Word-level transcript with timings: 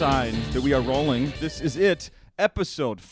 sign 0.00 0.34
that 0.52 0.62
we 0.62 0.72
are 0.72 0.80
rolling. 0.80 1.30
This 1.40 1.60
is 1.60 1.76
it, 1.76 2.08
episode 2.38 3.02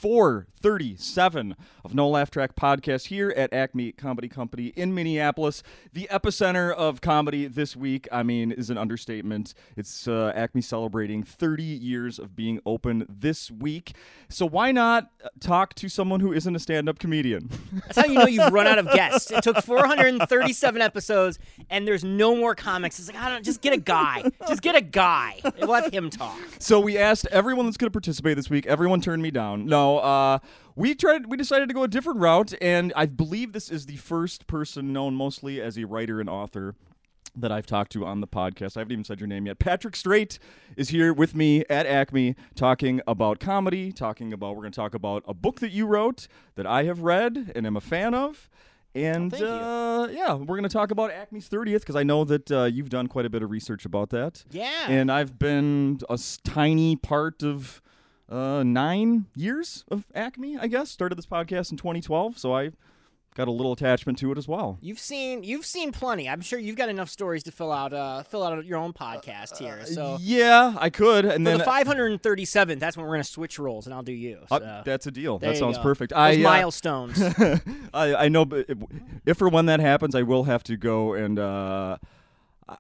437 0.63 1.55
of 1.85 1.95
No 1.95 2.09
Laugh 2.09 2.31
Track 2.31 2.57
Podcast 2.57 3.07
here 3.07 3.33
at 3.37 3.53
Acme 3.53 3.93
Comedy 3.93 4.29
Company 4.29 4.73
in 4.77 4.95
Minneapolis. 4.95 5.63
The 5.93 6.09
epicenter 6.11 6.73
of 6.73 7.01
comedy 7.01 7.47
this 7.47 7.77
week, 7.77 8.09
I 8.11 8.23
mean, 8.23 8.51
is 8.51 8.71
an 8.71 8.79
understatement. 8.79 9.55
It's 9.77 10.09
uh, 10.09 10.33
Acme 10.35 10.61
celebrating 10.61 11.23
30 11.23 11.63
years 11.63 12.19
of 12.19 12.35
being 12.35 12.61
open 12.67 13.07
this 13.09 13.51
week. 13.51 13.95
So 14.29 14.47
why 14.47 14.73
not 14.73 15.11
talk 15.41 15.75
to 15.75 15.89
someone 15.89 16.21
who 16.21 16.33
isn't 16.33 16.55
a 16.55 16.59
stand 16.59 16.89
up 16.89 16.99
comedian? 16.99 17.49
That's 17.73 17.99
how 17.99 18.07
you 18.07 18.15
know 18.15 18.27
you've 18.27 18.53
run 18.53 18.67
out 18.67 18.79
of 18.79 18.91
guests. 18.91 19.31
It 19.31 19.43
took 19.43 19.59
437 19.63 20.83
episodes, 20.83 21.39
and 21.71 21.87
there's 21.87 22.05
no 22.05 22.35
more 22.35 22.55
comics. 22.55 22.99
It's 22.99 23.09
like, 23.09 23.23
I 23.23 23.29
don't 23.31 23.45
just 23.45 23.61
get 23.61 23.73
a 23.73 23.79
guy. 23.79 24.25
Just 24.49 24.63
get 24.63 24.75
a 24.75 24.81
guy. 24.81 25.41
Let 25.61 25.93
him 25.93 26.11
talk. 26.11 26.39
So 26.59 26.81
we 26.81 26.99
asked 26.99 27.27
everyone 27.31 27.67
that's 27.67 27.77
going 27.77 27.91
to 27.91 27.93
participate 27.93 28.37
this 28.37 28.51
week. 28.51 28.67
Everyone 28.67 29.01
turned 29.01 29.23
me 29.23 29.31
down. 29.31 29.67
No, 29.67 29.99
uh, 29.99 30.39
we 30.77 30.95
tried. 30.95 31.27
We 31.27 31.37
decided 31.37 31.69
to 31.69 31.75
go 31.75 31.83
a 31.83 31.89
different 31.89 32.21
route, 32.21 32.55
and 32.61 32.93
I 32.97 33.07
believe 33.07 33.53
this 33.53 33.71
is 33.71 33.87
the 33.87 33.97
first 33.97 34.47
person 34.47 34.93
known 34.93 35.15
mostly 35.15 35.61
as 35.61 35.77
a 35.79 35.85
writer 35.85 36.21
and 36.21 36.29
author 36.29 36.75
that 37.37 37.53
I've 37.53 37.67
talked 37.67 37.93
to 37.93 38.05
on 38.05 38.21
the 38.21 38.27
podcast. 38.27 38.77
I 38.77 38.81
haven't 38.81 38.93
even 38.93 39.05
said 39.05 39.21
your 39.21 39.29
name 39.29 39.47
yet. 39.47 39.59
Patrick 39.59 39.95
Strait 39.95 40.39
is 40.77 40.89
here 40.89 41.13
with 41.13 41.35
me 41.37 41.65
at 41.71 41.87
Acme 41.87 42.35
talking 42.57 43.01
about 43.07 43.39
comedy, 43.39 43.93
talking 43.93 44.33
about, 44.33 44.57
we're 44.57 44.63
going 44.63 44.73
to 44.73 44.77
talk 44.77 44.95
about 44.95 45.23
a 45.29 45.35
book 45.35 45.61
that 45.61 45.71
you 45.71 45.87
wrote 45.87 46.27
that 46.57 46.67
I 46.67 46.85
have 46.85 47.03
read 47.03 47.53
and 47.55 47.65
am 47.67 47.77
a 47.77 47.81
fan 47.81 48.15
of. 48.15 48.49
And 48.95 49.33
uh, 49.35 50.09
yeah, 50.11 50.35
we're 50.35 50.57
going 50.57 50.63
to 50.65 50.69
talk 50.69 50.91
about 50.91 51.13
Acme's 51.13 51.49
30th 51.49 51.81
because 51.81 51.95
I 51.95 52.03
know 52.03 52.25
that 52.25 52.51
uh, 52.51 52.65
you've 52.65 52.89
done 52.89 53.07
quite 53.07 53.27
a 53.27 53.31
bit 53.31 53.43
of 53.43 53.51
research 53.51 53.85
about 53.85 54.11
that. 54.11 54.45
Yeah. 54.51 54.87
And 54.89 55.13
I've 55.13 55.39
been 55.39 56.01
a 56.09 56.15
s- 56.15 56.39
tiny 56.43 56.97
part 56.97 57.45
of 57.45 57.81
uh, 58.29 58.63
nine 58.63 59.27
years 59.35 59.85
of 59.91 60.05
Acme, 60.15 60.59
I 60.59 60.67
guess. 60.67 60.91
Started 60.91 61.17
this 61.17 61.27
podcast 61.27 61.71
in 61.71 61.77
2012, 61.77 62.39
so 62.39 62.55
I 62.55 62.71
got 63.35 63.47
a 63.47 63.53
little 63.53 63.73
attachment 63.73 64.19
to 64.19 64.33
it 64.33 64.39
as 64.39 64.49
well. 64.49 64.79
You've 64.81 64.99
seen 64.99 65.45
you've 65.45 65.65
seen 65.65 65.93
plenty. 65.93 66.29
I'm 66.29 66.41
sure 66.41 66.59
you've 66.59 66.77
got 66.77 66.89
enough 66.89 67.09
stories 67.09 67.45
to 67.45 67.53
fill 67.53 67.71
out 67.71 67.93
uh, 67.93 68.25
fill 68.25 68.43
out 68.43 68.65
your 68.65 68.79
own 68.79 68.93
podcast 68.93 69.59
here. 69.59 69.87
So 69.87 70.19
Yeah, 70.21 70.75
I 70.79 70.91
could. 70.91 71.25
And 71.25 71.47
then 71.47 71.59
the 71.59 71.65
537th, 71.65 72.81
that's 72.81 72.97
when 72.97 73.07
we're 73.07 73.15
gonna 73.15 73.25
switch 73.25 73.59
roles, 73.59 73.87
and 73.87 73.95
I'll 73.95 74.03
do 74.03 74.13
you. 74.13 74.41
So. 74.49 74.57
uh, 74.57 74.83
that's 74.83 75.07
a 75.07 75.11
deal. 75.11 75.39
There 75.39 75.53
That 75.53 75.59
sounds 75.59 75.77
go. 75.77 75.83
perfect. 75.85 76.11
Those 76.11 76.19
I 76.19 76.35
uh, 76.35 76.39
milestones. 76.39 77.23
I, 77.95 78.15
I 78.15 78.29
know, 78.29 78.45
but 78.45 78.67
if, 78.69 78.79
if 79.25 79.41
or 79.41 79.49
when 79.49 79.67
that 79.67 79.81
happens, 79.81 80.15
I 80.15 80.23
will 80.23 80.45
have 80.45 80.65
to 80.65 80.77
go 80.77 81.15
and 81.15 81.39
uh, 81.39 81.99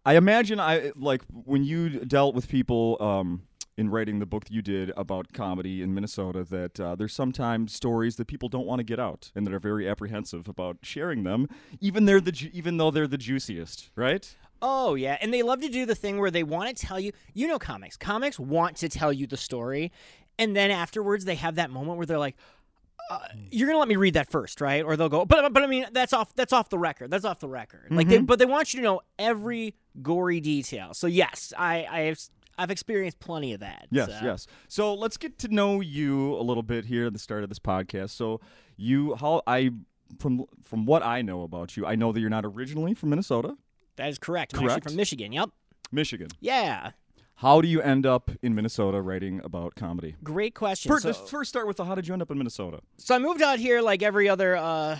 I 0.04 0.16
imagine 0.16 0.60
I 0.60 0.92
like 0.96 1.22
when 1.30 1.64
you 1.64 2.00
dealt 2.04 2.34
with 2.34 2.48
people 2.48 2.96
um, 3.00 3.42
in 3.76 3.88
writing 3.90 4.18
the 4.18 4.26
book 4.26 4.44
that 4.44 4.52
you 4.52 4.60
did 4.60 4.92
about 4.96 5.32
comedy 5.32 5.82
in 5.82 5.94
Minnesota 5.94 6.44
that 6.44 6.80
uh, 6.80 6.94
there's 6.94 7.14
sometimes 7.14 7.72
stories 7.72 8.16
that 8.16 8.26
people 8.26 8.48
don't 8.48 8.66
want 8.66 8.80
to 8.80 8.84
get 8.84 8.98
out 8.98 9.30
and 9.34 9.46
that 9.46 9.54
are 9.54 9.60
very 9.60 9.88
apprehensive 9.88 10.48
about 10.48 10.78
sharing 10.82 11.22
them, 11.22 11.48
even 11.80 12.04
they're 12.04 12.20
the 12.20 12.32
ju- 12.32 12.50
even 12.52 12.76
though 12.76 12.90
they're 12.90 13.06
the 13.06 13.18
juiciest, 13.18 13.90
right? 13.96 14.34
Oh 14.60 14.94
yeah, 14.94 15.16
and 15.20 15.32
they 15.32 15.42
love 15.42 15.60
to 15.60 15.68
do 15.68 15.86
the 15.86 15.94
thing 15.94 16.18
where 16.18 16.32
they 16.32 16.42
want 16.42 16.76
to 16.76 16.86
tell 16.86 16.98
you. 16.98 17.12
You 17.32 17.46
know, 17.46 17.58
comics. 17.58 17.96
Comics 17.96 18.38
want 18.38 18.76
to 18.78 18.88
tell 18.88 19.12
you 19.12 19.26
the 19.26 19.36
story, 19.36 19.92
and 20.38 20.56
then 20.56 20.70
afterwards 20.70 21.24
they 21.24 21.36
have 21.36 21.54
that 21.54 21.70
moment 21.70 21.96
where 21.96 22.06
they're 22.06 22.18
like, 22.18 22.36
uh, 23.10 23.20
"You're 23.50 23.68
gonna 23.68 23.78
let 23.78 23.88
me 23.88 23.96
read 23.96 24.14
that 24.14 24.30
first, 24.30 24.60
right?" 24.60 24.84
Or 24.84 24.96
they'll 24.96 25.08
go, 25.08 25.24
"But 25.24 25.52
but 25.52 25.62
I 25.62 25.66
mean, 25.66 25.86
that's 25.92 26.12
off 26.12 26.34
that's 26.34 26.52
off 26.52 26.68
the 26.68 26.78
record. 26.78 27.10
That's 27.10 27.24
off 27.24 27.40
the 27.40 27.48
record." 27.48 27.88
Like, 27.90 28.08
they, 28.08 28.18
but 28.18 28.38
they 28.38 28.46
want 28.46 28.72
you 28.74 28.80
to 28.80 28.84
know 28.84 29.00
every 29.18 29.74
gory 30.02 30.40
detail. 30.40 30.94
So 30.94 31.06
yes, 31.06 31.52
I 31.56 31.86
I 31.90 32.00
have 32.00 32.20
I've 32.58 32.70
experienced 32.70 33.20
plenty 33.20 33.54
of 33.54 33.60
that. 33.60 33.86
Yes, 33.90 34.08
so. 34.08 34.24
yes. 34.24 34.46
So 34.66 34.94
let's 34.94 35.16
get 35.16 35.38
to 35.38 35.48
know 35.48 35.80
you 35.80 36.34
a 36.34 36.42
little 36.42 36.64
bit 36.64 36.84
here 36.84 37.06
at 37.06 37.12
the 37.12 37.18
start 37.18 37.44
of 37.44 37.48
this 37.48 37.60
podcast. 37.60 38.10
So 38.10 38.40
you, 38.76 39.14
how 39.14 39.42
I, 39.46 39.70
from 40.18 40.44
from 40.64 40.84
what 40.84 41.04
I 41.04 41.22
know 41.22 41.42
about 41.42 41.76
you, 41.76 41.86
I 41.86 41.94
know 41.94 42.12
that 42.12 42.20
you're 42.20 42.30
not 42.30 42.44
originally 42.44 42.94
from 42.94 43.10
Minnesota, 43.10 43.56
That 43.96 44.08
is 44.08 44.18
correct. 44.18 44.54
I'm 44.54 44.60
Correct. 44.60 44.76
actually 44.78 44.90
from 44.90 44.96
Michigan. 44.96 45.32
Yep. 45.32 45.50
Michigan. 45.92 46.28
Yeah. 46.40 46.90
How 47.38 47.60
do 47.60 47.68
you 47.68 47.80
end 47.80 48.04
up 48.04 48.32
in 48.42 48.56
Minnesota 48.56 49.00
writing 49.00 49.40
about 49.44 49.76
comedy? 49.76 50.16
Great 50.24 50.56
question. 50.56 50.90
First, 50.90 51.04
So- 51.04 51.08
let's 51.10 51.30
first 51.30 51.48
start 51.48 51.68
with 51.68 51.76
the 51.76 51.84
how 51.84 51.94
did 51.94 52.08
you 52.08 52.12
end 52.12 52.20
up 52.20 52.32
in 52.32 52.38
Minnesota? 52.38 52.80
So 52.96 53.14
I 53.14 53.20
moved 53.20 53.42
out 53.42 53.60
here 53.60 53.80
like 53.80 54.02
every 54.02 54.28
other 54.28 54.56
uh, 54.56 54.98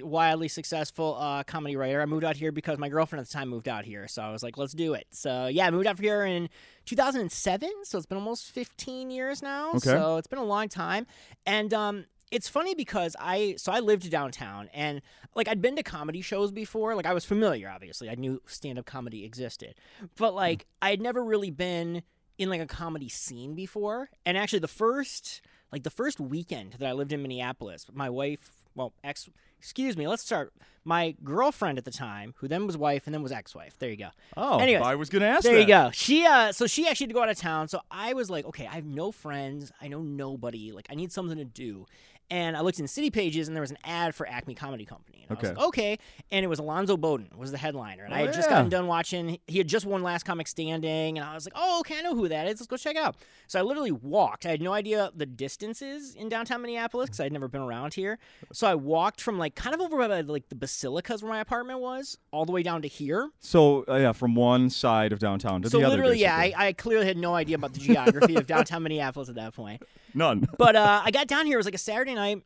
wildly 0.00 0.46
successful 0.46 1.16
uh, 1.18 1.42
comedy 1.42 1.74
writer. 1.74 2.00
I 2.00 2.06
moved 2.06 2.22
out 2.22 2.36
here 2.36 2.52
because 2.52 2.78
my 2.78 2.88
girlfriend 2.88 3.22
at 3.22 3.26
the 3.26 3.32
time 3.32 3.48
moved 3.48 3.68
out 3.68 3.84
here. 3.84 4.06
So 4.06 4.22
I 4.22 4.30
was 4.30 4.44
like, 4.44 4.56
let's 4.56 4.72
do 4.72 4.94
it. 4.94 5.08
So 5.10 5.48
yeah, 5.48 5.66
I 5.66 5.72
moved 5.72 5.88
out 5.88 5.98
here 5.98 6.24
in 6.24 6.48
2007. 6.86 7.68
So 7.82 7.98
it's 7.98 8.06
been 8.06 8.18
almost 8.18 8.52
15 8.52 9.10
years 9.10 9.42
now. 9.42 9.70
Okay. 9.70 9.80
So 9.80 10.16
it's 10.16 10.28
been 10.28 10.38
a 10.38 10.44
long 10.44 10.68
time. 10.68 11.08
And 11.44 11.74
um, 11.74 12.04
it's 12.30 12.48
funny 12.48 12.74
because 12.74 13.16
I 13.18 13.54
so 13.56 13.72
I 13.72 13.80
lived 13.80 14.10
downtown 14.10 14.68
and 14.74 15.00
like 15.34 15.48
I'd 15.48 15.62
been 15.62 15.76
to 15.76 15.82
comedy 15.82 16.20
shows 16.20 16.50
before. 16.52 16.94
Like 16.94 17.06
I 17.06 17.14
was 17.14 17.24
familiar, 17.24 17.68
obviously. 17.70 18.08
I 18.10 18.14
knew 18.14 18.40
stand 18.46 18.78
up 18.78 18.86
comedy 18.86 19.24
existed, 19.24 19.74
but 20.16 20.34
like 20.34 20.66
I 20.82 20.90
had 20.90 21.00
never 21.00 21.24
really 21.24 21.50
been 21.50 22.02
in 22.38 22.48
like 22.48 22.60
a 22.60 22.66
comedy 22.66 23.08
scene 23.08 23.54
before. 23.54 24.10
And 24.24 24.36
actually, 24.38 24.60
the 24.60 24.68
first 24.68 25.40
like 25.72 25.82
the 25.82 25.90
first 25.90 26.18
weekend 26.20 26.74
that 26.78 26.88
I 26.88 26.92
lived 26.92 27.12
in 27.12 27.20
Minneapolis, 27.22 27.86
my 27.92 28.08
wife, 28.08 28.50
well, 28.74 28.94
ex, 29.04 29.28
excuse 29.58 29.96
me, 29.96 30.06
let's 30.08 30.22
start. 30.22 30.52
My 30.84 31.14
girlfriend 31.22 31.76
at 31.76 31.84
the 31.84 31.90
time, 31.90 32.32
who 32.38 32.48
then 32.48 32.66
was 32.66 32.78
wife 32.78 33.02
and 33.06 33.12
then 33.12 33.22
was 33.22 33.32
ex-wife. 33.32 33.76
There 33.78 33.90
you 33.90 33.96
go. 33.96 34.08
Oh, 34.38 34.58
Anyways, 34.58 34.86
I 34.86 34.94
was 34.94 35.10
going 35.10 35.20
to 35.20 35.28
ask 35.28 35.42
There 35.42 35.52
that. 35.56 35.60
you 35.60 35.66
go. 35.66 35.90
She 35.92 36.24
uh 36.24 36.52
so 36.52 36.66
she 36.66 36.88
actually 36.88 37.04
had 37.04 37.10
to 37.10 37.14
go 37.14 37.22
out 37.22 37.28
of 37.28 37.36
town. 37.36 37.68
So 37.68 37.80
I 37.90 38.14
was 38.14 38.30
like, 38.30 38.46
okay, 38.46 38.66
I 38.66 38.76
have 38.76 38.86
no 38.86 39.12
friends. 39.12 39.70
I 39.82 39.88
know 39.88 40.00
nobody. 40.00 40.72
Like 40.72 40.86
I 40.90 40.94
need 40.94 41.12
something 41.12 41.36
to 41.36 41.44
do. 41.44 41.84
And 42.30 42.56
I 42.56 42.60
looked 42.60 42.78
in 42.78 42.86
City 42.86 43.10
Pages 43.10 43.48
and 43.48 43.56
there 43.56 43.62
was 43.62 43.70
an 43.70 43.78
ad 43.84 44.14
for 44.14 44.28
Acme 44.28 44.54
Comedy 44.54 44.84
Company. 44.84 45.24
And 45.28 45.36
I 45.36 45.40
was 45.40 45.48
Okay. 45.50 45.56
like, 45.58 45.68
okay. 45.68 45.98
And 46.30 46.44
it 46.44 46.48
was 46.48 46.58
Alonzo 46.58 46.96
Bodden 46.96 47.36
was 47.36 47.50
the 47.52 47.58
headliner. 47.58 48.04
And 48.04 48.12
I 48.14 48.22
Oh, 48.22 48.26
had 48.26 48.34
just 48.34 48.50
gotten 48.50 48.68
done 48.68 48.86
watching 48.86 49.38
he 49.46 49.58
had 49.58 49.66
just 49.68 49.86
won 49.86 50.02
Last 50.02 50.24
Comic 50.24 50.46
Standing 50.48 51.18
and 51.18 51.26
I 51.26 51.34
was 51.34 51.46
like, 51.46 51.54
oh 51.56 51.80
okay, 51.80 51.98
I 51.98 52.02
know 52.02 52.14
who 52.14 52.28
that 52.28 52.46
is. 52.46 52.60
Let's 52.60 52.66
go 52.66 52.76
check 52.76 52.96
it 52.96 53.02
out. 53.02 53.16
So 53.46 53.58
I 53.58 53.62
literally 53.62 53.92
walked. 53.92 54.44
I 54.46 54.50
had 54.50 54.60
no 54.60 54.72
idea 54.74 55.10
the 55.14 55.24
distances 55.26 56.14
in 56.14 56.28
downtown 56.28 56.60
Minneapolis 56.62 57.06
because 57.08 57.20
I'd 57.20 57.32
never 57.32 57.48
been 57.48 57.62
around 57.62 57.94
here. 57.94 58.18
So 58.52 58.66
I 58.66 58.74
walked 58.74 59.20
from 59.20 59.38
like 59.38 59.54
kind 59.54 59.74
of 59.74 59.80
over 59.80 59.96
by 59.96 60.20
like 60.20 60.48
the 60.50 60.54
basilicas 60.54 61.22
where 61.22 61.32
my 61.32 61.40
apartment 61.40 61.80
was, 61.80 62.18
all 62.30 62.44
the 62.44 62.52
way 62.52 62.62
down 62.62 62.82
to 62.82 62.88
here. 62.88 63.30
So 63.40 63.84
uh, 63.88 63.96
yeah, 63.96 64.12
from 64.12 64.34
one 64.34 64.68
side 64.70 65.12
of 65.12 65.18
downtown 65.18 65.62
to 65.62 65.70
So 65.70 65.78
the 65.78 65.84
other. 65.84 65.94
So 65.94 65.96
literally, 65.98 66.20
yeah, 66.20 66.36
I. 66.36 66.52
I 66.58 66.72
clearly 66.72 67.06
had 67.06 67.16
no 67.16 67.34
idea 67.34 67.54
about 67.56 67.72
the 67.72 67.78
geography 67.80 68.36
of 68.36 68.46
downtown 68.46 68.82
Minneapolis 68.84 69.28
at 69.28 69.36
that 69.36 69.54
point. 69.54 69.82
None. 70.14 70.46
But 70.58 70.76
uh, 70.76 71.02
I 71.04 71.10
got 71.10 71.26
down 71.26 71.46
here. 71.46 71.56
It 71.56 71.60
was 71.60 71.66
like 71.66 71.74
a 71.74 71.78
Saturday 71.78 72.14
night, 72.14 72.42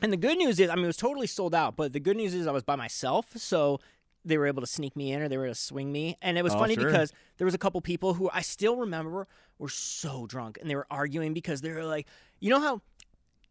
and 0.00 0.12
the 0.12 0.16
good 0.16 0.38
news 0.38 0.58
is, 0.60 0.68
I 0.70 0.74
mean, 0.74 0.84
it 0.84 0.88
was 0.88 0.96
totally 0.96 1.26
sold 1.26 1.54
out. 1.54 1.76
But 1.76 1.92
the 1.92 2.00
good 2.00 2.16
news 2.16 2.34
is, 2.34 2.46
I 2.46 2.52
was 2.52 2.62
by 2.62 2.76
myself, 2.76 3.26
so 3.36 3.80
they 4.24 4.38
were 4.38 4.46
able 4.46 4.60
to 4.60 4.66
sneak 4.68 4.94
me 4.94 5.12
in, 5.12 5.20
or 5.22 5.28
they 5.28 5.36
were 5.36 5.46
able 5.46 5.54
to 5.54 5.60
swing 5.60 5.90
me. 5.90 6.16
And 6.22 6.38
it 6.38 6.42
was 6.44 6.54
Oh, 6.54 6.58
funny 6.58 6.74
sure. 6.74 6.84
because 6.86 7.12
there 7.38 7.44
was 7.44 7.54
a 7.54 7.58
couple 7.58 7.80
people 7.80 8.14
who 8.14 8.30
I 8.32 8.40
still 8.42 8.76
remember 8.76 9.26
were 9.58 9.68
so 9.68 10.26
drunk, 10.26 10.58
and 10.60 10.70
they 10.70 10.76
were 10.76 10.86
arguing 10.90 11.34
because 11.34 11.60
they 11.60 11.70
were 11.72 11.84
like, 11.84 12.06
you 12.40 12.50
know 12.50 12.60
how. 12.60 12.80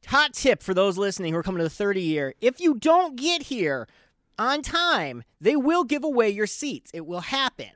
Hot 0.07 0.33
tip 0.33 0.63
for 0.63 0.73
those 0.73 0.97
listening 0.97 1.31
who 1.31 1.37
are 1.37 1.43
coming 1.43 1.59
to 1.59 1.63
the 1.63 1.69
30 1.69 2.01
year: 2.01 2.33
if 2.41 2.59
you 2.59 2.73
don't 2.73 3.15
get 3.15 3.43
here 3.43 3.87
on 4.39 4.63
time, 4.63 5.23
they 5.39 5.55
will 5.55 5.83
give 5.83 6.03
away 6.03 6.27
your 6.27 6.47
seats. 6.47 6.89
It 6.91 7.05
will 7.05 7.19
happen. 7.19 7.69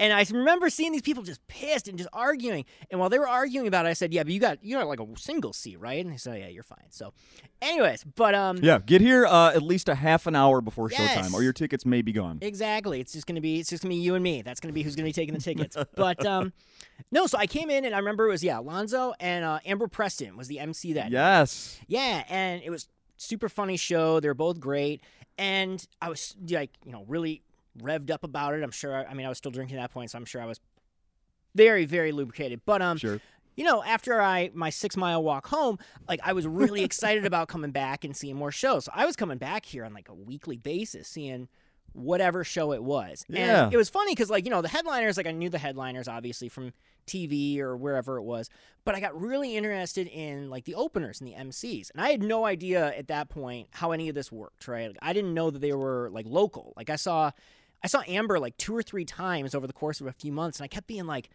And 0.00 0.14
I 0.14 0.24
remember 0.32 0.70
seeing 0.70 0.92
these 0.92 1.02
people 1.02 1.22
just 1.22 1.46
pissed 1.46 1.86
and 1.86 1.98
just 1.98 2.08
arguing. 2.12 2.64
And 2.90 2.98
while 2.98 3.10
they 3.10 3.18
were 3.18 3.28
arguing 3.28 3.66
about 3.68 3.84
it, 3.84 3.90
I 3.90 3.92
said, 3.92 4.12
"Yeah, 4.14 4.22
but 4.24 4.32
you 4.32 4.40
got 4.40 4.64
you 4.64 4.78
got 4.78 4.88
like 4.88 4.98
a 4.98 5.06
single 5.16 5.52
seat, 5.52 5.78
right?" 5.78 6.02
And 6.02 6.12
they 6.12 6.16
said, 6.16 6.40
"Yeah, 6.40 6.48
you're 6.48 6.62
fine." 6.62 6.86
So, 6.88 7.12
anyways, 7.60 8.04
but 8.16 8.34
um, 8.34 8.56
Yeah, 8.62 8.78
get 8.78 9.02
here 9.02 9.26
uh, 9.26 9.50
at 9.54 9.62
least 9.62 9.90
a 9.90 9.94
half 9.94 10.26
an 10.26 10.34
hour 10.34 10.62
before 10.62 10.88
Yes. 10.90 11.16
showtime, 11.16 11.34
or 11.34 11.42
your 11.42 11.52
tickets 11.52 11.84
may 11.84 12.00
be 12.00 12.12
gone. 12.12 12.38
Exactly. 12.40 12.98
It's 12.98 13.12
just 13.12 13.26
gonna 13.26 13.42
be 13.42 13.60
it's 13.60 13.68
just 13.68 13.82
gonna 13.82 13.94
be 13.94 14.00
you 14.00 14.14
and 14.14 14.24
me. 14.24 14.40
That's 14.42 14.58
gonna 14.58 14.72
be 14.72 14.82
who's 14.82 14.96
gonna 14.96 15.08
be 15.08 15.12
taking 15.12 15.34
the 15.34 15.40
tickets. 15.40 15.76
but 15.94 16.24
um, 16.24 16.54
no. 17.12 17.26
So 17.26 17.36
I 17.36 17.46
came 17.46 17.68
in 17.68 17.84
and 17.84 17.94
I 17.94 17.98
remember 17.98 18.26
it 18.26 18.30
was 18.30 18.42
yeah, 18.42 18.58
Alonzo 18.58 19.12
and 19.20 19.44
uh, 19.44 19.58
Amber 19.66 19.86
Preston 19.86 20.34
was 20.36 20.48
the 20.48 20.60
MC 20.60 20.94
that. 20.94 21.10
Yes. 21.10 21.78
Yeah, 21.88 22.24
and 22.30 22.62
it 22.64 22.70
was 22.70 22.88
super 23.18 23.50
funny 23.50 23.76
show. 23.76 24.18
They're 24.20 24.32
both 24.32 24.60
great, 24.60 25.02
and 25.36 25.86
I 26.00 26.08
was 26.08 26.34
like, 26.48 26.70
you 26.86 26.92
know, 26.92 27.04
really 27.06 27.42
revved 27.78 28.10
up 28.10 28.24
about 28.24 28.54
it. 28.54 28.62
I'm 28.62 28.70
sure. 28.70 29.06
I 29.08 29.14
mean, 29.14 29.26
I 29.26 29.28
was 29.28 29.38
still 29.38 29.50
drinking 29.50 29.78
at 29.78 29.80
that 29.82 29.92
point, 29.92 30.10
so 30.10 30.18
I'm 30.18 30.24
sure 30.24 30.40
I 30.42 30.46
was 30.46 30.60
very, 31.54 31.84
very 31.84 32.12
lubricated. 32.12 32.60
But 32.64 32.82
um, 32.82 32.96
Sure. 32.96 33.20
you 33.56 33.64
know, 33.64 33.82
after 33.82 34.20
I 34.20 34.50
my 34.54 34.70
six 34.70 34.96
mile 34.96 35.22
walk 35.22 35.46
home, 35.48 35.78
like 36.08 36.20
I 36.22 36.32
was 36.32 36.46
really 36.46 36.82
excited 36.84 37.26
about 37.26 37.48
coming 37.48 37.70
back 37.72 38.04
and 38.04 38.16
seeing 38.16 38.36
more 38.36 38.52
shows. 38.52 38.84
So 38.86 38.92
I 38.94 39.06
was 39.06 39.16
coming 39.16 39.38
back 39.38 39.64
here 39.66 39.84
on 39.84 39.92
like 39.94 40.08
a 40.08 40.14
weekly 40.14 40.56
basis, 40.56 41.08
seeing 41.08 41.48
whatever 41.92 42.44
show 42.44 42.72
it 42.72 42.84
was. 42.84 43.24
Yeah. 43.28 43.64
And 43.64 43.74
it 43.74 43.76
was 43.76 43.88
funny 43.88 44.12
because 44.12 44.30
like, 44.30 44.44
you 44.44 44.50
know, 44.50 44.62
the 44.62 44.68
headliners, 44.68 45.16
like 45.16 45.26
I 45.26 45.32
knew 45.32 45.48
the 45.48 45.58
headliners 45.58 46.06
obviously 46.06 46.48
from 46.48 46.72
TV 47.08 47.58
or 47.58 47.76
wherever 47.76 48.16
it 48.16 48.22
was, 48.22 48.48
but 48.84 48.94
I 48.94 49.00
got 49.00 49.20
really 49.20 49.56
interested 49.56 50.06
in 50.06 50.50
like 50.50 50.66
the 50.66 50.76
openers 50.76 51.20
and 51.20 51.28
the 51.28 51.34
MCs. 51.34 51.90
And 51.90 52.00
I 52.00 52.10
had 52.10 52.22
no 52.22 52.44
idea 52.46 52.96
at 52.96 53.08
that 53.08 53.28
point 53.28 53.66
how 53.72 53.90
any 53.90 54.08
of 54.08 54.14
this 54.14 54.30
worked, 54.30 54.68
right? 54.68 54.86
Like, 54.86 54.98
I 55.02 55.12
didn't 55.12 55.34
know 55.34 55.50
that 55.50 55.58
they 55.58 55.72
were 55.72 56.08
like 56.12 56.26
local. 56.28 56.74
Like 56.76 56.90
I 56.90 56.96
saw 56.96 57.32
I 57.82 57.86
saw 57.86 58.02
Amber 58.06 58.38
like 58.38 58.56
two 58.56 58.76
or 58.76 58.82
three 58.82 59.04
times 59.04 59.54
over 59.54 59.66
the 59.66 59.72
course 59.72 60.00
of 60.00 60.06
a 60.06 60.12
few 60.12 60.32
months 60.32 60.58
and 60.58 60.64
I 60.64 60.68
kept 60.68 60.86
being 60.86 61.06
like 61.06 61.30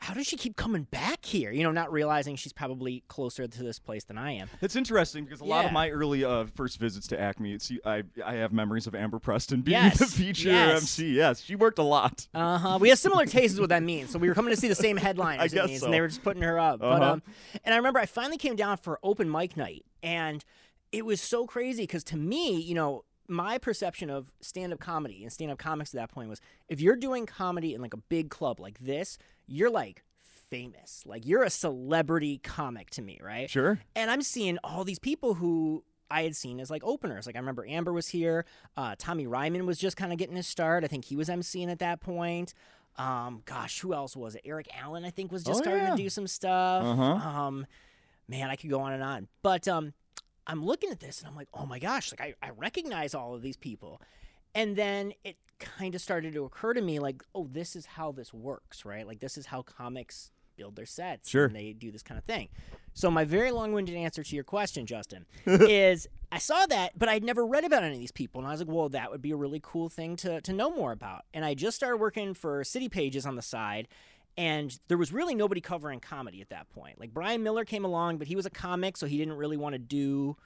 how 0.00 0.14
does 0.14 0.26
she 0.26 0.36
keep 0.36 0.56
coming 0.56 0.84
back 0.84 1.26
here? 1.26 1.52
You 1.52 1.62
know, 1.62 1.72
not 1.72 1.92
realizing 1.92 2.34
she's 2.34 2.54
probably 2.54 3.04
closer 3.08 3.46
to 3.46 3.62
this 3.62 3.78
place 3.78 4.02
than 4.04 4.16
I 4.16 4.32
am. 4.32 4.48
It's 4.62 4.74
interesting 4.74 5.24
because 5.24 5.42
a 5.42 5.44
lot 5.44 5.66
of 5.66 5.72
my 5.72 5.90
early 5.90 6.24
uh, 6.24 6.46
first 6.54 6.78
visits 6.78 7.06
to 7.08 7.20
Acme, 7.20 7.52
it's, 7.52 7.70
I 7.84 8.04
I 8.24 8.36
have 8.36 8.50
memories 8.50 8.86
of 8.86 8.94
Amber 8.94 9.18
Preston 9.18 9.60
being 9.60 9.74
Yes, 9.74 9.98
the 9.98 10.06
feature 10.06 10.48
yes. 10.48 10.80
MC. 10.80 11.14
Yes, 11.14 11.42
she 11.42 11.54
worked 11.54 11.78
a 11.78 11.82
lot. 11.82 12.26
Uh 12.34 12.56
huh. 12.56 12.78
We 12.80 12.88
have 12.88 12.98
similar 12.98 13.26
tastes, 13.26 13.54
is 13.54 13.60
what 13.60 13.68
that 13.68 13.82
means. 13.82 14.10
So 14.10 14.18
we 14.18 14.28
were 14.28 14.34
coming 14.34 14.54
to 14.54 14.60
see 14.60 14.68
the 14.68 14.74
same 14.74 14.96
headliners. 14.96 15.52
I 15.52 15.54
guess 15.54 15.68
means, 15.68 15.80
so. 15.80 15.86
and 15.86 15.94
they 15.94 16.00
were 16.00 16.08
just 16.08 16.22
putting 16.22 16.42
her 16.42 16.58
up. 16.58 16.82
Uh-huh. 16.82 17.12
um, 17.12 17.22
and 17.62 17.74
I 17.74 17.76
remember 17.76 17.98
I 17.98 18.06
finally 18.06 18.38
came 18.38 18.56
down 18.56 18.78
for 18.78 18.98
open 19.02 19.30
mic 19.30 19.54
night, 19.56 19.84
and 20.02 20.42
it 20.92 21.04
was 21.04 21.20
so 21.20 21.46
crazy 21.46 21.82
because 21.82 22.04
to 22.04 22.16
me, 22.16 22.58
you 22.58 22.74
know, 22.74 23.04
my 23.30 23.56
perception 23.58 24.10
of 24.10 24.30
stand-up 24.40 24.80
comedy 24.80 25.22
and 25.22 25.32
stand-up 25.32 25.58
comics 25.58 25.94
at 25.94 26.00
that 26.00 26.10
point 26.10 26.28
was 26.28 26.40
if 26.68 26.80
you're 26.80 26.96
doing 26.96 27.24
comedy 27.26 27.74
in 27.74 27.80
like 27.80 27.94
a 27.94 27.98
big 28.08 28.28
club 28.28 28.60
like 28.60 28.78
this, 28.80 29.16
you're 29.46 29.70
like 29.70 30.02
famous, 30.50 31.04
like 31.06 31.24
you're 31.26 31.44
a 31.44 31.50
celebrity 31.50 32.38
comic 32.42 32.90
to 32.90 33.02
me, 33.02 33.18
right? 33.22 33.48
Sure. 33.48 33.78
And 33.94 34.10
I'm 34.10 34.22
seeing 34.22 34.58
all 34.64 34.84
these 34.84 34.98
people 34.98 35.34
who 35.34 35.84
I 36.10 36.22
had 36.24 36.34
seen 36.34 36.58
as 36.58 36.70
like 36.70 36.82
openers. 36.84 37.24
Like 37.26 37.36
I 37.36 37.38
remember 37.38 37.64
Amber 37.66 37.92
was 37.92 38.08
here. 38.08 38.44
Uh, 38.76 38.96
Tommy 38.98 39.26
Ryman 39.28 39.64
was 39.64 39.78
just 39.78 39.96
kind 39.96 40.12
of 40.12 40.18
getting 40.18 40.34
his 40.36 40.46
start. 40.48 40.82
I 40.82 40.88
think 40.88 41.04
he 41.04 41.14
was 41.16 41.28
emceeing 41.28 41.70
at 41.70 41.78
that 41.78 42.00
point. 42.00 42.52
Um, 42.98 43.42
gosh, 43.44 43.78
who 43.80 43.94
else 43.94 44.16
was 44.16 44.34
it? 44.34 44.42
Eric 44.44 44.68
Allen, 44.76 45.04
I 45.04 45.10
think, 45.10 45.30
was 45.30 45.44
just 45.44 45.60
Oh, 45.60 45.62
starting 45.62 45.84
yeah. 45.84 45.90
to 45.90 45.96
do 45.96 46.10
some 46.10 46.26
stuff. 46.26 46.84
Uh-huh. 46.84 47.04
Um, 47.28 47.66
man, 48.28 48.50
I 48.50 48.56
could 48.56 48.70
go 48.70 48.80
on 48.80 48.92
and 48.92 49.02
on. 49.04 49.28
But 49.42 49.68
um, 49.68 49.92
I'm 50.50 50.64
looking 50.64 50.90
at 50.90 50.98
this 50.98 51.20
and 51.20 51.28
I'm 51.28 51.36
like, 51.36 51.48
oh 51.54 51.64
my 51.64 51.78
gosh, 51.78 52.12
like 52.12 52.20
I, 52.20 52.34
I 52.44 52.50
recognize 52.50 53.14
all 53.14 53.36
of 53.36 53.42
these 53.42 53.56
people. 53.56 54.02
And 54.52 54.74
then 54.74 55.12
it 55.22 55.36
kind 55.60 55.94
of 55.94 56.00
started 56.00 56.32
to 56.34 56.44
occur 56.44 56.74
to 56.74 56.80
me 56.80 56.98
like, 56.98 57.22
oh, 57.36 57.46
this 57.48 57.76
is 57.76 57.86
how 57.86 58.10
this 58.10 58.34
works, 58.34 58.84
right? 58.84 59.06
Like 59.06 59.20
this 59.20 59.38
is 59.38 59.46
how 59.46 59.62
comics 59.62 60.32
build 60.56 60.74
their 60.74 60.86
sets. 60.86 61.30
Sure. 61.30 61.44
And 61.44 61.54
they 61.54 61.72
do 61.72 61.92
this 61.92 62.02
kind 62.02 62.18
of 62.18 62.24
thing. 62.24 62.48
So 62.94 63.12
my 63.12 63.24
very 63.24 63.52
long-winded 63.52 63.94
answer 63.94 64.24
to 64.24 64.34
your 64.34 64.42
question, 64.42 64.86
Justin, 64.86 65.24
is 65.46 66.08
I 66.32 66.38
saw 66.38 66.66
that, 66.66 66.98
but 66.98 67.08
I'd 67.08 67.22
never 67.22 67.46
read 67.46 67.64
about 67.64 67.84
any 67.84 67.94
of 67.94 68.00
these 68.00 68.10
people, 68.10 68.40
and 68.40 68.48
I 68.48 68.50
was 68.50 68.60
like, 68.60 68.68
well, 68.68 68.88
that 68.88 69.12
would 69.12 69.22
be 69.22 69.30
a 69.30 69.36
really 69.36 69.60
cool 69.62 69.88
thing 69.88 70.16
to 70.16 70.40
to 70.40 70.52
know 70.52 70.70
more 70.70 70.90
about. 70.90 71.22
And 71.32 71.44
I 71.44 71.54
just 71.54 71.76
started 71.76 71.98
working 71.98 72.34
for 72.34 72.64
City 72.64 72.88
Pages 72.88 73.24
on 73.24 73.36
the 73.36 73.42
side. 73.42 73.86
And 74.40 74.80
there 74.88 74.96
was 74.96 75.12
really 75.12 75.34
nobody 75.34 75.60
covering 75.60 76.00
comedy 76.00 76.40
at 76.40 76.48
that 76.48 76.70
point. 76.70 76.98
Like 76.98 77.12
Brian 77.12 77.42
Miller 77.42 77.66
came 77.66 77.84
along, 77.84 78.16
but 78.16 78.26
he 78.26 78.34
was 78.36 78.46
a 78.46 78.50
comic, 78.50 78.96
so 78.96 79.06
he 79.06 79.18
didn't 79.18 79.34
really 79.34 79.58
want 79.58 79.74
to 79.74 79.78
do 79.78 80.36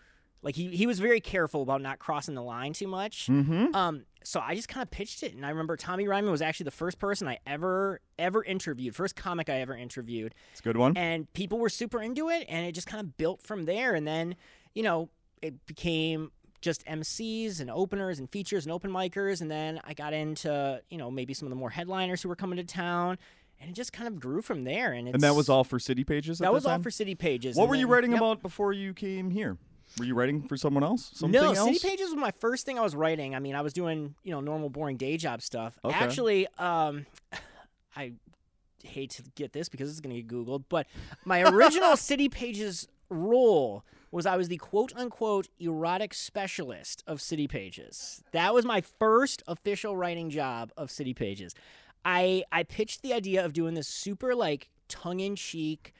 like 0.43 0.56
he, 0.56 0.69
he 0.76 0.87
was 0.87 0.99
very 0.99 1.20
careful 1.20 1.62
about 1.62 1.81
not 1.81 2.00
crossing 2.00 2.35
the 2.35 2.43
line 2.43 2.73
too 2.73 2.88
much. 2.88 3.29
Mm-hmm. 3.29 3.73
Um, 3.75 4.05
so 4.25 4.41
I 4.41 4.56
just 4.56 4.69
kind 4.69 4.82
of 4.82 4.91
pitched 4.91 5.23
it, 5.23 5.32
and 5.35 5.46
I 5.46 5.50
remember 5.50 5.76
Tommy 5.76 6.08
Ryman 6.08 6.31
was 6.31 6.43
actually 6.43 6.64
the 6.64 6.70
first 6.73 6.99
person 6.99 7.29
I 7.29 7.38
ever 7.46 8.00
ever 8.19 8.43
interviewed, 8.43 8.96
first 8.96 9.14
comic 9.14 9.49
I 9.49 9.61
ever 9.61 9.76
interviewed, 9.76 10.35
It's 10.50 10.61
a 10.61 10.62
good 10.64 10.76
one. 10.76 10.96
and 10.96 11.32
people 11.32 11.58
were 11.58 11.69
super 11.70 12.02
into 12.02 12.31
it, 12.31 12.44
and 12.49 12.67
it 12.67 12.73
just 12.73 12.88
kind 12.88 13.00
of 13.00 13.17
built 13.17 13.43
from 13.43 13.64
there. 13.64 13.94
And 13.94 14.06
then, 14.06 14.35
you 14.75 14.82
know, 14.82 15.08
it 15.41 15.64
became 15.67 16.32
just 16.61 16.85
MCs 16.87 17.61
and 17.61 17.70
openers 17.70 18.19
and 18.19 18.29
features 18.31 18.67
and 18.67 18.73
open 18.73 18.91
micers, 18.91 19.41
and 19.41 19.50
then 19.50 19.81
I 19.85 19.94
got 19.94 20.12
into 20.12 20.82
you 20.91 20.99
know 20.99 21.11
maybe 21.12 21.32
some 21.32 21.46
of 21.46 21.50
the 21.50 21.56
more 21.56 21.70
headliners 21.70 22.23
who 22.23 22.29
were 22.29 22.37
coming 22.37 22.56
to 22.56 22.64
town, 22.64 23.19
and 23.65 23.71
it 23.71 23.75
just 23.75 23.95
kind 23.95 24.07
of 24.07 24.21
grew 24.21 24.43
from 24.43 24.65
there. 24.65 24.93
And, 24.93 25.09
it's, 25.09 25.15
and 25.15 25.23
that 25.23 25.35
was 25.35 25.49
all 25.49 25.65
for 25.65 25.79
City 25.79 26.05
Pages. 26.05 26.39
At 26.39 26.45
That 26.45 26.53
was 26.53 26.67
all 26.67 26.73
time? 26.73 26.83
for 26.83 26.91
City 26.91 27.15
Pages. 27.15 27.57
What 27.57 27.69
were 27.69 27.75
you 27.75 27.87
writing 27.87 28.11
yep. 28.11 28.21
about 28.21 28.43
before 28.43 28.75
you 28.75 28.93
came 28.93 29.31
here? 29.31 29.57
Were 29.99 30.05
you 30.05 30.15
writing 30.15 30.47
for 30.47 30.59
someone 30.59 30.85
else? 30.85 31.11
Something 31.15 31.41
no, 31.41 31.53
else? 31.53 31.81
City 31.81 31.89
Pages 31.89 32.11
was 32.11 32.17
my 32.17 32.33
first 32.33 32.67
thing 32.67 32.79
I 32.79 32.83
was 32.83 32.95
writing. 32.95 33.35
I 33.35 33.39
mean, 33.39 33.55
I 33.55 33.63
was 33.63 33.73
doing 33.73 34.17
you 34.23 34.33
know 34.33 34.41
normal 34.41 34.69
boring 34.69 34.99
day 34.99 35.17
job 35.17 35.41
stuff. 35.41 35.79
Okay. 35.83 35.95
Actually, 35.95 36.47
um, 36.59 37.07
I 37.97 38.13
hate 38.83 39.13
to 39.13 39.23
get 39.35 39.55
this 39.55 39.71
because 39.71 39.91
it's 39.91 40.01
going 40.01 40.15
to 40.15 40.21
get 40.21 40.31
googled, 40.31 40.65
but 40.69 40.87
my 41.25 41.43
original 41.43 41.97
City 41.97 42.29
Pages 42.29 42.87
role 43.09 43.83
was 44.11 44.27
I 44.27 44.37
was 44.37 44.49
the 44.49 44.59
quote 44.59 44.93
unquote 44.95 45.49
erotic 45.59 46.13
specialist 46.13 47.03
of 47.07 47.23
City 47.23 47.49
Pages. 47.49 48.23
That 48.33 48.53
was 48.53 48.65
my 48.67 48.81
first 48.81 49.43
official 49.47 49.97
writing 49.97 50.29
job 50.29 50.71
of 50.77 50.91
City 50.91 51.15
Pages. 51.15 51.55
I 52.05 52.45
I 52.53 52.62
pitched 52.62 53.03
the 53.03 53.12
idea 53.12 53.45
of 53.45 53.53
doing 53.53 53.75
this 53.75 53.89
super 53.89 54.35
like 54.35 54.71
tongue 54.89 55.21
in 55.21 55.37
cheek 55.37 55.93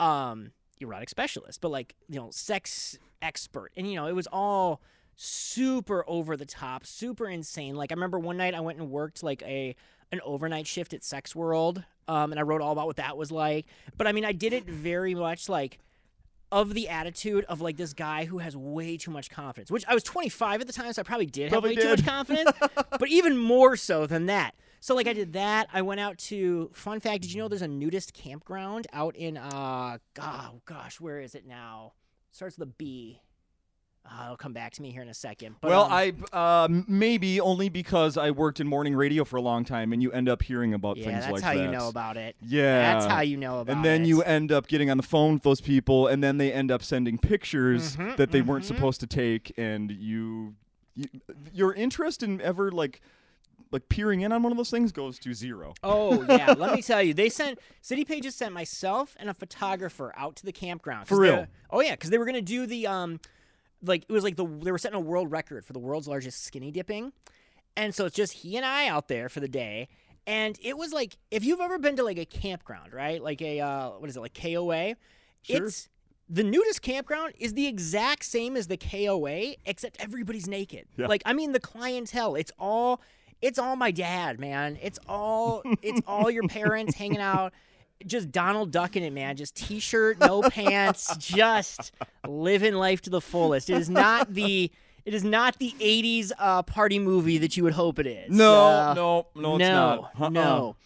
um 0.00 0.52
erotic 0.80 1.08
specialist, 1.08 1.60
but 1.60 1.70
like, 1.70 1.94
you 2.08 2.18
know, 2.18 2.30
sex 2.30 2.98
expert. 3.22 3.72
And 3.76 3.90
you 3.90 3.96
know, 3.96 4.06
it 4.06 4.14
was 4.14 4.28
all 4.32 4.80
super 5.16 6.04
over 6.06 6.36
the 6.36 6.46
top, 6.46 6.86
super 6.86 7.28
insane. 7.28 7.74
Like 7.74 7.92
I 7.92 7.94
remember 7.94 8.18
one 8.18 8.36
night 8.36 8.54
I 8.54 8.60
went 8.60 8.78
and 8.78 8.90
worked 8.90 9.22
like 9.22 9.42
a 9.42 9.74
an 10.10 10.20
overnight 10.24 10.66
shift 10.66 10.94
at 10.94 11.04
Sex 11.04 11.36
World, 11.36 11.84
um, 12.06 12.30
and 12.30 12.38
I 12.38 12.42
wrote 12.42 12.62
all 12.62 12.72
about 12.72 12.86
what 12.86 12.96
that 12.96 13.16
was 13.16 13.30
like. 13.30 13.66
But 13.96 14.06
I 14.06 14.12
mean, 14.12 14.24
I 14.24 14.32
did 14.32 14.52
it 14.52 14.64
very 14.64 15.14
much 15.14 15.48
like 15.48 15.78
of 16.50 16.72
the 16.72 16.88
attitude 16.88 17.44
of 17.44 17.60
like 17.60 17.76
this 17.76 17.92
guy 17.92 18.24
who 18.24 18.38
has 18.38 18.56
way 18.56 18.96
too 18.96 19.10
much 19.10 19.30
confidence. 19.30 19.70
Which 19.70 19.84
I 19.86 19.94
was 19.94 20.02
25 20.02 20.62
at 20.62 20.66
the 20.66 20.72
time, 20.72 20.92
so 20.92 21.00
I 21.00 21.02
probably 21.02 21.26
did 21.26 21.50
Probably 21.50 21.74
have 21.74 21.84
way 21.84 21.96
too 21.96 22.02
much 22.02 22.06
confidence. 22.06 22.50
but 22.98 23.08
even 23.08 23.36
more 23.36 23.76
so 23.76 24.06
than 24.06 24.26
that. 24.26 24.54
So 24.80 24.94
like 24.94 25.06
I 25.06 25.12
did 25.12 25.32
that. 25.32 25.68
I 25.72 25.82
went 25.82 26.00
out 26.00 26.18
to 26.18 26.70
fun 26.72 27.00
fact. 27.00 27.22
Did 27.22 27.32
you 27.32 27.42
know 27.42 27.48
there's 27.48 27.62
a 27.62 27.68
nudist 27.68 28.12
campground 28.14 28.86
out 28.92 29.16
in 29.16 29.36
uh 29.36 29.98
oh 30.20 30.60
gosh 30.64 31.00
where 31.00 31.20
is 31.20 31.34
it 31.34 31.46
now? 31.46 31.92
Starts 32.30 32.58
with 32.58 32.68
a 32.68 32.72
B. 32.72 33.20
Uh, 34.10 34.24
it'll 34.24 34.36
come 34.38 34.54
back 34.54 34.72
to 34.72 34.80
me 34.80 34.90
here 34.90 35.02
in 35.02 35.08
a 35.08 35.14
second. 35.14 35.56
But, 35.60 35.68
well, 35.68 35.84
um, 35.84 35.92
I 35.92 36.14
uh, 36.32 36.68
maybe 36.86 37.40
only 37.42 37.68
because 37.68 38.16
I 38.16 38.30
worked 38.30 38.58
in 38.58 38.66
morning 38.66 38.94
radio 38.94 39.22
for 39.22 39.36
a 39.36 39.42
long 39.42 39.66
time, 39.66 39.92
and 39.92 40.02
you 40.02 40.10
end 40.12 40.30
up 40.30 40.42
hearing 40.42 40.72
about 40.72 40.96
yeah, 40.96 41.04
things 41.04 41.16
like 41.16 41.26
that. 41.26 41.32
that's 41.34 41.44
how 41.44 41.52
you 41.62 41.70
know 41.70 41.88
about 41.88 42.16
it. 42.16 42.34
Yeah, 42.40 42.94
That's 42.94 43.04
how 43.04 43.20
you 43.20 43.36
know 43.36 43.60
about 43.60 43.72
it. 43.72 43.76
And 43.76 43.84
then 43.84 44.02
it. 44.02 44.08
you 44.08 44.22
end 44.22 44.50
up 44.50 44.66
getting 44.66 44.90
on 44.90 44.96
the 44.96 45.02
phone 45.02 45.34
with 45.34 45.42
those 45.42 45.60
people, 45.60 46.06
and 46.06 46.24
then 46.24 46.38
they 46.38 46.50
end 46.50 46.70
up 46.70 46.82
sending 46.82 47.18
pictures 47.18 47.96
Mhm, 47.96 48.16
that 48.16 48.30
they 48.30 48.40
weren't 48.40 48.64
mhm. 48.64 48.68
supposed 48.68 49.00
to 49.00 49.06
take, 49.06 49.52
and 49.58 49.90
you, 49.90 50.54
you, 50.94 51.06
your 51.52 51.74
interest 51.74 52.22
in 52.22 52.40
ever 52.40 52.70
like, 52.70 53.02
like 53.70 53.88
peering 53.88 54.22
in 54.22 54.32
on 54.32 54.42
one 54.42 54.52
of 54.52 54.58
those 54.58 54.70
things 54.70 54.92
goes 54.92 55.18
to 55.20 55.34
zero. 55.34 55.74
Oh 55.82 56.22
yeah, 56.22 56.54
let 56.56 56.74
me 56.74 56.82
tell 56.82 57.02
you, 57.02 57.14
they 57.14 57.28
sent 57.28 57.58
City 57.80 58.04
Pages 58.04 58.34
sent 58.34 58.54
myself 58.54 59.16
and 59.18 59.28
a 59.28 59.34
photographer 59.34 60.12
out 60.16 60.36
to 60.36 60.46
the 60.46 60.52
campground 60.52 61.08
For 61.08 61.18
real? 61.18 61.46
Oh 61.70 61.80
yeah, 61.80 61.92
because 61.92 62.10
they 62.10 62.18
were 62.18 62.26
gonna 62.26 62.42
do 62.42 62.66
the 62.66 62.86
um, 62.86 63.20
like 63.82 64.04
it 64.08 64.12
was 64.12 64.24
like 64.24 64.36
the 64.36 64.46
they 64.46 64.72
were 64.72 64.78
setting 64.78 64.96
a 64.96 65.00
world 65.00 65.30
record 65.30 65.64
for 65.64 65.72
the 65.72 65.78
world's 65.78 66.08
largest 66.08 66.44
skinny 66.44 66.70
dipping, 66.70 67.12
and 67.76 67.94
so 67.94 68.06
it's 68.06 68.16
just 68.16 68.32
he 68.32 68.56
and 68.56 68.64
I 68.64 68.88
out 68.88 69.08
there 69.08 69.28
for 69.28 69.40
the 69.40 69.48
day, 69.48 69.88
and 70.26 70.58
it 70.62 70.76
was 70.76 70.92
like 70.92 71.16
if 71.30 71.44
you've 71.44 71.60
ever 71.60 71.78
been 71.78 71.96
to 71.96 72.04
like 72.04 72.18
a 72.18 72.26
campground, 72.26 72.92
right? 72.92 73.22
Like 73.22 73.42
a 73.42 73.60
uh, 73.60 73.90
what 73.90 74.08
is 74.08 74.16
it 74.16 74.20
like 74.20 74.34
KOA? 74.34 74.96
Sure. 75.42 75.66
It's 75.66 75.88
the 76.28 76.44
nudist 76.44 76.82
campground 76.82 77.34
is 77.38 77.54
the 77.54 77.66
exact 77.66 78.24
same 78.24 78.56
as 78.56 78.66
the 78.66 78.76
KOA, 78.76 79.54
except 79.64 79.96
everybody's 79.98 80.46
naked. 80.46 80.86
Yeah. 80.96 81.06
Like 81.06 81.22
I 81.24 81.32
mean, 81.32 81.52
the 81.52 81.60
clientele, 81.60 82.34
it's 82.34 82.52
all 82.58 83.00
it's 83.42 83.58
all 83.58 83.76
my 83.76 83.90
dad, 83.90 84.38
man. 84.40 84.78
It's 84.82 84.98
all 85.08 85.62
it's 85.82 86.00
all 86.06 86.30
your 86.30 86.46
parents 86.48 86.94
hanging 86.94 87.20
out, 87.20 87.52
just 88.06 88.30
Donald 88.30 88.70
ducking 88.70 89.02
it, 89.04 89.12
man. 89.12 89.36
Just 89.36 89.54
t-shirt, 89.56 90.18
no 90.20 90.42
pants, 90.42 91.16
just 91.18 91.92
living 92.26 92.74
life 92.74 93.00
to 93.02 93.10
the 93.10 93.20
fullest. 93.20 93.70
It 93.70 93.76
is 93.76 93.90
not 93.90 94.34
the 94.34 94.70
it 95.04 95.14
is 95.14 95.24
not 95.24 95.58
the 95.58 95.72
'80s 95.80 96.32
uh, 96.38 96.62
party 96.62 96.98
movie 96.98 97.38
that 97.38 97.56
you 97.56 97.64
would 97.64 97.72
hope 97.72 97.98
it 97.98 98.06
is. 98.06 98.30
No, 98.30 98.54
Uh, 98.66 98.94
no, 98.94 99.26
no, 99.34 99.54
it's 99.54 99.60
no, 99.60 99.66
not. 99.68 100.10
Uh-uh. 100.20 100.28
no. 100.30 100.76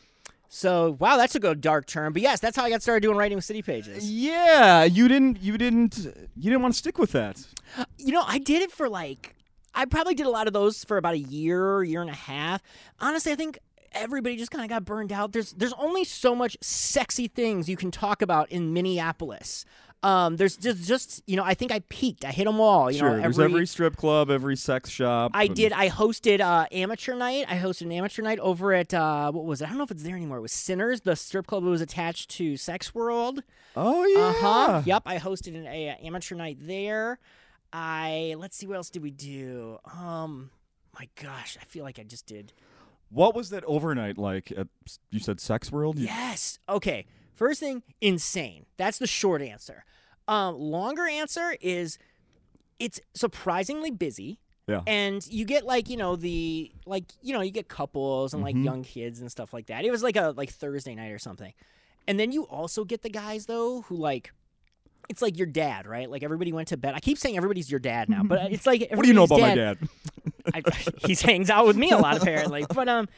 So 0.48 0.96
wow, 1.00 1.16
that's 1.16 1.34
a 1.34 1.38
a 1.48 1.54
dark 1.54 1.86
turn. 1.86 2.12
But 2.12 2.20
yes, 2.20 2.38
that's 2.38 2.56
how 2.56 2.64
I 2.64 2.68
got 2.70 2.82
started 2.82 3.00
doing 3.00 3.16
writing 3.16 3.36
with 3.36 3.44
City 3.44 3.62
Pages. 3.62 4.10
Yeah, 4.12 4.84
you 4.84 5.08
didn't, 5.08 5.40
you 5.42 5.56
didn't, 5.56 5.96
you 6.36 6.50
didn't 6.50 6.60
want 6.60 6.74
to 6.74 6.78
stick 6.78 6.98
with 6.98 7.12
that. 7.12 7.42
You 7.96 8.12
know, 8.12 8.22
I 8.26 8.36
did 8.38 8.60
it 8.60 8.70
for 8.70 8.86
like 8.90 9.34
I 9.74 9.84
probably 9.86 10.14
did 10.14 10.26
a 10.26 10.30
lot 10.30 10.46
of 10.46 10.52
those 10.52 10.84
for 10.84 10.96
about 10.96 11.14
a 11.14 11.18
year, 11.18 11.82
year 11.82 12.00
and 12.00 12.10
a 12.10 12.14
half. 12.14 12.62
Honestly, 13.00 13.32
I 13.32 13.36
think 13.36 13.58
everybody 13.92 14.36
just 14.36 14.50
kind 14.50 14.64
of 14.64 14.68
got 14.68 14.84
burned 14.84 15.12
out. 15.12 15.32
There's 15.32 15.52
there's 15.52 15.74
only 15.74 16.04
so 16.04 16.34
much 16.34 16.56
sexy 16.60 17.28
things 17.28 17.68
you 17.68 17.76
can 17.76 17.90
talk 17.90 18.22
about 18.22 18.50
in 18.50 18.72
Minneapolis. 18.72 19.64
Um, 20.04 20.36
there's 20.36 20.56
just 20.56 20.86
just 20.86 21.22
you 21.26 21.36
know, 21.36 21.44
I 21.44 21.54
think 21.54 21.70
I 21.70 21.78
peaked. 21.88 22.24
I 22.24 22.32
hit 22.32 22.44
them 22.46 22.60
all. 22.60 22.90
You 22.90 22.98
sure, 22.98 23.16
know, 23.16 23.22
there's 23.22 23.38
every 23.38 23.66
strip 23.66 23.96
club, 23.96 24.30
every 24.30 24.56
sex 24.56 24.90
shop. 24.90 25.30
I 25.34 25.44
and- 25.44 25.54
did. 25.54 25.72
I 25.72 25.90
hosted 25.90 26.40
uh, 26.40 26.66
amateur 26.72 27.14
night. 27.14 27.46
I 27.48 27.56
hosted 27.56 27.82
an 27.82 27.92
amateur 27.92 28.22
night 28.22 28.40
over 28.40 28.72
at 28.72 28.92
uh, 28.92 29.30
what 29.30 29.44
was 29.44 29.62
it? 29.62 29.66
I 29.66 29.68
don't 29.68 29.78
know 29.78 29.84
if 29.84 29.92
it's 29.92 30.02
there 30.02 30.16
anymore. 30.16 30.38
It 30.38 30.42
was 30.42 30.52
Sinners, 30.52 31.02
the 31.02 31.14
strip 31.14 31.46
club 31.46 31.62
that 31.62 31.70
was 31.70 31.80
attached 31.80 32.30
to 32.32 32.56
Sex 32.56 32.94
World. 32.94 33.44
Oh 33.76 34.04
yeah. 34.06 34.20
Uh 34.20 34.32
huh. 34.32 34.82
Yep. 34.84 35.02
I 35.06 35.18
hosted 35.18 35.56
an 35.56 35.66
a, 35.66 35.96
amateur 36.02 36.34
night 36.34 36.58
there. 36.60 37.20
I 37.72 38.34
let's 38.38 38.56
see 38.56 38.66
what 38.66 38.76
else 38.76 38.90
did 38.90 39.02
we 39.02 39.10
do. 39.10 39.78
Um, 39.98 40.50
my 40.98 41.08
gosh, 41.20 41.56
I 41.60 41.64
feel 41.64 41.84
like 41.84 41.98
I 41.98 42.02
just 42.02 42.26
did. 42.26 42.52
What 43.10 43.34
was 43.34 43.50
that 43.50 43.64
overnight 43.64 44.18
like? 44.18 44.52
At 44.52 44.68
you 45.10 45.18
said 45.20 45.40
Sex 45.40 45.70
World. 45.72 45.98
You- 45.98 46.06
Yes. 46.06 46.58
Okay. 46.68 47.06
First 47.34 47.60
thing, 47.60 47.82
insane. 48.00 48.66
That's 48.76 48.98
the 48.98 49.06
short 49.06 49.42
answer. 49.42 49.84
Um, 50.28 50.54
longer 50.56 51.06
answer 51.06 51.56
is 51.60 51.98
it's 52.78 53.00
surprisingly 53.14 53.90
busy. 53.90 54.38
Yeah. 54.68 54.82
And 54.86 55.26
you 55.26 55.44
get 55.44 55.64
like, 55.64 55.88
you 55.90 55.96
know, 55.96 56.14
the 56.14 56.70
like, 56.86 57.04
you 57.20 57.32
know, 57.32 57.40
you 57.40 57.50
get 57.50 57.68
couples 57.68 58.32
and 58.32 58.42
like 58.42 58.54
Mhm. 58.54 58.64
young 58.64 58.82
kids 58.84 59.20
and 59.20 59.30
stuff 59.30 59.52
like 59.52 59.66
that. 59.66 59.84
It 59.84 59.90
was 59.90 60.02
like 60.02 60.16
a 60.16 60.32
like 60.36 60.50
Thursday 60.50 60.94
night 60.94 61.10
or 61.10 61.18
something. 61.18 61.52
And 62.06 62.18
then 62.20 62.32
you 62.32 62.44
also 62.44 62.84
get 62.84 63.02
the 63.02 63.10
guys 63.10 63.46
though 63.46 63.82
who 63.82 63.96
like 63.96 64.32
it's 65.08 65.22
like 65.22 65.36
your 65.36 65.46
dad, 65.46 65.86
right? 65.86 66.10
Like 66.10 66.22
everybody 66.22 66.52
went 66.52 66.68
to 66.68 66.76
bed. 66.76 66.94
I 66.94 67.00
keep 67.00 67.18
saying 67.18 67.36
everybody's 67.36 67.70
your 67.70 67.80
dad 67.80 68.08
now, 68.08 68.22
but 68.22 68.52
it's 68.52 68.66
like 68.66 68.88
What 68.92 69.02
do 69.02 69.08
you 69.08 69.14
know 69.14 69.24
about 69.24 69.40
everybody's 69.40 69.40
my 69.40 69.54
dad? 69.54 69.78
I, 70.54 71.06
he 71.06 71.14
hangs 71.14 71.50
out 71.50 71.66
with 71.66 71.76
me 71.76 71.90
a 71.90 71.98
lot 71.98 72.16
apparently. 72.16 72.66
But 72.74 72.88
um 72.88 73.08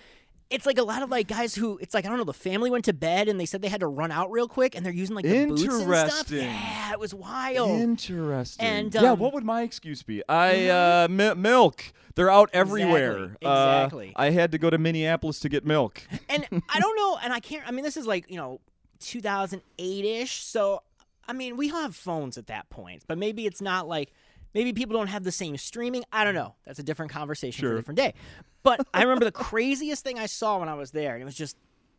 it's 0.51 0.67
like 0.67 0.79
a 0.79 0.83
lot 0.83 1.03
of 1.03 1.11
like 1.11 1.27
guys 1.27 1.55
who 1.55 1.79
it's 1.79 1.95
like 1.95 2.05
I 2.05 2.09
don't 2.09 2.19
know 2.19 2.25
the 2.25 2.33
family 2.33 2.71
went 2.71 2.85
to 2.85 2.93
bed 2.93 3.29
and 3.29 3.41
they 3.41 3.47
said 3.47 3.63
they 3.63 3.69
had 3.69 3.81
to 3.81 3.87
run 3.87 4.13
out 4.13 4.31
real 4.31 4.47
quick 4.47 4.75
and 4.75 4.85
they're 4.85 4.93
using 4.93 5.17
like 5.17 5.25
the 5.25 5.47
boots 5.47 5.63
and 5.63 5.73
stuff. 5.73 5.83
Interesting. 5.83 6.39
Yeah, 6.39 6.93
it 6.93 7.01
was 7.01 7.15
wild. 7.15 7.71
Interesting. 7.71 8.67
And, 8.67 8.95
yeah, 8.95 9.01
um, 9.01 9.07
mm-hmm. 9.07 9.23
what 9.23 9.33
would 9.35 9.45
my 9.45 9.63
excuse 9.63 10.03
be? 10.03 10.23
I 10.29 10.69
uh, 10.69 11.09
mi- 11.11 11.35
milk. 11.35 11.93
They're 12.15 12.31
out 12.31 12.51
everywhere. 12.53 13.25
Exactly, 13.25 13.47
Uh, 13.49 13.77
exactly. 13.77 14.13
I 14.17 14.31
had 14.31 14.53
to 14.53 14.59
go 14.59 14.71
to 14.71 14.79
Minneapolis 14.79 15.41
to 15.41 15.49
get 15.49 15.65
milk. 15.65 16.07
and 16.29 16.47
I 16.69 16.79
don't 16.79 16.97
know, 16.97 17.19
and 17.23 17.33
I 17.33 17.41
can't. 17.41 17.67
I 17.67 17.73
mean, 17.73 17.85
this 17.85 17.97
is 17.97 18.07
like 18.07 18.31
you 18.31 18.37
know, 18.37 18.61
2008 19.01 20.05
ish. 20.05 20.43
So 20.45 20.83
I 21.29 21.33
mean, 21.33 21.57
we 21.57 21.71
all 21.71 21.83
have 21.83 21.97
phones 21.97 22.39
at 22.39 22.47
that 22.47 22.69
point, 22.71 23.05
but 23.07 23.19
maybe 23.19 23.47
it's 23.47 23.61
not 23.61 23.89
like 23.89 24.13
maybe 24.55 24.73
people 24.73 24.97
don't 24.97 25.09
have 25.09 25.25
the 25.25 25.33
same 25.33 25.57
streaming. 25.57 26.05
I 26.13 26.25
don't 26.25 26.35
know. 26.35 26.55
That's 26.65 26.79
a 26.79 26.83
different 26.83 27.13
conversation 27.13 27.67
for 27.67 27.73
a 27.73 27.77
different 27.77 27.99
day. 27.99 28.15
But 28.63 28.87
I 28.95 29.03
remember 29.03 29.25
the 29.25 29.33
craziest 29.51 30.05
thing 30.05 30.19
I 30.19 30.27
saw 30.27 30.59
when 30.59 30.69
I 30.69 30.75
was 30.75 30.91
there, 30.93 31.15
and 31.15 31.23
it 31.23 31.25
was 31.25 31.35
just 31.35 31.57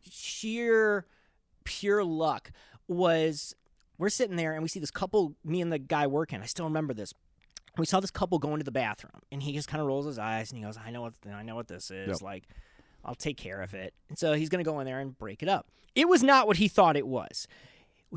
sheer 0.09 1.05
pure 1.63 2.03
luck. 2.03 2.51
Was 2.87 3.55
we're 3.97 4.09
sitting 4.09 4.35
there 4.35 4.53
and 4.53 4.61
we 4.61 4.69
see 4.69 4.79
this 4.79 4.91
couple, 4.91 5.35
me 5.43 5.61
and 5.61 5.71
the 5.71 5.79
guy 5.79 6.05
working. 6.07 6.41
I 6.41 6.45
still 6.45 6.65
remember 6.65 6.93
this. 6.93 7.13
We 7.77 7.85
saw 7.85 7.99
this 7.99 8.11
couple 8.11 8.39
go 8.39 8.53
into 8.53 8.63
the 8.63 8.71
bathroom, 8.71 9.21
and 9.31 9.43
he 9.43 9.51
just 9.53 9.67
kind 9.67 9.81
of 9.81 9.87
rolls 9.87 10.05
his 10.05 10.17
eyes 10.17 10.49
and 10.51 10.57
he 10.57 10.63
goes, 10.63 10.77
"I 10.77 10.91
know 10.91 11.01
what 11.01 11.13
I 11.31 11.43
know 11.43 11.55
what 11.55 11.67
this 11.67 11.91
is. 11.91 12.07
Yep. 12.07 12.21
Like, 12.21 12.43
I'll 13.03 13.15
take 13.15 13.37
care 13.37 13.61
of 13.61 13.73
it." 13.73 13.93
And 14.07 14.17
so 14.17 14.33
he's 14.33 14.49
gonna 14.49 14.63
go 14.63 14.79
in 14.79 14.85
there 14.85 14.99
and 14.99 15.17
break 15.17 15.43
it 15.43 15.49
up. 15.49 15.67
It 15.93 16.07
was 16.07 16.23
not 16.23 16.47
what 16.47 16.57
he 16.57 16.67
thought 16.67 16.95
it 16.95 17.07
was. 17.07 17.47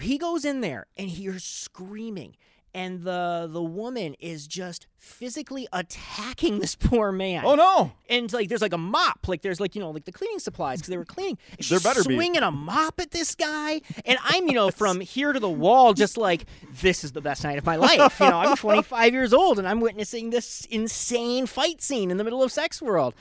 He 0.00 0.18
goes 0.18 0.44
in 0.44 0.60
there 0.60 0.86
and 0.96 1.08
he's 1.08 1.42
screaming, 1.44 2.36
and 2.74 3.02
the 3.02 3.48
the 3.50 3.62
woman 3.62 4.14
is 4.20 4.46
just 4.46 4.86
physically 4.96 5.66
attacking 5.72 6.60
this 6.60 6.74
poor 6.80 7.10
man. 7.10 7.44
Oh 7.44 7.54
no! 7.54 7.92
And 8.08 8.32
like, 8.32 8.48
there's 8.48 8.62
like 8.62 8.72
a 8.72 8.78
mop, 8.78 9.26
like 9.26 9.42
there's 9.42 9.58
like 9.60 9.74
you 9.74 9.80
know 9.80 9.90
like 9.90 10.04
the 10.04 10.12
cleaning 10.12 10.38
supplies 10.38 10.78
because 10.78 10.90
they 10.90 10.96
were 10.98 11.04
cleaning. 11.04 11.38
And 11.50 11.58
There 11.58 11.78
she's 11.78 11.82
better 11.82 12.04
be. 12.04 12.14
swinging 12.14 12.42
a 12.42 12.50
mop 12.50 13.00
at 13.00 13.10
this 13.10 13.34
guy, 13.34 13.80
and 14.04 14.18
I'm 14.22 14.46
you 14.46 14.54
know 14.54 14.70
from 14.82 15.00
here 15.00 15.32
to 15.32 15.40
the 15.40 15.50
wall, 15.50 15.94
just 15.94 16.16
like 16.16 16.44
this 16.80 17.02
is 17.02 17.12
the 17.12 17.20
best 17.22 17.42
night 17.42 17.58
of 17.58 17.66
my 17.66 17.76
life. 17.76 18.20
You 18.20 18.28
know, 18.30 18.38
I'm 18.38 18.56
25 18.56 19.12
years 19.12 19.32
old 19.32 19.58
and 19.58 19.66
I'm 19.66 19.80
witnessing 19.80 20.30
this 20.30 20.64
insane 20.70 21.46
fight 21.46 21.80
scene 21.82 22.10
in 22.10 22.16
the 22.18 22.24
middle 22.24 22.42
of 22.42 22.52
Sex 22.52 22.80
World. 22.80 23.14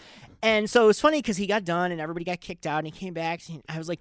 And 0.44 0.70
so 0.70 0.84
it 0.84 0.88
was 0.88 1.02
funny 1.02 1.20
because 1.20 1.38
he 1.38 1.48
got 1.48 1.64
done 1.66 1.92
and 1.92 2.00
everybody 2.00 2.24
got 2.24 2.40
kicked 2.42 2.68
out, 2.68 2.80
and 2.80 2.86
he 2.88 2.92
came 2.92 3.14
back. 3.16 3.42
And 3.50 3.64
I 3.68 3.80
was 3.80 3.90
like, 3.90 4.00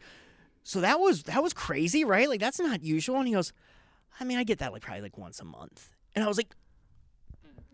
"So 0.66 0.80
that 0.80 0.98
was 0.98 1.22
that 1.24 1.42
was 1.42 1.52
crazy, 1.52 2.04
right? 2.04 2.28
Like 2.28 2.40
that's 2.40 2.58
not 2.58 2.82
usual." 2.82 3.18
And 3.18 3.28
he 3.28 3.34
goes, 3.34 3.52
"I 4.20 4.24
mean, 4.24 4.36
I 4.36 4.44
get 4.44 4.58
that 4.58 4.72
like 4.72 4.82
probably 4.82 5.02
like 5.02 5.16
once 5.16 5.40
a 5.40 5.44
month." 5.44 5.90
And 6.14 6.24
I 6.24 6.28
was 6.28 6.36
like, 6.36 6.54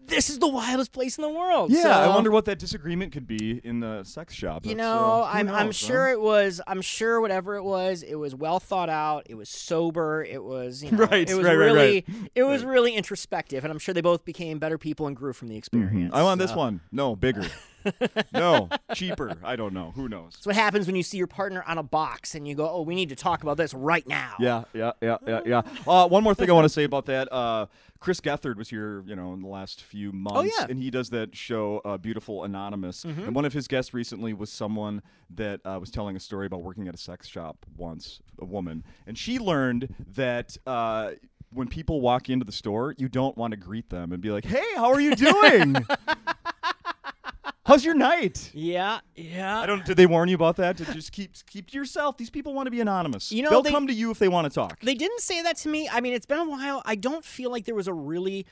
"This 0.07 0.29
is 0.29 0.39
the 0.41 0.49
wildest 0.49 0.93
place 0.93 1.17
in 1.17 1.23
the 1.23 1.29
world." 1.31 1.71
Yeah, 1.71 1.99
I 1.99 2.09
wonder 2.09 2.31
what 2.31 2.45
that 2.45 2.59
disagreement 2.59 3.13
could 3.13 3.27
be 3.27 3.61
in 3.65 3.81
the 3.81 4.05
sex 4.05 4.35
shop. 4.35 4.67
you 4.67 4.75
That's, 4.75 4.79
know, 4.79 5.23
uh, 5.23 5.31
I'm 5.33 5.49
I'm 5.49 5.67
knows, 5.67 5.81
huh? 5.81 5.87
sure 5.87 6.09
it 6.11 6.21
was. 6.21 6.61
I'm 6.67 6.83
sure 6.83 7.21
whatever 7.21 7.57
it 7.57 7.63
was, 7.65 8.03
it 8.03 8.17
was 8.17 8.35
well 8.35 8.61
thought 8.61 8.91
out. 8.91 9.27
It 9.31 9.37
was 9.37 9.49
sober. 9.49 10.23
It 10.23 10.43
was 10.45 10.83
you 10.85 10.91
know, 10.91 10.99
Right, 10.99 11.29
It 11.31 11.35
was 11.35 11.47
right, 11.47 11.57
right, 11.57 11.65
really 11.65 12.05
right. 12.07 12.31
it 12.35 12.43
was 12.43 12.63
really 12.65 12.93
introspective, 12.95 13.65
and 13.65 13.73
I'm 13.73 13.79
sure 13.79 13.95
they 13.95 14.01
both 14.03 14.25
became 14.25 14.59
better 14.59 14.77
people 14.77 15.07
and 15.07 15.17
grew 15.17 15.33
from 15.33 15.49
the 15.49 15.57
experience. 15.57 16.11
Mm-hmm. 16.11 16.15
I 16.15 16.23
want 16.25 16.41
this 16.41 16.55
one. 16.55 16.81
No, 16.91 17.17
bigger. 17.17 17.47
no, 18.33 18.69
cheaper. 18.95 19.37
I 19.45 19.57
don't 19.57 19.73
know. 19.75 19.93
Who 19.95 20.09
knows? 20.09 20.33
That's 20.35 20.47
what 20.47 20.55
happens 20.57 20.87
when 20.87 20.97
you 20.97 21.03
see 21.03 21.19
your 21.19 21.27
partner 21.27 21.65
on 21.67 21.79
a 21.79 21.83
box 21.83 22.35
and 22.35 22.47
you 22.47 22.55
go, 22.55 22.69
"Oh, 22.69 22.83
we 22.83 22.95
need 22.95 23.09
to 23.11 23.17
talk 23.17 23.43
about 23.43 23.57
this 23.57 23.75
right 23.75 24.07
now." 24.07 24.35
Yeah, 24.39 24.65
yeah, 24.75 24.93
yeah, 25.01 25.17
yeah, 25.27 25.41
yeah. 25.47 25.63
Uh, 25.87 26.09
one 26.09 26.23
more 26.23 26.35
thing 26.35 26.49
I 26.51 26.53
want 26.53 26.65
to 26.65 26.69
say 26.69 26.85
about 26.85 27.07
that. 27.07 27.33
Uh, 27.33 27.67
Chris 28.01 28.21
Gethard 28.21 28.57
was 28.57 28.69
here, 28.69 29.03
you 29.07 29.15
know, 29.15 29.33
in 29.33 29.43
the 29.43 29.49
last 29.49 29.81
few 29.81 30.11
months, 30.11 30.53
Oh, 30.59 30.61
yeah. 30.61 30.67
and 30.69 30.77
he 30.83 30.91
does 30.91 31.11
that 31.11 31.37
show, 31.37 31.81
uh, 31.85 31.97
Beautiful 31.99 32.43
Anonymous. 32.43 33.05
Mm-hmm. 33.05 33.23
And 33.27 33.35
one 33.35 33.45
of 33.45 33.53
his 33.53 33.69
guests 33.69 33.95
recently 33.95 34.33
was 34.33 34.51
someone 34.51 35.03
that 35.31 35.61
uh, 35.65 35.79
was 35.81 35.91
telling 35.93 36.17
a 36.17 36.21
story 36.21 36.47
about 36.47 36.63
working 36.63 36.89
at 36.89 36.95
a 36.95 36.99
sex 36.99 37.29
shop 37.29 37.65
once, 37.77 38.21
a 38.41 38.45
woman, 38.45 38.83
and 39.07 39.17
she 39.17 39.39
learned 39.39 39.95
that. 40.15 40.57
Uh, 40.67 41.13
when 41.55 41.69
people 41.69 42.01
walk 42.01 42.31
into 42.31 42.47
the 42.47 42.51
store, 42.53 42.95
you 42.97 43.11
don't 43.11 43.37
want 43.37 43.51
to 43.51 43.59
greet 43.59 43.91
them 43.91 44.11
and 44.13 44.23
be 44.23 44.31
like, 44.31 44.47
"Hey, 44.47 44.65
how 44.75 44.91
are 44.91 45.03
you 45.03 45.15
doing? 45.15 45.77
How's 47.65 47.85
your 47.85 47.95
night?" 47.95 48.51
Yeah, 48.55 49.01
yeah. 49.15 49.61
I 49.61 49.67
don't. 49.67 49.85
Did 49.85 49.97
they 49.97 50.07
warn 50.07 50.29
you 50.29 50.35
about 50.35 50.57
that? 50.57 50.77
To 50.79 50.85
just 50.93 51.13
keep 51.13 51.33
keep 51.47 51.71
to 51.71 51.77
yourself. 51.79 52.17
These 52.17 52.31
people 52.31 52.55
want 52.55 52.67
to 52.67 52.71
be 52.71 52.81
anonymous. 52.81 53.31
You 53.31 53.43
know, 53.43 53.51
they'll 53.51 53.63
they- 53.63 53.71
come 53.71 53.87
to 53.87 53.93
you 53.93 54.11
if 54.11 54.19
they 54.19 54.29
want 54.29 54.47
to 54.47 54.55
talk. 54.55 54.81
They 54.81 54.95
didn't 54.95 55.21
say 55.21 55.43
that 55.43 55.57
to 55.59 55.69
me. 55.69 55.89
I 55.91 56.01
mean, 56.01 56.13
it's 56.13 56.27
been 56.27 56.39
a 56.41 56.49
while. 56.49 56.83
I 56.85 56.95
don't 56.97 57.25
feel 57.25 57.51
like 57.51 57.65
there 57.65 57.75
was 57.77 57.87
a 57.89 57.93
really 57.95 58.47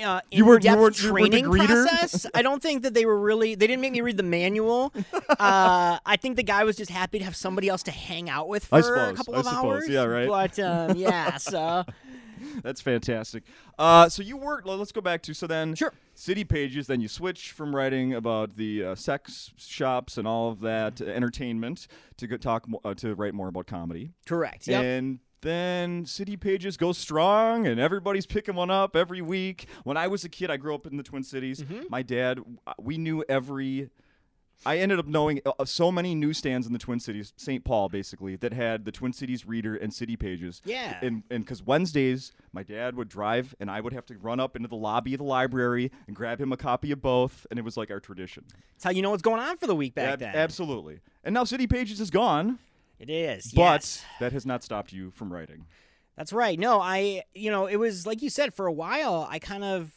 uh, 0.00 0.20
You 0.30 0.44
were- 0.44 0.52
you 0.52 0.56
in-depth 0.70 0.76
you 0.76 0.80
were 0.80 0.90
the 0.90 1.30
training 1.30 1.44
process. 1.50 2.26
I 2.34 2.42
don't 2.42 2.62
think 2.62 2.82
that 2.84 2.94
they 2.94 3.04
were 3.04 3.18
really. 3.18 3.56
They 3.56 3.66
didn't 3.66 3.80
make 3.82 3.92
me 3.92 4.00
read 4.02 4.16
the 4.16 4.22
manual. 4.22 4.92
uh, 5.30 5.98
I 6.06 6.16
think 6.20 6.36
the 6.36 6.44
guy 6.44 6.62
was 6.62 6.76
just 6.76 6.92
happy 6.92 7.18
to 7.18 7.24
have 7.24 7.34
somebody 7.34 7.68
else 7.68 7.82
to 7.84 7.90
hang 7.90 8.30
out 8.30 8.48
with 8.48 8.64
for 8.66 8.76
I 8.76 8.78
a 8.78 8.82
suppose, 8.84 9.16
couple 9.16 9.34
I 9.34 9.38
of 9.40 9.44
suppose. 9.46 9.64
hours. 9.64 9.88
Yeah, 9.88 10.04
right. 10.04 10.28
But 10.28 10.58
um, 10.60 10.96
yeah, 10.96 11.36
so 11.38 11.84
That's 12.62 12.80
fantastic. 12.80 13.44
Uh, 13.78 14.08
so 14.08 14.22
you 14.22 14.36
worked. 14.36 14.66
well, 14.66 14.76
Let's 14.76 14.92
go 14.92 15.00
back 15.00 15.22
to 15.22 15.34
so 15.34 15.46
then. 15.46 15.74
Sure. 15.74 15.92
City 16.14 16.44
pages. 16.44 16.86
Then 16.86 17.00
you 17.00 17.08
switch 17.08 17.52
from 17.52 17.74
writing 17.74 18.14
about 18.14 18.56
the 18.56 18.84
uh, 18.84 18.94
sex 18.94 19.52
shops 19.56 20.18
and 20.18 20.26
all 20.26 20.50
of 20.50 20.60
that 20.60 21.00
uh, 21.00 21.04
entertainment 21.04 21.86
to 22.16 22.26
go 22.26 22.36
talk 22.36 22.68
mo- 22.68 22.80
uh, 22.84 22.94
to 22.94 23.14
write 23.14 23.34
more 23.34 23.48
about 23.48 23.66
comedy. 23.66 24.10
correct. 24.26 24.66
Yep. 24.66 24.82
And 24.84 25.18
then 25.40 26.04
City 26.04 26.36
Pages 26.36 26.76
go 26.76 26.92
strong, 26.92 27.68
and 27.68 27.78
everybody's 27.78 28.26
picking 28.26 28.56
one 28.56 28.70
up 28.72 28.96
every 28.96 29.22
week. 29.22 29.68
When 29.84 29.96
I 29.96 30.08
was 30.08 30.24
a 30.24 30.28
kid, 30.28 30.50
I 30.50 30.56
grew 30.56 30.74
up 30.74 30.84
in 30.86 30.96
the 30.96 31.04
Twin 31.04 31.22
Cities. 31.22 31.62
Mm-hmm. 31.62 31.84
My 31.90 32.02
dad, 32.02 32.40
uh, 32.66 32.72
we 32.80 32.98
knew 32.98 33.24
every. 33.28 33.90
I 34.66 34.78
ended 34.78 34.98
up 34.98 35.06
knowing 35.06 35.40
uh, 35.46 35.64
so 35.64 35.92
many 35.92 36.14
newsstands 36.14 36.66
in 36.66 36.72
the 36.72 36.78
Twin 36.78 36.98
Cities, 37.00 37.32
St. 37.36 37.64
Paul 37.64 37.88
basically, 37.88 38.36
that 38.36 38.52
had 38.52 38.84
the 38.84 38.92
Twin 38.92 39.12
Cities 39.12 39.46
Reader 39.46 39.76
and 39.76 39.94
City 39.94 40.16
Pages. 40.16 40.60
Yeah. 40.64 40.98
And 41.00 41.22
and 41.30 41.44
because 41.44 41.62
Wednesdays, 41.62 42.32
my 42.52 42.62
dad 42.62 42.96
would 42.96 43.08
drive, 43.08 43.54
and 43.60 43.70
I 43.70 43.80
would 43.80 43.92
have 43.92 44.06
to 44.06 44.18
run 44.18 44.40
up 44.40 44.56
into 44.56 44.68
the 44.68 44.76
lobby 44.76 45.14
of 45.14 45.18
the 45.18 45.24
library 45.24 45.90
and 46.06 46.16
grab 46.16 46.40
him 46.40 46.52
a 46.52 46.56
copy 46.56 46.90
of 46.92 47.00
both, 47.00 47.46
and 47.50 47.58
it 47.58 47.62
was 47.62 47.76
like 47.76 47.90
our 47.90 48.00
tradition. 48.00 48.44
That's 48.74 48.84
how 48.84 48.90
you 48.90 49.02
know 49.02 49.10
what's 49.10 49.22
going 49.22 49.40
on 49.40 49.56
for 49.58 49.66
the 49.66 49.76
week 49.76 49.94
back 49.94 50.14
Ab- 50.14 50.18
then. 50.18 50.34
Absolutely. 50.34 51.00
And 51.24 51.34
now 51.34 51.44
City 51.44 51.66
Pages 51.66 52.00
is 52.00 52.10
gone, 52.10 52.58
It 52.98 53.10
is. 53.10 53.52
but 53.52 53.60
yes. 53.62 54.04
that 54.20 54.32
has 54.32 54.44
not 54.44 54.64
stopped 54.64 54.92
you 54.92 55.10
from 55.12 55.32
writing. 55.32 55.66
That's 56.16 56.32
right. 56.32 56.58
No, 56.58 56.80
I, 56.80 57.22
you 57.32 57.50
know, 57.50 57.66
it 57.66 57.76
was 57.76 58.06
like 58.06 58.22
you 58.22 58.30
said, 58.30 58.52
for 58.52 58.66
a 58.66 58.72
while, 58.72 59.28
I 59.30 59.38
kind 59.38 59.62
of 59.62 59.92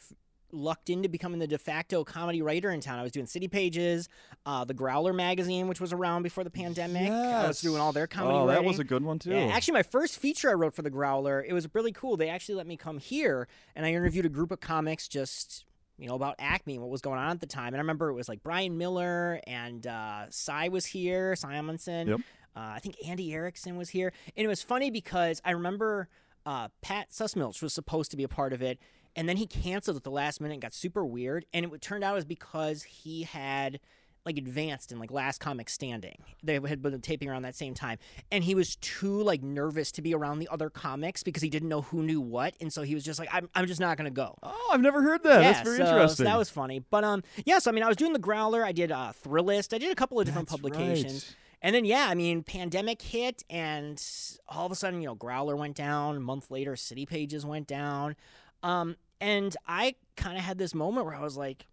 lucked 0.52 0.90
into 0.90 1.08
becoming 1.08 1.38
the 1.40 1.46
de 1.46 1.56
facto 1.58 2.04
comedy 2.04 2.42
writer 2.42 2.70
in 2.70 2.80
town. 2.80 2.98
I 2.98 3.02
was 3.02 3.12
doing 3.12 3.26
City 3.26 3.48
Pages, 3.48 4.08
uh, 4.46 4.64
the 4.64 4.74
Growler 4.74 5.12
magazine, 5.12 5.66
which 5.66 5.80
was 5.80 5.92
around 5.92 6.22
before 6.22 6.44
the 6.44 6.50
pandemic. 6.50 7.10
I 7.10 7.46
was 7.48 7.60
doing 7.60 7.80
all 7.80 7.92
their 7.92 8.06
comedy 8.06 8.34
Oh, 8.36 8.46
writing. 8.46 8.62
that 8.62 8.68
was 8.68 8.78
a 8.78 8.84
good 8.84 9.02
one 9.02 9.18
too. 9.18 9.30
Yeah, 9.30 9.50
actually, 9.52 9.74
my 9.74 9.82
first 9.82 10.18
feature 10.18 10.50
I 10.50 10.54
wrote 10.54 10.74
for 10.74 10.82
the 10.82 10.90
Growler, 10.90 11.42
it 11.42 11.52
was 11.52 11.66
really 11.74 11.92
cool. 11.92 12.16
They 12.16 12.28
actually 12.28 12.56
let 12.56 12.66
me 12.66 12.76
come 12.76 12.98
here, 12.98 13.48
and 13.74 13.86
I 13.86 13.90
interviewed 13.92 14.26
a 14.26 14.28
group 14.28 14.50
of 14.52 14.60
comics 14.60 15.08
just, 15.08 15.64
you 15.98 16.06
know, 16.08 16.14
about 16.14 16.34
Acme 16.38 16.74
and 16.74 16.82
what 16.82 16.90
was 16.90 17.00
going 17.00 17.18
on 17.18 17.30
at 17.30 17.40
the 17.40 17.46
time. 17.46 17.68
And 17.68 17.76
I 17.76 17.80
remember 17.80 18.08
it 18.10 18.14
was 18.14 18.28
like 18.28 18.42
Brian 18.42 18.76
Miller 18.76 19.40
and 19.46 19.86
uh, 19.86 20.26
Cy 20.30 20.68
was 20.68 20.84
here, 20.86 21.34
Amundson. 21.34 22.08
Yep. 22.08 22.20
Uh, 22.54 22.60
I 22.76 22.78
think 22.80 22.96
Andy 23.08 23.32
Erickson 23.32 23.78
was 23.78 23.88
here, 23.88 24.12
and 24.36 24.44
it 24.44 24.48
was 24.48 24.62
funny 24.62 24.90
because 24.90 25.40
I 25.44 25.52
remember 25.52 26.08
uh, 26.44 26.68
Pat 26.82 27.10
Sussmilch 27.10 27.62
was 27.62 27.72
supposed 27.72 28.10
to 28.10 28.16
be 28.18 28.24
a 28.24 28.28
part 28.28 28.52
of 28.52 28.60
it, 28.60 28.78
and 29.16 29.28
then 29.28 29.36
he 29.36 29.46
canceled 29.46 29.96
at 29.96 30.04
the 30.04 30.10
last 30.10 30.40
minute 30.40 30.54
and 30.54 30.62
got 30.62 30.72
super 30.72 31.04
weird. 31.04 31.44
And 31.52 31.64
it 31.64 31.80
turned 31.82 32.04
out 32.04 32.12
it 32.12 32.16
was 32.16 32.24
because 32.24 32.82
he 32.82 33.22
had 33.24 33.80
like 34.24 34.38
advanced 34.38 34.92
in 34.92 34.98
like 34.98 35.10
Last 35.10 35.40
Comic 35.40 35.68
Standing. 35.68 36.22
They 36.42 36.54
had 36.54 36.80
been 36.80 37.00
taping 37.00 37.28
around 37.28 37.42
that 37.42 37.56
same 37.56 37.74
time, 37.74 37.98
and 38.30 38.44
he 38.44 38.54
was 38.54 38.76
too 38.76 39.22
like 39.22 39.42
nervous 39.42 39.90
to 39.92 40.02
be 40.02 40.14
around 40.14 40.38
the 40.38 40.48
other 40.48 40.70
comics 40.70 41.22
because 41.22 41.42
he 41.42 41.48
didn't 41.50 41.68
know 41.68 41.82
who 41.82 42.02
knew 42.02 42.20
what, 42.20 42.54
and 42.60 42.72
so 42.72 42.82
he 42.82 42.94
was 42.94 43.04
just 43.04 43.18
like, 43.18 43.28
"I'm, 43.32 43.48
I'm 43.54 43.66
just 43.66 43.80
not 43.80 43.96
gonna 43.96 44.10
go." 44.10 44.36
oh, 44.42 44.70
I've 44.72 44.80
never 44.80 45.02
heard 45.02 45.22
that. 45.24 45.42
yeah, 45.42 45.52
That's 45.52 45.64
very 45.68 45.78
so, 45.78 45.84
so 45.84 45.90
interesting. 45.92 46.24
that 46.26 46.38
was 46.38 46.50
funny. 46.50 46.78
But 46.78 47.04
um, 47.04 47.22
yeah. 47.44 47.58
So 47.58 47.70
I 47.70 47.74
mean, 47.74 47.82
I 47.82 47.88
was 47.88 47.96
doing 47.96 48.12
the 48.12 48.18
Growler. 48.18 48.64
I 48.64 48.72
did 48.72 48.92
uh, 48.92 49.12
Thrillist. 49.24 49.74
I 49.74 49.78
did 49.78 49.90
a 49.90 49.96
couple 49.96 50.20
of 50.20 50.26
different 50.26 50.48
That's 50.48 50.60
publications. 50.60 51.12
right. 51.28 51.36
And 51.64 51.74
then 51.74 51.84
yeah, 51.84 52.06
I 52.08 52.14
mean, 52.14 52.42
pandemic 52.42 53.02
hit, 53.02 53.42
and 53.50 54.02
all 54.48 54.66
of 54.66 54.72
a 54.72 54.76
sudden, 54.76 55.00
you 55.00 55.06
know, 55.06 55.14
Growler 55.14 55.56
went 55.56 55.76
down. 55.76 56.16
A 56.16 56.20
month 56.20 56.50
later, 56.50 56.76
City 56.76 57.06
Pages 57.06 57.44
went 57.44 57.66
down. 57.66 58.16
Um, 58.62 58.96
and 59.20 59.56
I 59.66 59.94
kind 60.16 60.36
of 60.36 60.44
had 60.44 60.58
this 60.58 60.74
moment 60.74 61.06
where 61.06 61.14
I 61.14 61.20
was 61.20 61.36
like, 61.36 61.66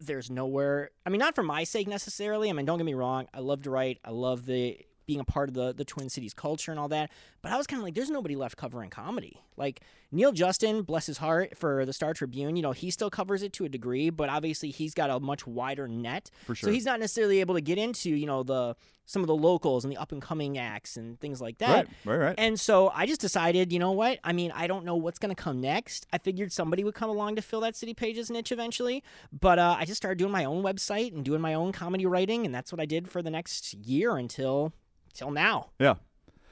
"There's 0.00 0.30
nowhere." 0.30 0.90
I 1.06 1.10
mean, 1.10 1.18
not 1.20 1.34
for 1.34 1.42
my 1.42 1.64
sake 1.64 1.88
necessarily. 1.88 2.50
I 2.50 2.52
mean, 2.52 2.66
don't 2.66 2.78
get 2.78 2.84
me 2.84 2.94
wrong. 2.94 3.26
I 3.32 3.40
love 3.40 3.62
to 3.62 3.70
write. 3.70 3.98
I 4.04 4.10
love 4.10 4.46
the 4.46 4.78
being 5.06 5.20
a 5.20 5.24
part 5.24 5.48
of 5.48 5.54
the 5.54 5.72
the 5.72 5.84
Twin 5.84 6.08
Cities 6.08 6.34
culture 6.34 6.70
and 6.70 6.80
all 6.80 6.88
that. 6.88 7.10
But 7.42 7.52
I 7.52 7.56
was 7.56 7.66
kind 7.66 7.80
of 7.80 7.84
like, 7.84 7.94
"There's 7.94 8.10
nobody 8.10 8.36
left 8.36 8.56
covering 8.56 8.90
comedy." 8.90 9.40
Like 9.56 9.80
Neal 10.12 10.32
Justin, 10.32 10.82
bless 10.82 11.06
his 11.06 11.18
heart, 11.18 11.56
for 11.56 11.86
the 11.86 11.92
Star 11.92 12.14
Tribune. 12.14 12.56
You 12.56 12.62
know, 12.62 12.72
he 12.72 12.90
still 12.90 13.10
covers 13.10 13.42
it 13.42 13.52
to 13.54 13.64
a 13.64 13.68
degree, 13.68 14.10
but 14.10 14.28
obviously 14.28 14.70
he's 14.70 14.94
got 14.94 15.10
a 15.10 15.20
much 15.20 15.46
wider 15.46 15.86
net. 15.86 16.30
For 16.46 16.54
sure. 16.54 16.68
So 16.68 16.72
he's 16.72 16.84
not 16.84 17.00
necessarily 17.00 17.40
able 17.40 17.54
to 17.54 17.60
get 17.60 17.78
into, 17.78 18.10
you 18.10 18.26
know, 18.26 18.42
the 18.42 18.76
some 19.06 19.22
of 19.22 19.26
the 19.26 19.34
locals 19.34 19.84
and 19.84 19.92
the 19.92 19.96
up 19.96 20.12
and 20.12 20.22
coming 20.22 20.56
acts 20.56 20.96
and 20.96 21.18
things 21.18 21.40
like 21.40 21.58
that. 21.58 21.88
Right, 22.04 22.16
right, 22.16 22.16
right. 22.26 22.34
And 22.38 22.58
so 22.60 22.92
I 22.94 23.06
just 23.06 23.20
decided, 23.20 23.72
you 23.72 23.80
know 23.80 23.90
what? 23.90 24.20
I 24.22 24.32
mean, 24.32 24.52
I 24.54 24.68
don't 24.68 24.84
know 24.84 24.94
what's 24.94 25.18
going 25.18 25.34
to 25.34 25.42
come 25.42 25.60
next. 25.60 26.06
I 26.12 26.18
figured 26.18 26.52
somebody 26.52 26.84
would 26.84 26.94
come 26.94 27.10
along 27.10 27.34
to 27.34 27.42
fill 27.42 27.60
that 27.62 27.74
City 27.74 27.92
Pages 27.92 28.30
niche 28.30 28.52
eventually. 28.52 29.02
But 29.32 29.58
uh, 29.58 29.76
I 29.76 29.84
just 29.84 29.96
started 29.96 30.18
doing 30.18 30.30
my 30.30 30.44
own 30.44 30.62
website 30.62 31.12
and 31.12 31.24
doing 31.24 31.40
my 31.40 31.54
own 31.54 31.72
comedy 31.72 32.06
writing. 32.06 32.46
And 32.46 32.54
that's 32.54 32.72
what 32.72 32.80
I 32.80 32.86
did 32.86 33.10
for 33.10 33.20
the 33.20 33.30
next 33.30 33.74
year 33.74 34.16
until, 34.16 34.72
until 35.12 35.32
now. 35.32 35.70
Yeah. 35.80 35.94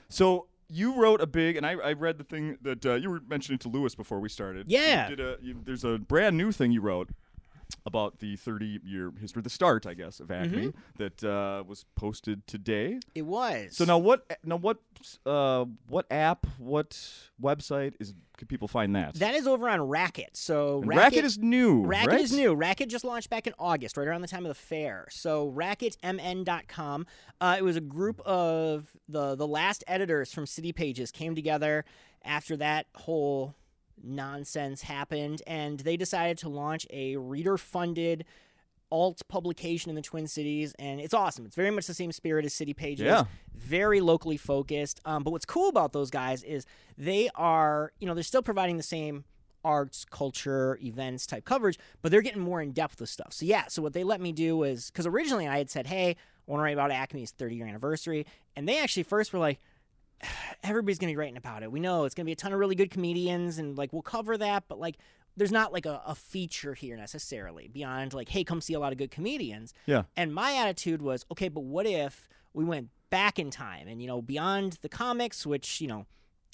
So 0.08 0.47
you 0.68 1.00
wrote 1.00 1.20
a 1.20 1.26
big, 1.26 1.56
and 1.56 1.66
I, 1.66 1.72
I 1.72 1.92
read 1.92 2.18
the 2.18 2.24
thing 2.24 2.58
that 2.62 2.84
uh, 2.84 2.94
you 2.94 3.10
were 3.10 3.20
mentioning 3.26 3.58
to 3.60 3.68
Louis 3.68 3.94
before 3.94 4.20
we 4.20 4.28
started. 4.28 4.66
Yeah. 4.68 5.08
You 5.08 5.16
did 5.16 5.26
a, 5.26 5.36
you, 5.40 5.60
there's 5.64 5.84
a 5.84 5.98
brand 5.98 6.36
new 6.36 6.52
thing 6.52 6.72
you 6.72 6.80
wrote 6.80 7.10
about 7.86 8.18
the 8.18 8.36
30 8.36 8.80
year 8.84 9.12
history, 9.20 9.42
the 9.42 9.50
start, 9.50 9.86
I 9.86 9.94
guess, 9.94 10.20
of 10.20 10.30
Acme 10.30 10.68
Mm-hmm. 10.68 10.78
that 10.96 11.24
uh, 11.24 11.64
was 11.66 11.84
posted 11.96 12.46
today. 12.46 12.98
It 13.14 13.22
was. 13.22 13.76
So 13.76 13.84
now 13.84 13.98
what? 13.98 14.38
Now 14.44 14.56
what? 14.56 14.78
Uh, 15.24 15.64
what 15.88 16.06
app? 16.10 16.46
What 16.58 17.00
website 17.40 17.94
is? 18.00 18.14
Could 18.36 18.48
people 18.48 18.68
find 18.68 18.94
that? 18.94 19.14
that 19.16 19.34
is 19.34 19.46
over 19.48 19.68
on 19.68 19.80
Racket. 19.82 20.36
So 20.36 20.80
And 20.82 20.88
Racket, 20.88 21.24
is 21.24 21.38
new. 21.38 21.84
Racket 21.84 22.12
right? 22.12 22.20
is 22.20 22.32
new. 22.32 22.54
Racket 22.54 22.88
just 22.88 23.04
launched 23.04 23.30
back 23.30 23.48
in 23.48 23.54
August, 23.58 23.96
right 23.96 24.06
around 24.06 24.20
the 24.22 24.28
time 24.28 24.44
of 24.44 24.48
the 24.50 24.54
fair. 24.54 25.08
So 25.10 25.50
racketmn.com. 25.56 27.06
Uh, 27.40 27.56
it 27.58 27.62
was 27.64 27.76
a 27.76 27.80
group 27.80 28.20
of 28.20 28.88
the 29.08 29.34
the 29.34 29.46
last 29.46 29.82
editors 29.86 30.32
from 30.32 30.46
City 30.46 30.72
Pages 30.72 31.10
came 31.10 31.34
together 31.34 31.84
after 32.24 32.56
that 32.56 32.86
whole 32.94 33.54
nonsense 34.02 34.82
happened, 34.82 35.42
and 35.46 35.80
they 35.80 35.96
decided 35.96 36.38
to 36.38 36.48
launch 36.48 36.86
a 36.90 37.16
reader 37.16 37.56
funded 37.58 38.24
alt 38.90 39.22
publication 39.28 39.90
in 39.90 39.96
the 39.96 40.02
Twin 40.02 40.26
Cities, 40.26 40.74
and 40.78 41.00
it's 41.00 41.14
awesome. 41.14 41.44
It's 41.44 41.56
very 41.56 41.70
much 41.70 41.86
the 41.86 41.94
same 41.94 42.12
spirit 42.12 42.44
as 42.44 42.54
City 42.54 42.74
Pages. 42.74 43.04
Yeah. 43.06 43.24
Very 43.54 44.00
locally 44.00 44.36
focused. 44.36 45.00
Um, 45.04 45.22
but 45.22 45.30
what's 45.30 45.44
cool 45.44 45.68
about 45.68 45.92
those 45.92 46.10
guys 46.10 46.42
is 46.42 46.66
they 46.96 47.28
are, 47.34 47.92
you 47.98 48.06
know, 48.06 48.14
they're 48.14 48.22
still 48.22 48.42
providing 48.42 48.76
the 48.76 48.82
same 48.82 49.24
arts, 49.64 50.04
culture, 50.04 50.78
events 50.82 51.26
type 51.26 51.44
coverage, 51.44 51.78
but 52.00 52.10
they're 52.10 52.22
getting 52.22 52.40
more 52.40 52.62
in 52.62 52.72
depth 52.72 53.00
with 53.00 53.10
stuff. 53.10 53.32
So 53.32 53.44
yeah, 53.44 53.64
so 53.68 53.82
what 53.82 53.92
they 53.92 54.04
let 54.04 54.20
me 54.20 54.32
do 54.32 54.62
is 54.62 54.90
because 54.90 55.06
originally 55.06 55.46
I 55.46 55.58
had 55.58 55.70
said, 55.70 55.86
hey, 55.86 56.10
I 56.10 56.50
want 56.50 56.60
to 56.60 56.64
write 56.64 56.74
about 56.74 56.90
Acme's 56.90 57.32
30 57.32 57.56
year 57.56 57.66
anniversary, 57.66 58.26
and 58.56 58.68
they 58.68 58.78
actually 58.78 59.02
first 59.02 59.32
were 59.32 59.38
like, 59.38 59.58
everybody's 60.62 60.98
gonna 60.98 61.12
be 61.12 61.16
writing 61.16 61.36
about 61.36 61.62
it. 61.62 61.70
We 61.70 61.80
know 61.80 62.04
it's 62.04 62.14
gonna 62.14 62.26
be 62.26 62.32
a 62.32 62.36
ton 62.36 62.52
of 62.52 62.58
really 62.58 62.74
good 62.74 62.90
comedians, 62.90 63.58
and 63.58 63.76
like 63.76 63.92
we'll 63.92 64.02
cover 64.02 64.36
that, 64.36 64.64
but 64.68 64.78
like 64.78 64.96
there's 65.36 65.52
not 65.52 65.72
like 65.72 65.86
a, 65.86 66.02
a 66.06 66.14
feature 66.14 66.74
here 66.74 66.96
necessarily 66.96 67.68
beyond 67.68 68.12
like, 68.12 68.28
hey, 68.28 68.42
come 68.42 68.60
see 68.60 68.74
a 68.74 68.80
lot 68.80 68.92
of 68.92 68.98
good 68.98 69.10
comedians. 69.10 69.72
Yeah. 69.86 70.02
And 70.16 70.34
my 70.34 70.54
attitude 70.54 71.00
was, 71.00 71.24
okay, 71.30 71.48
but 71.48 71.60
what 71.60 71.86
if 71.86 72.28
we 72.52 72.64
went 72.64 72.88
back 73.10 73.38
in 73.38 73.50
time 73.50 73.88
and 73.88 74.02
you 74.02 74.08
know 74.08 74.20
beyond 74.20 74.78
the 74.82 74.88
comics, 74.88 75.46
which 75.46 75.80
you 75.80 75.88
know. 75.88 76.06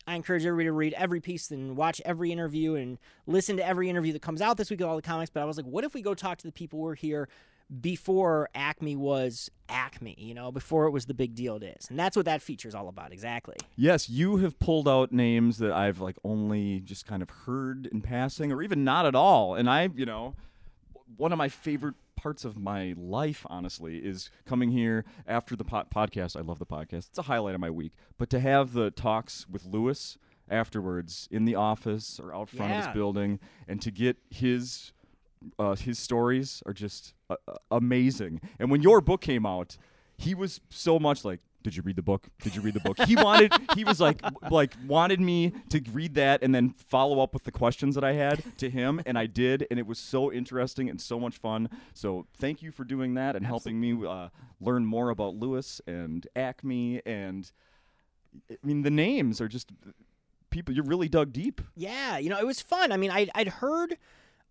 I 0.06 0.16
encourage 0.16 0.44
everybody 0.44 0.66
to 0.66 0.73
read 0.73 0.92
every 0.99 1.23
piece 1.23 1.50
and 1.50 1.78
watch 1.78 1.99
every 2.04 2.30
interview 2.30 2.75
and 2.75 2.99
listen 3.26 3.56
to 3.56 3.66
every 3.66 3.88
interview 3.88 4.12
that 4.12 4.21
comes 4.21 4.42
out 4.42 4.59
this 4.59 4.68
week 4.68 4.83
of 4.83 4.88
all 4.90 4.97
the 4.97 5.00
comics. 5.00 5.30
But 5.30 5.40
I 5.40 5.47
was 5.47 5.56
like, 5.56 5.64
what 5.64 5.83
if 5.83 5.94
we 5.94 6.02
go 6.02 6.12
talk 6.12 6.37
to 6.37 6.47
the 6.47 6.52
people 6.52 6.78
who 6.78 6.88
are 6.88 6.94
here 6.94 7.26
before 7.80 8.49
Acme 8.54 8.97
was 8.97 9.50
Acme, 9.68 10.14
you 10.18 10.35
know, 10.35 10.52
before 10.52 10.87
it 10.87 10.90
was 10.90 11.06
the 11.06 11.14
big 11.14 11.35
deal 11.35 11.56
it 11.56 11.62
is. 11.62 11.88
And 11.88 11.99
that's 11.99 12.16
what 12.16 12.26
that 12.26 12.42
feature 12.42 12.68
is 12.68 12.75
all 12.75 12.88
about, 12.88 13.12
exactly. 13.12 13.56
Yes, 13.76 14.09
you 14.11 14.37
have 14.38 14.59
pulled 14.59 14.88
out 14.88 15.12
names 15.12 15.59
that 15.59 15.73
I've 15.73 16.00
like 16.00 16.16
only 16.25 16.80
just 16.80 17.06
kind 17.06 17.23
of 17.23 17.30
heard 17.30 17.87
in 17.87 18.00
passing, 18.02 18.52
or 18.52 18.62
even 18.62 18.85
not 18.85 19.06
at 19.06 19.14
all. 19.14 19.54
And 19.54 19.68
I, 19.68 19.88
you 19.94 20.06
know, 20.06 20.35
one 21.16 21.33
of 21.33 21.38
my 21.38 21.49
favorite 21.49 21.94
parts 22.16 22.44
of 22.44 22.56
my 22.59 22.94
life, 22.97 23.44
honestly, 23.50 23.99
is 23.99 24.30
coming 24.46 24.70
here 24.70 25.05
after 25.27 25.57
the 25.57 25.64
po- 25.64 25.85
podcast. 25.94 26.37
I 26.37 26.40
love 26.40 26.59
the 26.59 26.66
podcast; 26.66 27.09
it's 27.09 27.18
a 27.18 27.22
highlight 27.22 27.55
of 27.55 27.61
my 27.61 27.70
week. 27.70 27.92
But 28.18 28.31
to 28.31 28.40
have 28.40 28.72
the 28.72 28.90
talks 28.90 29.46
with 29.48 29.64
Louis 29.64 30.16
afterwards 30.50 31.29
in 31.31 31.44
the 31.46 31.55
office 31.55 32.20
or 32.22 32.35
out 32.35 32.50
front 32.50 32.72
of 32.72 32.79
Yeah. 32.79 32.87
his 32.87 32.94
building, 32.94 33.40
and 33.66 33.81
to 33.83 33.90
get 33.90 34.16
his 34.31 34.92
uh, 35.59 35.74
his 35.76 35.98
stories 35.98 36.62
are 36.66 36.72
just 36.72 37.14
uh, 37.30 37.37
uh, 37.46 37.54
amazing. 37.70 38.40
And 38.59 38.70
when 38.70 38.83
your 38.83 39.00
book 39.00 39.20
came 39.20 39.46
out, 39.46 39.76
he 40.16 40.35
was 40.35 40.61
so 40.70 40.98
much 40.98 41.24
like, 41.24 41.40
"Did 41.62 41.76
you 41.76 41.83
read 41.83 41.96
the 41.96 42.02
book? 42.02 42.28
Did 42.42 42.54
you 42.54 42.62
read 42.62 42.74
the 42.74 42.80
book?" 42.80 42.98
He 43.07 43.16
wanted, 43.16 43.52
he 43.74 43.85
was 43.85 44.00
like, 44.00 44.20
like 44.50 44.74
wanted 44.87 45.20
me 45.20 45.52
to 45.70 45.83
read 45.92 46.14
that 46.14 46.42
and 46.42 46.54
then 46.54 46.70
follow 46.70 47.20
up 47.20 47.35
with 47.35 47.44
the 47.44 47.52
questions 47.52 47.94
that 47.94 48.04
I 48.04 48.12
had 48.12 48.42
to 48.59 48.70
him, 48.70 49.02
and 49.07 49.18
I 49.18 49.26
did, 49.26 49.66
and 49.70 49.78
it 49.78 49.87
was 49.87 49.98
so 49.98 50.33
interesting 50.33 50.88
and 50.88 51.00
so 51.00 51.18
much 51.18 51.37
fun. 51.37 51.68
So 51.94 52.26
thank 52.38 52.62
you 52.62 52.70
for 52.70 52.85
doing 52.85 53.14
that 53.14 53.35
and 53.37 53.44
helping 53.44 53.80
me 53.80 54.07
uh, 54.07 54.28
learn 54.61 54.87
more 54.87 55.11
about 55.11 55.35
Louis 55.35 55.80
and 55.87 56.26
Acme 56.37 57.02
and. 57.04 57.50
I 58.50 58.57
mean, 58.64 58.83
the 58.83 58.90
names 58.90 59.40
are 59.40 59.46
just 59.46 59.70
people. 60.50 60.74
You're 60.74 60.85
really 60.85 61.09
dug 61.09 61.33
deep. 61.33 61.61
Yeah, 61.76 62.18
you 62.18 62.28
know, 62.30 62.38
it 62.38 62.46
was 62.46 62.61
fun. 62.61 62.90
I 62.90 62.96
mean, 62.96 63.12
I'd, 63.12 63.30
I'd 63.33 63.46
heard 63.46 63.96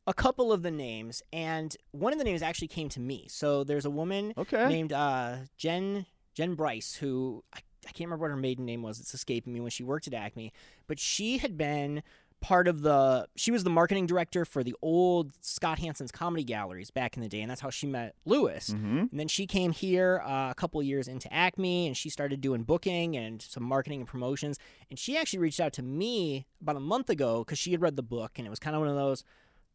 a 0.06 0.14
couple 0.14 0.52
of 0.52 0.64
the 0.64 0.72
names, 0.72 1.22
and 1.32 1.76
one 1.92 2.12
of 2.14 2.20
the 2.20 2.26
names 2.26 2.42
actually 2.42 2.68
came 2.68 2.90
to 2.90 3.00
me. 3.00 3.26
So 3.30 3.64
there's 3.64 3.86
a 3.86 3.90
woman 3.90 4.34
Okay. 4.38 4.68
named 4.68 4.92
uh, 4.94 5.38
Jen 5.58 6.06
Jen 6.34 6.56
Bryce 6.56 6.96
who 6.96 7.44
I, 7.54 7.60
I 7.88 7.92
can't 7.92 8.08
remember 8.08 8.24
what 8.24 8.32
her 8.32 8.38
maiden 8.38 8.66
name 8.66 8.82
was. 8.82 9.00
It's 9.00 9.14
escaping 9.14 9.54
me 9.54 9.60
when 9.60 9.70
she 9.72 9.84
worked 9.84 10.08
at 10.08 10.14
Acme, 10.14 10.52
but 10.88 11.00
she 11.00 11.38
had 11.38 11.58
been 11.58 12.02
part 12.42 12.68
of 12.68 12.82
the 12.82 13.26
she 13.38 13.52
was 13.52 13.64
the 13.64 13.70
marketing 13.70 14.06
director 14.06 14.44
for 14.44 14.66
the 14.66 14.76
old 14.82 15.32
Scott 15.40 15.80
Hansen's 15.80 16.12
comedy 16.12 16.44
galleries 16.44 16.92
back 16.92 17.16
in 17.16 17.24
the 17.24 17.30
day 17.30 17.40
and 17.40 17.50
that's 17.50 17.62
how 17.62 17.70
she 17.70 17.88
met 17.88 18.16
Louis. 18.26 18.70
Mm-hmm. 18.70 18.98
And 18.98 19.10
then 19.20 19.30
she 19.30 19.48
came 19.48 19.72
here 19.72 20.22
uh, 20.26 20.50
a 20.52 20.54
couple 20.54 20.84
years 20.84 21.08
into 21.08 21.34
Acme 21.34 21.88
and 21.88 21.96
she 21.96 22.10
started 22.10 22.42
doing 22.42 22.64
booking 22.64 23.16
and 23.16 23.42
some 23.42 23.64
marketing 23.64 24.02
and 24.02 24.10
promotions. 24.10 24.60
And 24.90 25.00
she 25.00 25.18
actually 25.18 25.40
reached 25.40 25.62
out 25.62 25.72
to 25.74 25.82
me 25.84 26.46
about 26.62 26.76
a 26.76 26.82
month 26.82 27.10
ago 27.10 27.46
because 27.46 27.60
she 27.60 27.72
had 27.72 27.82
read 27.82 27.96
the 27.96 28.04
book 28.04 28.32
and 28.38 28.46
it 28.46 28.50
was 28.50 28.60
kind 28.60 28.76
of 28.76 28.82
one 28.82 28.90
of 28.90 28.96
those 28.98 29.24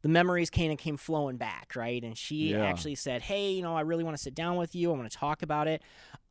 the 0.03 0.09
memories 0.09 0.51
kind 0.51 0.71
of 0.73 0.79
came 0.79 0.97
flowing 0.97 1.37
back, 1.37 1.73
right? 1.77 2.03
And 2.03 2.17
she 2.17 2.51
Yeah. 2.53 2.65
actually 2.65 2.95
said, 2.95 3.23
"Hey, 3.23 3.53
you 3.53 3.63
know, 3.63 3.77
I 3.77 3.81
really 3.83 4.05
want 4.05 4.17
to 4.17 4.23
sit 4.23 4.35
down 4.35 4.57
with 4.57 4.75
you. 4.75 4.93
I 4.93 4.97
want 4.97 5.11
to 5.11 5.17
talk 5.17 5.43
about 5.43 5.67
it." 5.69 5.83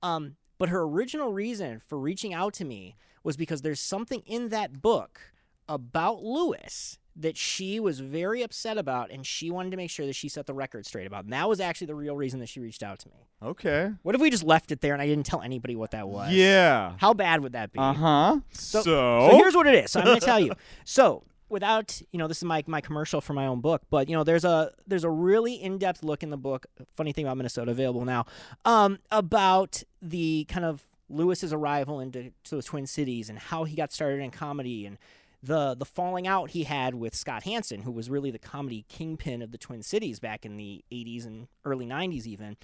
Um, 0.01 0.35
but 0.57 0.69
her 0.69 0.81
original 0.81 1.31
reason 1.33 1.81
for 1.85 1.99
reaching 1.99 2.33
out 2.33 2.53
to 2.55 2.65
me 2.65 2.95
was 3.23 3.35
because 3.37 3.61
there's 3.61 3.79
something 3.79 4.21
in 4.25 4.49
that 4.49 4.81
book 4.81 5.19
about 5.67 6.23
Louis 6.23 6.97
that 7.19 7.35
she 7.35 7.79
was 7.79 7.99
very 7.99 8.43
upset 8.43 8.77
about, 8.77 9.09
and 9.11 9.25
she 9.25 9.49
wanted 9.49 9.71
to 9.71 9.77
make 9.77 9.89
sure 9.89 10.05
that 10.05 10.13
she 10.13 10.29
set 10.29 10.45
the 10.45 10.53
record 10.53 10.85
straight 10.85 11.07
about. 11.07 11.23
And 11.23 11.33
that 11.33 11.49
was 11.49 11.59
actually 11.59 11.87
the 11.87 11.95
real 11.95 12.15
reason 12.15 12.39
that 12.41 12.47
she 12.47 12.59
reached 12.59 12.83
out 12.83 12.99
to 12.99 13.09
me. 13.09 13.27
Okay. 13.41 13.91
What 14.03 14.13
if 14.13 14.21
we 14.21 14.29
just 14.29 14.43
left 14.43 14.71
it 14.71 14.81
there 14.81 14.93
and 14.93 15.01
I 15.01 15.07
didn't 15.07 15.25
tell 15.25 15.41
anybody 15.41 15.75
what 15.75 15.91
that 15.91 16.07
was? 16.07 16.31
Yeah. 16.31 16.93
How 16.99 17.15
bad 17.15 17.41
would 17.41 17.53
that 17.53 17.71
be? 17.71 17.79
Uh 17.79 17.93
huh. 17.93 18.39
So- 18.51 18.81
So, 18.83 19.29
So 19.31 19.37
here's 19.37 19.55
what 19.55 19.65
it 19.67 19.73
is. 19.83 19.91
So 19.91 19.99
I'm 19.99 20.05
going 20.05 20.19
to 20.19 20.25
tell 20.25 20.39
you. 20.39 20.53
So 20.85 21.23
without, 21.49 22.01
you 22.11 22.19
know, 22.19 22.27
this 22.27 22.37
is 22.37 22.43
my 22.43 22.63
my 22.67 22.81
commercial 22.81 23.21
for 23.21 23.33
my 23.33 23.47
own 23.47 23.61
book, 23.61 23.83
but 23.89 24.09
you 24.09 24.15
know, 24.15 24.23
there's 24.23 24.45
a 24.45 24.71
there's 24.85 25.03
a 25.03 25.09
really 25.09 25.53
in 25.53 25.77
depth 25.77 26.03
look 26.03 26.23
in 26.23 26.29
the 26.29 26.37
book. 26.37 26.65
Funny 26.93 27.11
thing 27.11 27.25
about 27.25 27.37
Minnesota, 27.37 27.71
available 27.71 28.05
now, 28.05 28.25
um, 28.65 28.99
about 29.11 29.83
the 30.01 30.45
kind 30.49 30.65
of 30.65 30.87
Louis's 31.09 31.53
arrival 31.53 31.99
into 31.99 32.31
to 32.45 32.55
the 32.55 32.63
Twin 32.63 32.85
Cities 32.85 33.29
and 33.29 33.39
how 33.39 33.63
he 33.63 33.75
got 33.75 33.91
started 33.91 34.21
in 34.21 34.31
comedy 34.31 34.85
and 34.85 34.97
the 35.41 35.75
the 35.75 35.85
falling 35.85 36.27
out 36.27 36.51
he 36.51 36.63
had 36.63 36.95
with 36.95 37.15
Scott 37.15 37.43
Hansen, 37.43 37.81
who 37.81 37.91
was 37.91 38.09
really 38.09 38.31
the 38.31 38.39
comedy 38.39 38.85
kingpin 38.89 39.41
of 39.41 39.51
the 39.51 39.57
Twin 39.57 39.83
Cities 39.83 40.19
back 40.19 40.45
in 40.45 40.57
the 40.57 40.83
80s 40.91 41.25
and 41.25 41.47
early 41.63 41.85
90s 41.85 42.25
even. 42.25 42.57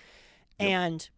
And 0.60 1.10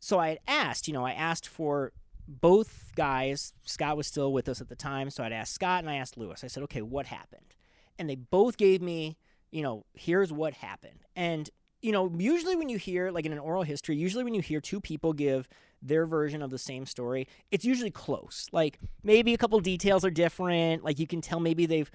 so 0.00 0.18
I 0.18 0.28
had 0.30 0.38
asked, 0.46 0.88
you 0.88 0.94
know, 0.94 1.04
I 1.04 1.12
asked 1.12 1.48
for 1.48 1.92
both 2.28 2.92
guys. 2.94 3.54
Scott 3.64 3.96
was 3.96 4.06
still 4.06 4.32
with 4.32 4.48
us 4.48 4.60
at 4.60 4.68
the 4.68 4.76
time, 4.76 5.10
so 5.10 5.24
I'd 5.24 5.32
asked 5.32 5.54
Scott 5.54 5.82
and 5.82 5.90
I 5.90 5.96
asked 5.96 6.16
Louis. 6.16 6.44
I 6.44 6.46
said, 6.46 6.62
"Okay, 6.64 6.82
what 6.82 7.06
happened?" 7.06 7.54
And 7.98 8.08
they 8.08 8.14
both 8.14 8.56
gave 8.56 8.82
me, 8.82 9.16
you 9.50 9.62
know, 9.62 9.86
here's 9.94 10.32
what 10.32 10.54
happened. 10.54 11.00
And 11.16 11.50
you 11.80 11.92
know, 11.92 12.12
usually 12.18 12.56
when 12.56 12.68
you 12.68 12.76
hear 12.76 13.10
like 13.10 13.24
in 13.24 13.32
an 13.32 13.38
oral 13.38 13.62
history, 13.62 13.96
usually 13.96 14.24
when 14.24 14.34
you 14.34 14.42
hear 14.42 14.60
two 14.60 14.80
people 14.80 15.12
give 15.12 15.48
their 15.80 16.06
version 16.06 16.42
of 16.42 16.50
the 16.50 16.58
same 16.58 16.86
story, 16.86 17.28
it's 17.50 17.64
usually 17.64 17.90
close. 17.90 18.48
Like 18.52 18.78
maybe 19.02 19.32
a 19.32 19.38
couple 19.38 19.58
details 19.60 20.04
are 20.04 20.10
different. 20.10 20.84
Like 20.84 20.98
you 20.98 21.06
can 21.06 21.20
tell 21.20 21.40
maybe 21.40 21.66
they've 21.66 21.90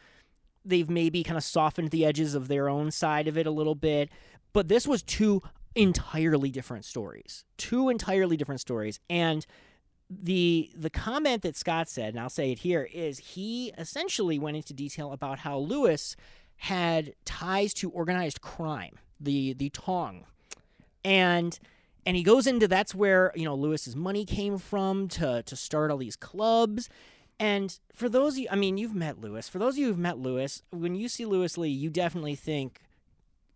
they've 0.66 0.90
maybe 0.90 1.24
kind 1.24 1.38
of 1.38 1.44
softened 1.44 1.92
the 1.92 2.06
edges 2.06 2.36
of 2.36 2.48
their 2.48 2.70
own 2.70 2.92
side 2.92 3.28
of 3.28 3.38
it 3.38 3.46
a 3.46 3.52
little 3.52 3.76
bit. 3.76 4.10
But 4.54 4.68
this 4.68 4.88
was 4.88 5.04
two 5.04 5.42
entirely 5.76 6.52
different 6.52 6.86
stories. 6.86 7.44
Two 7.58 7.90
entirely 7.90 8.38
different 8.38 8.62
stories. 8.62 9.00
And 9.10 9.46
the 10.10 10.72
the 10.76 10.90
comment 10.90 11.42
that 11.44 11.56
Scott 11.56 11.90
said, 11.90 12.14
and 12.14 12.20
I'll 12.20 12.30
say 12.30 12.52
it 12.52 12.60
here, 12.60 12.88
is 12.94 13.20
he 13.20 13.74
essentially 13.78 14.38
went 14.40 14.58
into 14.58 14.74
detail 14.74 15.12
about 15.12 15.40
how 15.40 15.58
Louis 15.58 16.16
had 16.58 17.14
ties 17.26 17.74
to 17.76 17.90
organized 17.90 18.42
crime, 18.42 18.98
the 19.20 19.54
the 19.54 19.70
Tong, 19.70 20.26
and 21.04 21.58
and 22.06 22.16
he 22.16 22.24
goes 22.24 22.48
into 22.48 22.68
that's 22.68 22.94
where 22.94 23.32
you 23.36 23.46
know 23.46 23.56
Louis's 23.56 23.96
money 23.96 24.26
came 24.26 24.58
from 24.58 25.08
to 25.10 25.44
to 25.44 25.56
start 25.56 25.92
all 25.92 25.98
these 25.98 26.16
clubs. 26.16 26.90
And 27.40 27.78
for 27.94 28.10
those 28.10 28.34
of 28.34 28.40
you, 28.40 28.48
I 28.52 28.56
mean, 28.56 28.78
you've 28.78 28.94
met 28.94 29.20
Louis. 29.20 29.50
For 29.50 29.58
those 29.58 29.74
of 29.74 29.80
you 29.80 29.88
who've 29.88 29.98
met 29.98 30.20
Louis, 30.20 30.62
when 30.70 30.96
you 30.96 31.10
see 31.10 31.26
Louis 31.26 31.58
Lee, 31.58 31.70
you 31.70 31.90
definitely 31.90 32.36
think 32.36 32.80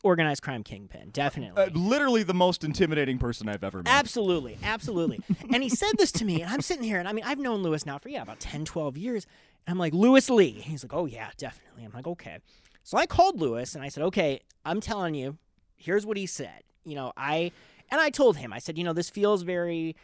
organized 0.03 0.41
crime 0.41 0.63
kingpin, 0.63 1.09
definitely. 1.11 1.61
Uh, 1.61 1.69
literally 1.73 2.23
the 2.23 2.33
most 2.33 2.63
intimidating 2.63 3.17
person 3.17 3.49
I've 3.49 3.63
ever 3.63 3.79
met. 3.79 3.91
Absolutely, 3.91 4.57
absolutely. 4.63 5.19
and 5.53 5.63
he 5.63 5.69
said 5.69 5.91
this 5.97 6.11
to 6.13 6.25
me, 6.25 6.41
and 6.41 6.51
I'm 6.51 6.61
sitting 6.61 6.83
here, 6.83 6.99
and 6.99 7.07
I 7.07 7.13
mean, 7.13 7.25
I've 7.25 7.39
known 7.39 7.63
Louis 7.63 7.85
now 7.85 7.97
for, 7.97 8.09
yeah, 8.09 8.21
about 8.21 8.39
10, 8.39 8.65
12 8.65 8.97
years. 8.97 9.25
And 9.65 9.73
I'm 9.73 9.79
like, 9.79 9.93
Louis 9.93 10.29
Lee. 10.29 10.51
He's 10.51 10.83
like, 10.83 10.93
oh, 10.93 11.05
yeah, 11.05 11.29
definitely. 11.37 11.83
I'm 11.83 11.91
like, 11.91 12.07
okay. 12.07 12.37
So 12.83 12.97
I 12.97 13.05
called 13.05 13.39
Louis, 13.39 13.75
and 13.75 13.83
I 13.83 13.89
said, 13.89 14.03
okay, 14.03 14.39
I'm 14.63 14.79
telling 14.79 15.13
you, 15.13 15.37
here's 15.75 16.05
what 16.05 16.17
he 16.17 16.25
said. 16.25 16.63
You 16.85 16.95
know, 16.95 17.11
I, 17.17 17.51
and 17.91 17.99
I 17.99 18.09
told 18.09 18.37
him, 18.37 18.53
I 18.53 18.59
said, 18.59 18.77
you 18.77 18.83
know, 18.83 18.93
this 18.93 19.09
feels 19.09 19.41
very, 19.41 19.95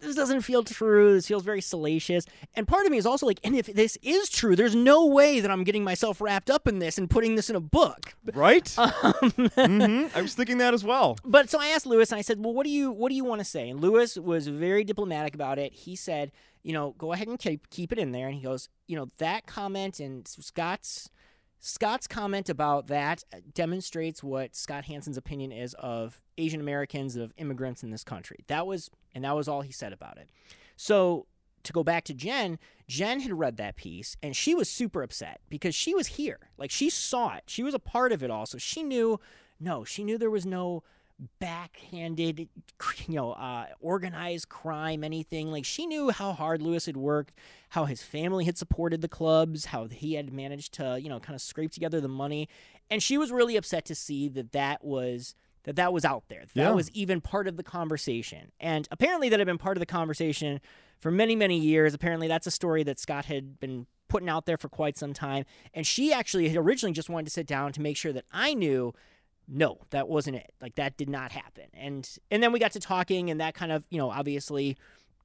this 0.00 0.16
doesn't 0.16 0.42
feel 0.42 0.62
true. 0.62 1.14
This 1.14 1.28
feels 1.28 1.42
very 1.42 1.60
salacious. 1.60 2.24
And 2.54 2.66
part 2.66 2.86
of 2.86 2.90
me 2.92 2.98
is 2.98 3.06
also 3.06 3.26
like, 3.26 3.40
and 3.44 3.54
if 3.54 3.66
this 3.66 3.98
is 4.02 4.28
true, 4.28 4.56
there's 4.56 4.74
no 4.74 5.06
way 5.06 5.40
that 5.40 5.50
I'm 5.50 5.64
getting 5.64 5.84
myself 5.84 6.20
wrapped 6.20 6.50
up 6.50 6.66
in 6.66 6.78
this 6.78 6.98
and 6.98 7.08
putting 7.08 7.34
this 7.34 7.50
in 7.50 7.56
a 7.56 7.60
book. 7.60 8.14
Right? 8.34 8.74
Um, 9.02 9.32
mm-hmm. 9.32 10.16
I 10.16 10.20
was 10.20 10.34
thinking 10.34 10.58
that 10.58 10.74
as 10.74 10.84
well. 10.84 11.16
But 11.24 11.48
so 11.48 11.58
I 11.60 11.68
asked 11.68 11.86
Louis 11.86 12.10
and 12.10 12.18
I 12.18 12.22
said, 12.22 12.42
"Well, 12.42 12.52
what 12.52 12.64
do 12.64 12.70
you 12.70 12.90
what 12.90 13.08
do 13.08 13.14
you 13.14 13.24
want 13.24 13.40
to 13.40 13.44
say?" 13.44 13.68
And 13.70 13.80
Louis 13.80 14.16
was 14.18 14.46
very 14.48 14.84
diplomatic 14.84 15.34
about 15.34 15.58
it. 15.58 15.72
He 15.72 15.96
said, 15.96 16.32
"You 16.62 16.72
know, 16.72 16.94
go 16.98 17.12
ahead 17.12 17.28
and 17.28 17.38
keep 17.38 17.70
keep 17.70 17.92
it 17.92 17.98
in 17.98 18.12
there." 18.12 18.26
And 18.26 18.34
he 18.36 18.42
goes, 18.42 18.68
"You 18.88 18.96
know, 18.96 19.10
that 19.18 19.46
comment 19.46 20.00
and 20.00 20.26
Scott's 20.26 21.08
Scott's 21.60 22.06
comment 22.06 22.48
about 22.48 22.86
that 22.86 23.22
uh, 23.32 23.38
demonstrates 23.54 24.22
what 24.22 24.56
Scott 24.56 24.86
Hansen's 24.86 25.18
opinion 25.18 25.52
is 25.52 25.74
of 25.74 26.20
Asian 26.38 26.60
Americans, 26.60 27.16
of 27.16 27.32
immigrants 27.36 27.82
in 27.82 27.90
this 27.90 28.02
country. 28.02 28.38
That 28.46 28.66
was, 28.66 28.90
and 29.14 29.24
that 29.24 29.36
was 29.36 29.46
all 29.46 29.60
he 29.60 29.72
said 29.72 29.92
about 29.92 30.16
it. 30.16 30.30
So 30.76 31.26
to 31.64 31.72
go 31.72 31.84
back 31.84 32.04
to 32.04 32.14
Jen, 32.14 32.58
Jen 32.88 33.20
had 33.20 33.38
read 33.38 33.58
that 33.58 33.76
piece 33.76 34.16
and 34.22 34.34
she 34.34 34.54
was 34.54 34.70
super 34.70 35.02
upset 35.02 35.40
because 35.50 35.74
she 35.74 35.94
was 35.94 36.06
here. 36.08 36.38
Like 36.56 36.70
she 36.70 36.88
saw 36.88 37.36
it. 37.36 37.44
She 37.46 37.62
was 37.62 37.74
a 37.74 37.78
part 37.78 38.12
of 38.12 38.22
it 38.22 38.30
all. 38.30 38.46
So 38.46 38.56
she 38.56 38.82
knew, 38.82 39.20
no, 39.60 39.84
she 39.84 40.02
knew 40.02 40.16
there 40.16 40.30
was 40.30 40.46
no 40.46 40.82
backhanded, 41.38 42.48
you 43.06 43.14
know, 43.14 43.32
uh, 43.32 43.66
organized 43.80 44.48
crime, 44.48 45.04
anything. 45.04 45.50
Like 45.50 45.64
she 45.64 45.86
knew 45.86 46.10
how 46.10 46.32
hard 46.32 46.62
Louis 46.62 46.84
had 46.86 46.96
worked, 46.96 47.34
how 47.70 47.84
his 47.84 48.02
family 48.02 48.44
had 48.44 48.56
supported 48.56 49.00
the 49.00 49.08
clubs, 49.08 49.66
how 49.66 49.86
he 49.86 50.14
had 50.14 50.32
managed 50.32 50.74
to, 50.74 50.98
you 51.00 51.08
know, 51.08 51.20
kind 51.20 51.34
of 51.34 51.42
scrape 51.42 51.72
together 51.72 52.00
the 52.00 52.08
money, 52.08 52.48
and 52.90 53.02
she 53.02 53.18
was 53.18 53.30
really 53.32 53.56
upset 53.56 53.84
to 53.86 53.94
see 53.94 54.28
that 54.28 54.52
that 54.52 54.84
was 54.84 55.34
that 55.64 55.76
that 55.76 55.92
was 55.92 56.04
out 56.04 56.24
there. 56.28 56.44
That 56.54 56.62
Yeah. 56.62 56.70
was 56.70 56.90
even 56.92 57.20
part 57.20 57.46
of 57.46 57.56
the 57.56 57.62
conversation, 57.62 58.52
and 58.60 58.88
apparently 58.90 59.28
that 59.28 59.38
had 59.40 59.46
been 59.46 59.58
part 59.58 59.76
of 59.76 59.80
the 59.80 59.86
conversation 59.86 60.60
for 60.98 61.10
many 61.10 61.36
many 61.36 61.58
years. 61.58 61.94
Apparently 61.94 62.28
that's 62.28 62.46
a 62.46 62.50
story 62.50 62.82
that 62.84 62.98
Scott 62.98 63.26
had 63.26 63.60
been 63.60 63.86
putting 64.08 64.28
out 64.28 64.44
there 64.46 64.56
for 64.56 64.68
quite 64.68 64.96
some 64.96 65.12
time, 65.12 65.44
and 65.74 65.86
she 65.86 66.12
actually 66.12 66.48
had 66.48 66.56
originally 66.56 66.92
just 66.92 67.08
wanted 67.08 67.26
to 67.26 67.30
sit 67.30 67.46
down 67.46 67.72
to 67.72 67.80
make 67.80 67.96
sure 67.96 68.12
that 68.12 68.24
I 68.32 68.54
knew 68.54 68.92
no 69.50 69.78
that 69.90 70.08
wasn't 70.08 70.36
it. 70.36 70.52
Like 70.60 70.76
that 70.76 70.96
did 70.96 71.08
not 71.10 71.32
happen. 71.32 71.64
And 71.74 72.08
and 72.30 72.42
then 72.42 72.52
we 72.52 72.58
got 72.58 72.72
to 72.72 72.80
talking 72.80 73.30
and 73.30 73.40
that 73.40 73.54
kind 73.54 73.72
of 73.72 73.86
you 73.90 73.98
know 73.98 74.10
obviously 74.10 74.76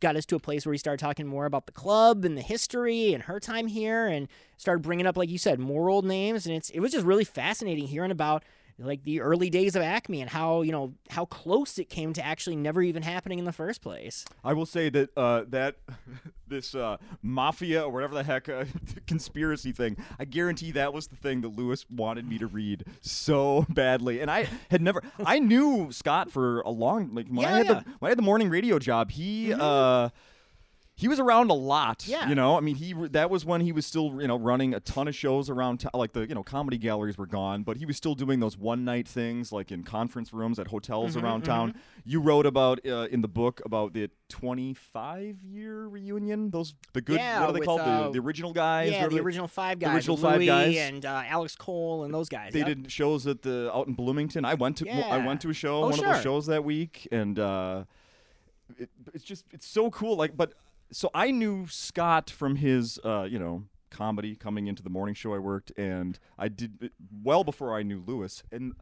got 0.02 0.16
us 0.16 0.26
to 0.26 0.36
a 0.36 0.40
place 0.40 0.66
where 0.66 0.72
we 0.72 0.78
started 0.78 1.00
talking 1.00 1.26
more 1.26 1.46
about 1.46 1.68
the 1.68 1.72
club 1.72 2.26
and 2.26 2.38
the 2.38 2.42
history 2.42 3.14
and 3.14 3.24
her 3.24 3.40
time 3.40 3.68
here 3.68 4.08
and 4.08 4.28
started 4.58 4.82
bringing 4.82 5.08
up 5.08 5.16
like 5.16 5.30
you 5.30 5.38
said 5.38 5.60
more 5.60 5.90
old 5.90 6.06
names. 6.06 6.46
And 6.46 6.56
it's 6.56 6.70
it 6.72 6.80
was 6.80 6.92
just 6.92 7.06
really 7.06 7.24
fascinating 7.24 7.88
hearing 7.88 8.12
about 8.12 8.44
like 8.78 9.04
the 9.04 9.22
early 9.22 9.50
days 9.50 9.76
of 9.76 9.82
acme 9.82 10.22
and 10.22 10.30
how 10.30 10.62
you 10.62 10.72
know 10.72 10.94
how 11.10 11.26
close 11.26 11.78
it 11.78 11.90
came 11.90 12.14
to 12.14 12.26
actually 12.26 12.56
never 12.56 12.82
even 12.82 13.04
happening 13.04 13.40
in 13.40 13.46
the 13.46 13.54
first 13.54 13.82
place 13.82 14.26
I 14.44 14.54
will 14.54 14.66
say 14.66 14.90
that 14.90 15.10
uh, 15.18 15.44
that 15.50 15.76
this 16.48 16.76
uh, 16.76 16.98
mafia 17.22 17.84
or 17.84 17.92
whatever 17.92 18.14
the 18.14 18.24
heck 18.24 18.50
uh, 18.50 18.66
conspiracy 19.08 19.72
thing, 19.72 19.98
I 20.20 20.26
guarantee 20.26 20.72
that 20.72 20.94
was 20.94 21.08
the 21.08 21.16
thing 21.16 21.42
that 21.42 21.50
Louis 21.50 21.86
wanted 21.90 22.28
me 22.28 22.38
to 22.38 22.48
read 22.48 22.86
so 23.02 23.66
badly. 23.70 24.20
And 24.22 24.30
I 24.30 24.48
had 24.70 24.82
never, 24.82 25.02
I 25.26 25.40
knew 25.40 25.92
Scott 25.92 26.32
for 26.32 26.62
a 26.62 26.70
long, 26.70 27.14
like 27.14 27.28
when 27.28 27.46
I 27.46 27.58
had 27.58 27.66
yeah. 27.66 27.74
the 27.74 27.86
when 28.00 28.08
I 28.08 28.10
had 28.10 28.18
the 28.18 28.24
morning 28.24 28.50
radio 28.50 28.80
job, 28.80 29.12
he. 29.12 29.54
Uh, 29.54 30.10
he 30.98 31.10
was 31.10 31.20
around 31.20 31.50
a 31.52 31.54
lot, 31.54 32.08
Yeah. 32.08 32.30
you 32.30 32.36
know. 32.36 32.56
I 32.58 32.62
mean, 32.62 32.76
he 32.76 32.94
that 33.12 33.30
was 33.30 33.44
when 33.46 33.60
he 33.62 33.72
was 33.74 33.86
still, 33.86 34.22
you 34.22 34.28
know, 34.28 34.38
running 34.38 34.74
a 34.74 34.80
ton 34.80 35.08
of 35.10 35.16
shows 35.16 35.50
around 35.50 35.80
town. 35.82 35.92
Like 35.94 36.14
the, 36.14 36.22
you 36.28 36.34
know, 36.36 36.44
comedy 36.44 36.78
galleries 36.78 37.18
were 37.18 37.26
gone, 37.28 37.64
but 37.64 37.76
he 37.78 37.86
was 37.86 37.98
still 37.98 38.16
doing 38.16 38.40
those 38.40 38.58
one 38.58 38.86
night 38.86 39.06
things, 39.08 39.52
like 39.52 39.72
in 39.72 39.84
conference 39.84 40.32
rooms 40.34 40.58
at 40.60 40.68
hotels 40.68 41.16
Mm-hmm, 41.16 41.26
around 41.26 41.42
town. 41.44 41.76
You 42.06 42.22
wrote 42.22 42.46
about 42.46 42.80
uh, 42.88 43.08
in 43.12 43.22
the 43.22 43.28
book 43.28 43.62
about 43.66 43.94
the 43.94 44.10
25 44.30 45.44
year 45.44 45.88
reunion. 45.88 46.50
Those 46.50 46.74
the 46.94 47.02
good, 47.02 47.18
Yeah, 47.18 47.42
what 47.42 47.50
are 47.50 47.54
they 47.54 47.60
with, 47.60 47.66
called? 47.68 47.82
uh, 47.82 48.04
the, 48.04 48.12
the 48.14 48.20
original 48.20 48.54
guys. 48.54 48.92
yeah 48.92 49.08
the 49.08 49.20
original 49.20 49.48
five 49.48 49.80
guys. 49.80 49.90
the 49.92 49.96
original 49.98 50.18
five 50.18 50.38
Louis 50.38 50.46
guys. 50.48 50.78
and 50.78 51.06
uh, 51.06 51.24
alex 51.28 51.56
cole 51.56 52.04
and 52.06 52.14
those 52.14 52.30
guys 52.30 52.54
They 52.54 52.60
Yep. 52.60 52.68
did 52.68 52.92
shows 52.92 53.28
at 53.28 53.42
the 53.42 53.70
out 53.74 53.88
in 53.88 53.94
Bloomington. 53.94 54.46
I 54.46 54.54
went 54.54 54.78
to 54.78 54.90
I 54.90 55.26
went 55.26 55.42
to 55.42 55.50
a 55.50 55.54
show, 55.54 55.78
Oh, 55.84 55.90
one 55.90 56.00
of 56.00 56.06
those 56.06 56.22
shows 56.24 56.46
that 56.48 56.64
week, 56.64 57.08
and 57.12 57.38
uh, 57.38 57.84
it, 58.78 58.90
it's 59.14 59.24
just 59.24 59.46
it's 59.52 59.68
so 59.68 59.92
cool. 59.92 60.16
Like, 60.16 60.36
but 60.38 60.54
so 60.92 61.10
I 61.14 61.32
knew 61.32 61.68
Scott 61.68 62.30
from 62.30 62.58
his 62.58 63.00
uh, 63.04 63.24
you 63.30 63.40
know 63.40 63.64
comedy 63.90 64.36
coming 64.36 64.68
into 64.68 64.84
the 64.84 64.90
morning 64.90 65.16
show 65.16 65.34
I 65.34 65.40
worked, 65.40 65.72
and 65.78 66.20
I 66.38 66.48
did 66.50 66.92
well 67.24 67.44
before 67.44 67.76
I 67.78 67.84
knew 67.84 68.04
Louis. 68.06 68.44
And 68.52 68.74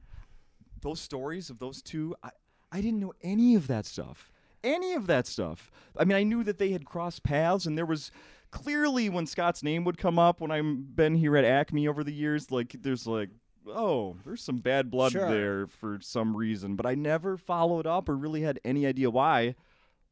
those 0.81 0.99
stories 0.99 1.49
of 1.49 1.59
those 1.59 1.81
two, 1.81 2.15
I 2.23 2.29
I 2.71 2.81
didn't 2.81 2.99
know 2.99 3.13
any 3.21 3.55
of 3.55 3.67
that 3.67 3.85
stuff. 3.85 4.31
Any 4.63 4.93
of 4.93 5.07
that 5.07 5.27
stuff. 5.27 5.69
I 5.97 6.05
mean, 6.05 6.17
I 6.17 6.23
knew 6.23 6.43
that 6.45 6.57
they 6.57 6.69
had 6.71 6.85
crossed 6.85 7.23
paths, 7.23 7.65
and 7.65 7.77
there 7.77 7.85
was 7.85 8.11
clearly 8.49 9.09
when 9.09 9.25
Scott's 9.25 9.61
name 9.61 9.83
would 9.83 9.97
come 9.97 10.17
up 10.17 10.39
when 10.39 10.51
I've 10.51 10.95
been 10.95 11.15
here 11.15 11.35
at 11.35 11.43
Acme 11.43 11.87
over 11.87 12.03
the 12.03 12.13
years, 12.13 12.49
like 12.51 12.75
there's 12.81 13.05
like, 13.05 13.29
oh, 13.67 14.15
there's 14.25 14.41
some 14.43 14.57
bad 14.57 14.89
blood 14.89 15.11
Sure. 15.11 15.29
there 15.29 15.67
for 15.67 15.99
some 16.01 16.37
reason, 16.37 16.75
but 16.75 16.85
I 16.85 16.95
never 16.95 17.35
followed 17.35 17.85
up 17.85 18.07
or 18.07 18.15
really 18.15 18.41
had 18.41 18.59
any 18.63 18.85
idea 18.85 19.09
why. 19.09 19.55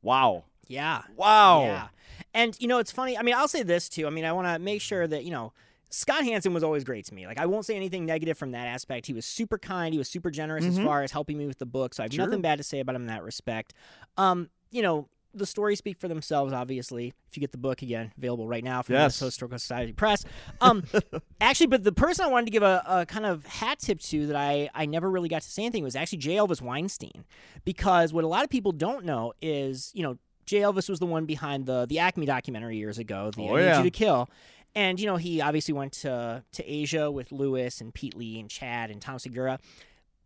Wow. 0.01 0.45
Yeah 0.67 1.01
Wow. 1.15 1.63
Yeah. 1.63 1.87
And 2.33 2.55
you 2.59 2.67
know, 2.67 2.79
it's 2.79 2.91
funny. 2.91 3.17
I 3.17 3.23
mean, 3.23 3.35
I'll 3.35 3.47
say 3.47 3.63
this 3.63 3.89
too. 3.89 4.07
I 4.07 4.09
mean, 4.09 4.23
I 4.25 4.31
want 4.31 4.47
to 4.47 4.57
make 4.59 4.81
sure 4.81 5.05
that, 5.07 5.25
you 5.25 5.31
know, 5.31 5.51
Scott 5.89 6.23
Hansen 6.23 6.53
was 6.53 6.63
always 6.63 6.83
great 6.85 7.05
to 7.07 7.13
me. 7.13 7.27
Like 7.27 7.37
I 7.39 7.45
won't 7.45 7.65
say 7.65 7.75
anything 7.75 8.05
negative 8.05 8.37
from 8.37 8.51
that 8.51 8.67
aspect. 8.67 9.05
He 9.07 9.13
was 9.13 9.25
super 9.25 9.57
kind, 9.57 9.93
he 9.93 9.97
was 9.97 10.07
super 10.09 10.31
generous 10.31 10.63
as 10.65 10.79
Mhm. 10.79 10.85
far 10.85 11.03
as 11.03 11.11
helping 11.11 11.37
me 11.37 11.45
with 11.47 11.57
the 11.59 11.65
book. 11.65 11.93
So 11.93 12.03
I 12.03 12.05
have 12.05 12.13
Sure. 12.13 12.25
nothing 12.25 12.41
bad 12.41 12.57
to 12.59 12.63
say 12.63 12.79
about 12.79 12.95
him 12.95 13.01
in 13.01 13.07
that 13.07 13.23
respect. 13.23 13.73
Um, 14.17 14.49
you 14.69 14.81
know, 14.81 15.09
the 15.33 15.45
stories 15.45 15.77
speak 15.79 15.97
for 15.97 16.07
themselves, 16.09 16.51
obviously. 16.53 17.13
If 17.29 17.37
you 17.37 17.41
get 17.41 17.51
the 17.53 17.57
book 17.57 17.81
again, 17.81 18.11
available 18.17 18.47
right 18.47 18.63
now 18.63 18.81
from 18.81 18.95
Yes. 18.95 19.17
the 19.19 19.25
Historical 19.25 19.59
Society 19.59 19.93
Press. 19.93 20.23
Um, 20.61 20.83
actually, 21.41 21.67
but 21.67 21.83
the 21.83 21.91
person 21.93 22.25
I 22.25 22.27
wanted 22.29 22.45
to 22.47 22.51
give 22.51 22.63
a, 22.63 22.83
a 22.85 23.05
kind 23.05 23.25
of 23.25 23.45
hat 23.45 23.79
tip 23.79 23.99
to 24.01 24.27
that 24.27 24.35
I, 24.35 24.69
I 24.73 24.85
never 24.85 25.09
really 25.09 25.29
got 25.29 25.41
to 25.41 25.49
say 25.49 25.63
anything 25.63 25.83
was 25.83 25.95
actually 25.95 26.17
J. 26.19 26.35
Elvis 26.35 26.61
Weinstein. 26.61 27.23
Because 27.65 28.11
what 28.13 28.23
a 28.23 28.27
lot 28.27 28.43
of 28.43 28.49
people 28.49 28.71
don't 28.73 29.05
know 29.05 29.33
is, 29.41 29.91
you 29.93 30.03
know, 30.03 30.17
J. 30.45 30.59
Elvis 30.59 30.89
was 30.89 30.99
the 30.99 31.05
one 31.05 31.25
behind 31.25 31.65
the 31.65 31.85
the 31.85 31.99
Acme 31.99 32.25
documentary 32.25 32.77
years 32.77 32.97
ago, 32.97 33.31
the 33.31 33.41
Oh, 33.43 33.55
I 33.55 33.59
Need 33.59 33.65
yeah. 33.65 33.77
You 33.77 33.83
to 33.83 33.91
Kill. 33.91 34.29
And, 34.73 34.99
you 34.99 35.05
know, 35.05 35.17
he 35.17 35.41
obviously 35.41 35.73
went 35.73 35.91
to, 35.93 36.43
to 36.53 36.71
Asia 36.71 37.11
with 37.11 37.31
Louis 37.31 37.81
and 37.81 37.93
Pete 37.93 38.15
Lee 38.15 38.39
and 38.39 38.49
Chad 38.49 38.89
and 38.89 39.01
Tom 39.01 39.19
Segura. 39.19 39.59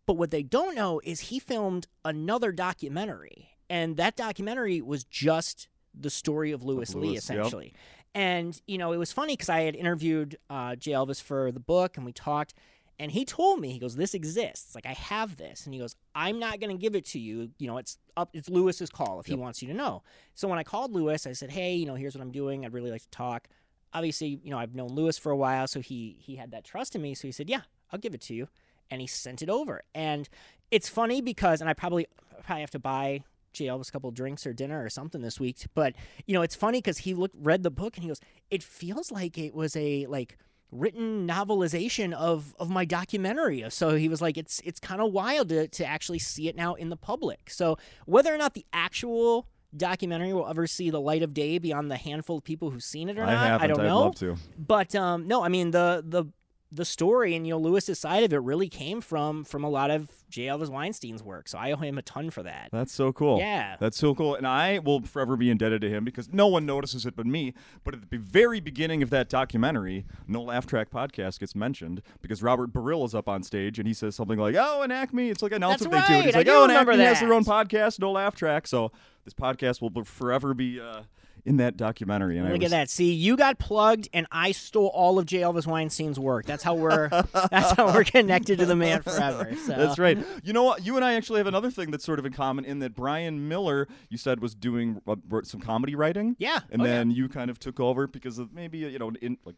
But 0.06 0.14
what 0.14 0.30
they 0.30 0.44
don't 0.44 0.76
know 0.76 1.00
is 1.02 1.20
he 1.20 1.40
filmed 1.40 1.88
another 2.04 2.52
documentary. 2.52 3.50
And 3.68 3.96
that 3.96 4.14
documentary 4.14 4.80
was 4.80 5.02
just 5.02 5.68
the 5.98 6.10
story 6.10 6.52
of 6.52 6.62
Louis, 6.62 6.94
Lee, 6.94 7.00
Louis, 7.00 7.14
yep. 7.14 7.22
essentially. 7.22 7.74
And, 8.14 8.60
you 8.66 8.78
know, 8.78 8.92
it 8.92 8.98
was 8.98 9.12
funny 9.12 9.32
because 9.32 9.48
I 9.48 9.62
had 9.62 9.74
interviewed 9.74 10.38
uh, 10.48 10.76
J. 10.76 10.92
Elvis 10.92 11.20
for 11.20 11.50
the 11.50 11.60
book 11.60 11.96
and 11.96 12.06
we 12.06 12.12
talked. 12.12 12.54
And 12.98 13.10
he 13.10 13.24
told 13.24 13.60
me, 13.60 13.72
he 13.72 13.78
goes, 13.78 13.96
This 13.96 14.14
exists. 14.14 14.74
Like, 14.74 14.86
I 14.86 14.92
have 14.92 15.36
this. 15.36 15.64
And 15.64 15.74
he 15.74 15.80
goes, 15.80 15.94
I'm 16.14 16.38
not 16.38 16.60
going 16.60 16.70
to 16.70 16.80
give 16.80 16.94
it 16.94 17.04
to 17.06 17.18
you. 17.18 17.50
You 17.58 17.66
know, 17.66 17.78
it's 17.78 17.98
up, 18.16 18.30
it's 18.32 18.48
Louis's 18.48 18.90
call 18.90 19.20
if 19.20 19.26
he 19.26 19.34
wants 19.34 19.60
you 19.60 19.68
to 19.68 19.74
know. 19.74 20.02
So 20.34 20.48
when 20.48 20.58
I 20.58 20.62
called 20.62 20.92
Louis, 20.92 21.26
I 21.26 21.32
said, 21.32 21.50
Hey, 21.50 21.74
you 21.74 21.86
know, 21.86 21.94
here's 21.94 22.14
what 22.14 22.22
I'm 22.22 22.32
doing. 22.32 22.64
I'd 22.64 22.72
really 22.72 22.90
like 22.90 23.02
to 23.02 23.10
talk. 23.10 23.48
Obviously, 23.92 24.40
you 24.42 24.50
know, 24.50 24.58
I've 24.58 24.74
known 24.74 24.88
Louis 24.88 25.16
for 25.18 25.30
a 25.30 25.36
while. 25.36 25.66
So 25.66 25.80
he, 25.80 26.16
he 26.18 26.36
had 26.36 26.50
that 26.52 26.64
trust 26.64 26.94
in 26.94 27.02
me. 27.02 27.14
So 27.14 27.28
he 27.28 27.32
said, 27.32 27.50
Yeah, 27.50 27.62
I'll 27.92 28.00
give 28.00 28.14
it 28.14 28.20
to 28.22 28.34
you. 28.34 28.48
And 28.90 29.00
he 29.00 29.06
sent 29.06 29.42
it 29.42 29.50
over. 29.50 29.82
And 29.94 30.28
it's 30.70 30.88
funny 30.88 31.20
because, 31.20 31.60
and 31.60 31.68
I 31.68 31.74
probably, 31.74 32.06
probably 32.44 32.60
have 32.60 32.70
to 32.70 32.78
buy 32.78 33.24
J. 33.52 33.66
Elvis 33.66 33.88
a 33.88 33.92
couple 33.92 34.10
drinks 34.10 34.46
or 34.46 34.52
dinner 34.52 34.84
or 34.84 34.90
something 34.90 35.22
this 35.22 35.40
week. 35.40 35.66
But 35.74 35.94
you 36.26 36.34
know, 36.34 36.42
it's 36.42 36.54
funny 36.54 36.78
because 36.78 36.98
he 36.98 37.14
looked 37.14 37.34
read 37.38 37.62
the 37.62 37.70
book 37.70 37.96
and 37.96 38.04
he 38.04 38.08
goes, 38.08 38.20
"It 38.50 38.62
feels 38.62 39.10
like 39.10 39.38
it 39.38 39.54
was 39.54 39.74
a 39.76 40.06
like 40.06 40.38
written 40.70 41.26
novelization 41.26 42.12
of 42.12 42.54
of 42.58 42.70
my 42.70 42.84
documentary." 42.84 43.64
So 43.70 43.96
he 43.96 44.08
was 44.08 44.20
like, 44.20 44.36
"It's 44.36 44.60
it's 44.64 44.80
kind 44.80 45.00
of 45.00 45.12
wild 45.12 45.48
to 45.50 45.68
to 45.68 45.84
actually 45.84 46.18
see 46.18 46.48
it 46.48 46.56
now 46.56 46.74
in 46.74 46.88
the 46.88 46.96
public." 46.96 47.50
So 47.50 47.78
whether 48.06 48.34
or 48.34 48.38
not 48.38 48.54
the 48.54 48.66
actual 48.72 49.48
documentary 49.76 50.32
will 50.32 50.48
ever 50.48 50.66
see 50.66 50.90
the 50.90 51.00
light 51.00 51.22
of 51.22 51.34
day 51.34 51.58
beyond 51.58 51.90
the 51.90 51.96
handful 51.96 52.38
of 52.38 52.44
people 52.44 52.70
who've 52.70 52.82
seen 52.82 53.08
it 53.08 53.18
or 53.18 53.24
I 53.24 53.48
not. 53.48 53.60
I 53.62 53.66
don't 53.66 53.78
know. 53.82 54.04
But 54.58 54.94
um, 54.94 55.26
no, 55.26 55.42
I 55.42 55.48
mean 55.48 55.70
the 55.70 56.02
the 56.06 56.24
the 56.72 56.84
story 56.84 57.34
and 57.36 57.46
you 57.46 57.52
know 57.52 57.58
Louis's 57.58 57.98
side 57.98 58.24
of 58.24 58.32
it 58.32 58.38
really 58.38 58.68
came 58.68 59.00
from 59.00 59.44
from 59.44 59.62
a 59.62 59.70
lot 59.70 59.90
of 59.90 60.10
J. 60.28 60.46
Elvis 60.46 60.68
Weinstein's 60.68 61.22
work. 61.22 61.48
So 61.48 61.58
I 61.58 61.70
owe 61.72 61.76
him 61.76 61.98
a 61.98 62.02
ton 62.02 62.30
for 62.30 62.42
that. 62.42 62.68
That's 62.72 62.92
so 62.92 63.12
cool. 63.12 63.38
Yeah. 63.38 63.76
That's 63.78 63.96
so 63.96 64.14
cool. 64.14 64.34
And 64.34 64.46
I 64.46 64.80
will 64.80 65.02
forever 65.02 65.36
be 65.36 65.50
indebted 65.50 65.80
to 65.82 65.88
him 65.88 66.04
because 66.04 66.32
no 66.32 66.48
one 66.48 66.66
notices 66.66 67.06
it 67.06 67.14
but 67.14 67.26
me. 67.26 67.54
But 67.84 67.94
at 67.94 68.10
the 68.10 68.18
very 68.18 68.60
beginning 68.60 69.02
of 69.02 69.10
that 69.10 69.28
documentary, 69.28 70.04
No 70.26 70.42
Laugh 70.42 70.66
Track 70.66 70.90
podcast 70.90 71.38
gets 71.38 71.54
mentioned 71.54 72.02
because 72.22 72.42
Robert 72.42 72.72
Baril 72.72 73.06
is 73.06 73.14
up 73.14 73.28
on 73.28 73.44
stage 73.44 73.78
and 73.78 73.86
he 73.86 73.94
says 73.94 74.16
something 74.16 74.38
like, 74.38 74.56
Oh, 74.58 74.82
and 74.82 74.92
Acme. 74.92 75.30
It's 75.30 75.42
like 75.42 75.52
an 75.52 75.60
That's 75.60 75.82
announcement 75.82 76.06
they 76.08 76.12
do. 76.12 76.14
And 76.14 76.24
he's. 76.26 76.34
I 76.34 76.38
like, 76.38 76.46
do 76.46 76.52
Oh, 76.52 76.64
and 76.64 76.72
Acme 76.72 76.98
has 76.98 77.20
their 77.20 77.32
own 77.32 77.44
podcast, 77.44 78.00
No 78.00 78.10
Laugh 78.12 78.34
Track. 78.34 78.66
So 78.66 78.90
this 79.24 79.34
podcast 79.34 79.80
will 79.80 80.04
forever 80.04 80.54
be 80.54 80.80
uh, 80.80 81.02
in 81.46 81.56
that 81.58 81.76
documentary. 81.76 82.36
And 82.38 82.46
I 82.46 82.52
Look 82.52 82.60
was- 82.62 82.72
at 82.72 82.76
that. 82.76 82.90
See, 82.90 83.12
you 83.12 83.36
got 83.36 83.58
plugged, 83.58 84.08
and 84.12 84.26
I 84.30 84.52
stole 84.52 84.88
all 84.88 85.18
of 85.18 85.26
J. 85.26 85.38
Elvis 85.38 85.66
Weinstein's 85.66 86.18
work. 86.18 86.44
That's 86.44 86.62
how 86.62 86.74
we're. 86.74 87.08
that's 87.50 87.72
how 87.72 87.86
we're 87.94 88.04
connected 88.04 88.58
to 88.58 88.66
the 88.66 88.76
man 88.76 89.02
forever. 89.02 89.54
So. 89.64 89.74
That's 89.76 89.98
right. 89.98 90.18
You 90.42 90.52
know 90.52 90.64
what? 90.64 90.84
You 90.84 90.96
and 90.96 91.04
I 91.04 91.14
actually 91.14 91.38
have 91.38 91.46
another 91.46 91.70
thing 91.70 91.90
that's 91.90 92.04
sort 92.04 92.18
of 92.18 92.26
in 92.26 92.32
common 92.32 92.64
in 92.64 92.80
that 92.80 92.94
Brian 92.94 93.48
Miller, 93.48 93.86
you 94.10 94.18
said, 94.18 94.40
was 94.40 94.54
doing 94.54 95.00
uh, 95.06 95.16
some 95.44 95.60
comedy 95.60 95.94
writing. 95.94 96.36
Yeah. 96.38 96.60
And 96.70 96.82
Oh, 96.82 96.84
yeah. 96.84 96.90
then 96.90 97.10
you 97.12 97.28
kind 97.28 97.50
of 97.50 97.58
took 97.58 97.80
over 97.80 98.06
because 98.06 98.38
of 98.38 98.52
maybe 98.52 98.78
you 98.78 98.98
know 98.98 99.12
in 99.22 99.38
like 99.44 99.56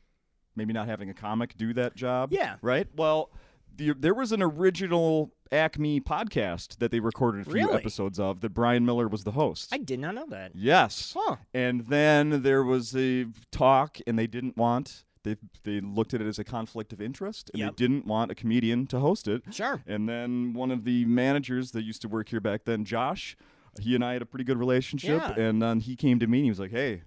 maybe 0.54 0.72
not 0.72 0.88
having 0.88 1.08
a 1.08 1.14
comic 1.14 1.56
do 1.56 1.72
that 1.74 1.96
job. 1.96 2.32
Yeah. 2.32 2.56
Right. 2.62 2.86
Well, 2.96 3.30
the, 3.78 3.94
there 3.98 4.14
was 4.14 4.32
an 4.32 4.42
original 4.42 5.32
Acme 5.50 6.00
podcast 6.00 6.78
that 6.78 6.90
they 6.90 7.00
recorded 7.00 7.40
a 7.42 7.44
few 7.44 7.54
Really? 7.54 7.74
episodes 7.74 8.20
of 8.20 8.40
that 8.42 8.50
Brian 8.50 8.84
Miller 8.84 9.08
was 9.08 9.24
the 9.24 9.30
host. 9.32 9.70
I 9.72 9.78
did 9.78 9.98
not 10.00 10.14
know 10.14 10.26
that. 10.28 10.52
yes. 10.54 11.14
Huh. 11.16 11.36
And 11.54 11.86
then 11.86 12.42
there 12.42 12.62
was 12.62 12.94
a 12.94 13.26
talk, 13.50 13.98
and 14.06 14.18
they 14.18 14.26
didn't 14.26 14.56
want. 14.58 15.04
They, 15.24 15.36
they 15.64 15.80
looked 15.80 16.14
at 16.14 16.20
it 16.20 16.26
as 16.26 16.38
a 16.38 16.44
conflict 16.44 16.92
of 16.92 17.00
interest, 17.00 17.50
and 17.52 17.60
Yep. 17.60 17.70
they 17.76 17.84
didn't 17.84 18.06
want 18.06 18.30
a 18.30 18.34
comedian 18.34 18.86
to 18.88 19.00
host 19.00 19.26
it. 19.26 19.42
Sure. 19.50 19.82
And 19.86 20.08
then 20.08 20.52
one 20.52 20.70
of 20.70 20.84
the 20.84 21.04
managers 21.06 21.70
that 21.72 21.82
used 21.82 22.02
to 22.02 22.08
work 22.08 22.28
here 22.28 22.40
back 22.40 22.64
then, 22.64 22.84
Josh, 22.84 23.36
he 23.80 23.94
and 23.94 24.04
I 24.04 24.12
had 24.12 24.22
a 24.22 24.26
pretty 24.26 24.44
good 24.44 24.58
relationship. 24.58 25.22
Yeah. 25.36 25.40
And 25.42 25.60
then 25.62 25.80
he 25.80 25.96
came 25.96 26.18
to 26.20 26.26
me 26.26 26.38
and 26.38 26.44
he 26.44 26.50
was 26.50 26.60
like, 26.60 26.70
hey, 26.70 27.02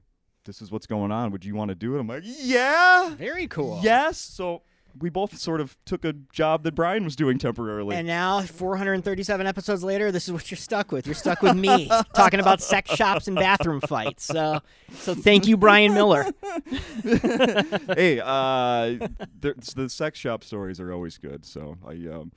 this 0.45 0.62
is 0.62 0.71
what's 0.71 0.88
going 0.88 1.12
on. 1.12 1.31
Would 1.31 1.45
you 1.45 1.53
want 1.55 1.69
to 1.69 1.75
do 1.75 1.95
it? 1.95 1.99
I'm 1.99 2.07
like, 2.07 2.23
yeah. 2.25 3.13
Very 3.15 3.47
cool. 3.47 3.79
Yes. 3.84 4.17
So 4.19 4.62
we 4.99 5.10
both 5.10 5.38
sort 5.38 5.62
of 5.62 5.77
took 5.86 6.06
a 6.06 6.13
job 6.13 6.63
that 6.63 6.75
Brian 6.75 7.04
was 7.04 7.15
doing 7.15 7.38
temporarily. 7.38 7.95
And 7.95 8.08
now, 8.08 8.41
437 8.41 9.47
episodes 9.47 9.84
later, 9.84 10.12
this 10.12 10.27
is 10.27 10.34
what 10.34 10.49
you're 10.51 10.58
stuck 10.58 10.91
with. 10.91 11.06
You're 11.06 11.15
stuck 11.15 11.41
with 11.41 11.56
me 11.56 11.89
talking 12.13 12.39
about 12.39 12.62
sex 12.62 12.93
shops 12.95 13.27
and 13.27 13.36
bathroom 13.36 13.82
fights. 13.82 14.25
So, 14.25 14.62
so 14.93 15.15
thank 15.15 15.47
you, 15.47 15.58
Brian 15.58 15.93
Miller. 15.93 16.23
hey, 17.04 18.19
uh, 18.19 19.08
the, 19.39 19.71
the 19.75 19.89
sex 19.89 20.19
shop 20.19 20.43
stories 20.43 20.80
are 20.80 20.91
always 20.91 21.17
good. 21.17 21.45
So 21.45 21.77
I, 21.86 21.93
um, 22.12 22.32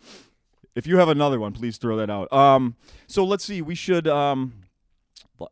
if 0.74 0.86
you 0.86 0.98
have 0.98 1.08
another 1.08 1.38
one, 1.38 1.52
please 1.52 1.78
throw 1.78 1.96
that 1.96 2.10
out. 2.10 2.32
Um, 2.32 2.76
so 3.06 3.24
let's 3.24 3.44
see. 3.44 3.62
We 3.62 3.74
should. 3.74 4.08
Um, 4.08 4.54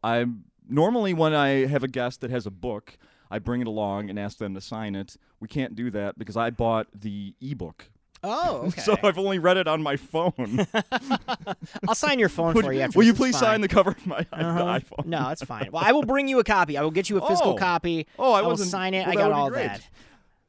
I 0.02 0.26
normally 0.68 1.14
when 1.14 1.34
I 1.34 1.66
have 1.66 1.82
a 1.82 1.88
guest 1.88 2.20
that 2.20 2.30
has 2.30 2.46
a 2.46 2.50
book, 2.50 2.98
I 3.32 3.38
bring 3.38 3.60
it 3.62 3.66
along 3.66 4.10
and 4.10 4.18
ask 4.18 4.36
them 4.38 4.54
to 4.54 4.60
sign 4.60 4.94
it. 4.94 5.16
We 5.40 5.48
can't 5.48 5.74
do 5.74 5.90
that 5.90 6.18
because 6.18 6.36
I 6.36 6.50
bought 6.50 6.86
the 6.94 7.34
ebook. 7.40 7.86
Oh, 8.22 8.58
okay. 8.68 8.80
So 8.82 8.96
I've 9.02 9.18
only 9.18 9.38
read 9.40 9.56
it 9.56 9.66
on 9.66 9.82
my 9.82 9.96
phone. 9.96 10.66
I'll 11.88 11.94
sign 11.94 12.18
your 12.18 12.28
phone 12.28 12.54
Would- 12.54 12.64
for 12.64 12.72
you. 12.72 12.80
After 12.80 12.98
will 12.98 13.06
you 13.06 13.14
please 13.14 13.36
sign 13.38 13.60
the 13.62 13.68
cover 13.68 13.90
of 13.92 14.06
my 14.06 14.18
Uh-huh. 14.32 14.58
the 14.58 14.80
iPhone? 14.80 15.06
No, 15.06 15.30
it's 15.30 15.42
fine. 15.44 15.70
Well, 15.72 15.82
I 15.84 15.92
will 15.92 16.04
bring 16.04 16.28
you 16.28 16.38
a 16.38 16.44
copy. 16.44 16.76
I 16.78 16.82
will 16.82 16.90
get 16.90 17.10
you 17.10 17.18
a 17.18 17.26
physical 17.26 17.52
Oh. 17.54 17.56
copy. 17.56 18.06
Oh, 18.18 18.32
I 18.32 18.42
will 18.42 18.50
wasn't- 18.50 18.70
sign 18.70 18.94
it. 18.94 19.06
well, 19.06 19.18
I 19.18 19.20
got 19.20 19.32
all 19.32 19.50
great. 19.50 19.66
that. 19.66 19.88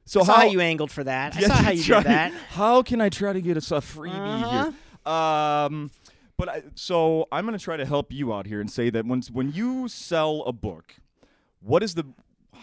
So 0.06 0.22
I 0.22 0.24
saw 0.26 0.34
how 0.34 0.40
how 0.42 0.48
you 0.48 0.60
angled 0.60 0.92
for 0.92 1.04
that. 1.06 1.36
I 1.38 1.40
Yeah, 1.40 1.48
saw 1.48 1.54
how 1.54 1.72
you 1.72 1.84
try- 1.84 1.98
did 2.00 2.08
that. 2.08 2.34
How 2.50 2.82
can 2.84 3.00
I 3.02 3.10
try 3.10 3.32
to 3.34 3.42
get 3.42 3.56
us 3.58 3.72
a 3.72 3.76
freebie 3.76 4.12
Uh-huh. 4.44 4.72
here? 4.72 5.12
Um, 5.14 5.92
but 6.38 6.50
I, 6.50 6.64
so 6.76 7.28
I'm 7.32 7.46
going 7.46 7.58
to 7.58 7.64
try 7.64 7.78
to 7.78 7.86
help 7.86 8.12
you 8.12 8.34
out 8.34 8.46
here 8.46 8.60
and 8.60 8.70
say 8.70 8.90
that 8.90 9.06
when 9.06 9.22
when 9.32 9.52
you 9.54 9.88
sell 9.88 10.44
a 10.46 10.52
book, 10.52 10.96
what 11.62 11.82
is 11.84 11.96
the 11.96 12.06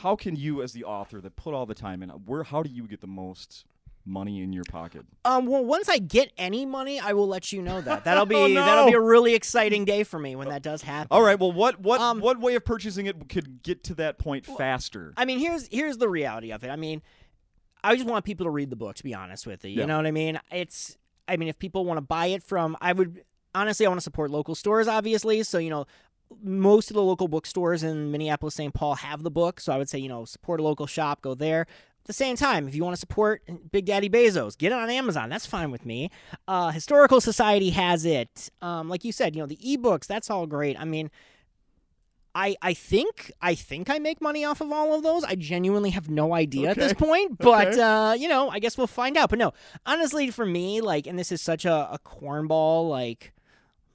how 0.02 0.16
can 0.16 0.36
you 0.36 0.62
as 0.62 0.72
the 0.72 0.84
author 0.84 1.20
that 1.20 1.36
put 1.36 1.54
all 1.54 1.66
the 1.66 1.74
time 1.74 2.02
in 2.02 2.08
where 2.10 2.42
how 2.42 2.62
do 2.62 2.70
you 2.70 2.86
get 2.86 3.00
the 3.00 3.06
most 3.06 3.64
money 4.06 4.42
in 4.42 4.52
your 4.52 4.64
pocket? 4.64 5.04
Um, 5.24 5.46
well, 5.46 5.64
once 5.64 5.88
I 5.88 5.98
get 5.98 6.32
any 6.38 6.64
money, 6.64 6.98
I 6.98 7.12
will 7.12 7.28
let 7.28 7.52
you 7.52 7.60
know 7.62 7.80
that. 7.82 8.04
That'll 8.04 8.24
be 8.26 8.34
Oh, 8.34 8.46
no. 8.46 8.64
that'll 8.64 8.86
be 8.86 8.94
a 8.94 9.00
really 9.00 9.34
exciting 9.34 9.84
day 9.84 10.04
for 10.04 10.18
me 10.18 10.34
when 10.36 10.48
that 10.48 10.62
does 10.62 10.82
happen. 10.82 11.08
All 11.10 11.22
right, 11.22 11.38
well 11.38 11.52
what 11.52 11.80
what 11.80 12.00
Um, 12.00 12.20
what 12.20 12.40
way 12.40 12.54
of 12.54 12.64
purchasing 12.64 13.06
it 13.06 13.28
could 13.28 13.62
get 13.62 13.84
to 13.84 13.94
that 13.96 14.18
point 14.18 14.46
faster? 14.46 15.12
I 15.16 15.24
mean, 15.26 15.38
here's 15.38 15.68
here's 15.70 15.98
the 15.98 16.08
reality 16.08 16.50
of 16.50 16.64
it. 16.64 16.70
I 16.70 16.76
mean, 16.76 17.02
I 17.84 17.94
just 17.94 18.06
want 18.08 18.24
people 18.24 18.44
to 18.44 18.50
read 18.50 18.70
the 18.70 18.76
book. 18.76 18.96
To 18.96 19.04
be 19.04 19.14
honest 19.14 19.46
with 19.46 19.64
you, 19.64 19.70
you 19.70 19.80
Yeah. 19.80 19.86
know 19.86 19.96
what 19.98 20.06
I 20.06 20.10
mean. 20.12 20.40
It's. 20.50 20.96
I 21.28 21.36
mean, 21.36 21.48
if 21.48 21.58
people 21.58 21.84
want 21.84 21.98
to 21.98 22.02
buy 22.02 22.26
it 22.26 22.42
from, 22.42 22.76
I 22.80 22.92
would 22.92 23.22
honestly, 23.54 23.86
I 23.86 23.88
want 23.88 23.98
to 24.00 24.04
support 24.04 24.30
local 24.30 24.54
stores, 24.54 24.88
obviously. 24.88 25.42
So 25.44 25.58
you 25.58 25.70
know, 25.70 25.86
most 26.43 26.90
of 26.90 26.95
the 26.95 27.03
local 27.03 27.29
bookstores 27.29 27.83
in 27.83 28.11
Minneapolis, 28.11 28.55
St. 28.55 28.73
Paul 28.73 28.95
have 28.97 29.23
the 29.23 29.31
book. 29.31 29.61
So 29.61 29.73
I 29.73 29.79
would 29.79 29.88
say, 29.88 29.99
you 29.99 30.09
know, 30.09 30.25
support 30.25 30.61
a 30.61 30.62
local 30.62 30.87
shop, 30.87 31.23
go 31.23 31.35
there. 31.35 31.62
At 31.62 32.07
the 32.07 32.12
same 32.14 32.35
time, 32.37 32.66
if 32.66 32.75
you 32.75 32.83
want 32.83 32.95
to 32.95 33.01
support 33.01 33.43
Big 33.73 33.85
Daddy 33.85 34.09
Bezos, 34.09 34.57
get 34.57 34.73
it 34.73 34.75
on 34.79 34.88
Amazon. 34.88 35.29
That's 35.29 35.45
fine 35.47 35.71
with 35.71 35.85
me. 35.85 36.11
Uh, 36.49 36.71
Historical 36.71 37.21
Society 37.21 37.71
has 37.71 38.05
it. 38.07 38.51
Um, 38.62 38.88
like 38.88 39.05
you 39.05 39.12
said, 39.12 39.37
you 39.37 39.43
know, 39.43 39.47
the 39.47 39.59
ebooks, 39.59 40.07
that's 40.07 40.31
all 40.31 40.47
great. 40.47 40.81
I 40.81 40.85
mean, 40.87 41.11
I 42.35 42.57
I 42.62 42.75
think 42.75 43.33
I 43.43 43.55
think 43.57 43.90
I 43.90 43.99
make 43.99 44.21
money 44.21 44.45
off 44.45 44.61
of 44.61 44.71
all 44.73 44.95
of 44.95 45.03
those. 45.03 45.25
I 45.25 45.35
genuinely 45.35 45.90
have 45.90 46.09
no 46.09 46.33
idea 46.33 46.71
at 46.71 46.77
this 46.77 46.95
point, 46.95 47.38
but 47.38 47.69
Okay. 47.69 47.81
uh, 47.81 48.12
you 48.14 48.29
know, 48.29 48.49
I 48.49 48.61
guess 48.61 48.79
we'll 48.79 48.87
find 48.87 49.16
out. 49.16 49.31
But 49.31 49.40
no, 49.40 49.53
honestly, 49.85 50.31
for 50.31 50.47
me, 50.47 50.81
like, 50.81 51.07
and 51.09 51.19
this 51.19 51.33
is 51.33 51.43
such 51.43 51.64
a, 51.64 51.88
a 51.93 51.99
cornball, 51.99 52.88
like, 52.88 53.33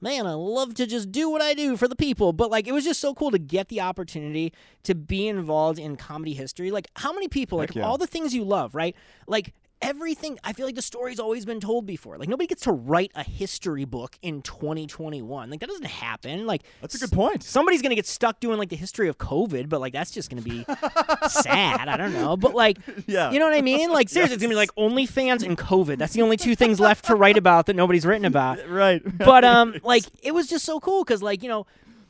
man, 0.00 0.26
I 0.26 0.34
love 0.34 0.74
to 0.74 0.86
just 0.86 1.10
do 1.12 1.30
what 1.30 1.42
I 1.42 1.54
do 1.54 1.76
for 1.76 1.88
the 1.88 1.96
people. 1.96 2.32
But 2.32 2.50
like, 2.50 2.66
it 2.66 2.72
was 2.72 2.84
just 2.84 3.00
so 3.00 3.14
cool 3.14 3.30
to 3.30 3.38
get 3.38 3.68
the 3.68 3.80
opportunity 3.80 4.52
to 4.84 4.94
be 4.94 5.28
involved 5.28 5.78
in 5.78 5.96
comedy 5.96 6.34
history. 6.34 6.70
Like, 6.70 6.88
how 6.96 7.12
many 7.12 7.28
people, 7.28 7.58
like, 7.58 7.74
yeah. 7.74 7.84
all 7.84 7.98
the 7.98 8.06
things 8.06 8.34
you 8.34 8.44
love, 8.44 8.74
right? 8.74 8.94
Like. 9.26 9.54
Everything 9.82 10.38
I 10.42 10.54
feel 10.54 10.64
like 10.64 10.74
the 10.74 10.80
story's 10.82 11.20
always 11.20 11.44
been 11.44 11.60
told 11.60 11.84
before. 11.84 12.16
Like 12.16 12.28
nobody 12.30 12.46
gets 12.46 12.62
to 12.62 12.72
write 12.72 13.12
a 13.14 13.22
history 13.22 13.84
book 13.84 14.18
in 14.22 14.40
2021. 14.40 15.50
Like 15.50 15.60
that 15.60 15.68
doesn't 15.68 15.84
happen. 15.84 16.46
Like 16.46 16.62
That's 16.80 16.94
a 16.94 16.98
good 16.98 17.12
point. 17.12 17.42
somebody's 17.42 17.82
gonna 17.82 17.94
get 17.94 18.06
stuck 18.06 18.40
doing 18.40 18.56
like 18.58 18.70
the 18.70 18.76
history 18.76 19.08
of 19.08 19.18
COVID, 19.18 19.68
but 19.68 19.80
like 19.82 19.92
that's 19.92 20.10
just 20.10 20.30
gonna 20.30 20.40
be 20.42 20.64
sad. 21.28 21.88
I 21.88 21.96
don't 21.98 22.14
know, 22.14 22.36
but 22.38 22.54
like, 22.54 22.78
Yeah. 23.06 23.30
you 23.30 23.38
know 23.38 23.44
what 23.44 23.54
I 23.54 23.60
mean? 23.60 23.90
Like 23.92 24.08
seriously, 24.08 24.34
it's 24.36 24.42
gonna 24.42 24.52
be 24.52 24.56
like 24.56 24.74
OnlyFans 24.76 25.42
and 25.44 25.58
COVID. 25.58 25.98
That's 25.98 26.14
the 26.14 26.22
only 26.22 26.38
two 26.38 26.56
things 26.56 26.80
left 26.80 27.04
to 27.06 27.14
write 27.14 27.36
about 27.36 27.66
that 27.66 27.76
nobody's 27.76 28.06
written 28.06 28.24
about. 28.24 28.58
Right. 28.68 29.02
But 29.18 29.44
um, 29.44 29.74
like 29.84 30.04
it 30.22 30.32
was 30.32 30.46
just 30.48 30.64
so 30.64 30.80
cool 30.80 31.04
because 31.04 31.22
like 31.22 31.42
you 31.42 31.48
know, 31.48 31.66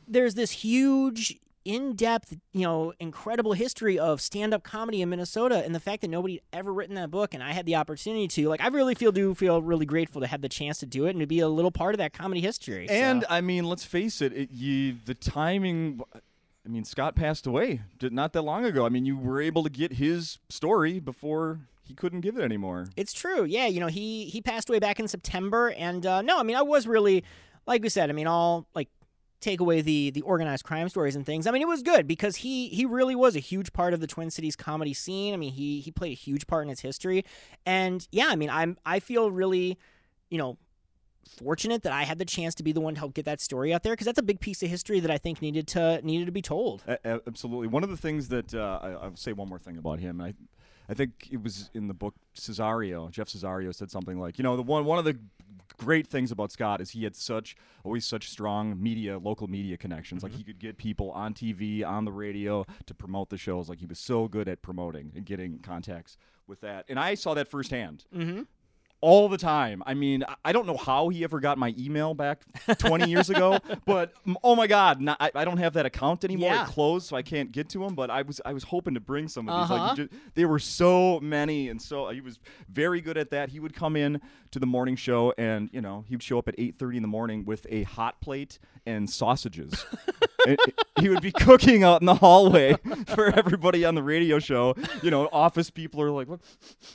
there's 0.07 0.35
this 0.35 0.51
huge. 0.51 1.37
In-depth, 1.67 2.37
you 2.53 2.61
know, 2.61 2.93
incredible 2.97 3.51
history 3.51 3.99
of 3.99 4.21
stand-up 4.21 4.63
comedy 4.63 5.01
in 5.01 5.09
Minnesota, 5.09 5.63
and 5.65 5.75
the 5.75 5.81
fact 5.81 6.01
that 6.01 6.07
nobody 6.07 6.39
ever 6.53 6.71
written 6.73 6.95
that 6.95 7.11
book, 7.11 7.33
and 7.33 7.43
I 7.43 7.51
had 7.51 7.65
the 7.65 7.75
opportunity 7.75 8.27
to, 8.29 8.47
like, 8.47 8.61
I 8.61 8.67
really 8.67 8.95
feel 8.95 9.11
do 9.11 9.35
feel 9.35 9.61
really 9.61 9.85
grateful 9.85 10.21
to 10.21 10.27
have 10.27 10.41
the 10.41 10.47
chance 10.47 10.77
to 10.79 10.85
do 10.85 11.05
it 11.07 11.09
and 11.09 11.19
to 11.19 11.27
be 11.27 11.41
a 11.41 11.49
little 11.49 11.71
part 11.71 11.93
of 11.93 11.97
that 11.97 12.13
comedy 12.13 12.39
history. 12.39 12.87
so. 12.87 12.93
And 12.93 13.25
I 13.29 13.41
mean, 13.41 13.65
let's 13.65 13.83
face 13.83 14.21
it, 14.21 14.31
it 14.31 14.51
you, 14.51 14.95
the 15.05 15.13
timing. 15.13 15.99
I 16.65 16.69
mean, 16.69 16.85
Scott 16.85 17.15
passed 17.15 17.45
away 17.45 17.81
not 18.01 18.31
that 18.33 18.43
long 18.43 18.63
ago. 18.63 18.85
I 18.85 18.89
mean, 18.89 19.05
you 19.05 19.17
were 19.17 19.41
able 19.41 19.63
to 19.63 19.69
get 19.69 19.93
his 19.93 20.39
story 20.49 20.99
before 20.99 21.59
he 21.83 21.93
couldn't 21.93 22.21
give 22.21 22.37
it 22.37 22.43
anymore. 22.43 22.87
It's 22.95 23.13
true. 23.13 23.43
Yeah, 23.43 23.67
you 23.67 23.79
know, 23.79 23.87
he 23.87 24.25
he 24.25 24.41
passed 24.41 24.69
away 24.69 24.79
back 24.79 24.99
in 24.99 25.07
September, 25.07 25.69
and 25.77 26.05
uh, 26.05 26.21
no, 26.21 26.39
I 26.39 26.43
mean, 26.43 26.55
I 26.55 26.61
was 26.61 26.87
really, 26.87 27.23
like 27.65 27.81
we 27.81 27.89
said, 27.89 28.09
I 28.09 28.13
mean, 28.13 28.27
all 28.27 28.67
like 28.75 28.89
take 29.39 29.59
away 29.59 29.81
the 29.81 30.11
the 30.11 30.21
organized 30.21 30.63
crime 30.63 30.89
stories 30.89 31.15
and 31.15 31.25
things. 31.25 31.47
I 31.47 31.51
mean, 31.51 31.61
it 31.61 31.67
was 31.67 31.83
good 31.83 32.07
because 32.07 32.37
he 32.37 32.69
he 32.69 32.85
really 32.85 33.15
was 33.15 33.35
a 33.35 33.39
huge 33.39 33.73
part 33.73 33.93
of 33.93 33.99
the 33.99 34.07
Twin 34.07 34.31
Cities 34.31 34.55
comedy 34.55 34.93
scene. 34.93 35.33
I 35.33 35.37
mean, 35.37 35.53
he 35.53 35.79
he 35.79 35.91
played 35.91 36.11
a 36.11 36.15
huge 36.15 36.47
part 36.47 36.65
in 36.65 36.69
its 36.69 36.81
history, 36.81 37.25
and 37.65 38.07
yeah, 38.11 38.27
I 38.29 38.35
mean, 38.35 38.49
I'm 38.49 38.77
I 38.85 38.99
feel 38.99 39.31
really, 39.31 39.77
you 40.29 40.37
know. 40.37 40.57
Fortunate 41.43 41.83
that 41.83 41.91
I 41.91 42.03
had 42.03 42.19
the 42.19 42.25
chance 42.25 42.55
to 42.55 42.63
be 42.63 42.71
the 42.71 42.79
one 42.79 42.93
to 42.93 42.99
help 42.99 43.13
get 43.13 43.25
that 43.25 43.41
story 43.41 43.73
out 43.73 43.83
there 43.83 43.91
because 43.91 44.05
that's 44.05 44.17
a 44.17 44.23
big 44.23 44.39
piece 44.39 44.63
of 44.63 44.69
history 44.69 45.01
that 45.01 45.11
I 45.11 45.17
think 45.17 45.41
needed 45.41 45.67
to 45.67 46.01
needed 46.01 46.25
to 46.25 46.31
be 46.31 46.41
told. 46.41 46.83
Absolutely. 47.03 47.67
One 47.67 47.83
of 47.83 47.89
the 47.89 47.97
things 47.97 48.29
that 48.29 48.53
uh, 48.53 48.79
I, 48.81 48.91
I'll 48.91 49.15
say 49.17 49.33
one 49.33 49.49
more 49.49 49.59
thing 49.59 49.77
about 49.77 49.99
him. 49.99 50.21
I, 50.21 50.35
I 50.87 50.93
think 50.93 51.27
it 51.29 51.43
was 51.43 51.69
in 51.73 51.89
the 51.89 51.93
book 51.93 52.15
Cesario. 52.33 53.11
Jeff 53.11 53.27
Cesario 53.27 53.75
said 53.75 53.91
something 53.91 54.17
like, 54.17 54.37
you 54.37 54.43
know, 54.43 54.55
the 54.55 54.63
one 54.63 54.85
one 54.85 54.99
of 54.99 55.05
the 55.05 55.19
great 55.77 56.07
things 56.07 56.31
about 56.31 56.51
Scott 56.51 56.81
is 56.81 56.91
he 56.91 57.03
had 57.03 57.15
such 57.15 57.55
always 57.83 58.05
such 58.05 58.29
strong 58.29 58.81
media, 58.81 59.17
local 59.17 59.47
media 59.47 59.77
connections. 59.77 60.23
Like 60.23 60.33
he 60.33 60.43
could 60.43 60.59
get 60.59 60.77
people 60.77 61.11
on 61.11 61.33
TV, 61.33 61.85
on 61.85 62.05
the 62.05 62.11
radio 62.11 62.65
to 62.85 62.93
promote 62.93 63.29
the 63.29 63.37
shows. 63.37 63.69
Like 63.69 63.79
he 63.79 63.85
was 63.85 63.99
so 63.99 64.27
good 64.27 64.47
at 64.47 64.61
promoting 64.61 65.11
and 65.15 65.25
getting 65.25 65.59
contacts 65.59 66.17
with 66.47 66.61
that. 66.61 66.85
And 66.89 66.99
I 66.99 67.15
saw 67.15 67.33
that 67.35 67.47
firsthand. 67.47 68.05
Mm-hmm. 68.15 68.43
All 69.07 69.29
the 69.29 69.37
time. 69.37 69.81
I 69.85 69.93
mean, 69.93 70.25
I- 70.43 70.51
don't 70.51 70.67
know 70.67 70.75
how 70.75 71.07
he 71.09 71.23
ever 71.23 71.39
got 71.39 71.57
my 71.57 71.73
email 71.77 72.13
back 72.13 72.41
20 72.79 73.09
years 73.09 73.29
ago, 73.29 73.59
but 73.85 74.11
oh 74.43 74.55
my 74.55 74.67
God, 74.67 74.99
not, 74.99 75.15
I, 75.21 75.31
I 75.33 75.45
don't 75.45 75.59
have 75.59 75.73
that 75.73 75.85
account 75.85 76.25
anymore. 76.25 76.51
Yeah. 76.51 76.63
It 76.63 76.69
closed, 76.69 77.05
so 77.07 77.15
I 77.15 77.21
can't 77.21 77.51
get 77.51 77.69
to 77.69 77.83
him. 77.85 77.95
But 77.95 78.09
I 78.09 78.23
was 78.23 78.41
I 78.43 78.53
was 78.53 78.63
hoping 78.63 78.95
to 78.95 78.99
bring 78.99 79.27
some 79.27 79.47
of 79.47 79.55
these. 79.69 79.71
Uh-huh. 79.77 79.95
you 79.95 80.07
ju- 80.07 80.15
they 80.35 80.45
were 80.45 80.59
so 80.59 81.19
many, 81.21 81.69
and 81.69 81.81
so 81.81 82.09
he 82.09 82.21
was 82.21 82.39
very 82.69 82.99
good 82.99 83.17
at 83.17 83.29
that. 83.29 83.49
He 83.49 83.59
would 83.59 83.73
come 83.75 83.95
in 83.95 84.19
to 84.51 84.59
the 84.59 84.65
morning 84.65 84.95
show, 84.95 85.33
and 85.37 85.69
you 85.71 85.79
know, 85.81 86.03
he'd 86.09 86.21
show 86.23 86.37
up 86.39 86.47
at 86.47 86.57
8:30 86.57 86.95
in 86.97 87.01
the 87.03 87.07
morning 87.07 87.45
with 87.45 87.65
a 87.69 87.83
hot 87.83 88.19
plate 88.19 88.59
and 88.85 89.09
sausages. 89.09 89.85
And 90.47 90.57
he 91.01 91.09
would 91.09 91.21
be 91.21 91.33
cooking 91.33 91.83
out 91.83 92.01
in 92.01 92.05
the 92.05 92.15
hallway 92.15 92.77
for 93.07 93.25
everybody 93.25 93.83
on 93.83 93.95
the 93.95 94.03
radio 94.03 94.39
show. 94.39 94.75
You 95.01 95.11
know, 95.11 95.27
office 95.33 95.69
people 95.69 96.01
are 96.01 96.09
like, 96.09 96.29
"What? 96.29 96.39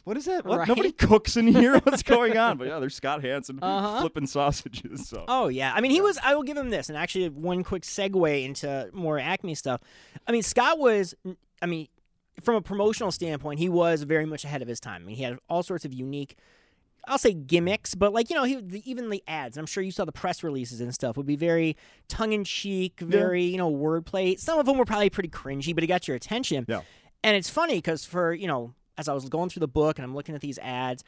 What 0.04 0.16
is 0.16 0.24
that? 0.24 0.46
What? 0.46 0.60
Right. 0.60 0.68
Nobody 0.68 0.90
cooks 0.90 1.36
in 1.36 1.48
here. 1.48 1.78
What's 2.08 2.18
going 2.18 2.36
on?" 2.38 2.58
But 2.58 2.68
yeah, 2.68 2.78
there's 2.78 2.94
Scott 2.94 3.22
Hansen 3.22 3.58
Uh-huh. 3.62 4.00
flipping 4.00 4.26
sausages. 4.26 5.08
So 5.08 5.24
Oh 5.28 5.48
yeah, 5.48 5.72
I 5.74 5.80
mean 5.80 5.90
he 5.90 6.00
was. 6.00 6.18
I 6.22 6.34
will 6.34 6.42
give 6.42 6.56
him 6.56 6.70
this, 6.70 6.88
and 6.88 6.96
actually 6.98 7.28
one 7.28 7.64
quick 7.64 7.82
segue 7.82 8.44
into 8.44 8.88
more 8.92 9.18
Acme 9.18 9.54
stuff. 9.54 9.80
I 10.26 10.32
mean 10.32 10.42
Scott 10.42 10.78
was. 10.78 11.14
I 11.60 11.66
mean, 11.66 11.86
from 12.42 12.56
a 12.56 12.60
promotional 12.62 13.12
standpoint, 13.12 13.60
he 13.60 13.68
was 13.68 14.02
very 14.02 14.26
much 14.26 14.44
ahead 14.44 14.62
of 14.62 14.68
his 14.68 14.80
time. 14.80 15.02
I 15.02 15.04
mean, 15.06 15.16
he 15.16 15.22
had 15.22 15.38
all 15.48 15.62
sorts 15.62 15.84
of 15.84 15.92
unique. 15.92 16.36
I'll 17.08 17.18
say 17.18 17.32
gimmicks, 17.32 17.94
but 17.96 18.12
like 18.12 18.30
you 18.30 18.36
know, 18.36 18.44
he 18.44 18.56
the, 18.60 18.88
even 18.88 19.10
the 19.10 19.22
ads. 19.26 19.56
I'm 19.56 19.66
sure 19.66 19.82
you 19.82 19.90
saw 19.90 20.04
the 20.04 20.12
press 20.12 20.42
releases 20.44 20.80
and 20.80 20.94
stuff 20.94 21.16
would 21.16 21.26
be 21.26 21.36
very 21.36 21.76
tongue 22.08 22.32
in 22.32 22.44
cheek, 22.44 23.00
very 23.00 23.42
you 23.42 23.58
know 23.58 23.70
wordplay. 23.70 24.38
Some 24.38 24.58
of 24.58 24.66
them 24.66 24.78
were 24.78 24.84
probably 24.84 25.10
pretty 25.10 25.28
cringy, 25.28 25.74
but 25.74 25.82
it 25.82 25.88
got 25.88 26.06
your 26.06 26.16
attention. 26.16 26.64
Yeah. 26.68 26.82
And 27.24 27.36
it's 27.36 27.50
funny 27.50 27.74
because 27.76 28.04
for 28.04 28.32
you 28.32 28.46
know, 28.46 28.74
as 28.98 29.08
I 29.08 29.14
was 29.14 29.28
going 29.28 29.48
through 29.48 29.60
the 29.60 29.68
book 29.68 29.98
and 29.98 30.04
I'm 30.04 30.14
looking 30.14 30.34
at 30.36 30.40
these 30.40 30.58
ads, 30.58 31.02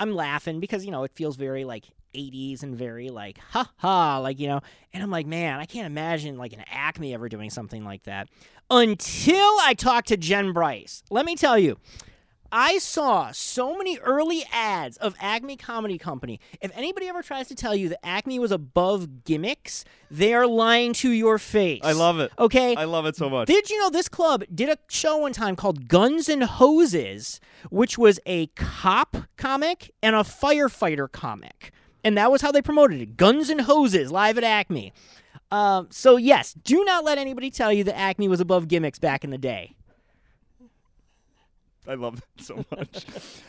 I'm 0.00 0.14
laughing 0.14 0.58
because 0.58 0.84
you 0.84 0.90
know 0.90 1.04
it 1.04 1.12
feels 1.14 1.36
very 1.36 1.64
like 1.64 1.84
80s 2.14 2.64
and 2.64 2.74
very 2.74 3.10
like 3.10 3.38
ha 3.38 3.70
ha 3.76 4.18
like 4.18 4.40
you 4.40 4.48
know 4.48 4.60
and 4.92 5.02
I'm 5.02 5.10
like 5.10 5.26
man 5.26 5.60
I 5.60 5.66
can't 5.66 5.86
imagine 5.86 6.38
like 6.38 6.52
an 6.52 6.64
Acme 6.66 7.14
ever 7.14 7.28
doing 7.28 7.50
something 7.50 7.84
like 7.84 8.02
that. 8.04 8.28
Until 8.72 9.56
I 9.62 9.74
talked 9.74 10.08
to 10.08 10.16
Jen 10.16 10.52
Bryce. 10.52 11.02
Let 11.10 11.26
me 11.26 11.36
tell 11.36 11.58
you 11.58 11.76
I 12.52 12.78
saw 12.78 13.30
so 13.30 13.76
many 13.76 13.98
early 13.98 14.44
ads 14.52 14.96
of 14.96 15.14
Acme 15.20 15.56
Comedy 15.56 15.98
Company. 15.98 16.40
If 16.60 16.76
anybody 16.76 17.06
ever 17.06 17.22
tries 17.22 17.48
to 17.48 17.54
tell 17.54 17.74
you 17.76 17.88
that 17.90 18.04
Acme 18.04 18.38
was 18.38 18.50
above 18.50 19.24
gimmicks, 19.24 19.84
they 20.10 20.34
are 20.34 20.46
lying 20.46 20.92
to 20.94 21.10
your 21.10 21.38
face. 21.38 21.80
I 21.84 21.92
love 21.92 22.18
it. 22.18 22.32
Okay? 22.38 22.74
I 22.74 22.84
love 22.84 23.06
it 23.06 23.14
so 23.14 23.30
much. 23.30 23.46
Did 23.46 23.70
you 23.70 23.78
know 23.78 23.90
this 23.90 24.08
club 24.08 24.42
did 24.52 24.68
a 24.68 24.78
show 24.88 25.18
one 25.18 25.32
time 25.32 25.54
called 25.54 25.86
Guns 25.86 26.28
and 26.28 26.42
Hoses, 26.42 27.40
which 27.70 27.96
was 27.96 28.18
a 28.26 28.48
cop 28.48 29.16
comic 29.36 29.92
and 30.02 30.16
a 30.16 30.20
firefighter 30.20 31.10
comic? 31.10 31.72
And 32.02 32.16
that 32.16 32.32
was 32.32 32.42
how 32.42 32.50
they 32.50 32.62
promoted 32.62 33.00
it 33.00 33.16
Guns 33.16 33.48
and 33.50 33.60
Hoses 33.60 34.10
live 34.10 34.38
at 34.38 34.44
Acme. 34.44 34.92
Um, 35.52 35.88
so, 35.90 36.16
yes, 36.16 36.52
do 36.52 36.84
not 36.84 37.04
let 37.04 37.18
anybody 37.18 37.50
tell 37.50 37.72
you 37.72 37.84
that 37.84 37.96
Acme 37.96 38.28
was 38.28 38.40
above 38.40 38.68
gimmicks 38.68 38.98
back 38.98 39.24
in 39.24 39.30
the 39.30 39.38
day. 39.38 39.74
I 41.88 41.94
love 41.94 42.20
that 42.20 42.44
so 42.44 42.64
much. 42.76 43.06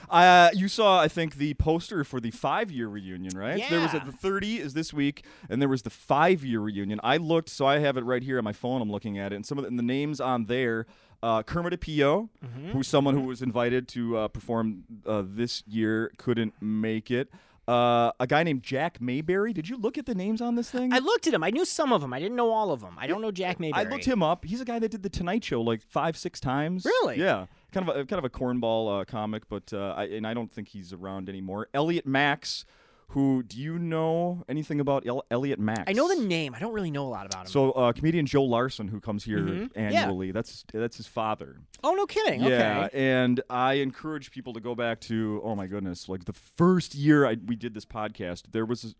uh, 0.09 0.49
you 0.53 0.67
saw, 0.67 0.99
I 0.99 1.07
think, 1.07 1.35
the 1.35 1.53
poster 1.55 2.03
for 2.03 2.19
the 2.19 2.31
five-year 2.31 2.87
reunion, 2.87 3.37
right? 3.37 3.63
There 3.69 3.79
was 3.81 3.93
a, 3.93 4.01
the 4.05 4.11
30 4.11 4.59
is 4.59 4.73
this 4.73 4.93
week, 4.93 5.25
and 5.49 5.61
there 5.61 5.69
was 5.69 5.81
the 5.81 5.89
five-year 5.89 6.59
reunion. 6.59 6.99
I 7.03 7.17
looked, 7.17 7.49
so 7.49 7.65
I 7.65 7.79
have 7.79 7.97
it 7.97 8.03
right 8.05 8.23
here 8.23 8.37
on 8.37 8.43
my 8.43 8.53
phone. 8.53 8.81
I'm 8.81 8.91
looking 8.91 9.17
at 9.19 9.33
it, 9.33 9.35
and 9.35 9.45
some 9.45 9.57
of 9.57 9.63
the, 9.63 9.67
and 9.67 9.77
the 9.77 9.83
names 9.83 10.19
on 10.21 10.45
there. 10.45 10.85
Uh, 11.23 11.43
Kermit 11.43 11.79
Apio, 11.79 12.29
who's 12.71 12.87
someone 12.87 13.13
who 13.13 13.21
was 13.21 13.43
invited 13.43 13.87
to 13.89 14.17
uh, 14.17 14.27
perform 14.27 14.85
uh, 15.05 15.21
this 15.23 15.61
year, 15.67 16.11
couldn't 16.17 16.55
make 16.59 17.11
it. 17.11 17.29
Uh, 17.67 18.11
a 18.19 18.25
guy 18.25 18.41
named 18.41 18.63
Jack 18.63 18.99
Mayberry. 18.99 19.53
Did 19.53 19.69
you 19.69 19.77
look 19.77 19.99
at 19.99 20.07
the 20.07 20.15
names 20.15 20.41
on 20.41 20.55
this 20.55 20.71
thing? 20.71 20.91
I 20.91 20.97
looked 20.97 21.27
at 21.27 21.33
him. 21.35 21.43
I 21.43 21.51
knew 21.51 21.63
some 21.63 21.93
of 21.93 22.01
them. 22.01 22.11
I 22.11 22.19
didn't 22.19 22.35
know 22.35 22.49
all 22.49 22.71
of 22.71 22.81
them. 22.81 22.95
I 22.99 23.05
don't 23.05 23.21
know 23.21 23.29
Jack 23.31 23.59
Mayberry. 23.59 23.85
I 23.85 23.87
looked 23.87 24.05
him 24.05 24.23
up. 24.23 24.45
He's 24.45 24.61
a 24.61 24.65
guy 24.65 24.79
that 24.79 24.89
did 24.89 25.03
the 25.03 25.09
Tonight 25.09 25.43
Show 25.43 25.61
like 25.61 25.83
five, 25.83 26.17
six 26.17 26.39
times. 26.39 26.85
Really? 26.85 27.19
Yeah. 27.19 27.45
Kind 27.71 27.87
of 27.87 27.95
a 27.95 28.05
kind 28.05 28.19
of 28.19 28.25
a 28.25 28.29
cornball 28.29 29.01
uh, 29.01 29.05
comic, 29.05 29.47
but 29.47 29.71
uh, 29.73 29.93
I, 29.95 30.03
and 30.05 30.27
I 30.27 30.33
don't 30.33 30.51
think 30.51 30.67
he's 30.67 30.91
around 30.91 31.29
anymore. 31.29 31.67
Elliot 31.73 32.05
Max, 32.05 32.65
who 33.09 33.43
do 33.43 33.57
you 33.57 33.79
know 33.79 34.43
anything 34.49 34.81
about 34.81 35.07
El- 35.07 35.23
Elliot 35.31 35.57
Max? 35.59 35.83
I 35.87 35.93
know 35.93 36.07
the 36.13 36.21
name. 36.21 36.53
I 36.53 36.59
don't 36.59 36.73
really 36.73 36.91
know 36.91 37.05
a 37.05 37.07
lot 37.07 37.25
about 37.25 37.41
him. 37.45 37.47
So 37.51 37.71
uh, 37.71 37.93
comedian 37.93 38.25
Joe 38.25 38.43
Larson, 38.43 38.89
who 38.89 38.99
comes 38.99 39.23
here 39.23 39.39
Mhm. 39.39 39.71
Yeah. 39.75 39.81
annually, 39.81 40.31
that's 40.31 40.65
that's 40.73 40.97
his 40.97 41.07
father. 41.07 41.61
oh, 41.83 41.93
no 41.93 42.05
kidding. 42.05 42.41
Yeah, 42.41 42.85
Okay. 42.87 42.89
and 43.13 43.39
I 43.49 43.73
encourage 43.75 44.31
people 44.31 44.51
to 44.53 44.59
go 44.59 44.75
back 44.75 44.99
to 45.01 45.39
oh 45.43 45.55
my 45.55 45.67
goodness, 45.67 46.09
like 46.09 46.25
the 46.25 46.33
first 46.33 46.93
year 46.93 47.25
I, 47.25 47.37
we 47.45 47.55
did 47.55 47.73
this 47.73 47.85
podcast, 47.85 48.51
there 48.51 48.65
was 48.65 48.95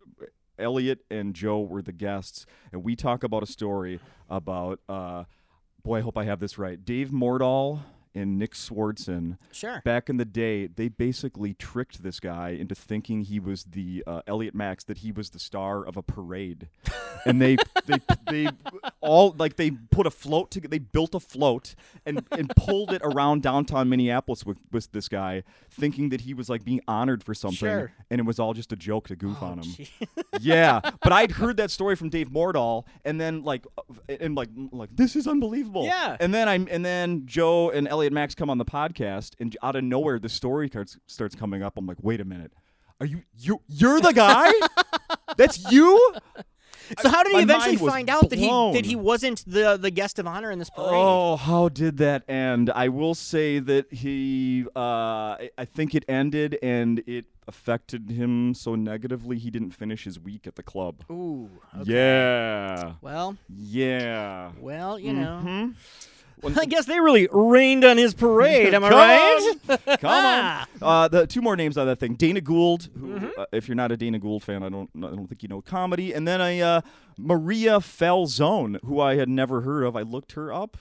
Elliot 0.58 1.00
and 1.10 1.34
Joe 1.34 1.60
were 1.60 1.82
the 1.82 1.92
guests, 1.92 2.46
and 2.72 2.82
we 2.82 2.96
talk 2.96 3.22
about 3.22 3.42
a 3.42 3.46
story 3.46 4.00
about 4.30 4.80
uh, 4.88 5.24
boy, 5.82 5.98
I 5.98 6.00
hope 6.00 6.16
I 6.16 6.24
have 6.24 6.40
this 6.40 6.56
right, 6.58 6.82
Dave 6.82 7.08
Mordal 7.10 7.80
and 8.14 8.38
Nick 8.38 8.52
Swardson. 8.52 9.38
Sure. 9.52 9.80
Back 9.84 10.08
in 10.08 10.16
the 10.16 10.24
day, 10.24 10.66
they 10.66 10.88
basically 10.88 11.54
tricked 11.54 12.02
this 12.02 12.20
guy 12.20 12.50
into 12.50 12.74
thinking 12.74 13.22
he 13.22 13.40
was 13.40 13.64
the 13.64 14.02
uh, 14.06 14.22
Elliot 14.26 14.54
Max, 14.54 14.84
that 14.84 14.98
he 14.98 15.12
was 15.12 15.30
the 15.30 15.38
star 15.38 15.84
of 15.86 15.96
a 15.96 16.02
parade, 16.02 16.68
and 17.26 17.40
they 17.40 17.56
they 17.86 17.98
they 18.30 18.48
all 19.00 19.34
like 19.38 19.56
they 19.56 19.70
put 19.70 20.06
a 20.06 20.10
float 20.10 20.50
to 20.52 20.60
they 20.60 20.78
built 20.78 21.14
a 21.14 21.20
float 21.20 21.74
and 22.06 22.24
and 22.32 22.50
pulled 22.56 22.92
it 22.92 23.00
around 23.04 23.42
downtown 23.42 23.88
Minneapolis 23.88 24.44
with 24.44 24.58
with 24.70 24.90
this 24.92 25.08
guy, 25.08 25.42
thinking 25.70 26.08
that 26.10 26.22
he 26.22 26.34
was 26.34 26.48
like 26.48 26.64
being 26.64 26.80
honored 26.88 27.22
for 27.24 27.34
something, 27.34 27.58
Sure. 27.58 27.92
and 28.10 28.20
it 28.20 28.24
was 28.24 28.38
all 28.38 28.52
just 28.54 28.72
a 28.72 28.76
joke 28.76 29.08
to 29.08 29.16
goof 29.16 29.38
Oh, 29.40 29.46
on 29.46 29.58
him. 29.58 29.62
gee. 29.64 29.90
yeah, 30.40 30.80
but 31.02 31.12
I'd 31.12 31.30
heard 31.32 31.56
that 31.56 31.70
story 31.70 31.96
from 31.96 32.08
Dave 32.10 32.28
Mordal, 32.30 32.84
and 33.04 33.20
then 33.20 33.42
like, 33.42 33.64
uh, 33.78 33.82
and 34.20 34.34
like, 34.34 34.48
like 34.72 34.90
this 34.94 35.16
is 35.16 35.26
unbelievable. 35.26 35.84
Yeah. 35.86 36.16
And 36.20 36.34
then 36.34 36.48
I'm, 36.48 36.68
and 36.70 36.84
then 36.84 37.22
Joe 37.26 37.70
and 37.70 37.86
Elliot 37.88 38.01
Max 38.10 38.34
come 38.34 38.50
on 38.50 38.58
the 38.58 38.64
podcast, 38.64 39.32
and 39.38 39.56
out 39.62 39.76
of 39.76 39.84
nowhere, 39.84 40.18
the 40.18 40.28
story 40.28 40.68
starts 40.68 40.98
starts 41.06 41.34
coming 41.34 41.62
up. 41.62 41.76
I'm 41.76 41.86
like, 41.86 41.98
wait 42.02 42.20
a 42.20 42.24
minute, 42.24 42.52
are 43.00 43.06
you 43.06 43.22
you 43.38 43.60
you're 43.68 44.00
the 44.00 44.12
guy? 44.12 44.50
That's 45.36 45.70
you? 45.72 46.14
So 47.00 47.08
how 47.08 47.22
did 47.22 47.30
he 47.30 47.36
my 47.38 47.42
eventually 47.42 47.76
mind 47.76 47.80
was 47.80 47.92
find 47.92 48.10
out 48.10 48.28
that 48.30 48.38
he 48.38 48.48
that 48.48 48.84
he 48.84 48.96
wasn't 48.96 49.44
the 49.46 49.76
the 49.76 49.90
guest 49.90 50.18
of 50.18 50.26
honor 50.26 50.50
in 50.50 50.58
this 50.58 50.68
parade? 50.68 50.90
Oh, 50.92 51.36
how 51.36 51.68
did 51.68 51.96
that 51.98 52.28
end? 52.28 52.70
I 52.70 52.88
will 52.88 53.14
say 53.14 53.60
that 53.60 53.92
he, 53.92 54.66
uh, 54.74 54.78
I 54.80 55.50
I 55.56 55.64
think 55.64 55.94
it 55.94 56.04
ended, 56.08 56.58
and 56.62 57.02
it 57.06 57.26
affected 57.48 58.10
him 58.10 58.52
so 58.54 58.74
negatively 58.74 59.38
he 59.38 59.50
didn't 59.50 59.70
finish 59.72 60.04
his 60.04 60.18
week 60.18 60.46
at 60.46 60.56
the 60.56 60.62
club. 60.62 61.04
Ooh. 61.10 61.48
Okay. 61.80 61.92
Yeah. 61.92 62.94
Well, 63.00 63.36
Yeah. 63.48 64.50
well, 64.60 64.98
you 64.98 65.12
know. 65.12 65.40
Mhm. 65.44 65.74
I 66.56 66.64
guess 66.66 66.86
they 66.86 66.98
really 67.00 67.28
rained 67.30 67.84
on 67.84 67.96
his 67.96 68.14
parade. 68.14 68.74
Am 68.74 68.82
I 68.84 68.90
right? 68.90 69.78
Come 70.00 70.10
on. 70.10 70.66
Uh, 70.82 71.06
the 71.06 71.26
two 71.28 71.40
more 71.40 71.54
names 71.54 71.78
on 71.78 71.86
that 71.86 72.00
thing: 72.00 72.14
Dana 72.14 72.40
Gould. 72.40 72.88
Who, 72.98 73.12
Mm-hmm. 73.12 73.28
uh, 73.40 73.44
if 73.52 73.68
you're 73.68 73.74
not 73.76 73.92
a 73.92 73.96
Dana 73.96 74.18
Gould 74.18 74.42
fan, 74.42 74.62
I 74.64 74.68
don't, 74.68 74.90
I 74.96 75.00
don't 75.14 75.28
think 75.28 75.42
you 75.44 75.48
know 75.48 75.60
comedy. 75.62 76.12
And 76.12 76.26
then 76.26 76.40
a 76.40 76.60
uh, 76.60 76.80
Maria 77.18 77.78
Falzone, 77.78 78.78
who 78.84 78.98
I 79.00 79.14
had 79.14 79.28
never 79.28 79.60
heard 79.60 79.84
of. 79.84 79.94
I 79.96 80.02
looked 80.02 80.32
her 80.32 80.52
up. 80.52 80.76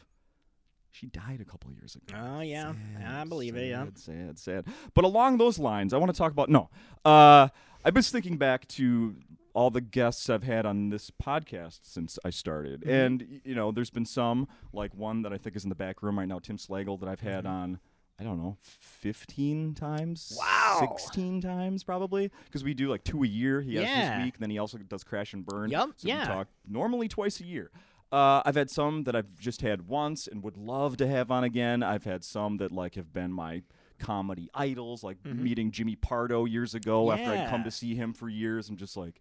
She 0.89 1.06
died 1.08 1.39
a 1.41 1.45
couple 1.45 1.71
years 1.71 1.95
ago. 1.95 2.17
Oh 2.19 2.39
yeah, 2.41 2.74
I 3.08 3.24
believe 3.26 3.56
it. 3.56 3.69
Yeah. 3.69 3.86
Sad, 3.95 4.00
sad, 4.00 4.39
sad. 4.39 4.65
But 4.95 5.06
along 5.06 5.38
those 5.38 5.60
lines, 5.60 5.93
I 5.93 5.97
want 5.97 6.12
to 6.12 6.17
talk 6.17 6.32
about 6.32 6.50
no. 6.50 6.69
Uh, 7.06 7.50
I've 7.86 7.93
been 7.93 8.04
thinking 8.04 8.38
back 8.38 8.67
to 8.69 9.15
all 9.54 9.70
the 9.70 9.82
guests 9.82 10.30
I've 10.30 10.44
had 10.44 10.66
on 10.66 10.90
this 10.90 11.12
podcast 11.12 11.80
since 11.84 12.18
I 12.26 12.30
started, 12.30 12.82
Mm-hmm. 12.82 12.90
and 12.90 13.42
you 13.44 13.56
know, 13.56 13.72
there's 13.72 13.90
been 13.90 14.06
some 14.06 14.48
like 14.74 14.94
one 14.96 15.22
that 15.24 15.34
I 15.34 15.38
think 15.38 15.56
is 15.56 15.64
in 15.64 15.70
the 15.70 15.76
back 15.76 16.02
room 16.04 16.18
right 16.20 16.28
now, 16.28 16.40
Tim 16.40 16.58
Slagle, 16.58 17.00
that 17.00 17.10
I've 17.10 17.22
had 17.22 17.44
Mm-hmm. 17.46 17.54
on. 17.54 17.80
I 18.20 18.24
don't 18.24 18.38
know, 18.38 18.58
15 18.62 19.74
times? 19.74 20.38
Wow. 20.38 20.78
16 21.00 21.42
times 21.42 21.84
probably. 21.84 22.30
Because 22.46 22.64
we 22.64 22.76
do 22.76 22.88
like 22.88 23.04
two 23.04 23.24
a 23.24 23.28
year. 23.28 23.62
He 23.62 23.76
has 23.76 23.84
Yeah. 23.86 24.18
this 24.18 24.26
week, 24.26 24.36
and 24.36 24.44
then 24.44 24.52
he 24.52 24.60
also 24.60 24.78
does 24.78 25.04
Crash 25.04 25.34
and 25.34 25.44
Burn. 25.44 25.72
Yep. 25.72 25.90
So 25.98 26.08
yeah. 26.08 26.20
we 26.22 26.26
talk 26.28 26.48
normally 26.68 27.08
twice 27.08 27.40
a 27.40 27.46
year. 27.46 27.72
Uh, 28.12 28.44
I've 28.46 28.54
had 28.56 28.70
some 28.70 29.06
that 29.06 29.16
I've 29.16 29.40
just 29.40 29.62
had 29.62 29.88
once 29.88 30.28
and 30.28 30.44
would 30.44 30.56
love 30.58 30.98
to 30.98 31.08
have 31.08 31.32
on 31.32 31.44
again. 31.44 31.82
I've 31.82 32.04
had 32.04 32.24
some 32.24 32.58
that 32.58 32.72
like 32.72 32.94
have 32.94 33.12
been 33.12 33.32
my 33.34 33.64
comedy 33.98 34.50
idols, 34.54 35.04
like 35.04 35.18
meeting 35.26 35.72
Jimmy 35.72 35.96
Pardo 35.96 36.46
years 36.46 36.76
ago 36.76 37.12
after 37.12 37.32
I'd 37.32 37.50
come 37.50 37.62
Mm-hmm. 37.62 37.64
To 37.64 37.72
see 37.72 37.96
him 37.96 38.14
for 38.14 38.30
years. 38.30 38.70
I'm 38.70 38.78
just 38.78 38.98
like, 38.98 39.20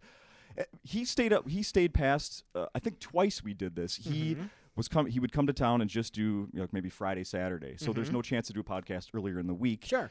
he 0.83 1.05
stayed 1.05 1.33
up. 1.33 1.49
He 1.49 1.63
stayed 1.63 1.95
past. 1.95 2.45
Uh, 2.55 2.67
I 2.75 2.79
think 2.79 2.99
twice 3.01 3.43
we 3.45 3.55
did 3.55 3.77
this. 3.77 3.97
He 3.97 4.35
Mm-hmm. 4.35 4.45
was 4.77 4.89
come. 4.89 5.07
He 5.07 5.21
would 5.21 5.33
come 5.33 5.47
to 5.47 5.53
town 5.53 5.81
and 5.81 5.89
just 5.91 6.13
do 6.15 6.23
you 6.23 6.49
know, 6.55 6.63
like 6.63 6.73
maybe 6.73 6.89
Friday, 6.91 7.25
Saturday. 7.25 7.75
So 7.77 7.87
Mm-hmm. 7.87 7.93
there's 7.95 8.11
no 8.11 8.23
chance 8.23 8.47
to 8.49 8.53
do 8.53 8.61
a 8.61 8.65
podcast 8.65 9.09
earlier 9.15 9.39
in 9.39 9.47
the 9.47 9.55
week 9.55 9.85
Sure. 9.87 10.11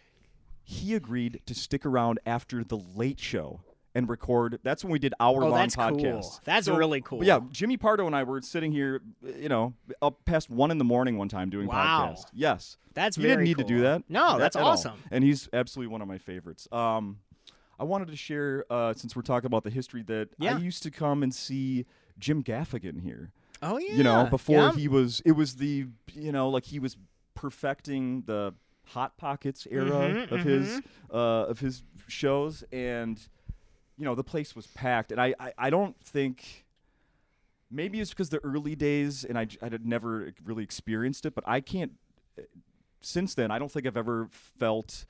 he 0.63 0.93
agreed 0.95 1.41
to 1.45 1.53
stick 1.55 1.85
around 1.85 2.19
after 2.25 2.63
the 2.63 2.77
late 2.77 3.19
show 3.19 3.61
and 3.95 4.07
record. 4.07 4.59
That's 4.63 4.83
when 4.83 4.91
we 4.91 4.99
did 4.99 5.13
hour 5.19 5.41
long 5.41 5.51
Oh, 5.53 5.55
that's 5.55 5.75
podcasts. 5.75 6.21
cool. 6.21 6.39
That's 6.45 6.65
So, 6.67 6.75
really 6.75 7.01
cool. 7.01 7.23
Yeah, 7.23 7.39
Jimmy 7.51 7.75
Pardo 7.75 8.05
and 8.05 8.15
I 8.15 8.23
were 8.23 8.39
sitting 8.41 8.71
here, 8.71 9.01
you 9.23 9.49
know, 9.49 9.73
up 10.01 10.23
past 10.25 10.49
one 10.49 10.69
in 10.69 10.77
the 10.77 10.83
morning 10.85 11.17
one 11.17 11.27
time 11.27 11.49
doing 11.49 11.67
Wow. 11.67 12.13
podcasts. 12.15 12.25
Yes, 12.33 12.77
That's 12.93 13.15
he 13.15 13.23
very 13.23 13.33
didn't 13.33 13.45
need 13.45 13.57
to 13.57 13.63
do 13.63 13.81
that. 13.81 14.03
No, 14.07 14.33
That- 14.33 14.37
that's 14.39 14.55
at 14.55 14.61
all. 14.61 14.69
awesome. 14.73 14.99
And 15.09 15.23
he's 15.23 15.49
absolutely 15.53 15.91
one 15.91 16.01
of 16.03 16.07
my 16.07 16.19
favorites. 16.19 16.67
Um, 16.71 17.17
I 17.79 17.83
wanted 17.85 18.09
to 18.09 18.15
share 18.15 18.65
uh, 18.69 18.93
since 18.93 19.15
we're 19.15 19.21
talking 19.21 19.47
about 19.47 19.63
the 19.63 19.69
history 19.69 20.03
that 20.03 20.29
Yeah. 20.37 20.55
I 20.55 20.59
used 20.59 20.83
to 20.83 20.91
come 20.91 21.23
and 21.23 21.33
see 21.33 21.85
Jim 22.17 22.43
Gaffigan 22.43 23.01
here. 23.01 23.31
Oh 23.61 23.77
yeah. 23.77 23.93
You 23.95 24.03
know, 24.03 24.25
before 24.25 24.57
yeah. 24.57 24.71
he 24.73 24.87
was, 24.87 25.21
it 25.25 25.31
was 25.33 25.55
the 25.55 25.87
you 26.13 26.31
know 26.31 26.49
like 26.49 26.65
he 26.65 26.79
was 26.79 26.97
perfecting 27.35 28.23
the 28.25 28.53
Hot 28.87 29.17
Pockets 29.17 29.67
era 29.69 29.89
Mhm, 29.91 30.31
of 30.31 30.41
his 30.43 30.81
uh, 31.13 31.15
of 31.47 31.59
his 31.59 31.83
shows, 32.07 32.63
and 32.71 33.19
you 33.97 34.05
know 34.05 34.15
the 34.15 34.23
place 34.23 34.55
was 34.55 34.67
packed, 34.67 35.11
and 35.11 35.21
I 35.21 35.33
I, 35.39 35.53
I 35.57 35.69
don't 35.69 35.95
think. 36.03 36.65
Maybe 37.71 37.99
it's 37.99 38.09
because 38.09 38.29
the 38.29 38.43
early 38.43 38.75
days, 38.75 39.23
and 39.23 39.37
I, 39.37 39.45
I 39.61 39.65
had 39.69 39.85
never 39.85 40.33
really 40.43 40.63
experienced 40.63 41.23
it, 41.27 41.35
but 41.35 41.43
I 41.47 41.61
can't. 41.61 41.91
Since 43.01 43.35
then, 43.35 43.51
I 43.51 43.59
don't 43.59 43.71
think 43.71 43.85
I've 43.85 43.95
ever 43.95 44.27
felt 44.31 45.05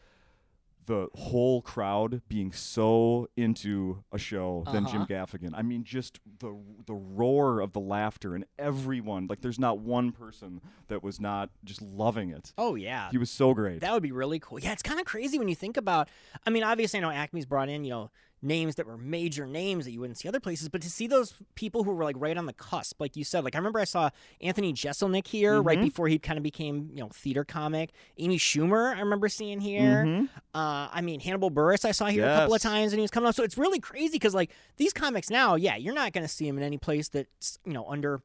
the 0.89 1.07
whole 1.13 1.61
crowd 1.61 2.19
being 2.27 2.51
so 2.51 3.29
into 3.37 4.03
a 4.11 4.17
show 4.17 4.63
than 4.73 4.87
Jim 4.87 5.03
Uh-huh. 5.03 5.05
Gaffigan. 5.05 5.51
I 5.53 5.61
mean, 5.61 5.83
just 5.83 6.19
the 6.39 6.57
the 6.87 6.95
roar 6.95 7.59
of 7.59 7.73
the 7.73 7.79
laughter 7.79 8.33
and 8.33 8.43
everyone. 8.57 9.27
Like, 9.27 9.41
there's 9.41 9.59
not 9.59 9.77
one 9.77 10.11
person 10.11 10.61
that 10.87 11.03
was 11.03 11.19
not 11.19 11.51
just 11.63 11.79
loving 11.83 12.31
it. 12.31 12.53
Oh 12.57 12.73
yeah. 12.73 13.11
He 13.11 13.19
was 13.19 13.29
so 13.29 13.53
great. 13.53 13.81
That 13.81 13.93
would 13.93 14.01
be 14.01 14.11
really 14.11 14.39
cool. 14.39 14.59
Yeah, 14.59 14.71
it's 14.71 14.81
kind 14.81 14.99
of 14.99 15.05
crazy 15.05 15.37
when 15.37 15.47
you 15.47 15.55
think 15.55 15.77
about. 15.77 16.09
I 16.47 16.49
mean, 16.49 16.63
obviously, 16.63 16.97
I 16.97 17.01
know 17.03 17.11
Acme's 17.11 17.45
brought 17.45 17.69
in, 17.69 17.83
you 17.83 17.91
know, 17.91 18.11
names 18.41 18.75
that 18.75 18.85
were 18.87 18.97
major 18.97 19.45
names 19.45 19.85
that 19.85 19.91
you 19.91 19.99
wouldn't 19.99 20.17
see 20.17 20.27
other 20.27 20.39
places, 20.39 20.69
but 20.69 20.81
to 20.81 20.89
see 20.89 21.07
those 21.07 21.33
people 21.55 21.83
who 21.83 21.91
were 21.91 22.03
like 22.03 22.15
right 22.19 22.37
on 22.37 22.45
the 22.45 22.53
cusp, 22.53 22.99
like 23.01 23.15
you 23.17 23.23
said, 23.23 23.43
like 23.43 23.55
I 23.55 23.57
remember 23.57 23.79
I 23.79 23.83
saw 23.83 24.09
Anthony 24.41 24.73
Jeselnik 24.73 25.27
here 25.27 25.61
right 25.61 25.77
Mhm. 25.77 25.83
before 25.83 26.07
he 26.07 26.17
kind 26.19 26.37
of 26.37 26.43
became, 26.43 26.89
you 26.93 27.01
know, 27.01 27.09
theater 27.09 27.43
comic. 27.43 27.91
Amy 28.17 28.37
Schumer, 28.37 28.95
I 28.95 28.99
remember 29.01 29.27
seeing 29.27 29.59
here. 29.59 30.05
Mhm. 30.05 30.29
Uh, 30.55 30.87
I 30.91 31.01
mean, 31.01 31.19
Hannibal 31.19 31.51
Buress, 31.51 31.83
I 31.85 31.91
saw 31.91 32.05
here 32.07 32.25
a 32.25 32.35
couple 32.35 32.55
of 32.55 32.61
times, 32.61 32.93
and 32.93 32.99
he 32.99 33.01
was 33.01 33.11
coming 33.11 33.27
up. 33.27 33.35
So 33.35 33.43
it's 33.43 33.57
really 33.57 33.79
crazy 33.79 34.13
because 34.13 34.33
like 34.33 34.51
these 34.77 34.93
comics 34.93 35.29
now, 35.29 35.55
yeah, 35.55 35.75
you're 35.75 35.93
not 35.93 36.13
going 36.13 36.23
to 36.25 36.31
see 36.33 36.45
them 36.47 36.57
in 36.57 36.63
any 36.63 36.77
place 36.77 37.09
that's 37.09 37.59
you 37.65 37.73
know 37.73 37.85
under 37.87 38.15
a 38.15 38.21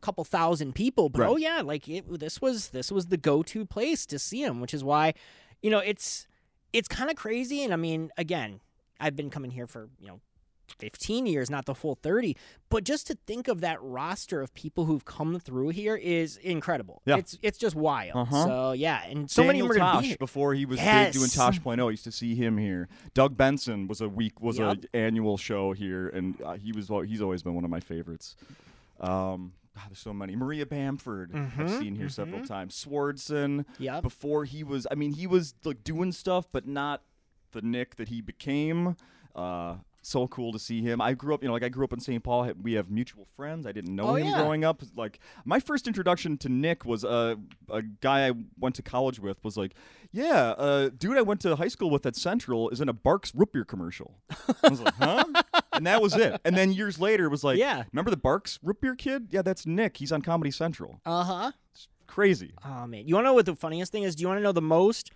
couple 0.00 0.24
thousand 0.24 0.74
people. 0.74 1.08
But 1.08 1.20
Right. 1.20 1.30
oh 1.30 1.36
yeah, 1.36 1.60
like 1.62 1.88
it, 1.88 2.18
this 2.18 2.40
was 2.42 2.68
this 2.70 2.90
was 2.90 3.06
the 3.06 3.16
go-to 3.16 3.64
place 3.64 4.06
to 4.06 4.18
see 4.18 4.42
him, 4.42 4.60
which 4.60 4.74
is 4.74 4.82
why, 4.82 5.14
you 5.62 5.70
know, 5.70 5.78
it's 5.78 6.26
it's 6.72 6.88
kind 6.88 7.10
of 7.10 7.16
crazy. 7.16 7.62
And 7.62 7.72
I 7.72 7.76
mean, 7.76 8.10
again, 8.16 8.60
I've 9.02 9.16
been 9.16 9.28
coming 9.30 9.50
here 9.50 9.66
for 9.66 9.88
you 10.00 10.08
know. 10.08 10.20
15 10.78 11.26
years, 11.26 11.50
not 11.50 11.66
the 11.66 11.74
full 11.74 11.96
30. 11.96 12.34
But 12.70 12.84
just 12.84 13.06
to 13.08 13.18
think 13.26 13.46
of 13.46 13.60
that 13.60 13.76
roster 13.82 14.40
of 14.40 14.54
people 14.54 14.86
who've 14.86 15.04
come 15.04 15.38
through 15.38 15.68
here 15.70 15.96
is 15.96 16.38
incredible. 16.38 17.02
Yeah. 17.04 17.18
It's 17.18 17.36
it's 17.42 17.58
just 17.58 17.76
wild. 17.76 18.16
Uh-huh. 18.16 18.44
So, 18.46 18.72
yeah. 18.72 19.04
And 19.04 19.30
so 19.30 19.42
many 19.42 19.58
Daniel 19.58 19.66
of 19.66 19.74
them 19.74 19.82
are 19.82 19.90
going 19.92 20.02
to 20.02 20.08
Tosh 20.08 20.12
be 20.12 20.16
before 20.16 20.54
he 20.54 20.64
was 20.64 20.78
Yes. 20.78 21.12
doing 21.12 21.28
Tosh.0. 21.28 21.86
I 21.86 21.90
used 21.90 22.04
to 22.04 22.12
see 22.12 22.34
him 22.34 22.56
here. 22.56 22.88
Doug 23.12 23.36
Benson 23.36 23.86
was 23.86 24.00
a 24.00 24.08
week 24.08 24.40
was 24.40 24.58
Yep. 24.58 24.84
a 24.94 24.96
annual 24.96 25.36
show 25.36 25.72
here, 25.72 26.08
and 26.08 26.40
uh, 26.40 26.54
he 26.54 26.72
was 26.72 26.88
he's 27.06 27.20
always 27.20 27.42
been 27.42 27.54
one 27.54 27.64
of 27.64 27.70
my 27.70 27.80
favorites. 27.80 28.34
Um, 28.98 29.52
God, 29.74 29.84
there's 29.90 29.98
so 29.98 30.14
many. 30.14 30.36
Maria 30.36 30.64
Bamford 30.64 31.32
I've 31.34 31.50
Mhm, 31.52 31.78
seen 31.80 31.96
here 31.96 32.08
several 32.08 32.40
mhm. 32.40 32.46
times. 32.48 32.82
Swardson 32.82 33.66
Yep. 33.78 34.02
before 34.02 34.44
he 34.46 34.64
was. 34.64 34.86
I 34.90 34.94
mean, 34.94 35.12
he 35.12 35.26
was 35.26 35.54
like 35.64 35.84
doing 35.84 36.12
stuff, 36.12 36.46
but 36.50 36.66
not 36.66 37.02
the 37.52 37.62
Nick 37.62 37.96
that 37.96 38.08
he 38.08 38.20
became. 38.20 38.96
Uh, 39.34 39.76
so 40.04 40.26
cool 40.26 40.50
to 40.52 40.58
see 40.58 40.82
him. 40.82 41.00
I 41.00 41.12
grew 41.14 41.32
up, 41.32 41.42
you 41.42 41.46
know, 41.48 41.52
like 41.54 41.62
I 41.62 41.68
grew 41.68 41.84
up 41.84 41.92
in 41.92 42.00
St. 42.00 42.22
Paul. 42.24 42.50
We 42.60 42.72
have 42.72 42.90
mutual 42.90 43.24
friends. 43.36 43.66
I 43.68 43.72
didn't 43.72 43.94
know 43.94 44.08
Oh, 44.08 44.14
him 44.16 44.26
yeah. 44.26 44.34
growing 44.42 44.64
up. 44.64 44.82
Like 44.96 45.20
my 45.44 45.60
first 45.60 45.86
introduction 45.86 46.36
to 46.38 46.48
Nick 46.48 46.84
was 46.84 47.04
uh, 47.04 47.36
a 47.70 47.82
guy 47.82 48.26
I 48.28 48.32
went 48.58 48.74
to 48.74 48.82
college 48.82 49.20
with. 49.20 49.42
Was 49.44 49.56
like, 49.56 49.74
yeah, 50.10 50.50
uh, 50.58 50.88
dude, 50.98 51.16
I 51.16 51.22
went 51.22 51.40
to 51.42 51.54
high 51.54 51.68
school 51.68 51.88
with 51.88 52.04
at 52.04 52.16
Central 52.16 52.68
is 52.70 52.80
in 52.80 52.88
a 52.88 52.92
Barq's 52.92 53.32
root 53.32 53.52
beer 53.52 53.64
commercial. 53.64 54.16
I 54.64 54.68
was 54.70 54.80
like, 54.80 54.94
huh? 54.96 55.24
and 55.72 55.86
that 55.86 56.02
was 56.02 56.16
it. 56.16 56.40
And 56.44 56.56
then 56.56 56.72
years 56.72 56.98
later, 56.98 57.26
it 57.26 57.30
was 57.30 57.44
like, 57.44 57.58
Yeah. 57.58 57.84
remember 57.92 58.10
the 58.10 58.16
Barq's 58.16 58.58
root 58.60 58.80
beer 58.80 58.96
kid? 58.96 59.28
Yeah, 59.30 59.42
that's 59.42 59.66
Nick. 59.66 59.98
He's 59.98 60.10
on 60.10 60.20
Comedy 60.20 60.50
Central. 60.50 61.00
Uh 61.06 61.22
huh. 61.22 61.52
Crazy. 62.08 62.52
Oh 62.64 62.86
man, 62.88 63.06
you 63.06 63.14
want 63.14 63.24
to 63.24 63.28
know 63.28 63.34
what 63.34 63.46
the 63.46 63.54
funniest 63.56 63.92
thing 63.92 64.02
is? 64.02 64.16
Do 64.16 64.22
you 64.22 64.28
want 64.28 64.38
to 64.38 64.42
know 64.42 64.52
the 64.52 64.60
most? 64.60 65.12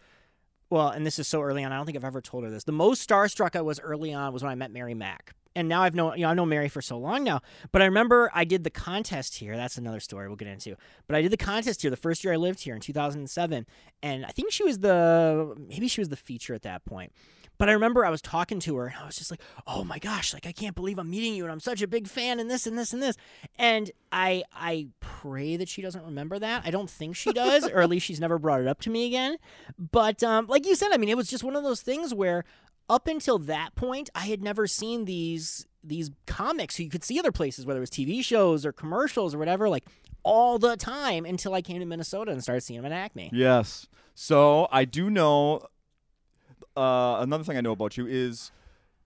Well, 0.68 0.88
and 0.88 1.06
this 1.06 1.18
is 1.18 1.28
so 1.28 1.42
early 1.42 1.62
on. 1.62 1.72
I 1.72 1.76
don't 1.76 1.86
think 1.86 1.96
I've 1.96 2.04
ever 2.04 2.20
told 2.20 2.44
her 2.44 2.50
this. 2.50 2.64
The 2.64 2.72
most 2.72 3.08
starstruck 3.08 3.54
I 3.54 3.60
was 3.60 3.78
early 3.80 4.12
on 4.12 4.32
was 4.32 4.42
when 4.42 4.50
I 4.50 4.56
met 4.56 4.72
Mary 4.72 4.94
Mack. 4.94 5.34
And 5.54 5.68
now 5.68 5.82
I've 5.82 5.94
known, 5.94 6.18
you 6.18 6.22
know, 6.22 6.28
I 6.28 6.34
know 6.34 6.44
Mary 6.44 6.68
for 6.68 6.82
so 6.82 6.98
long 6.98 7.24
now. 7.24 7.40
But 7.72 7.80
I 7.80 7.86
remember 7.86 8.30
I 8.34 8.44
did 8.44 8.62
the 8.62 8.70
contest 8.70 9.36
here. 9.36 9.56
That's 9.56 9.78
another 9.78 10.00
story 10.00 10.26
we'll 10.26 10.36
get 10.36 10.48
into. 10.48 10.76
But 11.06 11.16
I 11.16 11.22
did 11.22 11.32
the 11.32 11.38
contest 11.38 11.80
here 11.80 11.90
the 11.90 11.96
first 11.96 12.22
year 12.22 12.34
I 12.34 12.36
lived 12.36 12.60
here 12.60 12.74
in 12.74 12.80
2007, 12.80 13.66
and 14.02 14.26
I 14.26 14.28
think 14.30 14.52
she 14.52 14.64
was 14.64 14.80
the 14.80 15.54
maybe 15.56 15.88
she 15.88 16.00
was 16.02 16.10
the 16.10 16.16
feature 16.16 16.52
at 16.52 16.62
that 16.62 16.84
point. 16.84 17.12
But 17.58 17.68
I 17.68 17.72
remember 17.72 18.04
I 18.04 18.10
was 18.10 18.20
talking 18.20 18.60
to 18.60 18.76
her 18.76 18.86
and 18.86 18.96
I 18.96 19.06
was 19.06 19.16
just 19.16 19.30
like, 19.30 19.40
"Oh 19.66 19.84
my 19.84 19.98
gosh, 19.98 20.34
like 20.34 20.46
I 20.46 20.52
can't 20.52 20.74
believe 20.74 20.98
I'm 20.98 21.10
meeting 21.10 21.34
you 21.34 21.44
and 21.44 21.52
I'm 21.52 21.60
such 21.60 21.82
a 21.82 21.86
big 21.86 22.08
fan 22.08 22.38
and 22.40 22.50
this 22.50 22.66
and 22.66 22.78
this 22.78 22.92
and 22.92 23.02
this." 23.02 23.16
And 23.58 23.90
I 24.12 24.44
I 24.54 24.88
pray 25.00 25.56
that 25.56 25.68
she 25.68 25.82
doesn't 25.82 26.04
remember 26.04 26.38
that. 26.38 26.62
I 26.64 26.70
don't 26.70 26.90
think 26.90 27.16
she 27.16 27.32
does, 27.32 27.68
or 27.68 27.80
at 27.80 27.88
least 27.88 28.06
she's 28.06 28.20
never 28.20 28.38
brought 28.38 28.60
it 28.60 28.66
up 28.66 28.80
to 28.82 28.90
me 28.90 29.06
again. 29.06 29.36
But 29.78 30.22
um, 30.22 30.46
like 30.46 30.66
you 30.66 30.74
said, 30.74 30.92
I 30.92 30.96
mean, 30.96 31.08
it 31.08 31.16
was 31.16 31.28
just 31.28 31.44
one 31.44 31.56
of 31.56 31.62
those 31.62 31.82
things 31.82 32.12
where 32.14 32.44
up 32.88 33.08
until 33.08 33.38
that 33.38 33.74
point, 33.74 34.10
I 34.14 34.26
had 34.26 34.42
never 34.42 34.66
seen 34.66 35.04
these 35.04 35.66
these 35.82 36.10
comics 36.26 36.76
who 36.76 36.82
you 36.84 36.90
could 36.90 37.04
see 37.04 37.18
other 37.18 37.32
places, 37.32 37.64
whether 37.64 37.78
it 37.78 37.80
was 37.80 37.90
TV 37.90 38.24
shows 38.24 38.66
or 38.66 38.72
commercials 38.72 39.34
or 39.34 39.38
whatever, 39.38 39.68
like 39.68 39.84
all 40.22 40.58
the 40.58 40.76
time 40.76 41.24
until 41.24 41.54
I 41.54 41.62
came 41.62 41.78
to 41.78 41.86
Minnesota 41.86 42.32
and 42.32 42.42
started 42.42 42.62
seeing 42.62 42.82
them 42.82 42.90
at 42.90 42.96
Acme. 42.96 43.30
Yes. 43.32 43.86
So 44.14 44.68
I 44.72 44.84
do 44.84 45.10
know. 45.10 45.62
Uh, 46.76 47.18
another 47.20 47.44
thing 47.44 47.56
I 47.56 47.60
know 47.60 47.72
about 47.72 47.96
you 47.96 48.06
is 48.06 48.50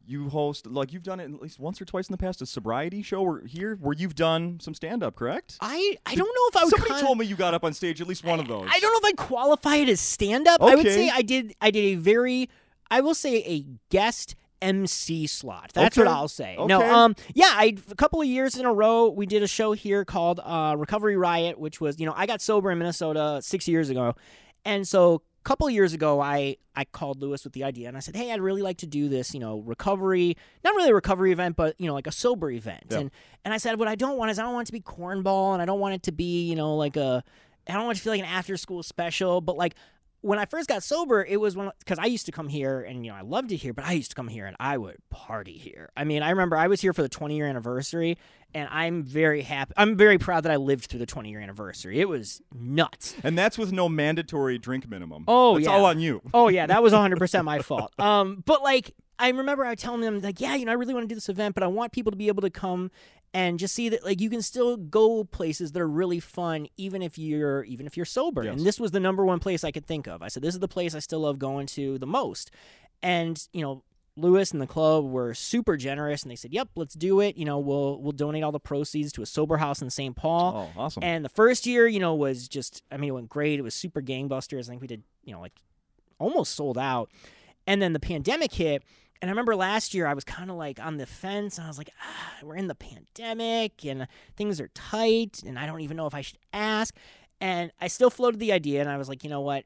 you 0.07 0.29
host 0.29 0.67
like 0.67 0.93
you've 0.93 1.03
done 1.03 1.21
it 1.21 1.25
at 1.33 1.41
least 1.41 1.59
once 1.61 1.81
or 1.81 1.85
twice 1.85 2.09
in 2.09 2.13
the 2.13 2.19
past 2.19 2.43
a 2.43 2.47
sobriety 2.47 3.03
show 3.03 3.23
or 3.23 3.43
here 3.47 3.77
where 3.77 3.95
you've 3.95 4.15
done 4.15 4.59
some 4.61 4.75
stand 4.75 5.03
up, 5.03 5.15
correct? 5.15 5.57
I 5.61 5.97
I 6.07 6.15
don't 6.15 6.27
know 6.27 6.49
if 6.49 6.57
I 6.57 6.65
would. 6.65 6.71
Somebody 6.71 6.91
con- 6.91 7.01
told 7.03 7.19
me 7.19 7.27
you 7.27 7.37
got 7.37 7.55
up 7.55 7.65
on 7.65 7.73
stage 7.75 8.01
at 8.01 8.07
least 8.09 8.25
one 8.25 8.41
of 8.41 8.49
those. 8.49 8.67
I 8.71 8.81
don't 8.81 8.93
know 8.93 9.09
if 9.09 9.13
I'd 9.13 9.17
qualify 9.17 9.77
it 9.77 9.89
as 9.89 10.01
stand 10.01 10.49
up. 10.49 10.63
I 10.63 10.75
would 10.75 10.87
say 10.87 11.11
I 11.11 11.23
did 11.23 11.55
I 11.61 11.71
did 11.71 11.85
a 11.85 11.95
very 11.97 12.49
I 12.91 13.01
will 13.03 13.15
say 13.15 13.43
a 13.45 13.65
guest 13.91 14.35
MC 14.63 15.27
slot. 15.27 15.71
That's 15.75 15.97
what 15.97 16.09
I'll 16.09 16.29
say. 16.29 16.57
No, 16.59 16.83
um 16.83 17.15
yeah, 17.35 17.53
I 17.53 17.77
a 17.91 17.95
couple 17.95 18.21
of 18.21 18.27
years 18.27 18.57
in 18.57 18.67
a 18.67 18.73
row 18.73 19.09
we 19.09 19.27
did 19.27 19.43
a 19.43 19.49
show 19.49 19.73
here 19.73 20.05
called 20.05 20.41
uh 20.43 20.75
Recovery 20.77 21.17
Riot, 21.17 21.59
which 21.59 21.81
was, 21.81 22.01
you 22.01 22.07
know, 22.07 22.15
I 22.17 22.27
got 22.27 22.41
sober 22.41 22.71
in 22.71 22.79
Minnesota 22.79 23.41
6 23.43 23.69
years 23.69 23.91
ago. 23.91 24.15
And 24.65 24.87
so 24.87 25.23
couple 25.43 25.67
of 25.67 25.73
years 25.73 25.93
ago 25.93 26.21
I 26.21 26.57
I 26.77 26.85
called 26.85 27.21
Louis 27.21 27.43
with 27.43 27.53
the 27.53 27.65
idea 27.65 27.89
and 27.89 27.97
I 27.97 28.01
said, 28.01 28.17
"Hey, 28.17 28.33
I'd 28.33 28.41
really 28.41 28.63
like 28.63 28.79
to 28.79 28.87
do 28.87 29.09
this, 29.09 29.35
you 29.35 29.41
know, 29.41 29.61
recovery, 29.61 30.37
not 30.65 30.75
really 30.75 30.91
a 30.91 30.95
recovery 30.95 31.33
event, 31.33 31.57
but 31.57 31.75
you 31.79 31.87
know, 31.87 31.95
like 31.95 32.07
a 32.07 32.13
sober 32.13 32.51
event." 32.51 32.85
Yeah. 32.91 32.99
And 32.99 33.11
and 33.45 33.55
I 33.55 33.57
said, 33.57 33.79
"What 33.79 33.89
I 33.89 33.95
don't 33.95 34.17
want 34.17 34.31
is 34.31 34.39
I 34.39 34.43
don't 34.43 34.55
want 34.55 34.67
it 34.67 34.73
to 34.73 34.73
be 34.73 34.81
cornball 34.81 35.53
and 35.53 35.63
I 35.63 35.65
don't 35.65 35.81
want 35.81 35.95
it 35.95 36.03
to 36.05 36.13
be, 36.13 36.43
you 36.43 36.57
know, 36.57 36.77
like 36.77 36.97
a 36.97 37.25
I 37.69 37.75
don't 37.75 37.85
want 37.85 37.97
it 37.97 38.01
to 38.01 38.05
feel 38.05 38.13
like 38.13 38.21
an 38.21 38.27
after 38.27 38.57
school 38.57 38.83
special, 38.83 39.41
but 39.41 39.57
like 39.57 39.75
when 40.23 40.39
I 40.39 40.45
first 40.45 40.69
got 40.69 40.83
sober, 40.83 41.25
it 41.25 41.41
was 41.41 41.57
when 41.57 41.71
because 41.79 41.99
I 41.99 42.07
used 42.07 42.27
to 42.27 42.33
come 42.33 42.49
here 42.49 42.81
and 42.81 43.05
you 43.05 43.11
know 43.13 43.17
I 43.17 43.23
loved 43.23 43.53
it 43.53 43.57
here, 43.57 43.73
but 43.73 43.85
I 43.85 43.93
used 43.93 44.11
to 44.11 44.15
come 44.15 44.29
here 44.29 44.47
and 44.47 44.57
I 44.61 44.77
would 44.79 44.97
party 45.11 45.57
here. 45.59 45.91
I 45.97 46.05
mean, 46.05 46.23
I 46.23 46.31
remember 46.31 46.57
I 46.57 46.67
was 46.69 46.81
here 46.81 46.93
for 46.93 47.03
the 47.03 47.09
20 47.09 47.37
year 47.37 47.47
anniversary, 47.47 48.19
and 48.55 48.69
I'm 48.71 49.03
very 49.03 49.43
happy. 49.43 49.73
I'm 49.77 49.97
very 49.97 50.19
proud 50.19 50.43
that 50.45 50.53
I 50.53 50.57
lived 50.57 50.87
through 50.87 50.99
the 51.01 51.07
20 51.07 51.31
year 51.31 51.41
anniversary. 51.41 52.01
It 52.01 52.09
was 52.09 52.43
nuts. 52.55 53.15
And 53.23 53.39
that's 53.39 53.57
with 53.57 53.73
no 53.73 53.89
mandatory 53.89 54.59
drink 54.59 54.89
minimum. 54.89 55.25
Oh, 55.27 55.57
It's 55.57 55.67
yeah. 55.67 55.73
all 55.73 55.85
on 55.87 56.01
you. 56.01 56.21
Oh 56.35 56.49
yeah, 56.49 56.67
that 56.67 56.83
was 56.83 56.93
100 56.95 57.19
percent 57.19 57.45
my 57.45 57.61
fault. 57.61 57.93
Um, 57.99 58.43
but 58.47 58.63
like 58.63 58.95
I 59.19 59.29
remember 59.29 59.65
I 59.67 59.75
telling 59.75 60.01
them 60.01 60.21
like, 60.21 60.41
yeah, 60.41 60.55
you 60.55 60.65
know, 60.65 60.73
I 60.73 60.77
really 60.77 60.95
want 60.95 61.05
to 61.05 61.09
do 61.09 61.15
this 61.15 61.29
event, 61.29 61.55
but 61.55 61.63
I 61.63 61.67
want 61.67 61.93
people 61.93 62.11
to 62.11 62.17
be 62.17 62.29
able 62.29 62.41
to 62.43 62.51
come 62.51 62.91
and 63.33 63.59
just 63.59 63.75
see 63.75 63.89
that 63.89 64.05
like 64.05 64.21
you 64.21 64.31
can 64.31 64.43
still 64.43 64.77
go 64.77 65.25
places 65.25 65.73
that 65.73 65.81
are 65.81 65.89
really 65.89 66.21
fun 66.21 66.67
even 66.77 67.03
if 67.03 67.19
you're 67.19 67.65
even 67.65 67.87
if 67.87 67.97
you're 67.97 68.07
sober. 68.07 68.45
Yes. 68.45 68.57
And 68.57 68.67
this 68.67 68.81
was 68.81 68.91
the 68.91 69.01
number 69.01 69.25
one 69.25 69.39
place 69.39 69.65
I 69.65 69.71
could 69.71 69.87
think 69.87 70.07
of. 70.07 70.23
I 70.23 70.29
said 70.29 70.43
this 70.43 70.55
is 70.55 70.61
the 70.61 70.69
place 70.69 70.95
I 70.95 70.99
still 70.99 71.21
love 71.21 71.39
going 71.39 71.67
to 71.69 71.99
the 71.99 72.07
most. 72.07 72.51
And 73.03 73.47
you 73.53 73.63
know. 73.63 73.83
Louis 74.17 74.53
and 74.53 74.61
the 74.61 74.67
club 74.67 75.05
were 75.05 75.33
super 75.33 75.79
generous, 75.79 76.25
and 76.25 76.31
they 76.31 76.37
said, 76.37 76.53
"Yep, 76.53 76.71
let's 76.75 76.95
do 76.95 77.21
it. 77.21 77.39
You 77.39 77.47
know, 77.47 77.59
we'll 77.59 78.03
we'll 78.03 78.13
donate 78.13 78.43
all 78.43 78.53
the 78.53 78.61
proceeds 78.61 79.13
to 79.13 79.23
a 79.23 79.27
sober 79.27 79.57
house 79.57 79.81
in 79.81 79.89
St. 79.89 80.15
Paul." 80.15 80.71
Oh, 80.77 80.81
awesome. 80.81 81.03
And 81.03 81.25
the 81.25 81.31
first 81.31 81.65
year, 81.65 81.87
you 81.87 82.01
know, 82.01 82.15
was 82.15 82.49
just, 82.49 82.83
I 82.91 82.99
mean, 82.99 83.11
it 83.11 83.13
went 83.13 83.29
great. 83.31 83.59
It 83.59 83.63
was 83.63 83.73
super 83.73 84.03
gangbusters. 84.03 84.67
I 84.67 84.71
think 84.71 84.83
we 84.83 84.89
did, 84.89 85.05
you 85.25 85.33
know, 85.33 85.41
like 85.41 85.55
almost 86.19 86.55
sold 86.55 86.77
out. 86.77 87.11
And 87.67 87.81
then 87.81 87.95
the 87.95 88.01
pandemic 88.01 88.53
hit. 88.53 88.83
And 89.21 89.29
I 89.29 89.33
remember 89.33 89.55
last 89.55 89.93
year 89.93 90.07
I 90.07 90.15
was 90.15 90.25
kind 90.25 90.51
of 90.51 90.57
like 90.57 90.81
on 90.81 90.97
the 90.97 91.07
fence. 91.07 91.59
And 91.59 91.67
I 91.67 91.69
was 91.69 91.79
like, 91.79 91.91
ah, 92.03 92.39
we're 92.43 92.57
in 92.57 92.69
the 92.69 92.75
pandemic 92.75 93.85
and 93.85 94.07
things 94.37 94.61
are 94.61 94.69
tight. 94.69 95.43
And 95.45 95.59
I 95.59 95.67
don't 95.67 95.81
even 95.81 95.97
know 95.97 96.07
if 96.07 96.15
I 96.15 96.23
should 96.23 96.39
ask. 96.53 96.95
And 97.41 97.71
I 97.81 97.89
still 97.89 98.11
floated 98.11 98.41
the 98.41 98.53
idea. 98.53 98.81
And 98.81 98.89
I 98.89 98.97
was 98.97 99.09
like, 99.09 99.23
you 99.25 99.31
know 99.31 99.41
what? 99.41 99.65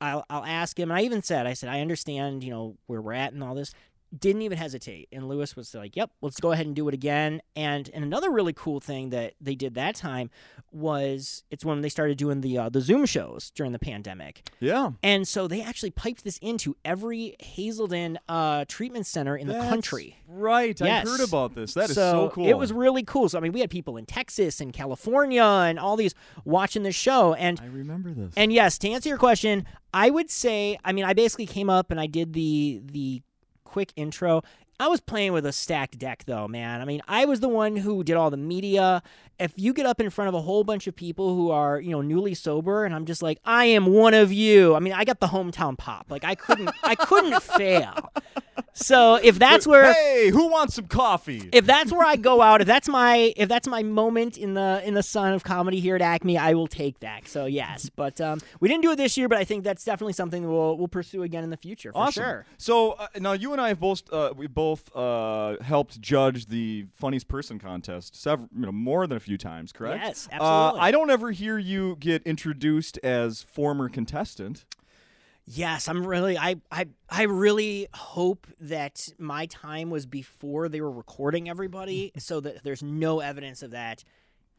I'll, 0.00 0.24
I'll 0.30 0.44
ask 0.44 0.78
him. 0.78 0.90
And 0.90 0.98
I 0.98 1.02
even 1.02 1.22
said, 1.22 1.46
I 1.46 1.52
said, 1.52 1.68
I 1.68 1.80
understand, 1.80 2.42
you 2.42 2.50
know, 2.50 2.76
where 2.86 3.00
we're 3.02 3.12
at 3.12 3.32
and 3.32 3.44
all 3.44 3.54
this. 3.54 3.74
Didn't 4.16 4.42
even 4.42 4.58
hesitate. 4.58 5.08
And 5.12 5.28
Louis 5.28 5.54
was 5.54 5.74
like, 5.74 5.94
"Yep, 5.96 6.10
let's 6.20 6.40
go 6.40 6.52
ahead 6.52 6.66
and 6.66 6.74
do 6.74 6.88
it 6.88 6.94
again." 6.94 7.40
And 7.54 7.88
and 7.94 8.02
another 8.04 8.30
really 8.30 8.52
cool 8.52 8.80
thing 8.80 9.10
that 9.10 9.34
they 9.40 9.54
did 9.54 9.74
that 9.74 9.94
time 9.94 10.30
was 10.72 11.44
it's 11.50 11.64
when 11.64 11.80
they 11.80 11.88
started 11.88 12.18
doing 12.18 12.40
the 12.40 12.58
uh, 12.58 12.68
the 12.68 12.80
Zoom 12.80 13.06
shows 13.06 13.50
during 13.50 13.72
the 13.72 13.78
pandemic. 13.78 14.48
Yeah. 14.58 14.90
And 15.02 15.26
so 15.26 15.46
they 15.48 15.62
actually 15.62 15.90
piped 15.90 16.24
this 16.24 16.38
into 16.38 16.76
every 16.84 17.36
Hazelden 17.40 18.18
uh, 18.28 18.64
treatment 18.68 19.06
center 19.06 19.36
in 19.36 19.46
the 19.46 19.54
country. 19.54 20.16
Right. 20.28 20.80
I 20.80 21.00
heard 21.00 21.20
about 21.20 21.54
this. 21.54 21.74
That 21.74 21.90
is 21.90 21.96
so, 21.96 22.30
cool. 22.32 22.46
It 22.48 22.54
was 22.54 22.72
really 22.72 23.02
cool. 23.02 23.28
So 23.28 23.38
I 23.38 23.40
mean, 23.40 23.52
we 23.52 23.60
had 23.60 23.70
people 23.70 23.96
in 23.96 24.06
Texas 24.06 24.60
and 24.60 24.72
California 24.72 25.42
and 25.42 25.78
all 25.78 25.96
these 25.96 26.14
watching 26.44 26.82
the 26.82 26.92
show, 26.92 27.34
and 27.34 27.60
I 27.60 27.66
remember 27.66 28.12
this. 28.12 28.32
and 28.36 28.52
yes, 28.52 28.78
to 28.78 28.90
answer 28.90 29.08
your 29.08 29.18
question, 29.18 29.66
I 29.92 30.10
would 30.10 30.30
say, 30.30 30.78
I 30.84 30.92
mean, 30.92 31.04
I 31.04 31.14
basically 31.14 31.46
came 31.46 31.70
up 31.70 31.90
and 31.90 32.00
I 32.00 32.06
did 32.06 32.32
the 32.32 32.80
the 32.84 33.22
quick 33.70 33.92
intro. 33.96 34.42
I 34.80 34.88
was 34.88 35.00
playing 35.00 35.32
with 35.34 35.44
a 35.44 35.52
stacked 35.52 35.98
deck 35.98 36.24
though, 36.26 36.48
man. 36.48 36.80
I 36.80 36.84
mean, 36.86 37.02
I 37.06 37.26
was 37.26 37.40
the 37.40 37.48
one 37.48 37.76
who 37.76 38.02
did 38.02 38.16
all 38.16 38.30
the 38.30 38.36
media. 38.38 39.02
If 39.38 39.52
you 39.56 39.72
get 39.72 39.86
up 39.86 40.00
in 40.00 40.10
front 40.10 40.28
of 40.28 40.34
a 40.34 40.40
whole 40.40 40.64
bunch 40.64 40.86
of 40.86 40.96
people 40.96 41.34
who 41.34 41.50
are, 41.50 41.80
you 41.80 41.90
know, 41.90 42.02
newly 42.02 42.34
sober 42.34 42.84
and 42.84 42.94
I'm 42.94 43.04
just 43.04 43.22
like, 43.22 43.38
"I 43.44 43.66
am 43.66 43.86
one 43.86 44.14
of 44.14 44.32
you." 44.32 44.74
I 44.74 44.80
mean, 44.80 44.92
I 44.94 45.04
got 45.04 45.20
the 45.20 45.28
hometown 45.28 45.76
pop. 45.78 46.06
Like 46.08 46.24
I 46.24 46.34
couldn't 46.34 46.70
I 46.82 46.94
couldn't 46.94 47.42
fail. 47.60 48.10
So, 48.72 49.16
if 49.16 49.38
that's 49.38 49.66
where 49.66 49.92
Hey, 49.92 50.30
who 50.30 50.48
wants 50.48 50.74
some 50.74 50.86
coffee? 50.86 51.48
if 51.52 51.66
that's 51.66 51.90
where 51.92 52.06
I 52.06 52.16
go 52.16 52.40
out, 52.40 52.60
if 52.60 52.66
that's 52.66 52.88
my 52.88 53.32
if 53.36 53.48
that's 53.48 53.66
my 53.66 53.82
moment 53.82 54.38
in 54.38 54.54
the 54.54 54.80
in 54.84 54.94
the 54.94 55.02
sun 55.02 55.32
of 55.32 55.42
comedy 55.42 55.80
here 55.80 55.96
at 55.96 56.02
Acme, 56.02 56.38
I 56.38 56.54
will 56.54 56.68
take 56.68 57.00
that. 57.00 57.26
So 57.26 57.46
yes, 57.46 57.90
but 57.90 58.20
um, 58.20 58.40
we 58.60 58.68
didn't 58.68 58.82
do 58.82 58.92
it 58.92 58.96
this 58.96 59.16
year, 59.16 59.28
but 59.28 59.38
I 59.38 59.44
think 59.44 59.64
that's 59.64 59.84
definitely 59.84 60.12
something 60.12 60.48
we'll 60.50 60.78
we'll 60.78 60.88
pursue 60.88 61.22
again 61.22 61.44
in 61.44 61.50
the 61.50 61.56
future 61.56 61.92
for 61.92 61.98
awesome. 61.98 62.22
sure. 62.22 62.46
So 62.58 62.92
uh, 62.92 63.08
now 63.18 63.32
you 63.32 63.52
and 63.52 63.60
I 63.60 63.68
have 63.68 63.80
both 63.80 64.02
uh, 64.12 64.32
we 64.36 64.46
both 64.46 64.69
uh, 64.94 65.56
helped 65.62 66.00
judge 66.00 66.46
the 66.46 66.86
funniest 66.92 67.28
person 67.28 67.58
contest 67.58 68.14
several, 68.16 68.48
you 68.54 68.62
know, 68.62 68.72
more 68.72 69.06
than 69.06 69.16
a 69.16 69.20
few 69.20 69.36
times, 69.38 69.72
correct? 69.72 70.02
Yes, 70.04 70.28
Uh, 70.30 70.34
absolutely. 70.34 70.80
I 70.80 70.90
don't 70.90 71.10
ever 71.10 71.30
hear 71.30 71.58
you 71.58 71.96
get 72.00 72.22
introduced 72.24 72.98
as 73.02 73.42
former 73.42 73.88
contestant. 73.88 74.64
Yes, 75.46 75.88
I'm 75.88 76.06
really 76.06 76.38
I 76.38 76.56
I 76.70 76.86
I 77.08 77.22
really 77.24 77.88
hope 77.92 78.46
that 78.60 79.08
my 79.18 79.46
time 79.46 79.90
was 79.90 80.06
before 80.06 80.68
they 80.68 80.80
were 80.80 80.90
recording 80.92 81.48
everybody, 81.48 82.12
so 82.18 82.40
that 82.40 82.62
there's 82.62 82.82
no 82.82 83.20
evidence 83.20 83.62
of 83.62 83.72
that 83.72 84.04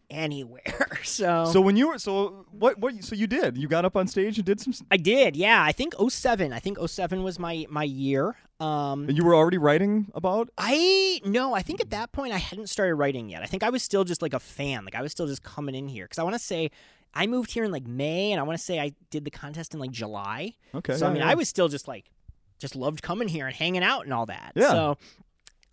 anywhere. 0.09 0.87
So, 1.03 1.45
So 1.51 1.61
when 1.61 1.77
you 1.77 1.87
were 1.87 1.97
so 1.97 2.45
what 2.51 2.77
what 2.77 3.03
so 3.03 3.15
you 3.15 3.25
did 3.25 3.57
you 3.57 3.67
got 3.67 3.85
up 3.85 3.95
on 3.95 4.07
stage 4.07 4.37
and 4.37 4.45
did 4.45 4.59
some 4.59 4.73
I 4.91 4.97
did, 4.97 5.35
yeah. 5.35 5.63
I 5.63 5.71
think 5.71 5.95
07. 6.09 6.53
I 6.53 6.59
think 6.59 6.77
07 6.85 7.23
was 7.23 7.39
my 7.39 7.65
my 7.69 7.83
year. 7.83 8.35
Um, 8.61 9.09
you 9.09 9.25
were 9.25 9.33
already 9.33 9.57
writing 9.57 10.11
about 10.13 10.49
I 10.55 11.19
no, 11.25 11.55
I 11.55 11.63
think 11.63 11.81
at 11.81 11.89
that 11.89 12.11
point 12.11 12.31
I 12.31 12.37
hadn't 12.37 12.67
started 12.67 12.93
writing 12.93 13.27
yet. 13.27 13.41
I 13.41 13.47
think 13.47 13.63
I 13.63 13.71
was 13.71 13.81
still 13.81 14.03
just 14.03 14.21
like 14.21 14.35
a 14.35 14.39
fan. 14.39 14.85
Like 14.85 14.93
I 14.93 15.01
was 15.01 15.11
still 15.11 15.25
just 15.25 15.41
coming 15.41 15.73
in 15.73 15.87
here 15.87 16.05
because 16.05 16.19
I 16.19 16.23
want 16.23 16.35
to 16.35 16.39
say 16.39 16.69
I 17.13 17.25
moved 17.25 17.51
here 17.51 17.63
in 17.63 17.71
like 17.71 17.87
May, 17.87 18.31
and 18.31 18.39
I 18.39 18.43
want 18.43 18.59
to 18.59 18.63
say 18.63 18.79
I 18.79 18.93
did 19.09 19.25
the 19.25 19.31
contest 19.31 19.73
in 19.73 19.79
like 19.79 19.89
July. 19.89 20.53
okay 20.75 20.95
so 20.95 21.07
I 21.07 21.09
mean, 21.09 21.23
yeah. 21.23 21.29
I 21.29 21.33
was 21.33 21.49
still 21.49 21.69
just 21.69 21.87
like 21.87 22.11
just 22.59 22.75
loved 22.75 23.01
coming 23.01 23.27
here 23.27 23.47
and 23.47 23.55
hanging 23.55 23.83
out 23.83 24.03
and 24.05 24.13
all 24.13 24.27
that. 24.27 24.53
Yeah. 24.55 24.69
So. 24.69 24.97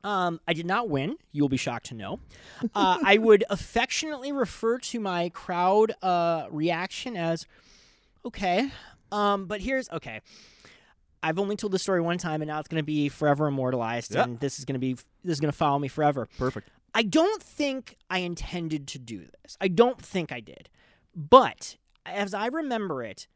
Um, 0.04 0.40
I 0.46 0.52
did 0.52 0.64
not 0.64 0.88
win. 0.88 1.16
You 1.32 1.42
will 1.42 1.48
be 1.48 1.56
shocked 1.56 1.86
to 1.86 1.94
know. 1.94 2.20
Uh, 2.72 2.98
I 3.04 3.18
would 3.20 3.42
affectionately 3.50 4.30
refer 4.30 4.78
to 4.78 5.00
my 5.00 5.28
crowd 5.30 5.92
uh, 6.02 6.46
reaction 6.50 7.16
as, 7.16 7.46
okay. 8.24 8.70
Um, 9.10 9.46
but 9.46 9.60
here's 9.60 9.90
okay. 9.90 10.20
I've 11.22 11.38
only 11.38 11.56
told 11.56 11.72
this 11.72 11.82
story 11.82 12.00
one 12.00 12.18
time, 12.18 12.42
and 12.42 12.48
now 12.48 12.58
it's 12.60 12.68
going 12.68 12.80
to 12.80 12.86
be 12.86 13.08
forever 13.08 13.46
immortalized, 13.48 14.14
Yeah. 14.14 14.24
and 14.24 14.38
this 14.40 14.58
is 14.58 14.64
going 14.64 14.74
to 14.74 14.78
be 14.80 14.94
this 14.94 15.34
is 15.34 15.40
going 15.40 15.50
to 15.52 15.56
follow 15.56 15.78
me 15.78 15.88
forever. 15.88 16.28
perfect 16.38 16.70
I 16.94 17.02
don't 17.02 17.42
think 17.42 17.96
I 18.08 18.20
intended 18.20 18.86
to 18.88 18.98
do 18.98 19.18
this. 19.42 19.56
I 19.60 19.68
don't 19.68 20.00
think 20.00 20.32
I 20.32 20.40
did. 20.40 20.68
But 21.14 21.76
as 22.06 22.32
I 22.34 22.46
remember 22.46 23.02
it, 23.02 23.26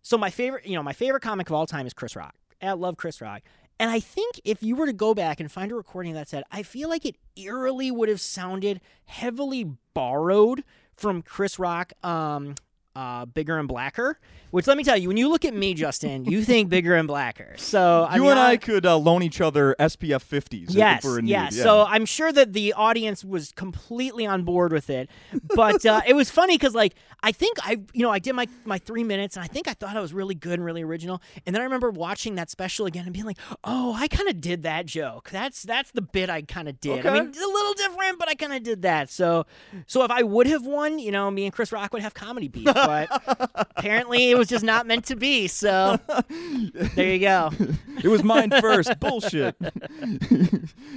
so 0.00 0.16
my 0.16 0.30
favorite, 0.30 0.66
you 0.66 0.74
know, 0.74 0.82
my 0.82 0.92
favorite 0.94 1.20
comic 1.22 1.48
of 1.50 1.54
all 1.54 1.66
time 1.66 1.86
is 1.86 1.92
Chris 1.92 2.16
Rock. 2.16 2.34
I 2.60 2.72
love 2.72 2.96
Chris 2.96 3.20
Rock. 3.20 3.42
And 3.78 3.90
I 3.90 4.00
think 4.00 4.40
if 4.44 4.62
you 4.62 4.76
were 4.76 4.86
to 4.86 4.92
go 4.92 5.12
back 5.14 5.40
and 5.40 5.50
find 5.50 5.70
a 5.72 5.74
recording 5.74 6.14
that 6.14 6.28
said, 6.28 6.44
I 6.50 6.62
feel 6.62 6.88
like 6.88 7.04
it 7.04 7.16
eerily 7.36 7.90
would 7.90 8.08
have 8.08 8.20
sounded 8.20 8.80
heavily 9.04 9.70
borrowed 9.94 10.64
from 10.96 11.22
Chris 11.22 11.58
Rock, 11.58 11.92
um, 12.04 12.54
uh, 12.94 13.24
Bigger 13.26 13.58
and 13.58 13.68
Blacker. 13.68 14.18
Which 14.50 14.66
let 14.66 14.76
me 14.76 14.84
tell 14.84 14.98
you, 14.98 15.08
when 15.08 15.16
you 15.16 15.30
look 15.30 15.46
at 15.46 15.54
me, 15.54 15.72
Justin, 15.72 16.26
you 16.26 16.44
think 16.44 16.68
Bigger 16.68 16.94
and 16.94 17.08
Blacker. 17.08 17.54
So 17.56 18.06
I 18.08 18.16
you 18.16 18.22
mean, 18.22 18.32
and 18.32 18.40
I 18.40 18.58
could 18.58 18.84
uh, 18.84 18.98
loan 18.98 19.22
each 19.22 19.40
other 19.40 19.74
SPF 19.80 20.22
50s 20.22 20.70
if 20.70 20.74
Yes, 20.74 21.04
we're 21.04 21.18
in 21.18 21.26
yeah. 21.26 21.48
So 21.48 21.86
I'm 21.88 22.04
sure 22.04 22.30
that 22.32 22.52
the 22.52 22.74
audience 22.74 23.24
was 23.24 23.52
completely 23.52 24.26
on 24.26 24.42
board 24.42 24.72
with 24.72 24.90
it, 24.90 25.08
but 25.54 25.86
uh, 25.86 26.02
it 26.06 26.14
was 26.14 26.30
funny 26.30 26.58
because 26.58 26.74
like 26.74 26.94
I 27.22 27.32
think 27.32 27.56
I 27.62 27.80
you 27.94 28.02
know 28.02 28.10
I 28.10 28.18
did 28.18 28.34
my 28.34 28.46
my 28.64 28.78
three 28.78 29.04
minutes 29.04 29.36
and 29.36 29.44
I 29.44 29.46
think 29.46 29.68
I 29.68 29.72
thought 29.72 29.96
I 29.96 30.00
was 30.00 30.12
really 30.12 30.34
good 30.34 30.54
and 30.54 30.64
really 30.64 30.82
original, 30.82 31.22
and 31.46 31.54
then 31.54 31.62
I 31.62 31.64
remember 31.64 31.90
watching 31.90 32.34
that 32.34 32.50
special 32.50 32.84
again 32.84 33.04
and 33.04 33.14
being 33.14 33.24
like, 33.24 33.38
oh, 33.64 33.94
I 33.94 34.06
kind 34.08 34.28
of 34.28 34.40
did 34.40 34.64
that 34.64 34.84
joke. 34.84 35.30
That's 35.30 35.62
that's 35.62 35.92
the 35.92 36.02
bit 36.02 36.28
I 36.28 36.42
kind 36.42 36.68
of 36.68 36.78
did. 36.78 37.06
I 37.06 37.12
mean, 37.12 37.22
a 37.22 37.46
little 37.46 37.74
different, 37.74 38.18
but 38.18 38.28
I 38.28 38.34
kind 38.34 38.52
of 38.52 38.62
did 38.62 38.82
that. 38.82 39.08
So 39.08 39.46
so 39.86 40.04
if 40.04 40.10
I 40.10 40.22
would 40.22 40.46
have 40.46 40.66
won, 40.66 40.98
you 40.98 41.10
know, 41.10 41.30
me 41.30 41.44
and 41.44 41.54
Chris 41.54 41.72
Rock 41.72 41.92
would 41.94 42.02
have 42.02 42.12
comedy 42.12 42.48
beef, 42.48 42.66
but 42.86 43.66
apparently 43.76 44.30
it 44.30 44.38
was 44.38 44.48
just 44.48 44.64
not 44.64 44.86
meant 44.86 45.04
to 45.06 45.16
be. 45.16 45.46
So 45.48 45.98
there 46.94 47.12
you 47.12 47.18
go. 47.20 47.50
it 48.02 48.08
was 48.08 48.22
mine 48.22 48.50
first. 48.60 48.98
Bullshit. 49.00 49.56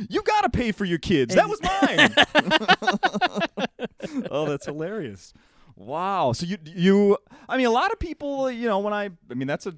you 0.09 0.21
got 0.23 0.41
to 0.41 0.49
pay 0.51 0.71
for 0.71 0.85
your 0.85 0.99
kids. 0.99 1.35
That 1.35 1.47
was 1.49 1.61
mine. 1.61 2.13
oh, 4.31 4.45
that's 4.45 4.65
hilarious. 4.65 5.33
Wow. 5.75 6.31
So 6.33 6.45
you 6.45 6.57
you 6.65 7.17
I 7.49 7.57
mean 7.57 7.65
a 7.65 7.71
lot 7.71 7.91
of 7.91 7.99
people, 7.99 8.49
you 8.49 8.67
know, 8.67 8.79
when 8.79 8.93
I 8.93 9.09
I 9.29 9.33
mean 9.33 9.47
that's 9.47 9.65
a 9.65 9.75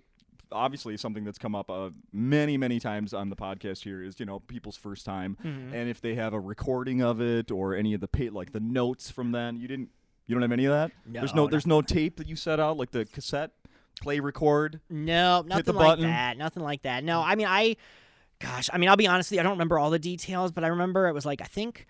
obviously 0.51 0.95
something 0.95 1.25
that's 1.25 1.37
come 1.37 1.55
up 1.55 1.69
uh, 1.69 1.89
many 2.13 2.55
many 2.57 2.79
times 2.79 3.13
on 3.13 3.29
the 3.29 3.35
podcast 3.35 3.83
here 3.83 4.01
is 4.01 4.17
you 4.17 4.25
know 4.25 4.39
people's 4.39 4.77
first 4.77 5.05
time 5.05 5.35
Mm-hmm. 5.43 5.73
and 5.73 5.89
if 5.89 5.99
they 5.99 6.15
have 6.15 6.33
a 6.33 6.39
recording 6.39 7.01
of 7.01 7.19
it 7.19 7.51
or 7.51 7.75
any 7.75 7.93
of 7.93 7.99
the 7.99 8.07
pa- 8.07 8.31
like 8.31 8.53
the 8.53 8.61
notes 8.61 9.11
from 9.11 9.33
then 9.33 9.57
you 9.57 9.67
didn't 9.67 9.89
you 10.27 10.35
don't 10.35 10.41
have 10.43 10.51
any 10.51 10.65
of 10.65 10.71
that 10.73 10.91
there's 11.05 11.33
No, 11.33 11.43
no 11.45 11.49
there's 11.49 11.65
no 11.67 11.81
tape 11.81 12.17
that 12.17 12.27
you 12.27 12.35
set 12.35 12.59
out 12.59 12.77
like 12.77 12.91
the 12.91 13.05
cassette 13.05 13.51
play 14.01 14.19
record 14.19 14.79
No, 14.89 15.41
the 15.41 15.49
nothing 15.49 15.75
like 15.75 15.87
button. 15.87 16.05
that. 16.05 16.37
Nothing 16.37 16.61
like 16.63 16.83
that. 16.83 17.03
No, 17.03 17.21
I 17.21 17.35
mean 17.35 17.47
I 17.47 17.75
gosh, 18.39 18.69
I 18.71 18.77
mean 18.77 18.89
I'll 18.89 18.97
be 18.97 19.07
honest 19.07 19.31
with 19.31 19.37
you, 19.37 19.39
I 19.39 19.43
don't 19.43 19.53
remember 19.53 19.79
all 19.79 19.89
the 19.89 19.97
details, 19.99 20.51
but 20.51 20.63
I 20.63 20.67
remember 20.67 21.07
it 21.07 21.13
was 21.13 21.25
like 21.25 21.41
I 21.41 21.45
think 21.45 21.87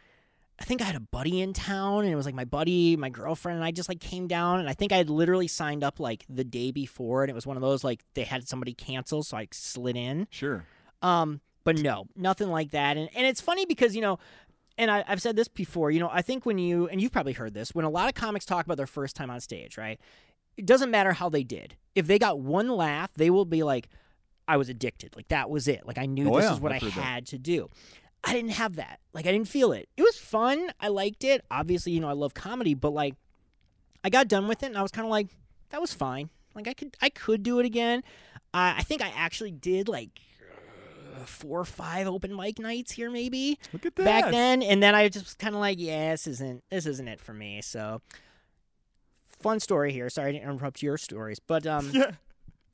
I 0.59 0.63
think 0.63 0.81
I 0.81 0.85
had 0.85 0.95
a 0.95 0.99
buddy 1.01 1.41
in 1.41 1.53
town 1.53 2.03
and 2.05 2.11
it 2.11 2.15
was 2.15 2.25
like 2.25 2.33
my 2.33 2.45
buddy, 2.45 2.95
my 2.97 3.09
girlfriend 3.09 3.57
and 3.57 3.65
I 3.65 3.71
just 3.71 3.89
like 3.89 3.99
came 3.99 4.27
down 4.27 4.59
and 4.59 4.67
I 4.69 4.73
think 4.73 4.91
I 4.91 4.97
had 4.97 5.09
literally 5.09 5.47
signed 5.47 5.83
up 5.83 5.99
like 5.99 6.23
the 6.29 6.43
day 6.43 6.71
before 6.71 7.23
and 7.23 7.29
it 7.29 7.35
was 7.35 7.45
one 7.45 7.57
of 7.57 7.61
those 7.61 7.83
like 7.83 8.01
they 8.13 8.23
had 8.23 8.47
somebody 8.47 8.73
cancel 8.73 9.21
so 9.23 9.37
I 9.37 9.47
slid 9.51 9.95
in. 9.97 10.27
sure 10.31 10.65
Um, 11.01 11.41
but 11.63 11.77
no, 11.77 12.07
nothing 12.15 12.47
like 12.49 12.71
that. 12.71 12.95
And 12.95 13.09
and 13.15 13.27
it's 13.27 13.41
funny 13.41 13.65
because 13.65 13.93
you 13.95 14.01
know, 14.01 14.17
and 14.77 14.89
I, 14.91 15.03
I've 15.07 15.21
said 15.21 15.35
this 15.35 15.47
before. 15.47 15.91
You 15.91 15.99
know, 15.99 16.09
I 16.11 16.21
think 16.21 16.45
when 16.45 16.57
you 16.57 16.87
and 16.87 17.01
you've 17.01 17.11
probably 17.11 17.33
heard 17.33 17.53
this 17.53 17.73
when 17.75 17.85
a 17.85 17.89
lot 17.89 18.07
of 18.09 18.15
comics 18.15 18.45
talk 18.45 18.65
about 18.65 18.77
their 18.77 18.87
first 18.87 19.15
time 19.15 19.29
on 19.29 19.39
stage, 19.41 19.77
right? 19.77 19.99
It 20.55 20.65
doesn't 20.65 20.89
matter 20.91 21.13
how 21.13 21.29
they 21.29 21.43
did. 21.43 21.75
If 21.95 22.07
they 22.07 22.17
got 22.19 22.39
one 22.39 22.67
laugh, 22.69 23.13
they 23.13 23.29
will 23.29 23.45
be 23.45 23.63
like, 23.63 23.89
"I 24.47 24.57
was 24.57 24.69
addicted. 24.69 25.15
Like 25.15 25.27
that 25.29 25.49
was 25.49 25.67
it. 25.67 25.85
Like 25.85 25.97
I 25.97 26.05
knew 26.05 26.31
Oh, 26.31 26.35
this 26.37 26.45
yeah, 26.45 26.53
is 26.53 26.59
what 26.59 26.71
I 26.71 26.79
heard 26.79 26.93
that. 26.93 27.01
had 27.01 27.25
to 27.27 27.37
do." 27.37 27.69
I 28.23 28.33
didn't 28.33 28.51
have 28.51 28.75
that. 28.77 28.99
Like 29.13 29.25
I 29.27 29.31
didn't 29.31 29.47
feel 29.47 29.71
it. 29.71 29.87
It 29.95 30.01
was 30.03 30.17
fun. 30.17 30.71
I 30.79 30.87
liked 30.89 31.23
it. 31.23 31.45
Obviously, 31.51 31.91
you 31.93 31.99
know, 31.99 32.09
I 32.09 32.13
love 32.13 32.33
comedy, 32.33 32.73
but 32.73 32.91
like 32.91 33.13
I 34.03 34.09
got 34.09 34.27
done 34.27 34.47
with 34.47 34.63
it 34.63 34.67
and 34.67 34.77
I 34.77 34.81
was 34.81 34.91
kind 34.91 35.05
of 35.05 35.11
like, 35.11 35.27
that 35.69 35.79
was 35.79 35.93
fine. 35.93 36.29
Like 36.55 36.67
I 36.67 36.73
could 36.73 36.97
I 37.01 37.09
could 37.09 37.43
do 37.43 37.59
it 37.59 37.65
again. 37.65 38.03
Uh, 38.53 38.73
I 38.77 38.83
think 38.83 39.01
I 39.03 39.11
actually 39.15 39.51
did 39.51 39.87
like 39.87 40.09
four 41.25 41.59
or 41.59 41.65
five 41.65 42.07
open 42.07 42.35
mic 42.35 42.59
nights 42.59 42.91
here 42.91 43.09
maybe 43.09 43.59
look 43.73 43.85
at 43.85 43.95
that 43.95 44.05
back 44.05 44.31
then, 44.31 44.61
and 44.61 44.81
then 44.81 44.95
I 44.95 45.09
just 45.09 45.25
was 45.25 45.33
kind 45.33 45.55
of 45.55 45.61
like, 45.61 45.79
yeah, 45.79 46.11
this 46.11 46.27
isn't 46.27 46.63
this 46.69 46.85
isn't 46.85 47.07
it 47.07 47.19
for 47.19 47.33
me. 47.33 47.61
So 47.61 48.01
fun 49.39 49.59
story 49.59 49.91
here. 49.91 50.09
Sorry 50.09 50.33
to 50.33 50.39
interrupt 50.39 50.81
your 50.81 50.97
stories, 50.97 51.39
but 51.39 51.65
um, 51.65 51.89
yeah 51.93 52.11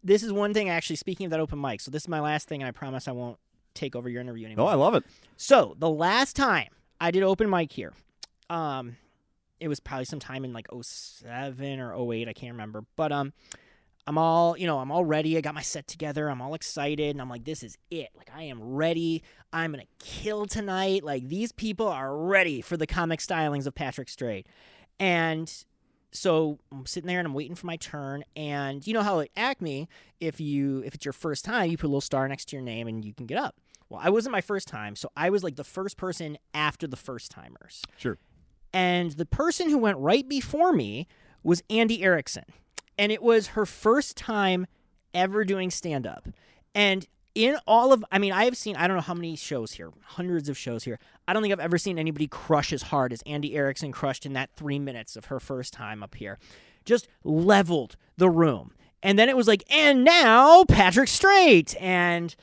this 0.03 0.21
is 0.21 0.33
one 0.33 0.53
thing 0.53 0.69
actually. 0.69 0.97
Speaking 0.97 1.25
of 1.25 1.31
that 1.31 1.39
open 1.39 1.59
mic, 1.59 1.81
so 1.81 1.89
this 1.89 2.03
is 2.03 2.07
my 2.09 2.19
last 2.19 2.47
thing, 2.47 2.61
and 2.61 2.67
I 2.67 2.71
promise 2.71 3.07
I 3.07 3.11
won't 3.13 3.39
take 3.73 3.95
over 3.95 4.07
your 4.09 4.21
interview 4.21 4.45
anymore. 4.45 4.65
no 4.67 4.71
i 4.71 4.75
love 4.75 4.93
it 4.93 5.03
So 5.35 5.75
the 5.79 5.89
last 5.89 6.35
time 6.35 6.67
I 7.01 7.09
did 7.09 7.23
open 7.23 7.49
mic 7.49 7.71
here, 7.71 7.93
um, 8.49 8.97
it 9.59 9.67
was 9.67 9.79
probably 9.79 10.05
sometime 10.05 10.45
in 10.45 10.53
like 10.53 10.67
07 10.79 11.79
or 11.79 12.13
08, 12.13 12.27
I 12.27 12.33
can't 12.33 12.51
remember. 12.51 12.83
But 12.95 13.11
um, 13.11 13.33
I'm 14.05 14.17
all 14.17 14.57
you 14.57 14.67
know, 14.67 14.79
I'm 14.79 14.91
all 14.91 15.05
ready. 15.05 15.37
I 15.37 15.41
got 15.41 15.55
my 15.55 15.61
set 15.61 15.87
together. 15.87 16.29
I'm 16.29 16.41
all 16.41 16.53
excited, 16.55 17.11
and 17.11 17.21
I'm 17.21 17.29
like, 17.29 17.45
this 17.45 17.63
is 17.63 17.77
it. 17.89 18.09
Like 18.17 18.29
I 18.35 18.43
am 18.43 18.61
ready. 18.61 19.23
I'm 19.51 19.71
gonna 19.71 19.83
kill 19.99 20.45
tonight. 20.45 21.03
Like 21.03 21.27
these 21.29 21.51
people 21.51 21.87
are 21.87 22.15
ready 22.17 22.61
for 22.61 22.75
the 22.77 22.87
comic 22.87 23.19
stylings 23.19 23.65
of 23.65 23.75
Patrick 23.75 24.09
Strait, 24.09 24.47
and. 24.99 25.51
So 26.15 26.59
I'm 26.71 26.85
sitting 26.85 27.07
there 27.07 27.17
and 27.17 27.27
I'm 27.27 27.33
waiting 27.33 27.55
for 27.55 27.65
my 27.65 27.75
turn, 27.77 28.23
and 28.35 28.85
you 28.85 28.93
know 28.93 29.01
how 29.01 29.19
at 29.21 29.29
Acme, 29.35 29.89
if 30.19 30.39
you 30.39 30.83
if 30.85 30.93
it's 30.93 31.05
your 31.05 31.11
first 31.11 31.43
time, 31.43 31.71
you 31.71 31.75
put 31.75 31.87
a 31.87 31.89
little 31.89 32.01
star 32.01 32.27
next 32.27 32.49
to 32.49 32.55
your 32.55 32.61
name 32.61 32.87
and 32.87 33.03
you 33.03 33.15
can 33.15 33.25
get 33.25 33.39
up. 33.39 33.55
well, 33.89 33.99
I 34.03 34.11
wasn't 34.11 34.31
my 34.31 34.41
first 34.41 34.67
time, 34.67 34.95
so 34.95 35.09
I 35.17 35.31
was 35.31 35.43
like 35.43 35.55
the 35.55 35.63
first 35.63 35.97
person 35.97 36.37
after 36.53 36.85
the 36.85 36.95
first 36.95 37.31
timers. 37.31 37.81
Sure. 37.97 38.19
And 38.71 39.13
the 39.13 39.25
person 39.25 39.71
who 39.71 39.77
went 39.79 39.97
right 39.97 40.29
before 40.29 40.71
me 40.71 41.07
was 41.41 41.63
Andy 41.67 42.03
Erickson. 42.03 42.45
And 42.97 43.11
it 43.11 43.21
was 43.21 43.47
her 43.47 43.65
first 43.65 44.17
time 44.17 44.67
ever 45.13 45.43
doing 45.43 45.71
stand 45.71 46.07
up. 46.07 46.27
And 46.75 47.07
in 47.35 47.57
all 47.65 47.93
of, 47.93 48.05
I 48.11 48.19
mean, 48.19 48.31
I 48.31 48.45
have 48.45 48.55
seen, 48.55 48.75
I 48.75 48.87
don't 48.87 48.95
know 48.95 49.01
how 49.01 49.13
many 49.13 49.35
shows 49.35 49.73
here, 49.73 49.91
hundreds 50.03 50.49
of 50.49 50.57
shows 50.57 50.83
here. 50.83 50.99
I 51.27 51.33
don't 51.33 51.41
think 51.41 51.51
I've 51.51 51.59
ever 51.59 51.77
seen 51.77 51.97
anybody 51.97 52.27
crush 52.27 52.71
as 52.71 52.83
hard 52.83 53.11
as 53.11 53.23
Andy 53.25 53.55
Erickson 53.55 53.91
crushed 53.91 54.25
in 54.25 54.33
that 54.33 54.51
three 54.55 54.79
minutes 54.79 55.15
of 55.15 55.25
her 55.25 55.39
first 55.39 55.73
time 55.73 56.03
up 56.03 56.15
here. 56.15 56.37
Just 56.85 57.07
leveled 57.23 57.95
the 58.17 58.29
room. 58.29 58.73
And 59.01 59.17
then 59.17 59.29
it 59.29 59.35
was 59.35 59.47
like, 59.47 59.63
and 59.73 60.03
now 60.03 60.63
Patrick 60.65 61.09
Strait. 61.09 61.75
And 61.79 62.35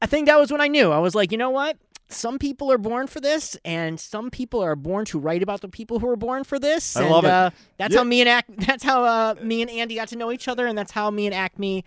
I 0.00 0.06
think 0.06 0.26
that 0.26 0.38
was 0.38 0.52
when 0.52 0.60
I 0.60 0.68
knew. 0.68 0.92
I 0.92 0.98
was 0.98 1.14
like, 1.14 1.32
you 1.32 1.38
know 1.38 1.50
what? 1.50 1.76
Some 2.08 2.38
people 2.38 2.70
are 2.70 2.78
born 2.78 3.08
for 3.08 3.20
this, 3.20 3.56
and 3.64 3.98
some 3.98 4.30
people 4.30 4.62
are 4.62 4.76
born 4.76 5.04
to 5.06 5.18
write 5.18 5.42
about 5.42 5.60
the 5.60 5.68
people 5.68 5.98
who 5.98 6.08
are 6.08 6.16
born 6.16 6.44
for 6.44 6.58
this. 6.58 6.96
I 6.96 7.02
and, 7.02 7.10
love 7.10 7.24
it. 7.24 7.30
Uh, 7.30 7.50
that's 7.78 7.92
Yeah. 7.94 7.98
how 8.00 8.04
me 8.04 8.20
and 8.20 8.28
Ac- 8.28 8.44
that's 8.66 8.84
how 8.84 9.02
uh, 9.04 9.34
me 9.42 9.62
and 9.62 9.70
Andy 9.70 9.96
got 9.96 10.08
to 10.08 10.16
know 10.16 10.30
each 10.30 10.46
other, 10.46 10.66
and 10.66 10.78
that's 10.78 10.92
how 10.92 11.10
me 11.10 11.26
and 11.26 11.34
Acme 11.34 11.84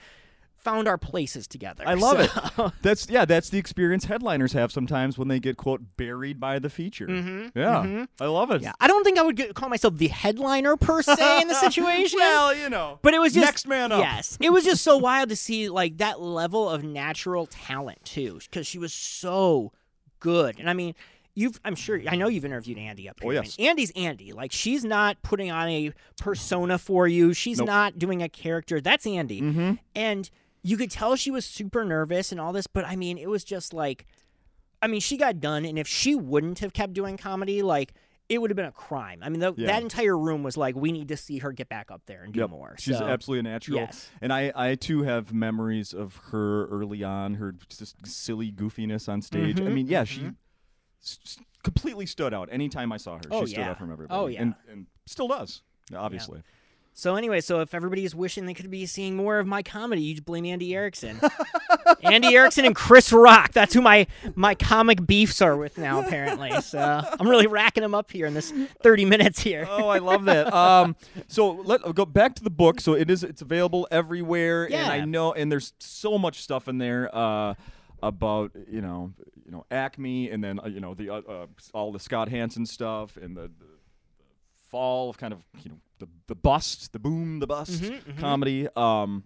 found 0.58 0.90
our 0.90 0.98
places 0.98 1.48
together. 1.48 1.86
I 1.88 1.94
love 1.94 2.30
So- 2.30 2.66
it. 2.66 2.74
That's 2.82 3.10
yeah, 3.10 3.24
that's 3.24 3.50
the 3.50 3.58
experience 3.58 4.04
headliners 4.04 4.52
have 4.52 4.74
sometimes 4.74 5.18
when 5.18 5.30
they 5.30 5.40
get 5.40 5.56
quote 5.56 5.80
buried 5.96 6.38
by 6.38 6.60
the 6.60 6.70
feature. 6.70 7.08
Mhm, 7.08 7.52
Yeah, 7.56 7.84
mhm. 7.86 8.08
I 8.20 8.26
love 8.26 8.52
it. 8.52 8.62
Yeah, 8.62 8.74
I 8.78 8.88
don't 8.90 9.06
think 9.06 9.18
I 9.18 9.22
would 9.22 9.38
get, 9.38 9.56
call 9.56 9.70
myself 9.70 9.96
the 9.96 10.10
headliner 10.10 10.76
per 10.76 11.02
se 11.02 11.42
in 11.42 11.48
the 11.48 11.54
situation. 11.68 12.20
well, 12.20 12.54
you 12.54 12.70
know, 12.70 13.00
But 13.02 13.14
it 13.14 13.20
was 13.20 13.32
just 13.34 13.46
next 13.46 13.68
man 13.70 13.94
up. 13.94 14.02
Yes, 14.02 14.38
it 14.42 14.50
was 14.52 14.66
just 14.66 14.84
so 14.84 14.98
wild 14.98 15.30
to 15.30 15.38
see 15.38 15.70
like 15.70 16.00
that 16.00 16.20
level 16.20 16.70
of 16.70 16.84
natural 16.84 17.46
talent 17.46 18.04
too, 18.04 18.40
because 18.52 18.68
she 18.68 18.78
was 18.78 18.94
so 18.94 19.72
good. 20.20 20.60
And 20.60 20.70
I 20.70 20.74
mean, 20.74 20.96
you've 21.36 21.60
I'm 21.64 21.76
sure 21.76 22.02
I 22.08 22.16
know 22.16 22.28
you've 22.28 22.46
interviewed 22.46 22.78
Andy 22.78 23.08
up 23.10 23.18
Oh, 23.24 23.30
here. 23.30 23.42
yes. 23.44 23.56
and 23.58 23.68
Andy's 23.68 23.92
Andy. 23.96 24.34
Like 24.34 24.52
she's 24.52 24.84
not 24.84 25.22
putting 25.22 25.52
on 25.52 25.68
a 25.70 25.92
persona 26.20 26.78
for 26.78 27.08
you. 27.08 27.34
She's 27.34 27.60
Nope. 27.60 27.68
not 27.68 28.00
doing 28.00 28.22
a 28.22 28.30
character. 28.30 28.82
That's 28.82 29.06
Andy. 29.08 29.42
Mm-hmm. 29.42 29.74
And 29.96 30.30
you 30.64 30.76
could 30.78 30.92
tell 30.92 31.16
she 31.16 31.32
was 31.32 31.46
super 31.46 31.86
nervous 31.86 32.32
and 32.32 32.40
all 32.42 32.52
this, 32.52 32.68
but 32.68 32.84
I 32.86 32.96
mean, 32.96 33.18
it 33.18 33.30
was 33.30 33.44
just 33.44 33.74
like, 33.74 34.06
I 34.82 34.88
mean, 34.88 35.00
she 35.02 35.16
got 35.18 35.40
done, 35.40 35.64
and 35.66 35.78
if 35.80 35.88
she 35.88 36.16
wouldn't 36.16 36.60
have 36.60 36.74
kept 36.74 36.94
doing 36.94 37.18
comedy, 37.18 37.62
like. 37.62 37.94
It 38.30 38.40
would 38.40 38.52
have 38.52 38.56
been 38.56 38.66
a 38.66 38.72
crime. 38.72 39.20
I 39.24 39.30
mean, 39.30 39.40
the, 39.40 39.54
Yeah. 39.58 39.68
that 39.68 39.82
entire 39.82 40.16
room 40.18 40.44
was 40.44 40.56
like, 40.56 40.76
we 40.76 40.92
need 40.92 41.08
to 41.08 41.18
see 41.18 41.40
her 41.40 41.52
get 41.52 41.68
back 41.68 41.90
up 41.90 42.04
there 42.06 42.22
and 42.24 42.32
do 42.32 42.42
Yep. 42.42 42.50
more. 42.52 42.76
She's 42.78 42.98
so, 42.98 43.06
absolutely 43.06 43.50
a 43.50 43.52
natural. 43.54 43.80
Yes. 43.80 44.10
And 44.22 44.32
I, 44.32 44.52
I 44.56 44.76
too 44.76 45.02
have 45.02 45.34
memories 45.34 45.94
of 45.94 46.16
her 46.32 46.68
early 46.68 47.04
on, 47.04 47.34
her 47.36 47.54
just 47.70 48.06
silly 48.06 48.52
goofiness 48.52 49.10
on 49.10 49.24
stage. 49.24 49.60
I 49.60 49.64
Mhm, 49.64 49.74
mean, 49.74 49.88
yeah, 49.88 50.04
she 50.04 50.22
mhm. 50.22 50.36
s- 51.02 51.40
completely 51.64 52.06
stood 52.06 52.34
out 52.34 52.50
anytime 52.52 52.92
I 52.92 52.98
saw 52.98 53.16
her. 53.16 53.22
Oh, 53.32 53.42
she 53.46 53.54
stood 53.54 53.62
yeah. 53.62 53.72
out 53.72 53.80
from 53.80 53.92
everybody. 53.92 54.18
Oh, 54.20 54.28
yeah. 54.28 54.44
And, 54.44 54.56
and 54.70 54.86
still 55.08 55.28
does, 55.28 55.64
obviously. 55.96 56.44
So 56.94 57.16
anyway, 57.16 57.40
so 57.40 57.62
if 57.62 57.74
everybody 57.74 58.04
is 58.04 58.14
wishing 58.14 58.46
they 58.46 58.54
could 58.54 58.70
be 58.70 58.86
seeing 58.86 59.16
more 59.16 59.40
of 59.40 59.48
my 59.48 59.64
comedy, 59.64 60.02
you 60.02 60.22
blame 60.22 60.46
Andy 60.46 60.76
Erickson. 60.76 61.22
Andy 62.04 62.36
Erickson 62.36 62.66
and 62.66 62.76
Chris 62.76 63.14
Rock. 63.14 63.54
That's 63.54 63.74
who 63.74 63.82
my 63.82 64.06
my 64.36 64.54
comic 64.54 65.06
beefs 65.08 65.42
are 65.42 65.56
with 65.56 65.78
now, 65.78 66.02
apparently. 66.02 66.60
So 66.62 66.80
I'm 66.80 67.28
really 67.30 67.48
racking 67.48 67.84
them 67.84 67.96
up 67.96 68.12
here 68.12 68.26
in 68.26 68.34
this 68.34 68.54
30 68.84 69.06
minutes 69.06 69.40
here. 69.40 69.66
oh, 69.70 69.88
I 69.88 70.00
love 70.00 70.26
that. 70.26 70.54
Um, 70.60 70.96
so 71.28 71.52
let 71.52 71.82
go 71.96 72.06
back 72.06 72.36
to 72.36 72.44
the 72.44 72.50
book. 72.50 72.82
So 72.82 72.94
it 72.94 73.10
is 73.10 73.24
it's 73.24 73.42
available 73.42 73.88
everywhere, 73.92 74.66
and 74.66 74.92
I 74.92 75.06
know, 75.06 75.32
and 75.32 75.50
there's 75.52 75.74
so 75.80 76.18
much 76.18 76.42
stuff 76.42 76.68
in 76.68 76.80
there 76.80 77.10
uh, 77.16 77.54
about 78.04 78.52
you 78.70 78.82
know 78.82 79.14
you 79.46 79.52
know 79.52 79.66
Acme, 79.72 80.30
and 80.30 80.44
then 80.44 80.60
uh, 80.60 80.68
you 80.68 80.80
know 80.82 80.94
the 80.96 81.10
uh, 81.10 81.22
uh, 81.22 81.46
all 81.74 81.92
the 81.94 82.00
Scott 82.00 82.30
Hansen 82.30 82.66
stuff, 82.66 83.16
and 83.16 83.38
the, 83.38 83.44
the 83.44 83.66
fall 84.70 85.10
of 85.10 85.18
kind 85.18 85.34
of 85.34 85.40
you 85.64 85.72
know 85.72 85.78
the 86.00 86.08
the 86.28 86.36
bust, 86.36 86.92
the 86.94 87.00
boom, 87.00 87.40
the 87.40 87.48
bust 87.48 87.82
Mhm, 87.84 88.02
mhm. 88.04 88.18
comedy. 88.18 88.68
Um, 88.76 89.24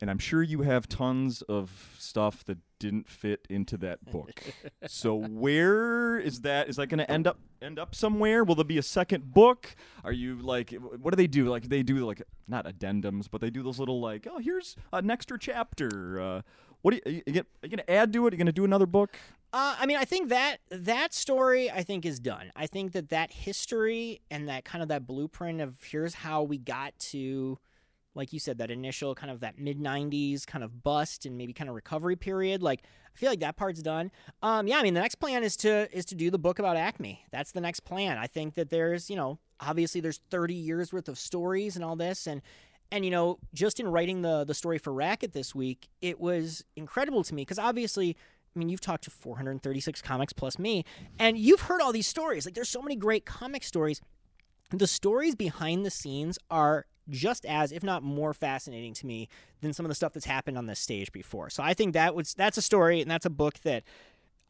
and 0.00 0.10
I'm 0.10 0.18
sure 0.18 0.42
you 0.42 0.62
have 0.62 0.88
tons 0.88 1.40
of 1.42 1.94
stuff 1.98 2.44
that 2.46 2.58
didn't 2.80 3.08
fit 3.08 3.46
into 3.48 3.76
that 3.78 4.04
book. 4.04 4.42
so 4.88 5.14
where 5.14 6.18
is 6.18 6.40
that? 6.42 6.68
Is 6.68 6.76
that 6.76 6.88
going 6.88 6.98
to 6.98 7.10
end 7.10 7.26
up 7.26 7.38
end 7.62 7.78
up 7.78 7.94
somewhere? 7.94 8.44
Will 8.44 8.56
there 8.56 8.64
be 8.64 8.76
a 8.78 8.82
second 8.82 9.32
book? 9.32 9.74
Are 10.02 10.12
you 10.12 10.36
like 10.40 10.72
what 10.72 11.12
do 11.12 11.16
they 11.16 11.28
do? 11.28 11.44
Like 11.46 11.68
they 11.68 11.82
do 11.82 12.04
like 12.04 12.22
not 12.48 12.66
addendums, 12.66 13.26
but 13.30 13.40
they 13.40 13.50
do 13.50 13.62
those 13.62 13.78
little 13.78 14.00
like 14.00 14.26
oh 14.30 14.38
here's 14.38 14.76
an 14.92 15.10
extra 15.10 15.38
chapter. 15.38 16.20
Uh, 16.20 16.42
what 16.84 16.90
do 16.92 17.00
you, 17.10 17.22
are 17.26 17.32
you, 17.32 17.44
going 17.62 17.78
to 17.78 17.90
add 17.90 18.12
to 18.12 18.26
it? 18.26 18.34
Are 18.34 18.36
you 18.36 18.38
going 18.38 18.44
to 18.44 18.52
do 18.52 18.66
another 18.66 18.84
book? 18.84 19.16
Uh, 19.54 19.74
I 19.80 19.86
mean, 19.86 19.96
I 19.96 20.04
think 20.04 20.28
that 20.28 20.58
that 20.70 21.14
story 21.14 21.70
I 21.70 21.82
think 21.82 22.04
is 22.04 22.20
done. 22.20 22.52
I 22.54 22.66
think 22.66 22.92
that 22.92 23.08
that 23.08 23.32
history 23.32 24.20
and 24.30 24.50
that 24.50 24.66
kind 24.66 24.82
of 24.82 24.88
that 24.88 25.06
blueprint 25.06 25.62
of 25.62 25.82
here's 25.82 26.12
how 26.12 26.42
we 26.42 26.58
got 26.58 26.92
to, 26.98 27.58
like 28.14 28.34
you 28.34 28.38
said, 28.38 28.58
that 28.58 28.70
initial 28.70 29.14
kind 29.14 29.32
of 29.32 29.40
that 29.40 29.58
mid 29.58 29.80
'90s 29.80 30.46
kind 30.46 30.62
of 30.62 30.82
bust 30.82 31.24
and 31.24 31.38
maybe 31.38 31.54
kind 31.54 31.70
of 31.70 31.74
recovery 31.74 32.16
period. 32.16 32.62
Like 32.62 32.82
I 33.14 33.16
feel 33.16 33.30
like 33.30 33.40
that 33.40 33.56
part's 33.56 33.80
done. 33.80 34.10
Um, 34.42 34.66
yeah, 34.66 34.76
I 34.76 34.82
mean, 34.82 34.92
the 34.92 35.00
next 35.00 35.14
plan 35.14 35.42
is 35.42 35.56
to 35.58 35.88
is 35.90 36.04
to 36.06 36.14
do 36.14 36.30
the 36.30 36.38
book 36.38 36.58
about 36.58 36.76
Acme. 36.76 37.24
That's 37.32 37.52
the 37.52 37.62
next 37.62 37.80
plan. 37.80 38.18
I 38.18 38.26
think 38.26 38.56
that 38.56 38.68
there's 38.68 39.08
you 39.08 39.16
know 39.16 39.38
obviously 39.58 40.02
there's 40.02 40.20
30 40.28 40.52
years 40.52 40.92
worth 40.92 41.08
of 41.08 41.18
stories 41.18 41.76
and 41.76 41.84
all 41.84 41.96
this 41.96 42.26
and. 42.26 42.42
And 42.90 43.04
you 43.04 43.10
know, 43.10 43.38
just 43.52 43.80
in 43.80 43.88
writing 43.88 44.22
the 44.22 44.44
the 44.44 44.54
story 44.54 44.78
for 44.78 44.92
Racket 44.92 45.32
this 45.32 45.54
week, 45.54 45.88
it 46.00 46.20
was 46.20 46.64
incredible 46.76 47.24
to 47.24 47.34
me 47.34 47.42
because 47.42 47.58
obviously 47.58 48.16
I 48.54 48.58
mean, 48.58 48.68
you've 48.68 48.80
talked 48.80 49.04
to 49.04 49.10
436 49.10 50.00
comics 50.02 50.32
plus 50.32 50.58
me, 50.58 50.84
and 51.18 51.36
you've 51.36 51.62
heard 51.62 51.80
all 51.80 51.92
these 51.92 52.06
stories. 52.06 52.44
Like, 52.44 52.54
there's 52.54 52.68
so 52.68 52.80
many 52.80 52.94
great 52.94 53.26
comic 53.26 53.64
stories. 53.64 54.00
The 54.70 54.86
stories 54.86 55.34
behind 55.34 55.84
the 55.84 55.90
scenes 55.90 56.38
are 56.50 56.86
just 57.08 57.44
as, 57.44 57.72
if 57.72 57.82
not 57.82 58.02
more, 58.02 58.32
fascinating 58.32 58.94
to 58.94 59.06
me 59.06 59.28
than 59.60 59.72
some 59.72 59.84
of 59.84 59.88
the 59.88 59.94
stuff 59.94 60.12
that's 60.12 60.26
happened 60.26 60.56
on 60.56 60.66
this 60.66 60.80
stage 60.80 61.12
before. 61.12 61.50
So 61.50 61.62
I 61.62 61.74
think 61.74 61.94
that 61.94 62.14
was 62.14 62.34
that's 62.34 62.56
a 62.56 62.62
story 62.62 63.00
and 63.00 63.10
that's 63.10 63.26
a 63.26 63.30
book 63.30 63.58
that 63.64 63.82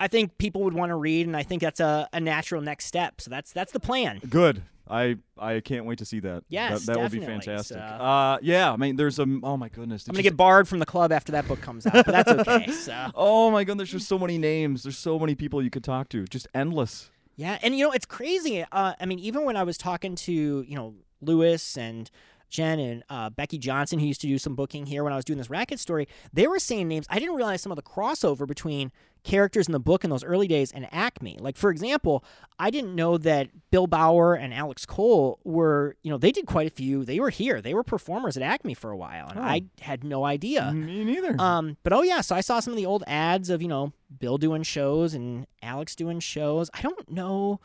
I 0.00 0.08
think 0.08 0.36
people 0.38 0.62
would 0.64 0.74
want 0.74 0.90
to 0.90 0.96
read, 0.96 1.26
and 1.26 1.36
I 1.36 1.42
think 1.44 1.62
that's 1.62 1.80
a, 1.80 2.08
a 2.12 2.20
natural 2.20 2.60
next 2.60 2.86
step. 2.86 3.20
So 3.20 3.30
that's 3.30 3.52
that's 3.52 3.72
the 3.72 3.80
plan. 3.80 4.20
Good. 4.28 4.62
I 4.88 5.16
I 5.38 5.60
can't 5.60 5.86
wait 5.86 5.98
to 5.98 6.04
see 6.04 6.20
that. 6.20 6.44
Yes, 6.50 6.84
that, 6.84 6.94
that 6.94 7.02
would 7.02 7.12
be 7.12 7.20
fantastic. 7.20 7.78
So- 7.78 7.82
Uh, 7.82 8.38
yeah. 8.42 8.70
I 8.72 8.76
mean, 8.76 8.96
there's 8.96 9.18
a 9.18 9.22
oh 9.42 9.56
my 9.56 9.68
goodness. 9.70 10.06
I'm 10.06 10.12
gonna 10.12 10.22
just- 10.22 10.32
get 10.32 10.36
barred 10.36 10.68
from 10.68 10.78
the 10.78 10.86
club 10.86 11.10
after 11.10 11.32
that 11.32 11.48
book 11.48 11.60
comes 11.62 11.86
out, 11.86 11.92
but 11.92 12.06
that's 12.06 12.30
okay. 12.48 12.70
So 12.70 13.10
Oh 13.14 13.50
my 13.50 13.64
god, 13.64 13.78
there's 13.78 13.90
just 13.92 14.08
so 14.08 14.18
many 14.18 14.36
names. 14.36 14.82
There's 14.82 14.98
so 14.98 15.18
many 15.18 15.34
people 15.34 15.62
you 15.62 15.70
could 15.70 15.84
talk 15.84 16.08
to. 16.10 16.24
Just 16.24 16.48
endless. 16.54 17.10
Yeah, 17.36 17.58
and 17.62 17.76
you 17.78 17.86
know 17.86 17.92
it's 17.92 18.04
crazy. 18.06 18.62
Uh, 18.70 18.92
I 19.00 19.06
mean, 19.06 19.18
even 19.20 19.44
when 19.44 19.56
I 19.56 19.62
was 19.62 19.78
talking 19.78 20.16
to 20.16 20.32
you 20.32 20.76
know 20.76 20.94
Louis 21.22 21.78
and 21.78 22.10
Jen 22.54 22.78
and 22.78 23.02
uh, 23.10 23.30
Becky 23.30 23.58
Johnson, 23.58 23.98
who 23.98 24.06
used 24.06 24.20
to 24.20 24.28
do 24.28 24.38
some 24.38 24.54
booking 24.54 24.86
here 24.86 25.02
when 25.02 25.12
I 25.12 25.16
was 25.16 25.24
doing 25.24 25.38
this 25.38 25.50
racket 25.50 25.80
story, 25.80 26.06
they 26.32 26.46
were 26.46 26.60
saying 26.60 26.86
names. 26.86 27.04
I 27.10 27.18
didn't 27.18 27.34
realize 27.34 27.60
some 27.60 27.72
of 27.72 27.76
the 27.76 27.82
crossover 27.82 28.46
between 28.46 28.92
characters 29.24 29.66
in 29.66 29.72
the 29.72 29.80
book 29.80 30.04
in 30.04 30.10
those 30.10 30.22
early 30.22 30.46
days 30.46 30.70
and 30.70 30.86
Acme. 30.92 31.36
Like 31.40 31.56
for 31.56 31.70
example, 31.70 32.24
I 32.58 32.70
didn't 32.70 32.94
know 32.94 33.18
that 33.18 33.48
Bill 33.72 33.88
Bauer 33.88 34.34
and 34.34 34.54
Alex 34.54 34.86
Cole 34.86 35.40
were 35.42 35.96
you 36.02 36.10
know 36.12 36.16
they 36.18 36.30
did 36.30 36.46
quite 36.46 36.68
a 36.68 36.70
few. 36.70 37.04
They 37.04 37.18
were 37.18 37.30
here. 37.30 37.60
They 37.60 37.74
were 37.74 37.82
performers 37.82 38.36
at 38.36 38.42
Acme 38.44 38.74
for 38.74 38.92
a 38.92 38.96
while, 38.96 39.28
and 39.30 39.38
Oh. 39.40 39.42
I 39.42 39.62
had 39.80 40.04
no 40.04 40.24
idea. 40.24 40.70
Me 40.72 41.02
neither. 41.04 41.34
Um, 41.40 41.76
but 41.82 41.92
oh 41.92 42.02
yeah, 42.02 42.20
so 42.20 42.36
I 42.36 42.40
saw 42.40 42.60
some 42.60 42.72
of 42.72 42.76
the 42.76 42.86
old 42.86 43.02
ads 43.08 43.50
of 43.50 43.62
you 43.62 43.68
know 43.68 43.92
Bill 44.16 44.38
doing 44.38 44.62
shows 44.62 45.12
and 45.14 45.48
Alex 45.60 45.96
doing 45.96 46.20
shows. 46.20 46.70
I 46.72 46.82
don't 46.82 47.10
know. 47.10 47.58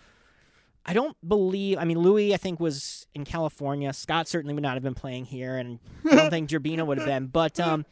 I 0.90 0.94
don't 0.94 1.16
believe. 1.26 1.78
I 1.78 1.84
mean, 1.86 2.00
Louis 2.00 2.34
I 2.34 2.38
think 2.38 2.60
was 2.60 3.06
in 3.14 3.24
California. 3.24 3.94
Scott 3.94 4.28
certainly 4.28 4.56
would 4.56 4.64
not 4.64 4.74
have 4.74 4.82
been 4.82 4.96
playing 4.96 5.26
here, 5.26 5.56
and 5.56 5.78
I 6.04 6.16
don't 6.16 6.30
think 6.32 6.50
Gerbino 6.50 6.84
would 6.88 6.98
have 6.98 7.06
been. 7.06 7.28
But 7.28 7.60
um, 7.60 7.86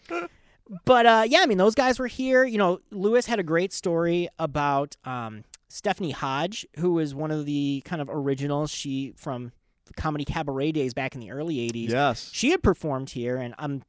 but 0.84 1.06
uh, 1.06 1.24
yeah, 1.28 1.42
I 1.42 1.46
mean 1.46 1.60
those 1.60 1.76
guys 1.76 2.00
were 2.00 2.08
here. 2.08 2.44
You 2.44 2.58
know, 2.58 2.80
Louis 2.90 3.24
had 3.28 3.38
a 3.38 3.44
great 3.44 3.72
story 3.72 4.30
about 4.40 4.98
um 5.06 5.44
Stephanie 5.68 6.10
Hodge, 6.10 6.66
who 6.80 6.94
was 6.94 7.14
one 7.14 7.30
of 7.30 7.46
the 7.46 7.84
kind 7.86 8.02
of 8.02 8.10
originals. 8.12 8.72
She 8.72 9.14
from 9.16 9.52
the 9.86 9.94
comedy 9.94 10.26
cabaret 10.26 10.72
days 10.72 10.96
back 10.96 11.14
in 11.14 11.22
the 11.22 11.30
early 11.30 11.58
'80s. 11.70 11.90
yes. 11.90 12.32
She 12.34 12.50
had 12.50 12.64
performed 12.64 13.12
here, 13.12 13.38
and 13.38 13.54
I'm 13.60 13.84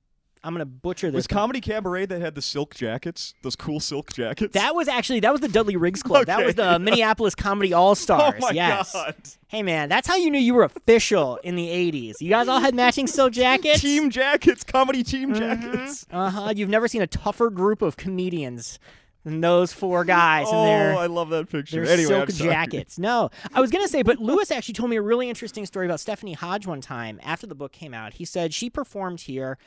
I'm 0.45 0.55
gonna 0.55 0.65
butcher 0.67 1.09
this. 1.11 1.17
Was 1.17 1.27
Comedy 1.27 1.61
Cabaret 1.61 2.07
that 2.07 2.21
had 2.21 2.35
the 2.35 2.43
silk 2.43 2.75
jackets? 2.75 3.35
Those 3.43 3.57
cool 3.57 3.81
silk 3.81 4.13
jackets? 4.13 4.55
That 4.55 4.75
was 4.75 4.89
actually 4.89 5.21
that 5.21 5.33
was 5.33 5.41
the 5.41 5.49
Dudley 5.49 5.77
Riggs 5.77 6.03
Club. 6.03 6.27
That 6.27 6.39
was 6.45 6.55
Okay. 6.59 6.73
the 6.73 6.79
Minneapolis 6.79 7.35
Comedy 7.35 7.73
All 7.73 7.91
Oh 7.91 7.95
Stars. 7.95 8.41
my 8.41 8.51
yes. 8.51 8.93
god. 8.93 9.15
Hey 9.49 9.63
man, 9.63 9.89
that's 9.89 10.07
how 10.07 10.17
you 10.17 10.31
knew 10.31 10.39
you 10.39 10.55
were 10.55 10.65
official 10.65 11.37
in 11.43 11.57
the 11.57 11.67
'80s. 11.69 12.15
You 12.21 12.29
guys 12.31 12.49
all 12.49 12.61
had 12.61 12.75
matching 12.75 13.07
silk 13.07 13.33
jackets. 13.35 13.81
Team 13.81 14.11
jackets, 14.11 14.65
comedy 14.65 15.03
team 15.03 15.33
Mm-hmm. 15.35 15.39
jackets. 15.39 16.07
Uh 16.11 16.31
huh. 16.31 16.53
You've 16.55 16.69
never 16.69 16.89
seen 16.89 17.03
a 17.03 17.07
tougher 17.07 17.51
group 17.51 17.83
of 17.83 17.97
comedians 17.97 18.79
than 19.25 19.41
those 19.41 19.73
four 19.73 20.05
guys 20.05 20.47
oh, 20.49 20.65
their 20.65 20.97
I 20.97 21.07
love 21.07 21.29
that 21.31 21.51
picture. 21.51 21.85
their 21.85 21.93
Anyway, 21.93 22.09
silk 22.09 22.29
jackets. 22.31 22.99
No, 22.99 23.31
I 23.53 23.61
was 23.61 23.71
gonna 23.71 23.89
say, 23.89 24.03
but 24.03 24.19
Louis 24.21 24.51
actually 24.51 24.75
told 24.75 24.91
me 24.91 24.97
a 24.97 25.03
really 25.03 25.29
interesting 25.29 25.67
story 25.67 25.87
about 25.87 26.01
Stephanie 26.01 26.35
Hodge 26.35 26.67
one 26.67 26.81
time 26.81 27.19
after 27.23 27.47
the 27.47 27.55
book 27.57 27.73
came 27.73 27.93
out. 27.93 28.15
He 28.15 28.25
said 28.25 28.55
she 28.55 28.71
performed 28.71 29.23
here, 29.23 29.59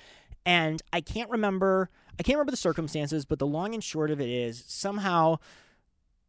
and 0.46 0.82
I 0.92 1.02
can't 1.02 1.30
remember. 1.30 1.90
I 2.20 2.24
can't 2.24 2.36
remember 2.36 2.52
the 2.52 2.58
circumstances, 2.58 3.26
but 3.26 3.40
the 3.40 3.48
long 3.48 3.74
and 3.74 3.84
short 3.84 4.12
of 4.12 4.22
it 4.22 4.30
is 4.30 4.64
somehow 4.68 5.38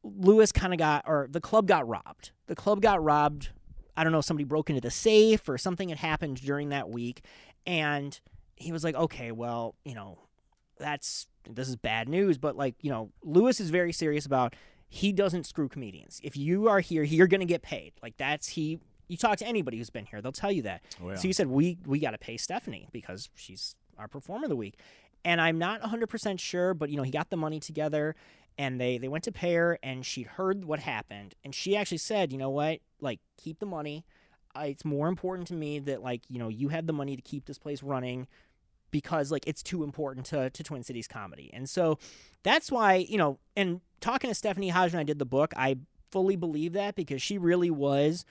Louis 0.03 0.51
kind 0.51 0.73
of 0.73 0.79
got, 0.79 1.05
or 1.07 1.29
the 1.31 1.41
club 1.41 1.67
got 1.67 1.87
robbed. 1.87 2.31
The 2.47 2.55
club 2.55 2.81
got 2.81 3.03
robbed. 3.03 3.51
I 3.97 4.05
don't 4.05 4.13
know, 4.13 4.23
somebody 4.23 4.45
broke 4.45 4.71
into 4.71 4.81
the 4.81 4.91
safe 4.91 5.49
or 5.49 5.59
something 5.59 5.91
had 5.91 5.99
happened 5.99 6.41
during 6.41 6.71
that 6.71 6.89
week. 6.89 7.23
And 7.67 8.19
he 8.57 8.73
was 8.73 8.85
like, 8.85 8.95
okay, 8.95 9.33
well, 9.33 9.75
you 9.85 9.95
know, 9.95 10.19
that's, 10.79 11.27
this 11.51 11.69
is 11.69 11.77
bad 11.77 12.09
news. 12.09 12.39
But 12.39 12.57
like, 12.57 12.75
you 12.81 12.91
know, 12.91 13.11
Louis 13.23 13.61
is 13.61 13.69
very 13.69 13.93
serious 13.93 14.25
about 14.25 14.55
he 14.89 15.13
doesn't 15.13 15.45
screw 15.45 15.69
comedians. 15.69 16.21
If 16.23 16.37
you 16.37 16.69
are 16.69 16.81
here, 16.81 17.03
you're 17.03 17.27
going 17.27 17.41
to 17.41 17.47
get 17.47 17.63
paid. 17.63 17.93
Like, 18.03 18.17
that's, 18.17 18.49
he, 18.49 18.79
you 19.09 19.17
talk 19.17 19.37
to 19.39 19.47
anybody 19.47 19.77
who's 19.77 19.91
been 19.91 20.07
here, 20.07 20.23
they'll 20.23 20.33
tell 20.33 20.53
you 20.53 20.63
that. 20.63 20.83
Oh, 21.03 21.11
yeah. 21.11 21.17
So 21.17 21.23
he 21.29 21.33
said, 21.33 21.49
we, 21.49 21.79
we 21.85 21.99
got 21.99 22.13
to 22.13 22.19
pay 22.19 22.39
Stephanie 22.39 22.89
because 22.93 23.29
she's 23.35 23.77
our 23.99 24.09
performer 24.09 24.45
of 24.45 24.51
the 24.51 24.57
week. 24.57 24.79
And 25.25 25.41
I'm 25.41 25.59
not 25.59 25.81
100% 25.83 26.41
sure, 26.41 26.75
but, 26.75 26.91
you 26.91 26.97
know, 26.97 27.03
he 27.03 27.11
got 27.11 27.31
the 27.31 27.37
money 27.37 27.61
together 27.61 28.17
and 28.59 28.81
they 28.81 28.99
they 28.99 29.09
went 29.09 29.25
to 29.25 29.33
pay 29.33 29.55
her 29.55 29.79
and 29.83 30.05
she 30.05 30.23
heard 30.23 30.65
what 30.65 30.81
happened. 30.81 31.35
And 31.45 31.55
she 31.55 31.77
actually 31.77 31.99
said 31.99 32.33
you 32.33 32.39
know 32.39 32.51
what? 32.51 32.81
Like 33.01 33.21
keep 33.37 33.59
the 33.59 33.67
money. 33.67 34.05
Uh, 34.55 34.65
it's 34.67 34.85
more 34.85 35.09
important 35.09 35.49
to 35.49 35.55
me 35.55 35.79
that 35.79 36.03
like 36.03 36.23
you 36.29 36.39
know 36.39 36.49
you 36.49 36.69
have 36.69 36.87
the 36.87 36.93
money 36.93 37.17
to 37.17 37.23
keep 37.23 37.47
this 37.47 37.59
place 37.59 37.83
running 37.83 38.27
because 38.91 39.33
like 39.33 39.47
it's 39.47 39.63
too 39.63 39.83
important 39.83 40.27
to, 40.27 40.51
to 40.51 40.63
twin 40.63 40.83
cities 40.83 41.09
comedy. 41.09 41.51
And 41.55 41.69
so 41.69 41.99
that's 42.43 42.71
why 42.71 42.97
you 42.97 43.19
know 43.19 43.39
and 43.57 43.81
talking 44.01 44.29
to 44.29 44.35
stephanie 44.35 44.69
hodge 44.69 44.93
when 44.93 45.01
i 45.01 45.05
did 45.05 45.21
the 45.21 45.25
book 45.25 45.53
i 45.57 45.77
fully 46.11 46.35
believe 46.35 46.73
that 46.73 46.97
because 46.97 47.23
she 47.23 47.39
really 47.39 47.71
was 47.71 48.25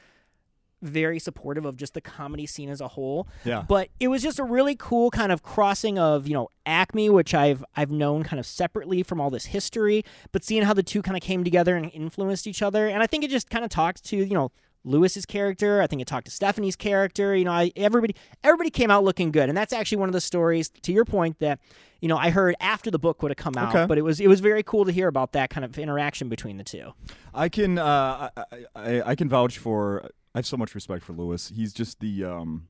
very 0.82 1.19
supportive 1.19 1.65
of 1.65 1.77
just 1.77 1.93
the 1.93 2.01
comedy 2.01 2.45
scene 2.45 2.69
as 2.69 2.82
a 2.82 2.88
whole 2.88 3.27
Yeah. 3.45 3.63
but 3.67 3.89
it 3.99 4.07
was 4.07 4.21
just 4.23 4.39
a 4.39 4.43
really 4.43 4.75
cool 4.75 5.11
kind 5.11 5.32
of 5.32 5.43
crossing 5.43 5.99
of 5.99 6.27
you 6.27 6.34
know 6.34 6.49
acme 6.65 7.09
which 7.09 7.34
i've 7.36 7.63
i've 7.75 7.91
known 7.91 8.23
kind 8.23 8.39
of 8.39 8.45
separately 8.45 9.03
from 9.03 9.21
all 9.21 9.29
this 9.29 9.45
history 9.45 10.03
but 10.32 10.43
seeing 10.43 10.63
how 10.63 10.73
the 10.73 10.84
two 10.84 11.01
kind 11.01 11.15
of 11.15 11.21
came 11.21 11.43
together 11.43 11.75
and 11.75 11.91
influenced 11.93 12.47
each 12.47 12.61
other 12.61 12.88
and 12.88 13.03
i 13.03 13.07
think 13.07 13.23
it 13.23 13.29
just 13.29 13.49
kind 13.49 13.63
of 13.63 13.69
talks 13.69 14.01
to 14.01 14.17
you 14.17 14.34
know 14.34 14.51
louis's 14.84 15.27
character 15.27 15.79
i 15.82 15.86
think 15.86 16.01
it 16.01 16.07
talked 16.07 16.25
to 16.25 16.32
stephanie's 16.32 16.75
character 16.75 17.36
you 17.36 17.45
know 17.45 17.51
I, 17.51 17.71
everybody 17.75 18.15
everybody 18.43 18.71
came 18.71 18.89
out 18.89 19.03
looking 19.03 19.32
good 19.32 19.47
and 19.49 19.55
that's 19.55 19.73
actually 19.73 19.99
one 19.99 20.09
of 20.09 20.13
the 20.13 20.21
stories 20.21 20.69
to 20.82 20.91
your 20.91 21.05
point 21.05 21.38
that 21.38 21.59
you 21.99 22.07
know 22.07 22.17
i 22.17 22.32
heard 22.32 22.55
after 22.59 22.89
the 22.89 22.97
book 22.97 23.21
would 23.21 23.29
have 23.29 23.38
come 23.38 23.55
out 23.57 23.75
Okay. 23.75 23.86
but 23.86 23.99
it 23.99 24.01
was 24.01 24.19
it 24.19 24.25
was 24.27 24.39
very 24.39 24.63
cool 24.63 24.86
to 24.86 24.91
hear 24.91 25.07
about 25.07 25.34
that 25.34 25.51
kind 25.51 25.63
of 25.63 25.77
interaction 25.77 26.29
between 26.29 26.57
the 26.57 26.63
two 26.63 26.93
I 27.34 27.47
can 27.47 27.77
uh, 27.77 28.29
I, 28.36 28.43
I, 28.75 29.01
I 29.11 29.15
can 29.15 29.29
vouch 29.29 29.57
for. 29.57 30.09
I 30.34 30.38
have 30.39 30.45
so 30.45 30.57
much 30.57 30.73
respect 30.75 31.03
for 31.03 31.13
Louis. 31.13 31.49
He's 31.49 31.73
just 31.73 31.99
the 31.99 32.23
um. 32.25 32.67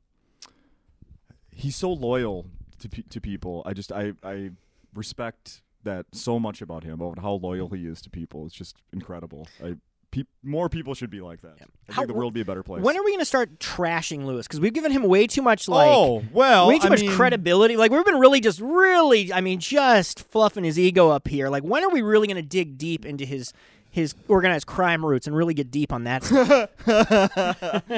He's 1.53 1.75
so 1.75 1.91
loyal 1.91 2.47
to 2.79 2.89
pe- 2.89 3.03
to 3.03 3.21
people. 3.21 3.61
I 3.65 3.73
just 3.73 3.91
I 3.91 4.13
I 4.23 4.51
respect 4.95 5.61
that 5.83 6.05
so 6.11 6.39
much 6.39 6.61
about 6.61 6.83
him. 6.83 7.01
About 7.01 7.19
how 7.19 7.33
loyal 7.33 7.69
he 7.69 7.85
is 7.85 8.01
to 8.01 8.09
people. 8.09 8.45
It's 8.45 8.55
just 8.55 8.77
incredible. 8.93 9.47
I 9.63 9.75
pe- 10.11 10.23
more 10.43 10.69
people 10.69 10.93
should 10.95 11.09
be 11.09 11.21
like 11.21 11.41
that. 11.41 11.55
I 11.59 11.93
How- 11.93 12.01
think 12.01 12.07
the 12.07 12.13
world 12.13 12.31
would 12.31 12.33
be 12.35 12.41
a 12.41 12.45
better 12.45 12.63
place. 12.63 12.81
when 12.83 12.97
are 12.97 13.03
we 13.03 13.11
going 13.11 13.19
to 13.19 13.25
start 13.25 13.59
trashing 13.59 14.25
louis 14.25 14.47
because 14.47 14.59
we've 14.59 14.73
given 14.73 14.91
him 14.91 15.03
way 15.03 15.27
too 15.27 15.41
much 15.41 15.67
like 15.67 15.89
oh 15.91 16.23
well, 16.31 16.67
way 16.67 16.79
too 16.79 16.87
I 16.87 16.91
much 16.91 17.01
mean, 17.01 17.11
credibility. 17.11 17.75
Like 17.77 17.91
we've 17.91 18.05
been 18.05 18.19
really 18.19 18.39
just 18.41 18.59
really, 18.61 19.31
I 19.33 19.41
mean, 19.41 19.59
just 19.59 20.21
fluffing 20.31 20.63
his 20.63 20.79
ego 20.79 21.09
up 21.09 21.27
here. 21.27 21.49
Like 21.49 21.63
when 21.63 21.83
are 21.83 21.89
we 21.89 22.01
really 22.01 22.27
going 22.27 22.41
to 22.41 22.47
dig 22.47 22.77
deep 22.77 23.05
into 23.05 23.25
his 23.25 23.53
his 23.91 24.15
organized 24.27 24.65
crime 24.65 25.05
roots 25.05 25.27
and 25.27 25.35
really 25.35 25.53
get 25.53 25.69
deep 25.69 25.91
on 25.93 26.05
that 26.05 26.23
stuff? 26.25 26.69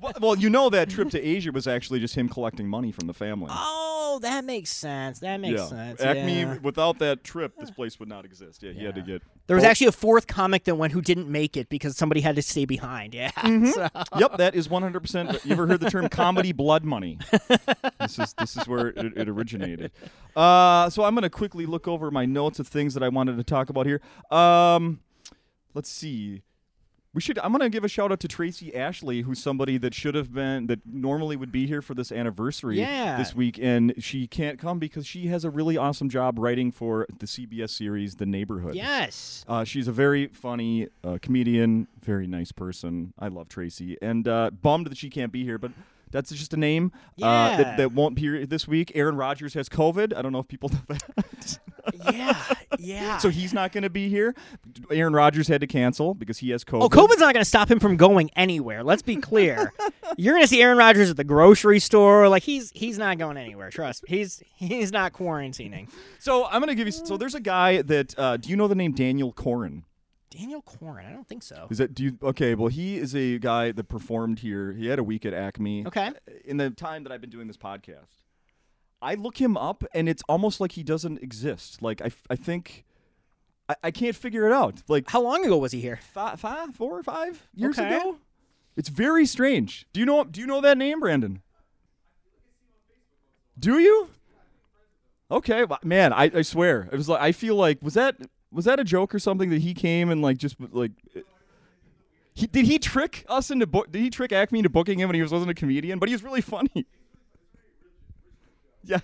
Well, 0.00 0.12
well, 0.20 0.36
you 0.36 0.48
know 0.50 0.70
that 0.70 0.88
trip 0.88 1.10
to 1.10 1.20
Asia 1.20 1.52
was 1.52 1.66
actually 1.66 2.00
just 2.00 2.14
him 2.14 2.28
collecting 2.28 2.68
money 2.68 2.92
from 2.92 3.06
the 3.06 3.12
family. 3.14 3.48
oh, 3.50 4.18
that 4.22 4.44
makes 4.44 4.70
sense. 4.70 5.18
That 5.20 5.38
makes 5.40 5.60
yeah. 5.60 5.66
sense. 5.66 6.00
Acme, 6.00 6.40
yeah. 6.40 6.58
without 6.62 6.98
that 7.00 7.22
trip, 7.24 7.52
this 7.58 7.70
place 7.70 7.98
would 8.00 8.08
not 8.08 8.24
exist. 8.24 8.62
Yeah, 8.62 8.72
he 8.72 8.84
had 8.84 8.94
to 8.94 9.02
get. 9.02 9.22
There 9.46 9.56
was 9.56 9.62
both- 9.64 9.70
actually 9.70 9.86
a 9.88 9.92
fourth 9.92 10.26
comic 10.26 10.64
that 10.64 10.74
went 10.76 10.92
who 10.92 11.00
didn't 11.02 11.28
make 11.30 11.56
it 11.56 11.68
because 11.68 11.96
somebody 11.96 12.20
had 12.20 12.36
to 12.36 12.42
stay 12.42 12.64
behind. 12.64 13.14
Yeah. 13.14 13.30
Mm-hmm. 13.32 13.66
So- 13.70 13.88
Yep, 14.18 14.38
that 14.38 14.54
is 14.54 14.68
100%. 14.68 15.44
You 15.44 15.52
ever 15.52 15.66
heard 15.66 15.80
the 15.80 15.90
term 15.90 16.08
comedy 16.08 16.52
blood 16.52 16.84
money? 16.84 17.18
this 18.00 18.18
is 18.18 18.32
this 18.34 18.56
is 18.56 18.66
where 18.68 18.88
it, 18.88 19.16
it 19.16 19.28
originated. 19.28 19.90
Uh, 20.36 20.88
so 20.90 21.04
I'm 21.04 21.14
going 21.14 21.22
to 21.22 21.30
quickly 21.30 21.66
look 21.66 21.86
over 21.88 22.10
my 22.10 22.24
notes 22.26 22.58
of 22.58 22.68
things 22.68 22.94
that 22.94 23.02
I 23.02 23.08
wanted 23.08 23.36
to 23.36 23.44
talk 23.44 23.70
about 23.70 23.86
here. 23.86 24.00
Um, 24.30 25.00
let's 25.74 25.88
see. 25.90 26.42
We 27.12 27.20
should. 27.20 27.40
I'm 27.40 27.50
going 27.50 27.60
to 27.62 27.68
give 27.68 27.82
a 27.82 27.88
shout 27.88 28.12
out 28.12 28.20
to 28.20 28.28
Tracy 28.28 28.72
Ashley, 28.72 29.22
who's 29.22 29.42
somebody 29.42 29.78
that 29.78 29.94
should 29.94 30.14
have 30.14 30.32
been 30.32 30.68
that 30.68 30.78
normally 30.86 31.34
would 31.34 31.50
be 31.50 31.66
here 31.66 31.82
for 31.82 31.92
this 31.92 32.12
anniversary 32.12 32.78
Yeah. 32.78 33.16
this 33.18 33.34
week, 33.34 33.58
and 33.60 33.92
she 33.98 34.28
can't 34.28 34.60
come 34.60 34.78
because 34.78 35.08
she 35.08 35.26
has 35.26 35.44
a 35.44 35.50
really 35.50 35.76
awesome 35.76 36.08
job 36.08 36.38
writing 36.38 36.70
for 36.70 37.08
the 37.18 37.26
CBS 37.26 37.70
series 37.70 38.14
The 38.14 38.26
Neighborhood. 38.26 38.76
yes. 38.76 39.44
Uh, 39.48 39.64
she's 39.64 39.88
a 39.88 39.92
very 39.92 40.28
funny 40.28 40.86
uh, 41.02 41.18
comedian, 41.20 41.88
very 42.00 42.28
nice 42.28 42.52
person. 42.52 43.12
I 43.18 43.26
love 43.26 43.48
Tracy, 43.48 43.96
and 44.00 44.28
uh, 44.28 44.50
bummed 44.52 44.86
that 44.86 44.96
she 44.96 45.10
can't 45.10 45.32
be 45.32 45.42
here, 45.42 45.58
but 45.58 45.72
that's 46.12 46.30
just 46.30 46.54
a 46.54 46.56
name 46.56 46.92
uh, 46.94 47.00
Yeah. 47.16 47.56
that, 47.56 47.76
that 47.78 47.92
won't 47.92 48.14
be 48.14 48.22
here 48.22 48.46
this 48.46 48.68
week. 48.68 48.92
Aaron 48.94 49.16
Rodgers 49.16 49.54
has 49.54 49.68
COVID. 49.68 50.14
I 50.16 50.22
don't 50.22 50.30
know 50.30 50.38
if 50.38 50.46
people 50.48 50.68
know 50.68 50.78
that. 50.88 51.58
Yeah. 52.12 52.36
Yeah. 52.78 53.18
so 53.18 53.28
he's 53.28 53.52
not 53.52 53.72
going 53.72 53.82
to 53.82 53.90
be 53.90 54.08
here. 54.08 54.34
Aaron 54.90 55.12
Rodgers 55.12 55.48
had 55.48 55.60
to 55.60 55.66
cancel 55.66 56.14
because 56.14 56.38
he 56.38 56.50
has 56.50 56.64
COVID. 56.64 56.82
Oh, 56.82 56.88
COVID's 56.88 57.18
not 57.20 57.34
going 57.34 57.42
to 57.42 57.48
stop 57.48 57.70
him 57.70 57.78
from 57.78 57.96
going 57.96 58.30
anywhere. 58.36 58.82
Let's 58.82 59.02
be 59.02 59.16
clear. 59.16 59.72
You're 60.16 60.34
going 60.34 60.44
to 60.44 60.48
see 60.48 60.62
Aaron 60.62 60.78
Rodgers 60.78 61.10
at 61.10 61.16
the 61.16 61.24
grocery 61.24 61.78
store. 61.80 62.28
Like 62.28 62.42
he's 62.42 62.70
he's 62.74 62.98
not 62.98 63.18
going 63.18 63.36
anywhere. 63.36 63.70
Trust 63.70 64.04
me. 64.04 64.16
He's 64.18 64.42
he's 64.56 64.92
not 64.92 65.12
quarantining. 65.12 65.88
So 66.18 66.46
I'm 66.46 66.60
going 66.60 66.68
to 66.68 66.74
give 66.74 66.86
you. 66.86 66.92
So 66.92 67.16
there's 67.16 67.34
a 67.34 67.40
guy 67.40 67.82
that. 67.82 68.18
Uh, 68.18 68.36
do 68.36 68.48
you 68.48 68.56
know 68.56 68.68
the 68.68 68.74
name 68.74 68.92
Daniel 68.92 69.32
Corin? 69.32 69.84
Daniel 70.30 70.62
Corn. 70.62 71.04
I 71.04 71.12
don't 71.12 71.26
think 71.26 71.42
so. 71.42 71.66
Is 71.70 71.78
that 71.78 71.92
do 71.92 72.04
you? 72.04 72.18
Okay, 72.22 72.54
well 72.54 72.68
he 72.68 72.98
is 72.98 73.14
a 73.16 73.38
guy 73.38 73.72
that 73.72 73.84
performed 73.88 74.38
here. 74.38 74.72
He 74.72 74.86
had 74.86 74.98
a 74.98 75.04
week 75.04 75.26
at 75.26 75.34
Acme. 75.34 75.86
Okay. 75.86 76.10
in 76.44 76.56
the 76.56 76.70
time 76.70 77.02
that 77.02 77.12
I've 77.12 77.20
been 77.20 77.30
doing 77.30 77.48
this 77.48 77.56
podcast, 77.56 78.06
I 79.02 79.14
look 79.14 79.40
him 79.40 79.56
up 79.56 79.84
and 79.94 80.08
it's 80.08 80.22
almost 80.28 80.60
like 80.60 80.72
he 80.72 80.82
doesn't 80.82 81.22
exist. 81.22 81.80
Like 81.82 82.02
I, 82.02 82.10
I 82.28 82.36
think 82.36 82.84
I, 83.68 83.76
I 83.84 83.90
can't 83.90 84.14
figure 84.16 84.46
it 84.46 84.52
out. 84.52 84.82
Like 84.88 85.08
How 85.10 85.22
long 85.22 85.44
ago 85.44 85.56
was 85.58 85.72
he 85.72 85.80
here? 85.80 86.00
five, 86.12 86.38
five, 86.40 86.74
four 86.74 86.98
or 86.98 87.02
five 87.02 87.48
years 87.54 87.78
Okay. 87.78 87.96
ago. 87.96 88.18
It's 88.76 88.88
very 88.88 89.26
strange. 89.26 89.86
Do 89.92 90.00
you 90.00 90.06
know? 90.06 90.24
Do 90.24 90.40
you 90.40 90.46
know 90.46 90.60
that 90.60 90.78
name, 90.78 91.00
Brandon? 91.00 91.42
Do 93.58 93.78
you? 93.78 94.08
Okay, 95.30 95.64
man, 95.84 96.12
I, 96.12 96.30
I 96.34 96.42
swear 96.42 96.88
it 96.90 96.96
was 96.96 97.08
like 97.08 97.20
I 97.20 97.32
feel 97.32 97.54
like 97.56 97.82
was 97.82 97.94
that 97.94 98.16
was 98.50 98.64
that 98.64 98.80
a 98.80 98.84
joke 98.84 99.14
or 99.14 99.18
something 99.18 99.50
that 99.50 99.60
he 99.62 99.74
came 99.74 100.10
and 100.10 100.22
like 100.22 100.38
just 100.38 100.56
like. 100.72 100.92
He, 102.32 102.46
did 102.46 102.64
he 102.64 102.78
trick 102.78 103.24
us 103.28 103.50
into 103.50 103.66
book? 103.66 103.90
Did 103.92 104.00
he 104.02 104.08
trick 104.08 104.32
Acme 104.32 104.60
into 104.60 104.70
booking 104.70 104.98
him 105.00 105.08
when 105.08 105.14
he 105.16 105.20
was, 105.20 105.32
wasn't 105.32 105.50
a 105.50 105.54
comedian? 105.54 105.98
But 105.98 106.08
he 106.08 106.14
was 106.14 106.22
really 106.22 106.40
funny. 106.40 106.86
Yeah. 108.84 109.00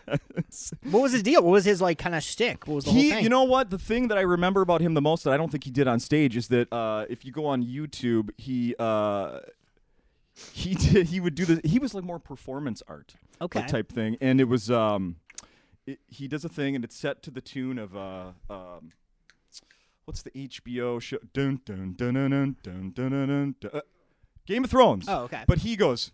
What 0.91 1.03
was 1.03 1.13
his 1.13 1.23
deal? 1.23 1.43
What 1.43 1.51
was 1.53 1.65
his 1.67 1.81
like 1.83 1.99
kind 1.99 2.15
of 2.15 2.23
shtick? 2.23 2.67
What 2.67 2.77
was 2.77 2.85
the 2.87 2.93
he, 2.93 3.03
whole 3.03 3.11
thing? 3.17 3.25
you 3.25 3.29
know 3.29 3.45
what? 3.45 3.69
The 3.71 3.79
thing 3.79 4.09
that 4.09 4.17
I 4.17 4.23
remember 4.23 4.63
about 4.63 4.81
him 4.81 4.95
the 4.95 5.03
most 5.03 5.25
that 5.25 5.33
I 5.33 5.37
don't 5.37 5.51
think 5.51 5.65
he 5.65 5.71
did 5.71 5.87
on 5.87 6.01
stage 6.01 6.37
is 6.37 6.49
that 6.49 6.73
uh, 6.73 7.05
if 7.11 7.25
you 7.25 7.33
go 7.33 7.47
on 7.47 7.63
YouTube, 7.63 8.31
he 8.39 8.75
uh, 8.79 9.41
he 10.53 10.75
did 10.83 11.09
he 11.09 11.21
would 11.21 11.35
do 11.35 11.45
the 11.45 11.61
he 11.69 11.79
was 11.79 11.95
like 11.95 12.05
more 12.05 12.19
performance 12.19 12.83
art 12.89 13.15
Okay. 13.41 13.61
like, 13.61 13.69
type 13.69 13.93
thing, 13.93 14.17
and 14.21 14.41
it 14.41 14.49
was 14.49 14.71
um, 14.71 15.17
it, 15.87 15.99
he 16.09 16.27
does 16.27 16.45
a 16.45 16.49
thing 16.49 16.75
and 16.75 16.83
it's 16.85 16.97
set 16.97 17.23
to 17.25 17.31
the 17.31 17.41
tune 17.43 17.79
of 17.79 17.97
uh 17.97 18.29
um. 18.51 18.93
What's 20.07 20.23
the 20.23 20.31
HBO 20.31 21.01
show? 21.03 21.19
Dun 21.35 21.61
dun 21.65 21.95
dun 21.99 22.15
dun 22.15 22.31
dun 22.31 22.57
dun 22.63 22.93
dun 22.95 23.11
dun. 23.11 23.27
dun, 23.29 23.55
dun. 23.61 23.71
Uh, 23.75 23.81
Game 24.47 24.63
of 24.63 24.71
Thrones. 24.71 25.07
Oh, 25.09 25.23
okay. 25.23 25.43
But 25.49 25.59
he 25.59 25.75
goes, 25.75 26.13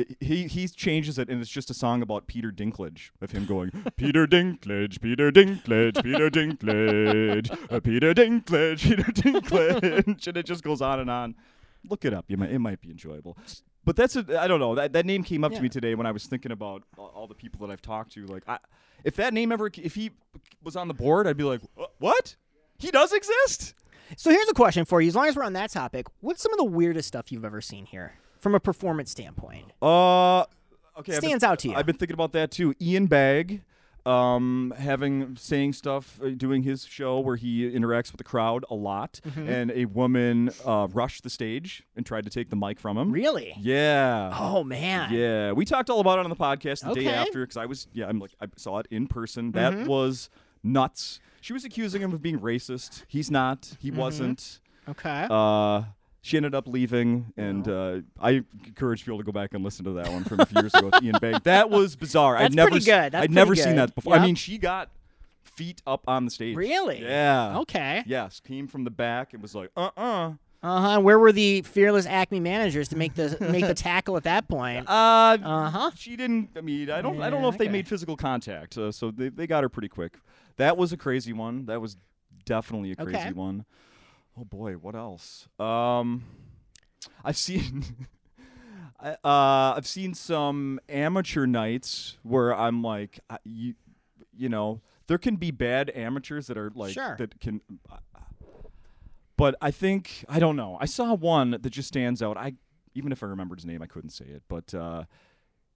i- 0.00 0.24
he 0.24 0.46
he 0.46 0.68
changes 0.68 1.18
it, 1.18 1.28
and 1.28 1.40
it's 1.40 1.50
just 1.50 1.70
a 1.70 1.74
song 1.74 2.02
about 2.02 2.26
Peter 2.26 2.50
Dinklage 2.50 3.10
of 3.20 3.30
him 3.32 3.46
going, 3.46 3.70
Peter 3.96 4.26
Dinklage, 4.26 5.00
Peter 5.00 5.30
Dinklage, 5.30 6.02
Peter 6.02 6.30
Dinklage, 6.30 7.50
uh, 7.72 7.80
Peter 7.80 8.14
Dinklage, 8.14 8.82
Peter 8.82 9.02
Dinklage, 9.12 10.06
and 10.26 10.36
it 10.36 10.46
just 10.46 10.62
goes 10.64 10.80
on 10.82 11.00
and 11.00 11.10
on. 11.10 11.34
Look 11.88 12.04
it 12.04 12.12
up. 12.12 12.26
You 12.28 12.36
might 12.36 12.50
it 12.52 12.58
might 12.58 12.80
be 12.80 12.90
enjoyable. 12.90 13.36
But 13.84 13.96
that's 13.96 14.14
a 14.16 14.24
I 14.40 14.46
don't 14.48 14.60
know 14.60 14.74
that 14.74 14.92
that 14.92 15.06
name 15.06 15.22
came 15.24 15.44
up 15.44 15.52
to 15.52 15.60
me 15.60 15.68
today 15.68 15.94
when 15.94 16.06
I 16.06 16.12
was 16.12 16.26
thinking 16.26 16.52
about 16.52 16.82
all, 16.98 17.06
all 17.14 17.26
the 17.26 17.34
people 17.34 17.66
that 17.66 17.72
I've 17.72 17.80
talked 17.82 18.12
to. 18.12 18.26
Like, 18.26 18.42
I, 18.46 18.58
if 19.04 19.16
that 19.16 19.32
name 19.32 19.50
ever 19.52 19.70
if 19.74 19.94
he 19.94 20.10
was 20.62 20.76
on 20.76 20.88
the 20.88 20.94
board, 20.94 21.26
I'd 21.26 21.36
be 21.38 21.44
like, 21.44 21.62
what? 21.98 22.36
He 22.78 22.90
does 22.90 23.12
exist. 23.12 23.74
So 24.16 24.30
here's 24.30 24.48
a 24.48 24.54
question 24.54 24.84
for 24.84 25.00
you. 25.00 25.08
As 25.08 25.14
long 25.16 25.28
as 25.28 25.36
we're 25.36 25.44
on 25.44 25.52
that 25.54 25.70
topic, 25.70 26.06
what's 26.20 26.42
some 26.42 26.52
of 26.52 26.58
the 26.58 26.64
weirdest 26.64 27.08
stuff 27.08 27.30
you've 27.32 27.44
ever 27.44 27.60
seen 27.60 27.86
here 27.86 28.14
from 28.40 28.54
a 28.54 28.60
performance 28.60 29.10
standpoint? 29.10 29.72
Uh, 29.82 30.40
okay. 30.40 30.46
I've 30.98 31.04
been- 31.06 31.14
Stands 31.20 31.44
out 31.44 31.58
to 31.60 31.68
you. 31.68 31.74
I've 31.74 31.86
been 31.86 31.96
thinking 31.96 32.14
about 32.14 32.32
that 32.32 32.50
too. 32.50 32.74
Ian 32.80 33.06
Bagg, 33.06 33.62
um, 34.06 34.72
having 34.78 35.36
saying 35.36 35.74
stuff, 35.74 36.18
uh, 36.22 36.30
doing 36.30 36.62
his 36.62 36.86
show 36.86 37.20
where 37.20 37.36
he 37.36 37.70
interacts 37.70 38.10
with 38.10 38.16
the 38.18 38.24
crowd 38.24 38.64
a 38.70 38.74
lot, 38.74 39.20
Mm-hmm. 39.28 39.48
and 39.48 39.70
a 39.72 39.84
woman 39.84 40.50
uh, 40.64 40.88
rushed 40.90 41.22
the 41.22 41.30
stage 41.30 41.82
and 41.94 42.04
tried 42.06 42.24
to 42.24 42.30
take 42.30 42.48
the 42.50 42.56
mic 42.56 42.80
from 42.80 42.96
him. 42.96 43.12
Really? 43.12 43.54
Yeah. 43.58 44.34
Oh 44.38 44.64
man. 44.64 45.12
Yeah, 45.12 45.52
we 45.52 45.64
talked 45.66 45.90
all 45.90 46.00
about 46.00 46.18
it 46.18 46.24
on 46.24 46.30
the 46.30 46.36
podcast 46.36 46.82
the 46.88 46.94
day 46.94 47.08
after 47.08 47.42
because 47.42 47.58
I 47.58 47.66
was 47.66 47.88
yeah 47.92 48.06
I'm 48.08 48.18
like 48.18 48.32
I 48.40 48.46
saw 48.56 48.78
it 48.78 48.86
in 48.90 49.06
person. 49.06 49.52
That 49.52 49.74
Mhm. 49.74 49.86
was 49.86 50.30
nuts. 50.62 51.20
She 51.42 51.52
was 51.52 51.64
accusing 51.64 52.02
him 52.02 52.12
of 52.12 52.20
being 52.22 52.38
racist. 52.38 53.04
He's 53.08 53.30
not. 53.30 53.74
He 53.80 53.90
wasn't. 53.90 54.60
Okay. 54.88 55.26
Uh, 55.30 55.84
she 56.22 56.36
ended 56.36 56.54
up 56.54 56.66
leaving, 56.66 57.32
and 57.36 57.66
uh, 57.68 58.00
I 58.20 58.42
encourage 58.66 59.04
people 59.04 59.18
to 59.18 59.24
go 59.24 59.32
back 59.32 59.54
and 59.54 59.64
listen 59.64 59.84
to 59.86 59.92
that 59.92 60.08
one 60.08 60.24
from 60.24 60.40
a 60.40 60.46
few 60.46 60.60
years 60.60 60.74
ago 60.74 60.90
with 60.92 61.02
Ian 61.02 61.16
Bagg. 61.20 61.42
That 61.44 61.70
was 61.70 61.96
bizarre. 61.96 62.34
That's 62.34 62.46
I'd 62.46 62.54
never, 62.54 62.70
pretty 62.70 62.84
good. 62.84 63.12
That's 63.12 63.24
I'd 63.24 63.30
never 63.30 63.48
pretty 63.48 63.62
seen 63.62 63.76
that 63.76 63.94
before. 63.94 64.14
I 64.14 64.18
mean, 64.24 64.34
she 64.34 64.58
got 64.58 64.90
feet 65.42 65.80
up 65.86 66.04
on 66.06 66.24
the 66.26 66.30
stage. 66.30 66.56
Really? 66.56 67.02
Yeah. 67.02 67.58
Okay. 67.60 68.02
Yes, 68.06 68.40
came 68.40 68.66
from 68.66 68.84
the 68.84 68.90
back. 68.90 69.32
It 69.34 69.40
was 69.40 69.54
like, 69.54 69.70
uh, 69.76 69.90
uh 69.96 70.32
Uh 70.62 70.80
huh. 70.80 71.00
Where 71.00 71.18
were 71.18 71.32
the 71.32 71.62
fearless 71.62 72.04
Acme 72.06 72.38
managers 72.40 72.88
to 72.88 72.96
make 72.96 73.14
the 73.14 73.36
make 73.40 73.66
the 73.66 73.74
tackle 73.74 74.16
at 74.18 74.24
that 74.24 74.46
point? 74.48 74.86
Uh, 74.88 75.38
Uh-huh. 75.42 75.90
She 75.96 76.16
didn't. 76.16 76.50
I 76.56 76.60
mean, 76.60 76.90
I 76.90 77.00
don't. 77.00 77.20
I 77.22 77.30
don't 77.30 77.40
know 77.40 77.48
Yeah, 77.48 77.54
if 77.54 77.58
they 77.58 77.68
made 77.68 77.88
physical 77.88 78.16
contact. 78.16 78.76
Uh, 78.76 78.92
so 78.92 79.10
they 79.10 79.30
they 79.30 79.46
got 79.46 79.62
her 79.62 79.68
pretty 79.70 79.88
quick. 79.88 80.18
That 80.56 80.76
was 80.76 80.92
a 80.92 80.96
crazy 80.98 81.32
one. 81.32 81.64
That 81.66 81.80
was 81.80 81.96
definitely 82.44 82.92
a 82.92 82.96
crazy 82.96 83.16
Okay. 83.16 83.32
one. 83.32 83.64
Oh 84.40 84.44
boy, 84.44 84.74
what 84.74 84.94
else? 84.94 85.48
Um, 85.58 86.24
I've 87.24 87.36
seen. 87.36 87.84
I- 89.02 89.10
uh, 89.24 89.74
I've 89.76 89.86
seen 89.86 90.14
some 90.14 90.78
amateur 90.88 91.46
nights 91.46 92.16
where 92.22 92.54
I'm 92.54 92.82
like, 92.82 93.20
I- 93.28 93.38
you, 93.44 93.74
you 94.36 94.48
know, 94.48 94.80
there 95.08 95.18
can 95.18 95.36
be 95.36 95.50
bad 95.50 95.90
amateurs 95.94 96.46
that 96.46 96.56
are 96.56 96.70
like 96.74 96.92
Sure. 96.94 97.16
that 97.18 97.40
can. 97.40 97.60
But 99.36 99.56
I 99.62 99.70
think 99.70 100.24
I 100.28 100.38
don't 100.38 100.56
know. 100.56 100.76
I 100.80 100.84
saw 100.86 101.14
one 101.14 101.52
that 101.52 101.70
just 101.70 101.88
stands 101.88 102.22
out. 102.22 102.36
I 102.36 102.54
even 102.94 103.10
if 103.12 103.22
I 103.22 103.26
remembered 103.26 103.58
his 103.58 103.66
name, 103.66 103.82
I 103.82 103.86
couldn't 103.86 104.10
say 104.10 104.26
it. 104.26 104.42
But 104.48 104.72
uh, 104.74 105.04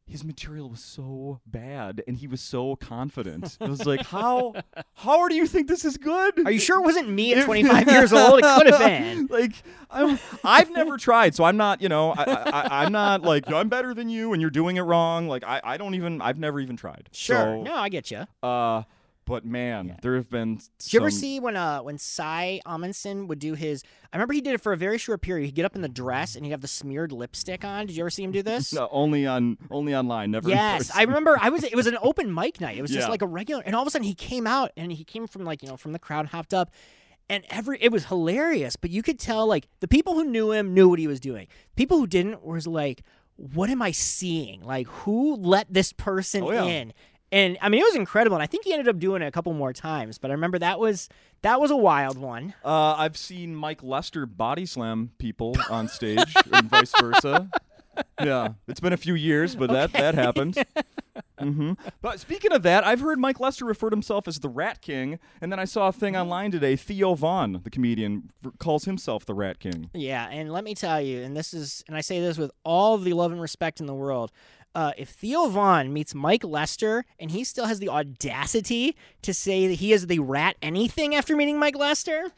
his 0.06 0.22
material 0.22 0.68
was 0.68 0.80
so 0.80 1.40
bad, 1.46 2.02
and 2.06 2.16
he 2.16 2.26
was 2.26 2.40
so 2.40 2.76
confident. 2.76 3.56
It 3.60 3.68
was 3.68 3.86
like, 3.86 4.04
how 4.06 4.54
how 4.94 5.28
do 5.28 5.34
you 5.34 5.46
think 5.46 5.66
this 5.66 5.84
is 5.84 5.96
good? 5.96 6.46
Are 6.46 6.50
you 6.50 6.58
sure 6.58 6.78
it 6.78 6.84
wasn't 6.84 7.08
me 7.08 7.34
at 7.34 7.44
25 7.46 7.88
years 7.88 8.12
old? 8.12 8.40
It 8.40 8.42
could 8.42 8.66
have 8.66 8.78
been. 8.78 9.26
like 9.30 9.52
I'm, 9.90 10.18
I've 10.44 10.70
never 10.70 10.98
tried, 10.98 11.34
so 11.34 11.44
I'm 11.44 11.56
not. 11.56 11.80
You 11.80 11.88
know, 11.88 12.12
I, 12.12 12.24
I, 12.24 12.84
I'm 12.84 12.92
not 12.92 13.22
like 13.22 13.50
I'm 13.50 13.68
better 13.68 13.94
than 13.94 14.08
you, 14.08 14.32
and 14.32 14.40
you're 14.42 14.50
doing 14.50 14.76
it 14.76 14.82
wrong. 14.82 15.26
Like 15.26 15.44
I, 15.44 15.60
I 15.64 15.76
don't 15.76 15.94
even. 15.94 16.20
I've 16.20 16.38
never 16.38 16.60
even 16.60 16.76
tried. 16.76 17.08
Sure. 17.12 17.36
So, 17.36 17.62
no, 17.62 17.74
I 17.74 17.88
get 17.88 18.10
you. 18.10 18.26
Uh, 18.42 18.82
but 19.26 19.44
man, 19.44 19.96
there 20.02 20.16
have 20.16 20.28
been. 20.30 20.56
Did 20.78 20.92
you 20.92 21.00
ever 21.00 21.10
see 21.10 21.40
when 21.40 21.56
uh 21.56 21.80
when 21.80 21.98
Cy 21.98 22.60
Amundson 22.66 23.26
would 23.28 23.38
do 23.38 23.54
his? 23.54 23.82
I 24.12 24.16
remember 24.16 24.34
he 24.34 24.40
did 24.40 24.54
it 24.54 24.60
for 24.60 24.72
a 24.72 24.76
very 24.76 24.98
short 24.98 25.22
period. 25.22 25.46
He'd 25.46 25.54
get 25.54 25.64
up 25.64 25.74
in 25.76 25.82
the 25.82 25.88
dress 25.88 26.36
and 26.36 26.44
he'd 26.44 26.50
have 26.52 26.60
the 26.60 26.68
smeared 26.68 27.10
lipstick 27.12 27.64
on. 27.64 27.86
Did 27.86 27.96
you 27.96 28.02
ever 28.02 28.10
see 28.10 28.22
him 28.22 28.32
do 28.32 28.42
this? 28.42 28.72
No, 28.74 28.88
only 28.90 29.26
on 29.26 29.56
only 29.70 29.94
online, 29.94 30.30
never. 30.30 30.48
Yes. 30.48 30.90
I 30.94 31.02
remember. 31.02 31.38
I 31.40 31.48
was. 31.50 31.64
It 31.64 31.74
was 31.76 31.86
an 31.86 31.96
open 32.02 32.32
mic 32.34 32.60
night. 32.60 32.76
It 32.78 32.82
was 32.82 32.90
just 32.90 33.08
like 33.08 33.22
a 33.22 33.26
regular, 33.26 33.62
and 33.64 33.74
all 33.74 33.82
of 33.82 33.88
a 33.88 33.90
sudden 33.90 34.06
he 34.06 34.14
came 34.14 34.46
out, 34.46 34.70
and 34.76 34.92
he 34.92 35.04
came 35.04 35.26
from 35.26 35.44
like 35.44 35.62
you 35.62 35.68
know 35.68 35.76
from 35.76 35.92
the 35.92 35.98
crowd, 35.98 36.26
hopped 36.26 36.52
up, 36.52 36.70
and 37.30 37.44
every 37.50 37.78
it 37.80 37.90
was 37.92 38.06
hilarious. 38.06 38.76
But 38.76 38.90
you 38.90 39.02
could 39.02 39.18
tell 39.18 39.46
like 39.46 39.68
the 39.80 39.88
people 39.88 40.14
who 40.14 40.24
knew 40.24 40.52
him 40.52 40.74
knew 40.74 40.88
what 40.88 40.98
he 40.98 41.06
was 41.06 41.20
doing. 41.20 41.46
People 41.76 41.98
who 41.98 42.06
didn't 42.06 42.44
was 42.44 42.66
like, 42.66 43.02
what 43.36 43.70
am 43.70 43.80
I 43.82 43.90
seeing? 43.92 44.60
Like 44.62 44.86
who 44.88 45.36
let 45.36 45.72
this 45.72 45.92
person 45.92 46.42
Oh, 46.44 46.50
yeah. 46.52 46.64
in? 46.64 46.92
And 47.34 47.58
I 47.60 47.68
mean, 47.68 47.80
it 47.80 47.84
was 47.84 47.96
incredible. 47.96 48.36
And 48.36 48.42
I 48.42 48.46
think 48.46 48.64
he 48.64 48.72
ended 48.72 48.86
up 48.86 48.98
doing 49.00 49.20
it 49.20 49.26
a 49.26 49.32
couple 49.32 49.52
more 49.54 49.72
times. 49.72 50.18
But 50.18 50.30
I 50.30 50.34
remember 50.34 50.58
that 50.60 50.78
was 50.78 51.08
that 51.42 51.60
was 51.60 51.70
a 51.72 51.76
wild 51.76 52.16
one. 52.16 52.54
Uh, 52.64 52.94
I've 52.96 53.16
seen 53.16 53.56
Mike 53.56 53.82
Lester 53.82 54.24
body 54.24 54.66
slam 54.66 55.10
people 55.18 55.56
on 55.68 55.88
stage, 55.88 56.32
and 56.52 56.70
vice 56.70 56.92
versa. 56.98 57.50
Yeah, 58.20 58.54
it's 58.66 58.80
been 58.80 58.92
a 58.92 58.96
few 58.96 59.14
years, 59.14 59.54
but 59.54 59.70
that 59.70 59.92
that 59.92 60.16
happened. 60.16 60.56
hmm 61.38 61.74
But 62.02 62.18
speaking 62.18 62.50
of 62.50 62.64
that, 62.64 62.84
I've 62.84 62.98
heard 62.98 63.20
Mike 63.20 63.38
Lester 63.38 63.64
refer 63.64 63.88
to 63.90 63.94
himself 63.94 64.26
as 64.26 64.40
the 64.40 64.48
Rat 64.48 64.80
King, 64.80 65.20
and 65.40 65.52
then 65.52 65.60
I 65.60 65.64
saw 65.64 65.86
a 65.86 65.92
thing 65.92 66.16
online 66.16 66.50
today. 66.50 66.74
Theo 66.74 67.14
Von, 67.14 67.60
the 67.62 67.70
comedian, 67.70 68.30
r- 68.44 68.50
calls 68.58 68.84
himself 68.84 69.24
the 69.24 69.34
Rat 69.34 69.60
King. 69.60 69.90
Yeah, 69.94 70.26
and 70.28 70.52
let 70.52 70.64
me 70.64 70.74
tell 70.74 71.00
you, 71.00 71.22
and 71.22 71.36
this 71.36 71.54
is, 71.54 71.84
and 71.86 71.96
I 71.96 72.00
say 72.00 72.20
this 72.20 72.36
with 72.36 72.50
all 72.64 72.98
the 72.98 73.12
love 73.12 73.30
and 73.30 73.40
respect 73.40 73.78
in 73.78 73.86
the 73.86 73.94
world. 73.94 74.32
Uh, 74.74 74.92
if 74.96 75.10
Theo 75.10 75.48
Von 75.48 75.92
meets 75.92 76.14
Mike 76.14 76.42
Lester 76.42 77.04
and 77.20 77.30
he 77.30 77.44
still 77.44 77.66
has 77.66 77.78
the 77.78 77.88
audacity 77.88 78.96
to 79.22 79.32
say 79.32 79.68
that 79.68 79.74
he 79.74 79.92
is 79.92 80.08
the 80.08 80.18
rat 80.18 80.56
anything 80.60 81.14
after 81.14 81.36
meeting 81.36 81.58
Mike 81.58 81.76
Lester, 81.76 82.32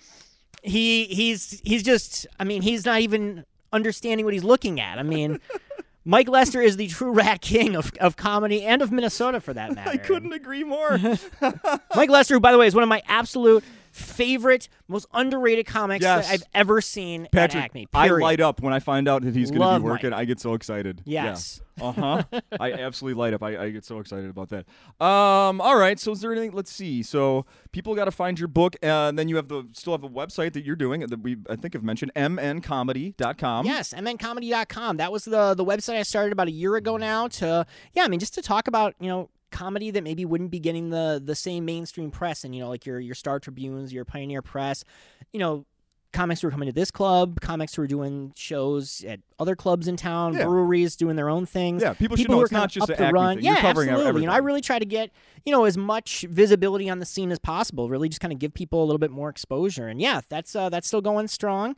he 0.63 1.05
he's 1.07 1.61
he's 1.65 1.83
just 1.83 2.27
I 2.39 2.45
mean 2.45 2.63
he's 2.63 2.85
not 2.85 3.01
even 3.01 3.45
understanding 3.73 4.25
what 4.27 4.35
he's 4.35 4.45
looking 4.45 4.81
at. 4.81 4.99
I 4.99 5.03
mean, 5.03 5.41
Mike 6.05 6.29
Lester 6.29 6.61
is 6.61 6.77
the 6.77 6.87
true 6.89 7.11
rat 7.11 7.41
king 7.41 7.75
of, 7.75 7.93
of 8.01 8.17
comedy 8.17 8.63
and 8.63 8.83
of 8.83 8.93
Minnesota 8.93 9.41
for 9.41 9.53
that 9.55 9.75
matter. 9.75 9.91
I 9.91 9.97
couldn't 9.97 10.33
agree 10.33 10.65
more. 10.65 10.99
Mike 11.95 12.11
Lester, 12.11 12.35
who, 12.35 12.41
by 12.41 12.53
the 12.53 12.59
way, 12.59 12.67
is 12.67 12.75
one 12.75 12.83
of 12.83 12.89
my 12.89 13.03
absolute 13.09 13.65
favorite, 13.97 14.69
most 14.89 15.07
underrated 15.13 15.67
comics 15.67 16.03
Yes. 16.03 16.27
that 16.27 16.35
I've 16.35 16.43
ever 16.55 16.81
seen 16.81 17.29
Patrick, 17.33 17.63
at 17.63 17.65
Acme. 17.67 17.89
I 17.95 18.09
light 18.09 18.41
up 18.41 18.61
when 18.61 18.73
I 18.73 18.79
find 18.79 19.09
out 19.09 19.23
that 19.23 19.35
he's 19.35 19.51
going 19.51 19.63
to 19.63 19.79
be 19.81 19.85
working. 19.85 20.11
Mike. 20.11 20.21
I 20.21 20.25
get 20.25 20.39
so 20.41 20.55
excited. 20.55 21.03
Yes. 21.05 21.61
Uh 21.81 21.93
huh. 21.93 22.23
I 22.59 22.73
absolutely 22.73 23.19
light 23.21 23.35
up. 23.35 23.43
I, 23.43 23.65
I 23.65 23.71
get 23.71 23.85
so 23.85 23.99
excited 23.99 24.31
about 24.31 24.49
that. 24.49 24.67
Um. 25.05 25.61
All 25.61 25.77
right. 25.77 26.01
So 26.01 26.13
is 26.13 26.23
there 26.23 26.33
anything? 26.33 26.53
Let's 26.53 26.71
see. 26.73 27.03
So 27.03 27.45
people 27.71 27.95
got 27.95 28.07
to 28.07 28.11
find 28.11 28.39
your 28.39 28.49
book, 28.49 28.77
uh, 28.83 28.87
and 28.87 29.19
then 29.19 29.29
you 29.29 29.37
have 29.37 29.49
the 29.49 29.65
still 29.73 29.93
have 29.93 30.03
a 30.05 30.09
website 30.09 30.55
that 30.55 30.65
you're 30.65 30.75
doing 30.77 31.01
that 31.01 31.21
we 31.23 31.37
I 31.51 31.57
think 31.57 31.75
have 31.75 31.83
mentioned 31.83 32.13
mncomedy.com. 32.15 33.67
Yes, 33.67 33.93
mncomedy.com. 33.93 34.97
That 34.97 35.13
was 35.13 35.25
the 35.25 35.55
the 35.55 35.65
website 35.65 35.97
I 35.99 36.03
started 36.03 36.33
about 36.33 36.49
a 36.49 36.53
year 36.53 36.77
ago 36.77 36.97
now 36.97 37.29
to 37.29 37.67
yeah, 37.93 38.05
I 38.05 38.09
mean 38.09 38.21
just 38.21 38.35
to 38.35 38.43
talk 38.43 38.69
about, 38.69 38.95
you 39.01 39.09
know, 39.09 39.29
comedy 39.51 39.91
that 39.91 40.03
maybe 40.05 40.25
wouldn't 40.25 40.51
be 40.51 40.59
getting 40.61 40.91
the 40.91 41.21
the 41.25 41.35
same 41.35 41.65
mainstream 41.65 42.11
press 42.11 42.45
and 42.45 42.55
you 42.55 42.61
know 42.63 42.69
like 42.69 42.85
your 42.87 42.99
your 43.01 43.15
Star 43.15 43.39
Tribunes, 43.41 43.93
your 43.93 44.05
Pioneer 44.05 44.43
Press, 44.43 44.85
you 45.33 45.41
know, 45.41 45.65
comics 46.13 46.41
who 46.41 46.49
are 46.49 46.51
coming 46.51 46.67
to 46.67 46.73
this 46.73 46.91
club, 46.91 47.41
comics 47.41 47.75
who 47.75 47.83
are 47.83 47.87
doing 47.87 48.33
shows 48.37 49.05
at 49.07 49.21
other 49.39 49.55
clubs 49.55 49.87
in 49.87 49.97
town, 49.97 50.33
Yeah. 50.35 50.45
breweries 50.45 50.97
doing 50.97 51.15
their 51.17 51.29
own 51.29 51.45
things. 51.47 51.83
Yeah, 51.83 51.93
people 51.93 52.17
should 52.17 52.27
who 52.29 52.37
know 52.37 52.43
it's 52.43 52.51
not 52.53 52.71
just 52.71 52.91
up 52.91 52.97
the 52.97 53.11
run. 53.13 53.37
thing. 53.37 53.45
Yeah, 53.45 53.53
You're 53.53 53.61
covering 53.61 53.91
absolutely. 53.91 54.23
You 54.23 54.27
know, 54.29 54.33
I 54.33 54.39
really 54.39 54.63
try 54.63 54.79
to 54.79 54.87
get 54.87 55.11
you 55.45 55.53
know 55.53 55.65
as 55.65 55.77
much 55.77 56.23
visibility 56.29 56.89
on 56.91 56.99
the 57.01 57.07
scene 57.07 57.31
as 57.31 57.39
possible. 57.39 57.89
Really, 57.91 58.09
just 58.09 58.21
kind 58.21 58.33
of 58.33 58.39
give 58.39 58.55
people 58.55 58.83
a 58.83 58.87
little 58.87 58.99
bit 58.99 59.11
more 59.11 59.29
exposure. 59.29 59.89
And 59.89 60.01
yeah, 60.01 60.23
that's 60.29 60.57
uh, 60.57 60.69
that's 60.71 60.87
still 60.87 61.03
going 61.03 61.29
strong. 61.29 61.77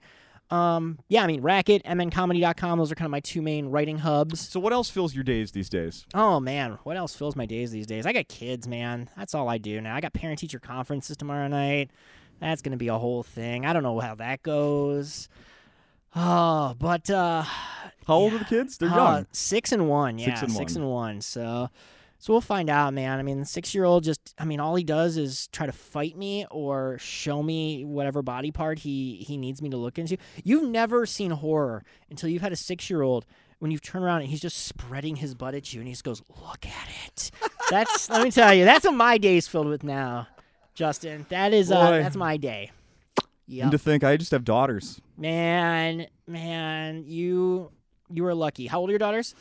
Um, 0.51 0.99
yeah, 1.09 1.22
I 1.22 1.26
mean, 1.26 1.42
Racket, 1.42 1.82
mncomedy.com. 1.84 2.78
Those 2.78 2.90
are 2.90 2.94
kind 2.94 3.07
of 3.07 3.11
my 3.11 3.20
two 3.20 3.42
main 3.42 3.66
writing 3.66 3.99
hubs. 3.99 4.40
So 4.49 4.59
what 4.61 4.72
else 4.72 4.88
fills 4.88 5.14
your 5.14 5.24
days 5.24 5.53
these 5.53 5.68
days? 5.68 6.07
Oh 6.14 6.40
man, 6.40 6.78
what 6.84 6.96
else 6.96 7.14
fills 7.14 7.36
my 7.36 7.44
days 7.46 7.70
these 7.70 7.86
days? 7.86 8.07
I 8.07 8.12
got 8.12 8.28
kids, 8.28 8.66
man. 8.66 9.11
That's 9.16 9.34
all 9.34 9.49
I 9.49 9.59
do 9.59 9.80
now. 9.80 9.94
I 9.94 10.01
got 10.01 10.14
parent 10.14 10.38
teacher 10.38 10.59
conferences 10.59 11.16
tomorrow 11.16 11.49
night. 11.49 11.90
That's 12.40 12.62
gonna 12.62 12.76
be 12.78 12.88
a 12.88 12.96
whole 12.96 13.22
thing. 13.22 13.66
I 13.66 13.72
don't 13.72 13.82
know 13.82 13.99
how 14.01 14.14
that 14.14 14.42
goes. 14.42 15.28
Oh, 16.16 16.74
but 16.78 17.11
uh, 17.11 17.42
How 17.42 18.14
old 18.14 18.32
are 18.32 18.38
the 18.38 18.44
kids? 18.46 18.78
They're 18.78 18.88
uh, 18.88 18.96
young. 19.16 19.26
six 19.32 19.72
and 19.72 19.88
one. 19.88 20.18
Yeah, 20.18 20.34
Six 20.34 20.42
and 20.42 20.55
one. 20.55 20.66
and 20.76 20.90
one. 20.90 21.20
So, 21.20 21.68
so 22.18 22.32
we'll 22.32 22.40
find 22.40 22.68
out, 22.68 22.92
man. 22.94 23.18
I 23.18 23.22
mean, 23.22 23.38
the 23.40 23.46
six-year-old 23.46 24.04
just, 24.04 24.34
I 24.38 24.44
mean, 24.44 24.60
all 24.60 24.74
he 24.74 24.84
does 24.84 25.16
is 25.16 25.46
try 25.48 25.66
to 25.66 25.72
fight 25.72 26.16
me 26.16 26.46
or 26.50 26.98
show 26.98 27.42
me 27.42 27.84
whatever 27.84 28.22
body 28.22 28.50
part 28.50 28.80
he 28.80 29.16
he 29.26 29.36
needs 29.36 29.62
me 29.62 29.70
to 29.70 29.76
look 29.76 29.98
into. 29.98 30.16
You've 30.44 30.68
never 30.68 31.06
seen 31.06 31.30
horror 31.30 31.84
until 32.10 32.28
you've 32.28 32.42
had 32.42 32.52
a 32.52 32.56
six-year-old. 32.56 33.24
When 33.60 33.72
you 33.72 33.78
turn 33.78 34.04
around 34.04 34.20
and 34.20 34.30
he's 34.30 34.40
just 34.40 34.66
spreading 34.66 35.16
his 35.16 35.34
butt 35.34 35.52
at 35.54 35.72
you, 35.74 35.80
and 35.80 35.88
he 35.88 35.92
just 35.92 36.04
goes, 36.04 36.22
"Look 36.28 36.64
at 36.64 36.88
it." 37.06 37.30
That's 37.70 38.08
let 38.08 38.22
me 38.22 38.30
tell 38.30 38.54
you, 38.54 38.64
that's 38.64 38.84
what 38.84 38.94
my 38.94 39.18
day's 39.18 39.46
filled 39.48 39.66
with 39.66 39.82
now, 39.82 40.28
Justin. 40.74 41.26
That 41.28 41.52
is 41.52 41.70
uh, 41.72 41.90
Boy. 41.90 41.98
that's 42.02 42.16
my 42.16 42.36
day. 42.36 42.70
And 43.62 43.70
to 43.72 43.78
think, 43.78 44.04
I 44.04 44.16
just 44.16 44.30
have 44.30 44.44
daughters. 44.44 45.00
man, 45.16 46.06
man, 46.26 47.04
you 47.06 47.72
you 48.10 48.24
are 48.26 48.34
lucky. 48.34 48.66
How 48.68 48.78
old 48.80 48.88
are 48.90 48.92
your 48.92 48.98
daughters? 48.98 49.34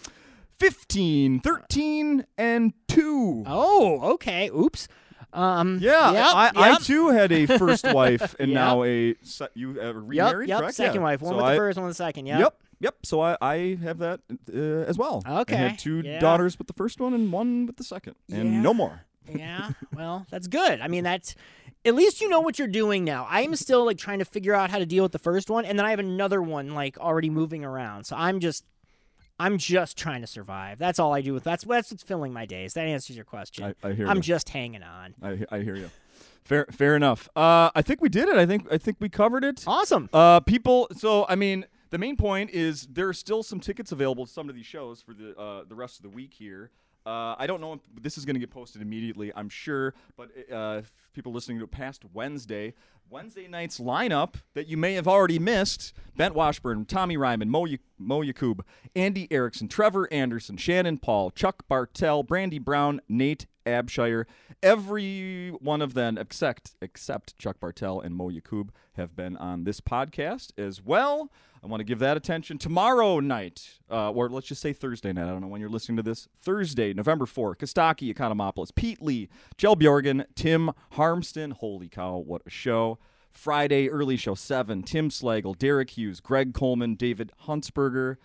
15, 0.59 1.39
13, 1.41 2.25
and 2.37 2.73
2. 2.87 3.43
Oh, 3.47 4.13
okay. 4.13 4.49
Oops. 4.49 4.87
Um. 5.33 5.77
Yeah, 5.81 6.11
Yep, 6.13 6.25
I, 6.25 6.51
I 6.55 6.77
too 6.79 7.09
had 7.09 7.31
a 7.31 7.45
first 7.45 7.83
wife 7.93 8.33
and 8.39 8.49
Yep. 8.51 8.55
now 8.55 8.83
a 8.83 9.13
se- 9.23 9.49
you 9.55 9.77
uh, 9.81 9.93
remarried, 9.93 10.47
Yep. 10.49 10.59
correct? 10.59 10.75
Second 10.75 10.95
Yeah. 10.95 11.01
wife. 11.01 11.21
One 11.21 11.33
So 11.33 11.35
with 11.37 11.45
I- 11.45 11.51
the 11.53 11.57
first, 11.59 11.77
one 11.77 11.85
with 11.87 11.97
the 11.97 12.03
second. 12.03 12.25
Yep. 12.27 12.39
Yep. 12.39 12.61
Yep. 12.79 12.95
So 13.03 13.21
I, 13.21 13.37
I 13.41 13.77
have 13.83 13.97
that 13.99 14.21
uh, 14.53 14.57
as 14.87 14.97
well. 14.97 15.21
I 15.25 15.41
Okay, 15.41 15.55
have 15.57 15.77
two 15.77 15.99
yeah. 15.99 16.19
daughters 16.19 16.57
with 16.57 16.67
the 16.67 16.73
first 16.73 16.99
one 16.99 17.13
and 17.13 17.31
one 17.31 17.65
with 17.67 17.75
the 17.75 17.83
second, 17.83 18.15
and 18.31 18.53
Yeah. 18.53 18.61
no 18.61 18.73
more. 18.73 19.01
Yeah. 19.29 19.71
Well, 19.93 20.25
that's 20.31 20.47
good. 20.47 20.79
I 20.79 20.87
mean, 20.87 21.03
that's 21.03 21.35
at 21.85 21.93
least 21.93 22.21
you 22.21 22.29
know 22.29 22.39
what 22.39 22.57
you're 22.57 22.67
doing 22.67 23.03
now. 23.03 23.27
I'm 23.29 23.55
still 23.55 23.85
like 23.85 23.97
trying 23.97 24.19
to 24.19 24.25
figure 24.25 24.53
out 24.53 24.69
how 24.69 24.79
to 24.79 24.85
deal 24.85 25.03
with 25.03 25.11
the 25.11 25.19
first 25.19 25.49
one, 25.49 25.65
and 25.65 25.77
then 25.77 25.85
I 25.85 25.89
have 25.89 25.99
another 25.99 26.41
one 26.41 26.73
like 26.73 26.97
already 26.97 27.29
moving 27.29 27.65
around. 27.65 28.05
So 28.05 28.15
I'm 28.15 28.39
just. 28.39 28.63
I'm 29.39 29.57
just 29.57 29.97
trying 29.97 30.21
to 30.21 30.27
survive. 30.27 30.79
That's 30.79 30.99
all 30.99 31.13
I 31.13 31.21
do 31.21 31.33
with 31.33 31.43
that's 31.43 31.63
that's 31.63 31.91
what's 31.91 32.03
filling 32.03 32.33
my 32.33 32.45
days. 32.45 32.73
That 32.73 32.87
answers 32.87 33.15
your 33.15 33.25
question. 33.25 33.75
I, 33.83 33.87
I 33.87 33.93
hear 33.93 34.07
I'm 34.07 34.17
you. 34.17 34.23
just 34.23 34.49
hanging 34.49 34.83
on. 34.83 35.15
I, 35.21 35.45
I 35.51 35.59
hear 35.61 35.75
you. 35.75 35.89
Fair, 36.43 36.65
fair 36.71 36.95
enough. 36.95 37.27
Uh, 37.35 37.69
I 37.75 37.81
think 37.81 38.01
we 38.01 38.09
did 38.09 38.29
it. 38.29 38.37
I 38.37 38.45
think 38.45 38.67
I 38.71 38.77
think 38.77 38.97
we 38.99 39.09
covered 39.09 39.43
it. 39.43 39.63
Awesome. 39.67 40.09
Uh, 40.13 40.39
people. 40.39 40.87
So 40.97 41.25
I 41.27 41.35
mean, 41.35 41.65
the 41.89 41.97
main 41.97 42.15
point 42.17 42.51
is 42.51 42.87
there 42.87 43.07
are 43.09 43.13
still 43.13 43.43
some 43.43 43.59
tickets 43.59 43.91
available 43.91 44.25
to 44.25 44.31
some 44.31 44.49
of 44.49 44.55
these 44.55 44.65
shows 44.65 45.01
for 45.01 45.13
the 45.13 45.37
uh, 45.37 45.63
the 45.67 45.75
rest 45.75 45.97
of 45.97 46.03
the 46.03 46.09
week 46.09 46.33
here. 46.33 46.71
Uh, 47.07 47.35
I 47.39 47.47
don't 47.47 47.61
know 47.61 47.71
if 47.73 47.79
this 48.03 48.17
is 48.17 48.25
going 48.25 48.33
to 48.33 48.39
get 48.41 48.51
posted 48.51 48.81
immediately. 48.81 49.31
I'm 49.33 49.47
sure, 49.47 49.93
but 50.17 50.29
uh, 50.51 50.81
people 51.13 51.31
listening 51.31 51.57
to 51.59 51.63
it 51.63 51.71
past 51.71 52.03
Wednesday, 52.13 52.73
Wednesday 53.09 53.47
night's 53.47 53.79
lineup 53.79 54.33
that 54.55 54.67
you 54.67 54.75
may 54.75 54.93
have 54.95 55.07
already 55.07 55.39
missed: 55.39 55.93
Bengt 56.17 56.33
Washburn, 56.35 56.83
Tommy 56.83 57.15
Ryman, 57.15 57.49
Mo, 57.49 57.61
y- 57.61 57.79
Mo 57.97 58.21
Yakub, 58.21 58.65
Andy 58.93 59.29
Erickson, 59.31 59.69
Trevor 59.69 60.11
Anderson, 60.11 60.57
Shannon 60.57 60.97
Paul, 60.97 61.31
Chuck 61.31 61.65
Bartell, 61.69 62.23
Brandy 62.23 62.59
Brown, 62.59 62.99
Nate 63.07 63.45
Abshire. 63.67 64.25
Every 64.63 65.49
one 65.59 65.81
of 65.81 65.93
them, 65.93 66.17
except 66.17 66.71
except 66.81 67.37
Chuck 67.37 67.59
Bartell 67.59 68.01
and 68.01 68.15
Mo 68.15 68.29
Yakub, 68.29 68.71
have 68.93 69.15
been 69.15 69.37
on 69.37 69.63
this 69.63 69.81
podcast 69.81 70.51
as 70.57 70.83
well. 70.83 71.31
I 71.63 71.67
want 71.67 71.79
to 71.81 71.85
give 71.85 71.99
that 71.99 72.17
attention 72.17 72.57
tomorrow 72.57 73.19
night, 73.19 73.79
uh, 73.89 74.11
or 74.11 74.29
let's 74.29 74.47
just 74.47 74.61
say 74.61 74.73
Thursday 74.73 75.11
night. 75.11 75.25
I 75.25 75.31
don't 75.31 75.41
know 75.41 75.47
when 75.47 75.59
you're 75.59 75.69
listening 75.69 75.97
to 75.97 76.03
this. 76.03 76.27
Thursday, 76.41 76.93
November 76.93 77.25
4th, 77.25 77.57
Costaki, 77.57 78.13
Economopoulos, 78.13 78.73
Pete 78.75 79.01
Lee, 79.01 79.27
Jel 79.57 79.75
Bjorgen, 79.75 80.25
Tim 80.35 80.71
Harmston. 80.93 81.53
Holy 81.53 81.89
cow, 81.89 82.17
what 82.17 82.41
a 82.45 82.49
show. 82.49 82.99
Friday, 83.31 83.89
early 83.89 84.17
show 84.17 84.33
7, 84.33 84.83
Tim 84.83 85.09
Slagle, 85.09 85.57
Derek 85.57 85.91
Hughes, 85.91 86.19
Greg 86.19 86.53
Coleman, 86.53 86.95
David 86.95 87.31
Huntsberger. 87.47 88.17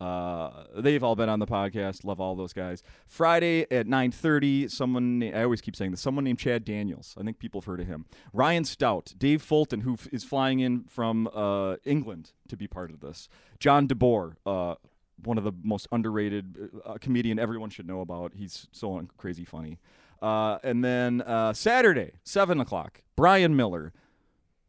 Uh, 0.00 0.64
they've 0.76 1.02
all 1.02 1.16
been 1.16 1.28
on 1.28 1.40
the 1.40 1.46
podcast. 1.46 2.04
Love 2.04 2.20
all 2.20 2.36
those 2.36 2.52
guys. 2.52 2.82
Friday 3.06 3.66
at 3.72 3.86
9:30, 3.86 4.70
someone 4.70 5.22
I 5.22 5.42
always 5.42 5.60
keep 5.60 5.74
saying 5.74 5.90
this. 5.90 6.00
Someone 6.00 6.24
named 6.24 6.38
Chad 6.38 6.64
Daniels. 6.64 7.14
I 7.18 7.24
think 7.24 7.38
people 7.38 7.60
have 7.60 7.66
heard 7.66 7.80
of 7.80 7.86
him. 7.86 8.06
Ryan 8.32 8.64
Stout, 8.64 9.12
Dave 9.18 9.42
Fulton, 9.42 9.80
who 9.80 9.94
f- 9.94 10.08
is 10.12 10.22
flying 10.22 10.60
in 10.60 10.84
from 10.84 11.28
uh, 11.34 11.76
England 11.84 12.32
to 12.48 12.56
be 12.56 12.68
part 12.68 12.90
of 12.90 13.00
this. 13.00 13.28
John 13.58 13.88
DeBoer, 13.88 14.34
uh, 14.46 14.76
one 15.24 15.36
of 15.36 15.42
the 15.44 15.52
most 15.64 15.88
underrated 15.90 16.70
uh, 16.84 16.94
comedian 17.00 17.40
everyone 17.40 17.70
should 17.70 17.88
know 17.88 18.00
about. 18.00 18.34
He's 18.34 18.68
so 18.70 19.04
crazy 19.16 19.44
funny. 19.44 19.78
Uh, 20.22 20.58
and 20.62 20.84
then 20.84 21.22
Saturday, 21.54 22.12
seven 22.24 22.60
o'clock, 22.60 23.02
Brian 23.16 23.56
Miller 23.56 23.92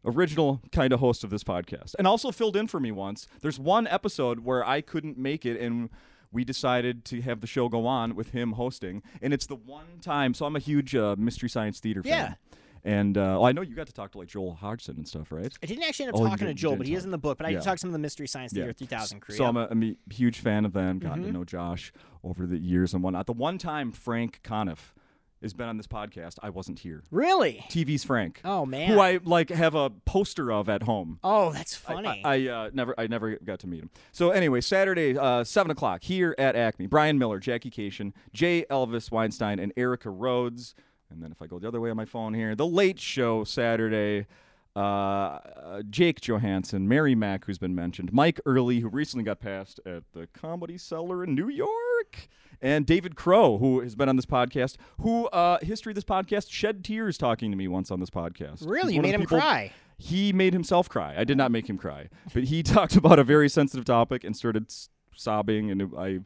original 0.06 0.62
kind 0.72 0.94
of 0.94 1.00
host 1.00 1.24
of 1.24 1.30
this 1.30 1.44
podcast 1.44 1.94
and 1.98 2.08
also 2.08 2.32
filled 2.32 2.56
in 2.56 2.68
for 2.68 2.80
me 2.80 2.92
once 2.92 3.28
there's 3.42 3.60
one 3.60 3.86
episode 3.88 4.40
where 4.40 4.66
i 4.66 4.80
couldn't 4.82 5.18
make 5.18 5.46
it 5.46 5.60
and 5.60 5.90
we 6.32 6.44
decided 6.46 7.04
to 7.04 7.22
have 7.22 7.42
the 7.42 7.48
show 7.48 7.68
go 7.68 7.86
on 7.86 8.16
with 8.16 8.30
him 8.32 8.54
hosting 8.54 9.02
and 9.22 9.34
it's 9.34 9.46
the 9.48 9.56
one 9.56 10.00
time 10.02 10.34
so 10.34 10.46
i'm 10.46 10.56
a 10.56 10.60
huge 10.60 10.96
uh, 10.96 11.16
mystery 11.18 11.50
science 11.50 11.80
theater 11.82 12.02
fan 12.02 12.12
Yeah. 12.12 12.92
and 12.94 13.18
uh, 13.18 13.22
well, 13.40 13.46
i 13.46 13.52
know 13.52 13.62
you 13.62 13.76
got 13.76 13.88
to 13.88 13.94
talk 13.94 14.14
to 14.14 14.20
like 14.20 14.30
joel 14.30 14.54
hodgson 14.54 14.96
and 14.96 15.08
stuff 15.08 15.32
right 15.34 15.52
I 15.62 15.66
didn't 15.66 15.84
actually 15.84 16.06
end 16.06 16.16
up 16.16 16.22
Oh, 16.22 16.28
talking 16.30 16.48
to 16.48 16.54
Joel, 16.54 16.78
but 16.78 16.88
he 16.88 16.94
is 16.96 17.04
in 17.04 17.12
the 17.12 17.18
book. 17.18 17.38
But 17.38 17.48
I 17.48 17.50
Yeah. 17.50 17.58
did 17.58 17.64
talk 17.66 17.74
to 17.76 17.80
some 17.80 17.90
of 17.90 17.94
the 17.94 18.00
Mystery 18.00 18.28
Science 18.28 18.54
Theater 18.54 18.72
3000 18.72 19.20
crew. 19.20 19.36
so 19.36 19.46
i'm 19.46 19.58
a, 19.58 19.68
I'm 19.70 19.84
a 19.84 19.96
huge 20.14 20.40
fan 20.40 20.64
of 20.66 20.72
them 20.74 21.00
gotten 21.00 21.24
Mm-hmm. 21.24 21.34
to 21.34 21.38
know 21.40 21.44
josh 21.44 21.92
over 22.24 22.46
the 22.48 22.58
years 22.58 22.94
and 22.94 23.04
whatnot 23.04 23.26
the 23.26 23.34
one 23.34 23.58
time 23.58 23.92
frank 23.92 24.40
conniff 24.44 24.94
has 25.42 25.54
been 25.54 25.68
on 25.70 25.78
this 25.78 25.88
podcast 25.88 26.36
i 26.44 26.50
wasn't 26.50 26.80
here 26.80 27.04
really? 27.12 27.64
tv's 27.70 28.04
frank 28.04 28.42
Oh 28.44 28.66
man. 28.66 28.90
who 28.90 29.00
i 29.00 29.20
like 29.24 29.50
have 29.50 29.76
a 29.76 29.90
poster 29.90 30.52
of 30.52 30.68
at 30.70 30.84
home 30.84 31.20
Oh, 31.24 31.52
that's 31.52 31.76
funny. 31.76 32.22
I, 32.24 32.48
I 32.48 32.48
uh, 32.48 32.70
never, 32.74 32.96
I 32.98 33.08
never 33.08 33.36
got 33.38 33.60
to 33.60 33.68
meet 33.68 33.82
him. 33.82 33.90
So 34.12 34.32
anyway, 34.32 34.62
Saturday, 34.62 35.18
uh, 35.18 35.44
seven 35.44 35.70
o'clock 35.72 36.04
here 36.04 36.34
at 36.38 36.56
Acme. 36.56 36.88
Brian 36.88 37.18
Miller, 37.18 37.40
Jackie 37.40 37.70
Kashian, 37.70 38.14
Jay 38.34 38.66
Elvis 38.70 39.12
Weinstein, 39.12 39.60
and 39.60 39.72
Erica 39.78 40.10
Rhodes. 40.10 40.76
And 41.10 41.22
then 41.22 41.32
if 41.32 41.42
I 41.42 41.48
go 41.48 41.60
the 41.60 41.68
other 41.68 41.82
way 41.82 41.90
on 41.90 41.98
my 41.98 42.06
phone 42.06 42.34
here, 42.34 42.56
the 42.56 42.66
Late 42.68 43.00
Show 43.00 43.44
Saturday. 43.44 44.28
Uh, 44.76 44.80
uh, 44.80 45.82
Jake 45.90 46.22
Johansson, 46.22 46.88
Mary 46.88 47.16
Mack, 47.16 47.46
who's 47.46 47.58
been 47.58 47.76
mentioned, 47.76 48.14
Mike 48.14 48.40
Early, 48.46 48.80
who 48.80 48.88
recently 48.88 49.24
got 49.26 49.40
passed 49.40 49.80
at 49.86 50.04
the 50.14 50.28
Comedy 50.34 50.78
Cellar 50.78 51.24
in 51.24 51.36
New 51.36 51.50
York, 51.50 52.30
and 52.62 52.86
David 52.86 53.16
Crow, 53.16 53.58
who 53.58 53.80
has 53.82 53.96
been 53.96 54.10
on 54.10 54.16
this 54.16 54.26
podcast. 54.26 54.76
Who 55.02 55.28
uh, 55.28 55.60
history 55.62 55.92
of 55.92 55.96
this 55.96 56.04
podcast 56.04 56.52
shed 56.52 56.84
tears 56.84 57.18
talking 57.18 57.52
to 57.52 57.58
me 57.58 57.68
once 57.68 57.92
on 57.92 58.00
this 58.00 58.10
podcast. 58.10 58.68
really? 58.68 58.94
He's 58.94 58.96
You 58.98 59.02
made 59.02 59.14
him 59.16 59.22
people- 59.22 59.40
cry? 59.40 59.72
he 60.02 60.32
made 60.32 60.54
himself 60.54 60.88
cry. 60.88 61.14
I 61.18 61.26
did 61.26 61.36
not 61.38 61.52
make 61.52 61.68
him 61.70 61.78
cry, 61.78 62.08
but 62.34 62.46
he 62.46 62.64
talked 62.64 62.96
about 62.96 63.20
a 63.20 63.24
very 63.24 63.50
sensitive 63.50 63.84
topic 63.86 64.24
and 64.24 64.36
started 64.36 64.68
s- 64.70 64.90
sobbing, 65.14 65.70
and 65.72 65.94
I 65.98 66.20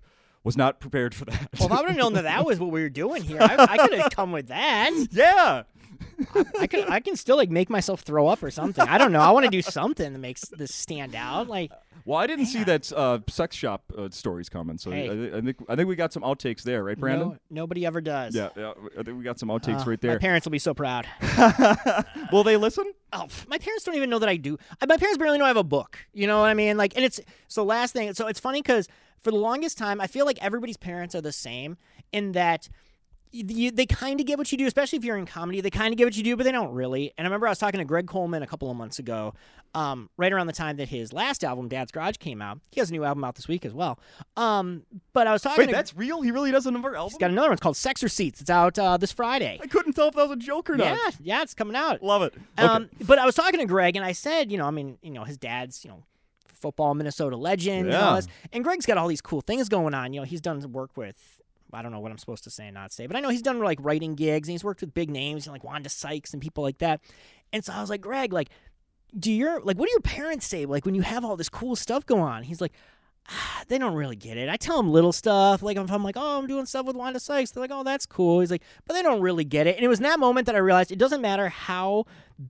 was 0.43 0.55
not 0.55 0.79
prepared 0.79 1.15
for 1.15 1.25
that. 1.25 1.49
Well, 1.59 1.67
if 1.67 1.71
I 1.71 1.79
would 1.81 1.89
have 1.89 1.97
known 1.97 2.13
that 2.13 2.23
that 2.23 2.45
was 2.45 2.59
what 2.59 2.69
we 2.69 2.81
were 2.83 2.89
doing 2.89 3.23
here, 3.23 3.39
I, 3.41 3.55
I 3.69 3.77
could 3.87 3.97
have 3.99 4.11
come 4.11 4.31
with 4.31 4.47
that. 4.49 4.91
yeah, 5.11 5.63
I 6.59 6.67
could, 6.67 6.89
I 6.89 6.99
can 6.99 7.15
still 7.15 7.37
like 7.37 7.49
make 7.49 7.69
myself 7.69 8.01
throw 8.01 8.27
up 8.27 8.43
or 8.43 8.51
something. 8.51 8.87
I 8.87 8.97
don't 8.97 9.11
know. 9.11 9.21
I 9.21 9.31
want 9.31 9.45
to 9.45 9.51
do 9.51 9.61
something 9.61 10.13
that 10.13 10.19
makes 10.19 10.41
this 10.49 10.73
stand 10.73 11.15
out. 11.15 11.47
Like, 11.47 11.71
well, 12.05 12.17
I 12.19 12.27
didn't 12.27 12.47
see 12.47 12.63
that 12.65 12.91
uh, 12.91 13.19
sex 13.29 13.55
shop 13.55 13.83
uh, 13.97 14.09
stories 14.11 14.49
coming, 14.49 14.77
so 14.77 14.91
Hey. 14.91 15.09
I, 15.31 15.37
I 15.37 15.41
think 15.41 15.57
I 15.69 15.75
think 15.75 15.87
we 15.87 15.95
got 15.95 16.11
some 16.13 16.23
outtakes 16.23 16.63
there, 16.63 16.83
right, 16.83 16.97
Brandon? 16.99 17.29
no, 17.29 17.37
nobody 17.49 17.85
ever 17.85 18.01
does. 18.01 18.35
Yeah, 18.35 18.49
yeah, 18.57 18.73
I 18.99 19.03
think 19.03 19.17
we 19.17 19.23
got 19.23 19.39
some 19.39 19.49
outtakes 19.49 19.85
Uh, 19.85 19.89
right 19.91 20.01
there. 20.01 20.11
My 20.13 20.17
parents 20.17 20.45
will 20.45 20.51
be 20.51 20.59
so 20.59 20.73
proud. 20.73 21.07
Will 22.31 22.43
they 22.43 22.57
listen? 22.57 22.91
Oh, 23.11 23.27
my 23.47 23.57
parents 23.57 23.83
don't 23.83 23.95
even 23.95 24.09
know 24.09 24.19
that 24.19 24.29
I 24.29 24.35
do. 24.37 24.57
My 24.87 24.97
parents 24.97 25.17
barely 25.17 25.37
know 25.37 25.45
I 25.45 25.49
have 25.49 25.57
a 25.57 25.63
book. 25.63 25.97
You 26.13 26.27
know 26.27 26.39
what 26.41 26.47
I 26.47 26.53
mean? 26.53 26.77
Like, 26.77 26.93
and 26.95 27.05
it's 27.05 27.19
so 27.47 27.63
last 27.63 27.93
thing. 27.93 28.13
So 28.13 28.27
it's 28.27 28.39
funny 28.39 28.61
because 28.61 28.87
for 29.21 29.31
the 29.31 29.37
longest 29.37 29.77
time, 29.77 30.01
I 30.01 30.07
feel 30.07 30.25
like 30.25 30.37
everybody's 30.43 30.77
parents 30.77 31.15
are 31.15 31.21
the 31.21 31.31
same 31.31 31.77
in 32.11 32.33
that. 32.33 32.69
You, 33.35 33.71
they 33.71 33.87
kind 33.87 34.19
of 34.19 34.27
get 34.27 34.37
what 34.37 34.51
you 34.51 34.59
do, 34.59 34.67
especially 34.67 34.99
if 34.99 35.03
you're 35.03 35.17
in 35.17 35.25
comedy. 35.25 35.59
They 35.59 35.71
kind 35.71 35.91
of 35.91 35.97
get 35.97 36.05
what 36.05 36.15
you 36.15 36.21
do, 36.21 36.37
but 36.37 36.43
they 36.43 36.51
don't 36.51 36.71
really. 36.71 37.11
And 37.17 37.25
I 37.25 37.27
remember 37.27 37.47
I 37.47 37.49
was 37.49 37.57
talking 37.57 37.79
to 37.79 37.83
Greg 37.83 38.05
Coleman 38.05 38.43
a 38.43 38.47
couple 38.47 38.69
of 38.69 38.77
months 38.77 38.99
ago, 38.99 39.33
um, 39.73 40.11
right 40.17 40.31
around 40.31 40.45
the 40.45 40.53
time 40.53 40.77
that 40.77 40.89
his 40.89 41.11
last 41.11 41.43
album, 41.43 41.67
Dad's 41.67 41.91
Garage, 41.91 42.17
came 42.17 42.43
out. 42.43 42.59
He 42.71 42.79
has 42.79 42.91
a 42.91 42.93
new 42.93 43.03
album 43.03 43.23
out 43.23 43.33
this 43.33 43.47
week 43.47 43.65
as 43.65 43.73
well. 43.73 43.97
Um, 44.37 44.83
but 45.13 45.25
I 45.25 45.33
was 45.33 45.41
talking 45.41 45.63
Wait, 45.63 45.65
to. 45.65 45.71
that's 45.71 45.95
real. 45.95 46.21
He 46.21 46.29
really 46.29 46.51
does 46.51 46.67
a 46.67 46.71
number 46.71 46.95
album. 46.95 47.09
He's 47.09 47.17
got 47.17 47.31
another 47.31 47.47
one. 47.47 47.53
It's 47.53 47.61
called 47.63 47.75
Sex 47.75 48.03
Receipts. 48.03 48.39
It's 48.39 48.51
out 48.51 48.77
uh, 48.77 48.97
this 48.97 49.11
Friday. 49.11 49.59
I 49.63 49.65
couldn't 49.65 49.93
tell 49.93 50.09
if 50.09 50.13
that 50.13 50.27
was 50.29 50.31
a 50.31 50.35
joke 50.39 50.69
or 50.69 50.77
not. 50.77 50.85
Yeah, 50.85 51.09
yeah, 51.19 51.41
it's 51.41 51.55
coming 51.55 51.75
out. 51.75 52.03
Love 52.03 52.21
it. 52.21 52.35
Okay. 52.59 52.67
Um, 52.67 52.89
but 53.07 53.17
I 53.17 53.25
was 53.25 53.33
talking 53.33 53.59
to 53.59 53.65
Greg, 53.65 53.95
and 53.95 54.05
I 54.05 54.11
said, 54.11 54.51
you 54.51 54.59
know, 54.59 54.65
I 54.67 54.71
mean, 54.71 54.99
you 55.01 55.09
know, 55.09 55.23
his 55.23 55.37
dad's, 55.39 55.83
you 55.83 55.89
know, 55.89 56.03
football 56.53 56.93
Minnesota 56.93 57.35
legend 57.35 57.87
and 57.87 57.95
all 57.95 58.11
Yeah. 58.11 58.15
this, 58.17 58.27
and 58.53 58.63
Greg's 58.63 58.85
got 58.85 58.99
all 58.99 59.07
these 59.07 59.21
cool 59.21 59.41
things 59.41 59.69
going 59.69 59.95
on. 59.95 60.13
You 60.13 60.21
know, 60.21 60.25
he's 60.25 60.39
done 60.39 60.71
work 60.71 60.95
with. 60.95 61.41
I 61.75 61.81
don't 61.81 61.91
know 61.91 61.99
what 61.99 62.11
I'm 62.11 62.17
supposed 62.17 62.43
to 62.45 62.49
say 62.49 62.65
and 62.67 62.73
not 62.73 62.91
say, 62.91 63.07
but 63.07 63.15
I 63.15 63.19
know 63.19 63.29
he's 63.29 63.41
done 63.41 63.59
like 63.59 63.79
writing 63.81 64.15
gigs 64.15 64.47
and 64.47 64.53
he's 64.53 64.63
worked 64.63 64.81
with 64.81 64.93
big 64.93 65.09
names 65.09 65.47
like 65.47 65.63
Wanda 65.63 65.89
Sykes 65.89 66.33
and 66.33 66.41
people 66.41 66.63
like 66.63 66.79
that. 66.79 67.01
And 67.51 67.63
so 67.63 67.73
I 67.73 67.81
was 67.81 67.89
like, 67.89 68.01
Greg, 68.01 68.33
like, 68.33 68.49
do 69.17 69.31
your 69.31 69.61
like 69.61 69.77
what 69.77 69.87
do 69.87 69.91
your 69.91 70.01
parents 70.01 70.47
say 70.47 70.65
like 70.65 70.85
when 70.85 70.95
you 70.95 71.03
have 71.03 71.23
all 71.23 71.37
this 71.37 71.49
cool 71.49 71.75
stuff 71.75 72.05
going 72.05 72.21
on? 72.21 72.43
He's 72.43 72.61
like, 72.61 72.73
ah, 73.29 73.63
they 73.67 73.77
don't 73.77 73.95
really 73.95 74.15
get 74.15 74.37
it. 74.37 74.49
I 74.49 74.57
tell 74.57 74.77
them 74.77 74.91
little 74.91 75.11
stuff. 75.11 75.61
Like 75.61 75.77
if 75.77 75.91
I'm 75.91 76.03
like, 76.03 76.17
oh, 76.17 76.39
I'm 76.39 76.47
doing 76.47 76.65
stuff 76.65 76.85
with 76.85 76.95
Wanda 76.95 77.19
Sykes, 77.19 77.51
they're 77.51 77.61
like, 77.61 77.71
oh, 77.71 77.83
that's 77.83 78.05
cool. 78.05 78.39
He's 78.39 78.51
like, 78.51 78.63
but 78.85 78.93
they 78.93 79.01
don't 79.01 79.21
really 79.21 79.45
get 79.45 79.67
it. 79.67 79.75
And 79.75 79.85
it 79.85 79.87
was 79.87 79.99
in 79.99 80.03
that 80.03 80.19
moment 80.19 80.45
that 80.47 80.55
I 80.55 80.59
realized 80.59 80.91
it 80.91 80.99
doesn't 80.99 81.21
matter 81.21 81.49
how 81.49 82.05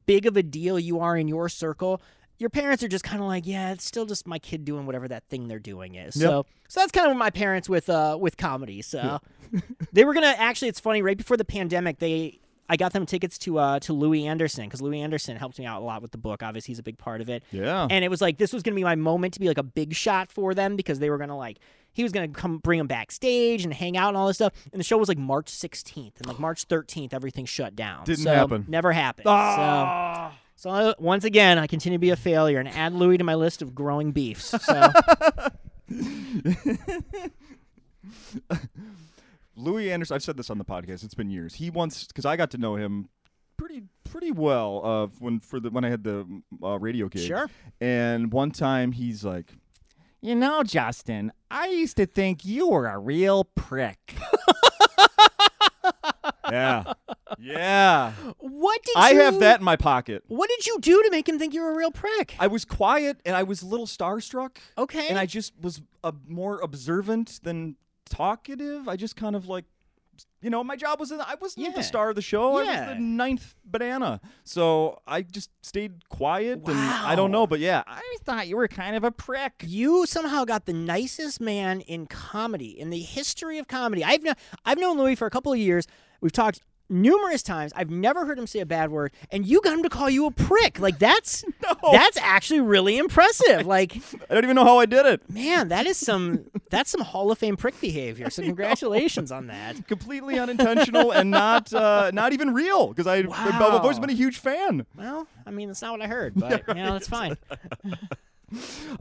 big 0.05 0.26
of 0.26 0.38
a 0.38 0.43
deal 0.43 0.80
you 0.80 0.99
are 0.99 1.17
in 1.17 1.28
your 1.28 1.49
circle. 1.49 2.01
Your 2.39 2.49
parents 2.49 2.84
are 2.84 2.88
just 2.88 3.03
kind 3.03 3.21
of 3.21 3.27
like, 3.27 3.45
yeah, 3.45 3.71
it's 3.71 3.86
still 3.86 4.05
just 4.05 4.27
my 4.27 4.39
kid 4.39 4.65
doing 4.65 4.86
whatever 4.86 5.07
that 5.07 5.23
thing 5.29 5.47
they're 5.47 5.59
doing 5.59 5.95
is. 5.95 6.15
Yep. 6.17 6.29
So, 6.29 6.45
so 6.67 6.79
that's 6.79 6.91
kind 6.91 7.09
of 7.09 7.15
my 7.15 7.29
parents 7.29 7.69
with 7.69 7.89
uh 7.89 8.17
with 8.19 8.38
comedy. 8.38 8.81
So 8.81 9.19
they 9.93 10.03
were 10.03 10.13
gonna 10.13 10.36
actually. 10.38 10.69
It's 10.69 10.79
funny. 10.79 11.01
Right 11.01 11.17
before 11.17 11.38
the 11.38 11.45
pandemic, 11.45 11.99
they 11.99 12.39
I 12.69 12.75
got 12.77 12.91
them 12.93 13.05
tickets 13.05 13.38
to 13.39 13.59
uh 13.59 13.79
to 13.81 13.93
Louie 13.93 14.25
Anderson 14.25 14.65
because 14.65 14.81
Louie 14.81 14.99
Anderson 15.01 15.38
helped 15.38 15.59
me 15.59 15.65
out 15.65 15.81
a 15.81 15.86
lot 15.86 16.01
with 16.01 16.11
the 16.11 16.17
book. 16.17 16.41
Obviously, 16.43 16.71
he's 16.71 16.79
a 16.79 16.84
big 16.84 16.97
part 16.97 17.21
of 17.21 17.29
it. 17.29 17.43
yeah. 17.51 17.88
And 17.89 18.03
it 18.03 18.09
was 18.09 18.19
like 18.21 18.38
this 18.39 18.51
was 18.51 18.63
gonna 18.63 18.75
be 18.75 18.84
my 18.84 18.95
moment 18.95 19.36
to 19.36 19.39
be 19.39 19.47
like 19.47 19.57
a 19.59 19.63
big 19.63 19.93
shot 19.93 20.31
for 20.31 20.53
them 20.53 20.75
because 20.75 20.99
they 20.99 21.09
were 21.09 21.17
gonna 21.19 21.38
like 21.38 21.59
he 21.93 22.01
was 22.01 22.11
gonna 22.11 22.27
come 22.29 22.57
bring 22.57 22.79
them 22.79 22.88
backstage 22.88 23.63
and 23.63 23.73
hang 23.73 23.95
out 23.95 24.07
and 24.09 24.17
all 24.17 24.25
this 24.27 24.38
stuff. 24.38 24.53
And 24.71 24.79
the 24.79 24.84
show 24.84 24.97
was 24.97 25.07
like 25.07 25.19
March 25.19 25.51
16th 25.51 26.13
and 26.17 26.25
like 26.25 26.39
March 26.39 26.67
13th, 26.67 27.13
everything 27.13 27.45
shut 27.45 27.75
down. 27.75 28.05
Didn't 28.05 28.23
So, 28.23 28.34
happen. 28.34 28.65
Never 28.67 28.91
happened. 28.91 29.27
Ah. 29.29 30.31
So. 30.31 30.39
So 30.64 30.70
uh, 30.70 30.93
once 30.97 31.26
again, 31.26 31.59
I 31.59 31.68
continue 31.68 31.97
to 31.97 31.99
be 31.99 32.11
a 32.11 32.16
failure 32.16 32.57
and 32.57 32.70
add 32.70 32.93
Louie 32.93 33.18
to 33.18 33.24
my 33.26 33.36
list 33.36 33.61
of 33.61 33.76
growing 33.76 34.14
beefs. 34.14 34.55
So 34.64 34.91
Louie 39.57 39.91
Anderson. 39.91 40.16
I've 40.16 40.24
said 40.24 40.38
this 40.38 40.49
on 40.49 40.57
the 40.57 40.64
podcast. 40.64 41.03
It's 41.03 41.16
been 41.16 41.30
years. 41.30 41.55
He 41.55 41.70
once 41.70 42.07
because 42.07 42.26
I 42.26 42.38
got 42.38 42.49
to 42.51 42.57
know 42.57 42.78
him 42.78 43.09
pretty 43.57 43.84
pretty 44.05 44.32
well 44.32 44.82
uh, 44.86 45.07
when 45.20 45.41
for 45.41 45.59
the 45.59 45.70
when 45.70 45.84
I 45.84 45.89
had 45.89 46.05
the 46.05 46.26
uh, 46.64 46.80
radio 46.80 47.09
gig. 47.09 47.28
Sure. 47.28 47.49
And 47.82 48.32
one 48.32 48.51
time 48.51 48.93
he's 48.93 49.26
like, 49.26 49.51
"You 50.22 50.34
know, 50.34 50.64
Justin, 50.64 51.34
I 51.51 51.68
used 51.68 51.97
to 51.97 52.05
think 52.05 52.45
you 52.45 52.70
were 52.70 52.88
a 52.88 52.97
real 52.97 53.43
prick." 53.43 54.16
yeah. 56.53 56.93
Yeah. 57.39 58.11
what 58.39 58.81
did 58.83 58.95
I 58.95 59.11
you, 59.11 59.19
have 59.21 59.39
that 59.39 59.59
in 59.59 59.65
my 59.65 59.75
pocket. 59.75 60.23
What 60.27 60.49
did 60.49 60.65
you 60.67 60.77
do 60.79 61.01
to 61.03 61.09
make 61.11 61.27
him 61.27 61.39
think 61.39 61.53
you 61.53 61.61
were 61.61 61.71
a 61.71 61.75
real 61.77 61.91
prick? 61.91 62.35
I 62.39 62.47
was 62.47 62.63
quiet 62.63 63.19
and 63.25 63.35
I 63.35 63.43
was 63.43 63.63
a 63.63 63.65
little 63.65 63.87
starstruck. 63.87 64.57
Okay. 64.77 65.07
And 65.09 65.17
I 65.17 65.25
just 65.25 65.53
was 65.59 65.81
uh, 66.03 66.11
more 66.27 66.59
observant 66.61 67.39
than 67.43 67.75
talkative. 68.05 68.87
I 68.87 68.95
just 68.95 69.15
kind 69.15 69.35
of 69.35 69.47
like 69.47 69.65
you 70.41 70.49
know, 70.49 70.61
my 70.63 70.75
job 70.75 70.99
was 70.99 71.09
in, 71.11 71.19
I 71.21 71.35
wasn't 71.41 71.65
Yeah. 71.65 71.71
the 71.73 71.81
star 71.83 72.09
of 72.09 72.15
the 72.15 72.21
show. 72.21 72.57
I 72.57 72.63
Yeah. 72.63 72.87
was 72.89 72.97
the 72.97 73.01
ninth 73.01 73.55
banana. 73.65 74.19
So 74.43 74.99
I 75.07 75.21
just 75.23 75.49
stayed 75.61 76.07
quiet 76.09 76.67
and 76.67 76.77
I 76.77 77.15
don't 77.15 77.31
know, 77.31 77.47
but 77.47 77.59
yeah, 77.61 77.81
I 77.87 78.01
thought 78.23 78.47
you 78.47 78.57
were 78.57 78.67
kind 78.67 78.95
of 78.97 79.03
a 79.05 79.11
prick. 79.11 79.63
You 79.65 80.05
somehow 80.05 80.43
got 80.43 80.65
the 80.65 80.73
nicest 80.73 81.39
man 81.41 81.79
in 81.81 82.05
comedy 82.07 82.77
in 82.77 82.89
the 82.89 82.99
history 82.99 83.57
of 83.57 83.67
comedy. 83.67 84.03
I've 84.03 84.21
kno- 84.21 84.33
I've 84.65 84.77
known 84.77 84.97
Louie 84.99 85.15
for 85.15 85.25
a 85.25 85.31
couple 85.31 85.51
of 85.53 85.57
years. 85.59 85.87
We've 86.24 86.32
talked 86.32 86.61
numerous 86.89 87.43
times. 87.43 87.74
I've 87.76 87.89
never 87.89 88.26
heard 88.26 88.39
him 88.39 88.47
say 88.47 88.59
a 88.59 88.65
bad 88.65 88.91
word, 88.91 89.11
and 89.30 89.45
you 89.45 89.59
got 89.61 89.74
him 89.74 89.84
to 89.84 89.89
call 89.89 90.09
you 90.09 90.26
a 90.26 90.32
prick. 90.32 90.80
Like 90.80 90.97
that's 90.99 91.43
that's 91.91 92.15
actually 92.17 92.61
really 92.61 92.97
impressive. 92.97 93.65
Like 93.67 93.97
I 94.30 94.34
don't 94.34 94.43
even 94.45 94.55
know 94.55 94.63
how 94.63 94.78
I 94.80 94.86
did 94.86 95.05
it. 95.05 95.30
man, 95.30 95.67
that 95.67 95.86
is 95.86 95.97
some 95.97 96.45
that's 96.69 96.89
some 96.91 97.01
Hall 97.01 97.30
of 97.30 97.38
Fame 97.39 97.57
prick 97.57 97.80
behavior. 97.82 98.30
So 98.30 98.41
congratulations 98.41 99.34
on 99.34 99.47
that. 99.47 99.86
Completely 99.88 100.39
unintentional 100.39 101.11
and 101.11 101.30
not 101.30 101.74
uh, 101.74 102.11
not 102.13 102.32
even 102.32 102.53
real 102.53 102.88
because 102.88 103.05
I 103.05 103.15
I've 103.17 103.28
Wow. 103.28 103.80
always 103.82 103.99
been 103.99 104.09
a 104.09 104.13
huge 104.13 104.39
fan. 104.39 104.86
Well, 104.95 105.28
I 105.45 105.51
mean 105.51 105.67
that's 105.67 105.82
not 105.82 105.91
what 105.91 106.01
I 106.01 106.07
heard, 106.07 106.36
but 106.36 106.63
you 106.69 106.76
know 106.76 106.93
that's 106.93 107.07
fine. 107.09 107.36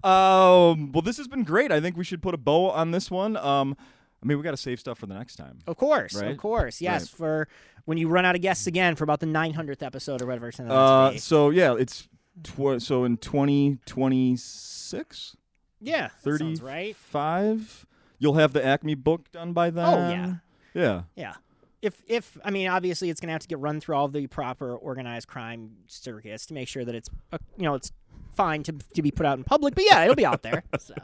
Um, 0.02 0.92
well, 0.92 1.02
this 1.02 1.18
has 1.18 1.28
been 1.28 1.44
great. 1.44 1.70
I 1.70 1.80
think 1.80 1.96
we 1.96 2.04
should 2.04 2.22
put 2.22 2.34
a 2.34 2.38
bow 2.38 2.70
on 2.70 2.90
this 2.90 3.10
one. 3.10 3.36
Um, 3.36 3.76
I 4.22 4.26
mean, 4.26 4.38
we 4.38 4.44
got 4.44 4.52
to 4.52 4.56
save 4.56 4.78
stuff 4.78 4.98
for 4.98 5.06
the 5.06 5.14
next 5.14 5.36
time. 5.36 5.58
Of 5.66 5.76
course, 5.76 6.14
Right? 6.14 6.30
of 6.30 6.36
course, 6.36 6.80
yes. 6.80 7.02
Right. 7.02 7.08
For 7.18 7.48
when 7.86 7.98
you 7.98 8.08
run 8.08 8.24
out 8.24 8.36
of 8.36 8.42
guests 8.42 8.66
again 8.68 8.94
for 8.94 9.02
about 9.04 9.18
the 9.20 9.26
900th 9.26 9.82
episode 9.82 10.22
or 10.22 10.26
whatever 10.26 10.52
Uh, 10.68 11.16
so 11.16 11.50
yeah, 11.50 11.74
it's 11.76 12.08
tw- 12.44 12.80
so 12.80 13.04
in 13.04 13.16
twenty 13.16 13.78
twenty 13.86 14.36
six. 14.36 15.36
Yeah, 15.80 16.02
that 16.08 16.20
30 16.22 16.38
sounds 16.38 16.62
right. 16.62 16.94
Five. 16.96 17.86
You'll 18.18 18.34
have 18.34 18.52
the 18.52 18.64
Acme 18.64 18.94
book 18.94 19.32
done 19.32 19.52
by 19.52 19.70
then. 19.70 19.84
Oh, 19.84 20.08
yeah. 20.10 20.34
Yeah. 20.74 21.02
Yeah. 21.16 21.34
If 21.82 22.00
if 22.06 22.38
I 22.44 22.52
mean 22.52 22.68
obviously 22.68 23.10
it's 23.10 23.20
going 23.20 23.26
to 23.28 23.32
have 23.32 23.42
to 23.42 23.48
get 23.48 23.58
run 23.58 23.80
through 23.80 23.96
all 23.96 24.06
the 24.06 24.28
proper 24.28 24.76
organized 24.76 25.26
crime 25.26 25.72
circuits 25.88 26.46
to 26.46 26.54
make 26.54 26.68
sure 26.68 26.84
that 26.84 26.94
it's 26.94 27.10
uh, 27.32 27.38
you 27.56 27.64
know 27.64 27.74
it's 27.74 27.90
fine 28.36 28.62
to 28.62 28.72
to 28.94 29.02
be 29.02 29.10
put 29.10 29.26
out 29.26 29.36
in 29.38 29.42
public. 29.42 29.74
But 29.74 29.84
yeah, 29.90 30.04
it'll 30.04 30.14
be 30.14 30.24
out 30.24 30.42
there. 30.42 30.62
So. 30.78 30.94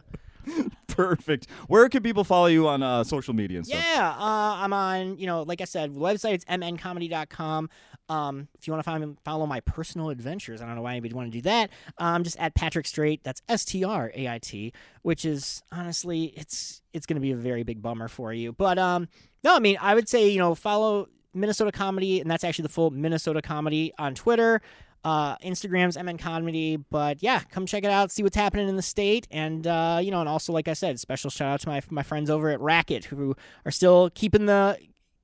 Perfect. 0.89 1.49
Where 1.69 1.89
can 1.89 2.03
people 2.03 2.25
follow 2.25 2.47
you 2.47 2.67
on 2.69 2.83
uh, 2.83 3.05
social 3.05 3.35
media 3.35 3.59
and 3.59 3.67
stuff? 3.67 3.81
Yeah, 3.81 4.09
uh, 4.11 4.57
I'm 4.57 4.73
on, 4.73 5.19
you 5.19 5.27
know, 5.27 5.43
like 5.43 5.61
I 5.61 5.65
said, 5.65 5.91
website 5.91 6.35
it's 6.35 6.45
mncomedy.com. 6.47 7.71
Um, 8.09 8.49
if 8.59 8.67
you 8.67 8.73
want 8.73 8.85
to 8.85 9.17
follow 9.25 9.47
my 9.47 9.61
personal 9.61 10.11
adventures, 10.11 10.63
I 10.63 10.67
don't 10.67 10.75
know 10.77 10.83
why 10.83 10.93
anybody 10.93 11.13
would 11.13 11.19
want 11.19 11.33
to 11.33 11.39
do 11.39 11.43
that. 11.43 11.71
Um, 11.99 12.25
just 12.25 12.39
at 12.39 12.55
Patrick 12.55 12.87
Strait. 12.87 13.23
That's 13.23 13.43
S 13.49 13.65
T 13.65 13.85
R 13.85 14.11
A 14.15 14.29
I 14.29 14.39
T, 14.39 14.73
which 15.03 15.25
is 15.25 15.63
honestly, 15.71 16.33
it's 16.37 16.81
it's 16.93 17.07
going 17.07 17.17
to 17.17 17.21
be 17.21 17.33
a 17.33 17.37
very 17.37 17.63
big 17.63 17.83
bummer 17.83 18.09
for 18.09 18.33
you. 18.33 18.53
But 18.53 18.79
um, 18.79 19.09
no, 19.45 19.55
I 19.55 19.59
mean, 19.59 19.77
I 19.81 19.95
would 19.95 20.09
say 20.09 20.29
you 20.29 20.39
know 20.39 20.55
follow 20.55 21.09
Minnesota 21.35 21.71
Comedy, 21.71 22.21
and 22.21 22.31
that's 22.31 22.45
actually 22.45 22.65
the 22.65 22.71
full 22.71 22.91
Minnesota 22.91 23.43
Comedy 23.43 23.93
on 23.99 24.15
Twitter. 24.15 24.61
Uh, 25.05 25.37
Instagram's 25.39 25.97
MN 25.97 26.19
Comedy, 26.19 26.77
but 26.77 27.23
yeah, 27.23 27.41
come 27.51 27.67
check 27.67 27.85
it 27.85 27.91
out, 27.91 28.11
see 28.11 28.23
what's 28.23 28.37
happening 28.37 28.69
in 28.69 28.77
the 28.77 28.83
state, 28.83 29.29
and 29.31 29.67
uh, 29.67 30.01
you 30.03 30.11
know, 30.11 30.21
and 30.21 30.29
also 30.29 30.53
like 30.53 30.69
I 30.69 30.73
said, 30.73 30.99
special 30.99 31.31
shout 31.31 31.49
out 31.49 31.61
to 31.61 31.69
my 31.69 31.81
my 31.91 32.03
friends 32.03 32.31
over 32.31 32.51
at 32.51 32.61
Racket 32.61 33.05
who 33.07 33.37
are 33.65 33.71
still 33.71 34.11
keeping 34.11 34.47
the 34.47 34.77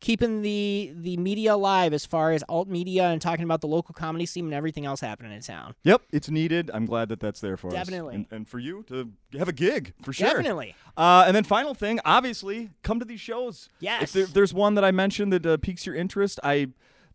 keeping 0.05 0.43
the 0.43 0.93
the 0.95 1.17
media 1.17 1.55
alive 1.55 1.95
as 1.95 2.05
far 2.05 2.33
as 2.33 2.45
alt 2.49 2.69
media 2.69 3.05
and 3.09 3.23
talking 3.23 3.43
about 3.43 3.63
the 3.63 3.67
local 3.67 3.95
comedy 3.95 4.27
scene 4.27 4.45
and 4.45 4.53
everything 4.53 4.85
else 4.85 5.01
happening 5.01 5.33
in 5.33 5.41
town. 5.41 5.75
Yep, 5.83 6.03
it's 6.13 6.29
needed. 6.29 6.71
I'm 6.75 6.85
glad 6.85 7.09
that 7.09 7.21
that's 7.21 7.41
there 7.41 7.57
for 7.57 7.71
Definitely. 7.71 8.11
us. 8.11 8.15
And, 8.17 8.27
and 8.31 8.49
for 8.49 8.59
you 8.59 8.85
to 8.89 9.11
have 9.39 9.49
a 9.49 9.53
gig, 9.53 9.95
for 10.03 10.13
sure. 10.13 10.29
Definitely. 10.29 10.75
Uh, 10.95 11.25
and 11.27 11.35
then 11.35 11.43
final 11.43 11.75
thing, 11.75 12.01
obviously, 12.05 12.71
come 12.83 12.99
to 12.99 13.07
these 13.07 13.21
shows. 13.21 13.71
Yes. 13.81 14.03
If, 14.03 14.13
there, 14.13 14.27
there's 14.27 14.53
one 14.53 14.75
that 14.75 14.85
I 14.85 14.91
mentioned 14.91 15.33
that 15.33 15.47
uh, 15.47 15.57
piques 15.57 15.87
your 15.87 15.95
interest, 15.95 16.39
I 16.45 16.69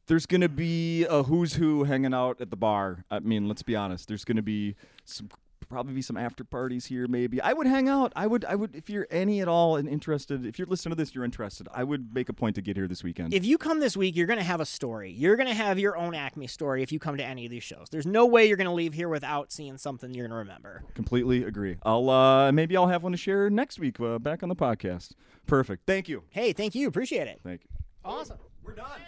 there's 0.10 0.26
gonna 0.26 0.50
be 0.50 1.06
a 1.06 1.24
who's 1.24 1.54
who 1.54 1.86
hanging 1.86 2.14
out 2.14 2.42
at 2.42 2.50
the 2.50 2.58
bar. 2.58 3.06
I 3.10 3.20
mean, 3.20 3.48
let's 3.48 3.64
be 3.64 3.76
honest. 3.76 4.08
There's 4.08 4.26
gonna 4.26 4.42
be 4.42 4.76
some 5.06 5.30
probably 5.70 5.94
be 5.94 6.02
some 6.02 6.18
after 6.18 6.44
parties 6.44 6.88
here. 6.88 7.08
Maybe 7.08 7.40
I 7.42 7.54
would 7.54 7.68
hang 7.68 7.88
out. 7.88 8.12
I 8.16 8.28
would. 8.28 8.44
I 8.44 8.56
would 8.56 8.76
if 8.76 8.90
you're 8.90 9.08
any 9.12 9.40
at 9.40 9.48
all 9.48 9.76
and 9.76 9.88
interested. 9.88 10.46
If 10.46 10.58
you're 10.58 10.68
listening 10.68 10.92
to 10.92 10.96
this, 10.96 11.14
you're 11.14 11.24
interested. 11.24 11.68
I 11.74 11.84
would 11.84 12.14
make 12.14 12.28
a 12.28 12.34
point 12.34 12.56
to 12.56 12.62
get 12.62 12.76
here 12.76 12.88
this 12.88 13.04
weekend. 13.04 13.34
If 13.34 13.46
you 13.46 13.58
come 13.58 13.80
this 13.80 13.96
week, 13.96 14.16
you're 14.16 14.28
going 14.28 14.40
to 14.40 14.46
have 14.46 14.60
a 14.60 14.66
story. 14.66 15.12
You're 15.12 15.36
going 15.36 15.48
to 15.48 15.54
have 15.54 15.80
your 15.80 15.96
own 15.96 16.16
Acme 16.16 16.48
story 16.48 16.84
if 16.84 16.92
you 16.92 17.00
come 17.00 17.18
to 17.18 17.24
any 17.24 17.46
of 17.46 17.52
these 17.52 17.64
shows. 17.64 17.88
There's 17.92 18.08
no 18.08 18.26
way 18.26 18.48
you're 18.48 18.58
going 18.58 18.66
to 18.66 18.74
leave 18.74 18.94
here 18.94 19.10
without 19.10 19.52
seeing 19.52 19.78
something 19.78 20.14
you're 20.14 20.28
going 20.28 20.32
to 20.32 20.38
remember. 20.38 20.84
Completely 20.96 21.44
agree. 21.44 21.78
I'll 21.84 22.10
uh, 22.10 22.52
maybe 22.52 22.76
I'll 22.76 22.88
have 22.88 23.04
one 23.04 23.12
to 23.12 23.18
share 23.18 23.50
next 23.50 23.80
week 23.80 24.00
uh, 24.00 24.18
back 24.20 24.44
on 24.44 24.50
the 24.50 24.56
podcast. 24.56 25.12
Perfect. 25.46 25.84
Thank 25.86 26.10
you. 26.10 26.24
Hey, 26.30 26.54
thank 26.54 26.76
you. 26.76 26.88
Appreciate 26.88 27.28
it. 27.28 27.40
Thank 27.44 27.64
you. 27.64 27.70
Awesome. 28.04 28.38
We're 28.64 28.74
done. 28.74 29.00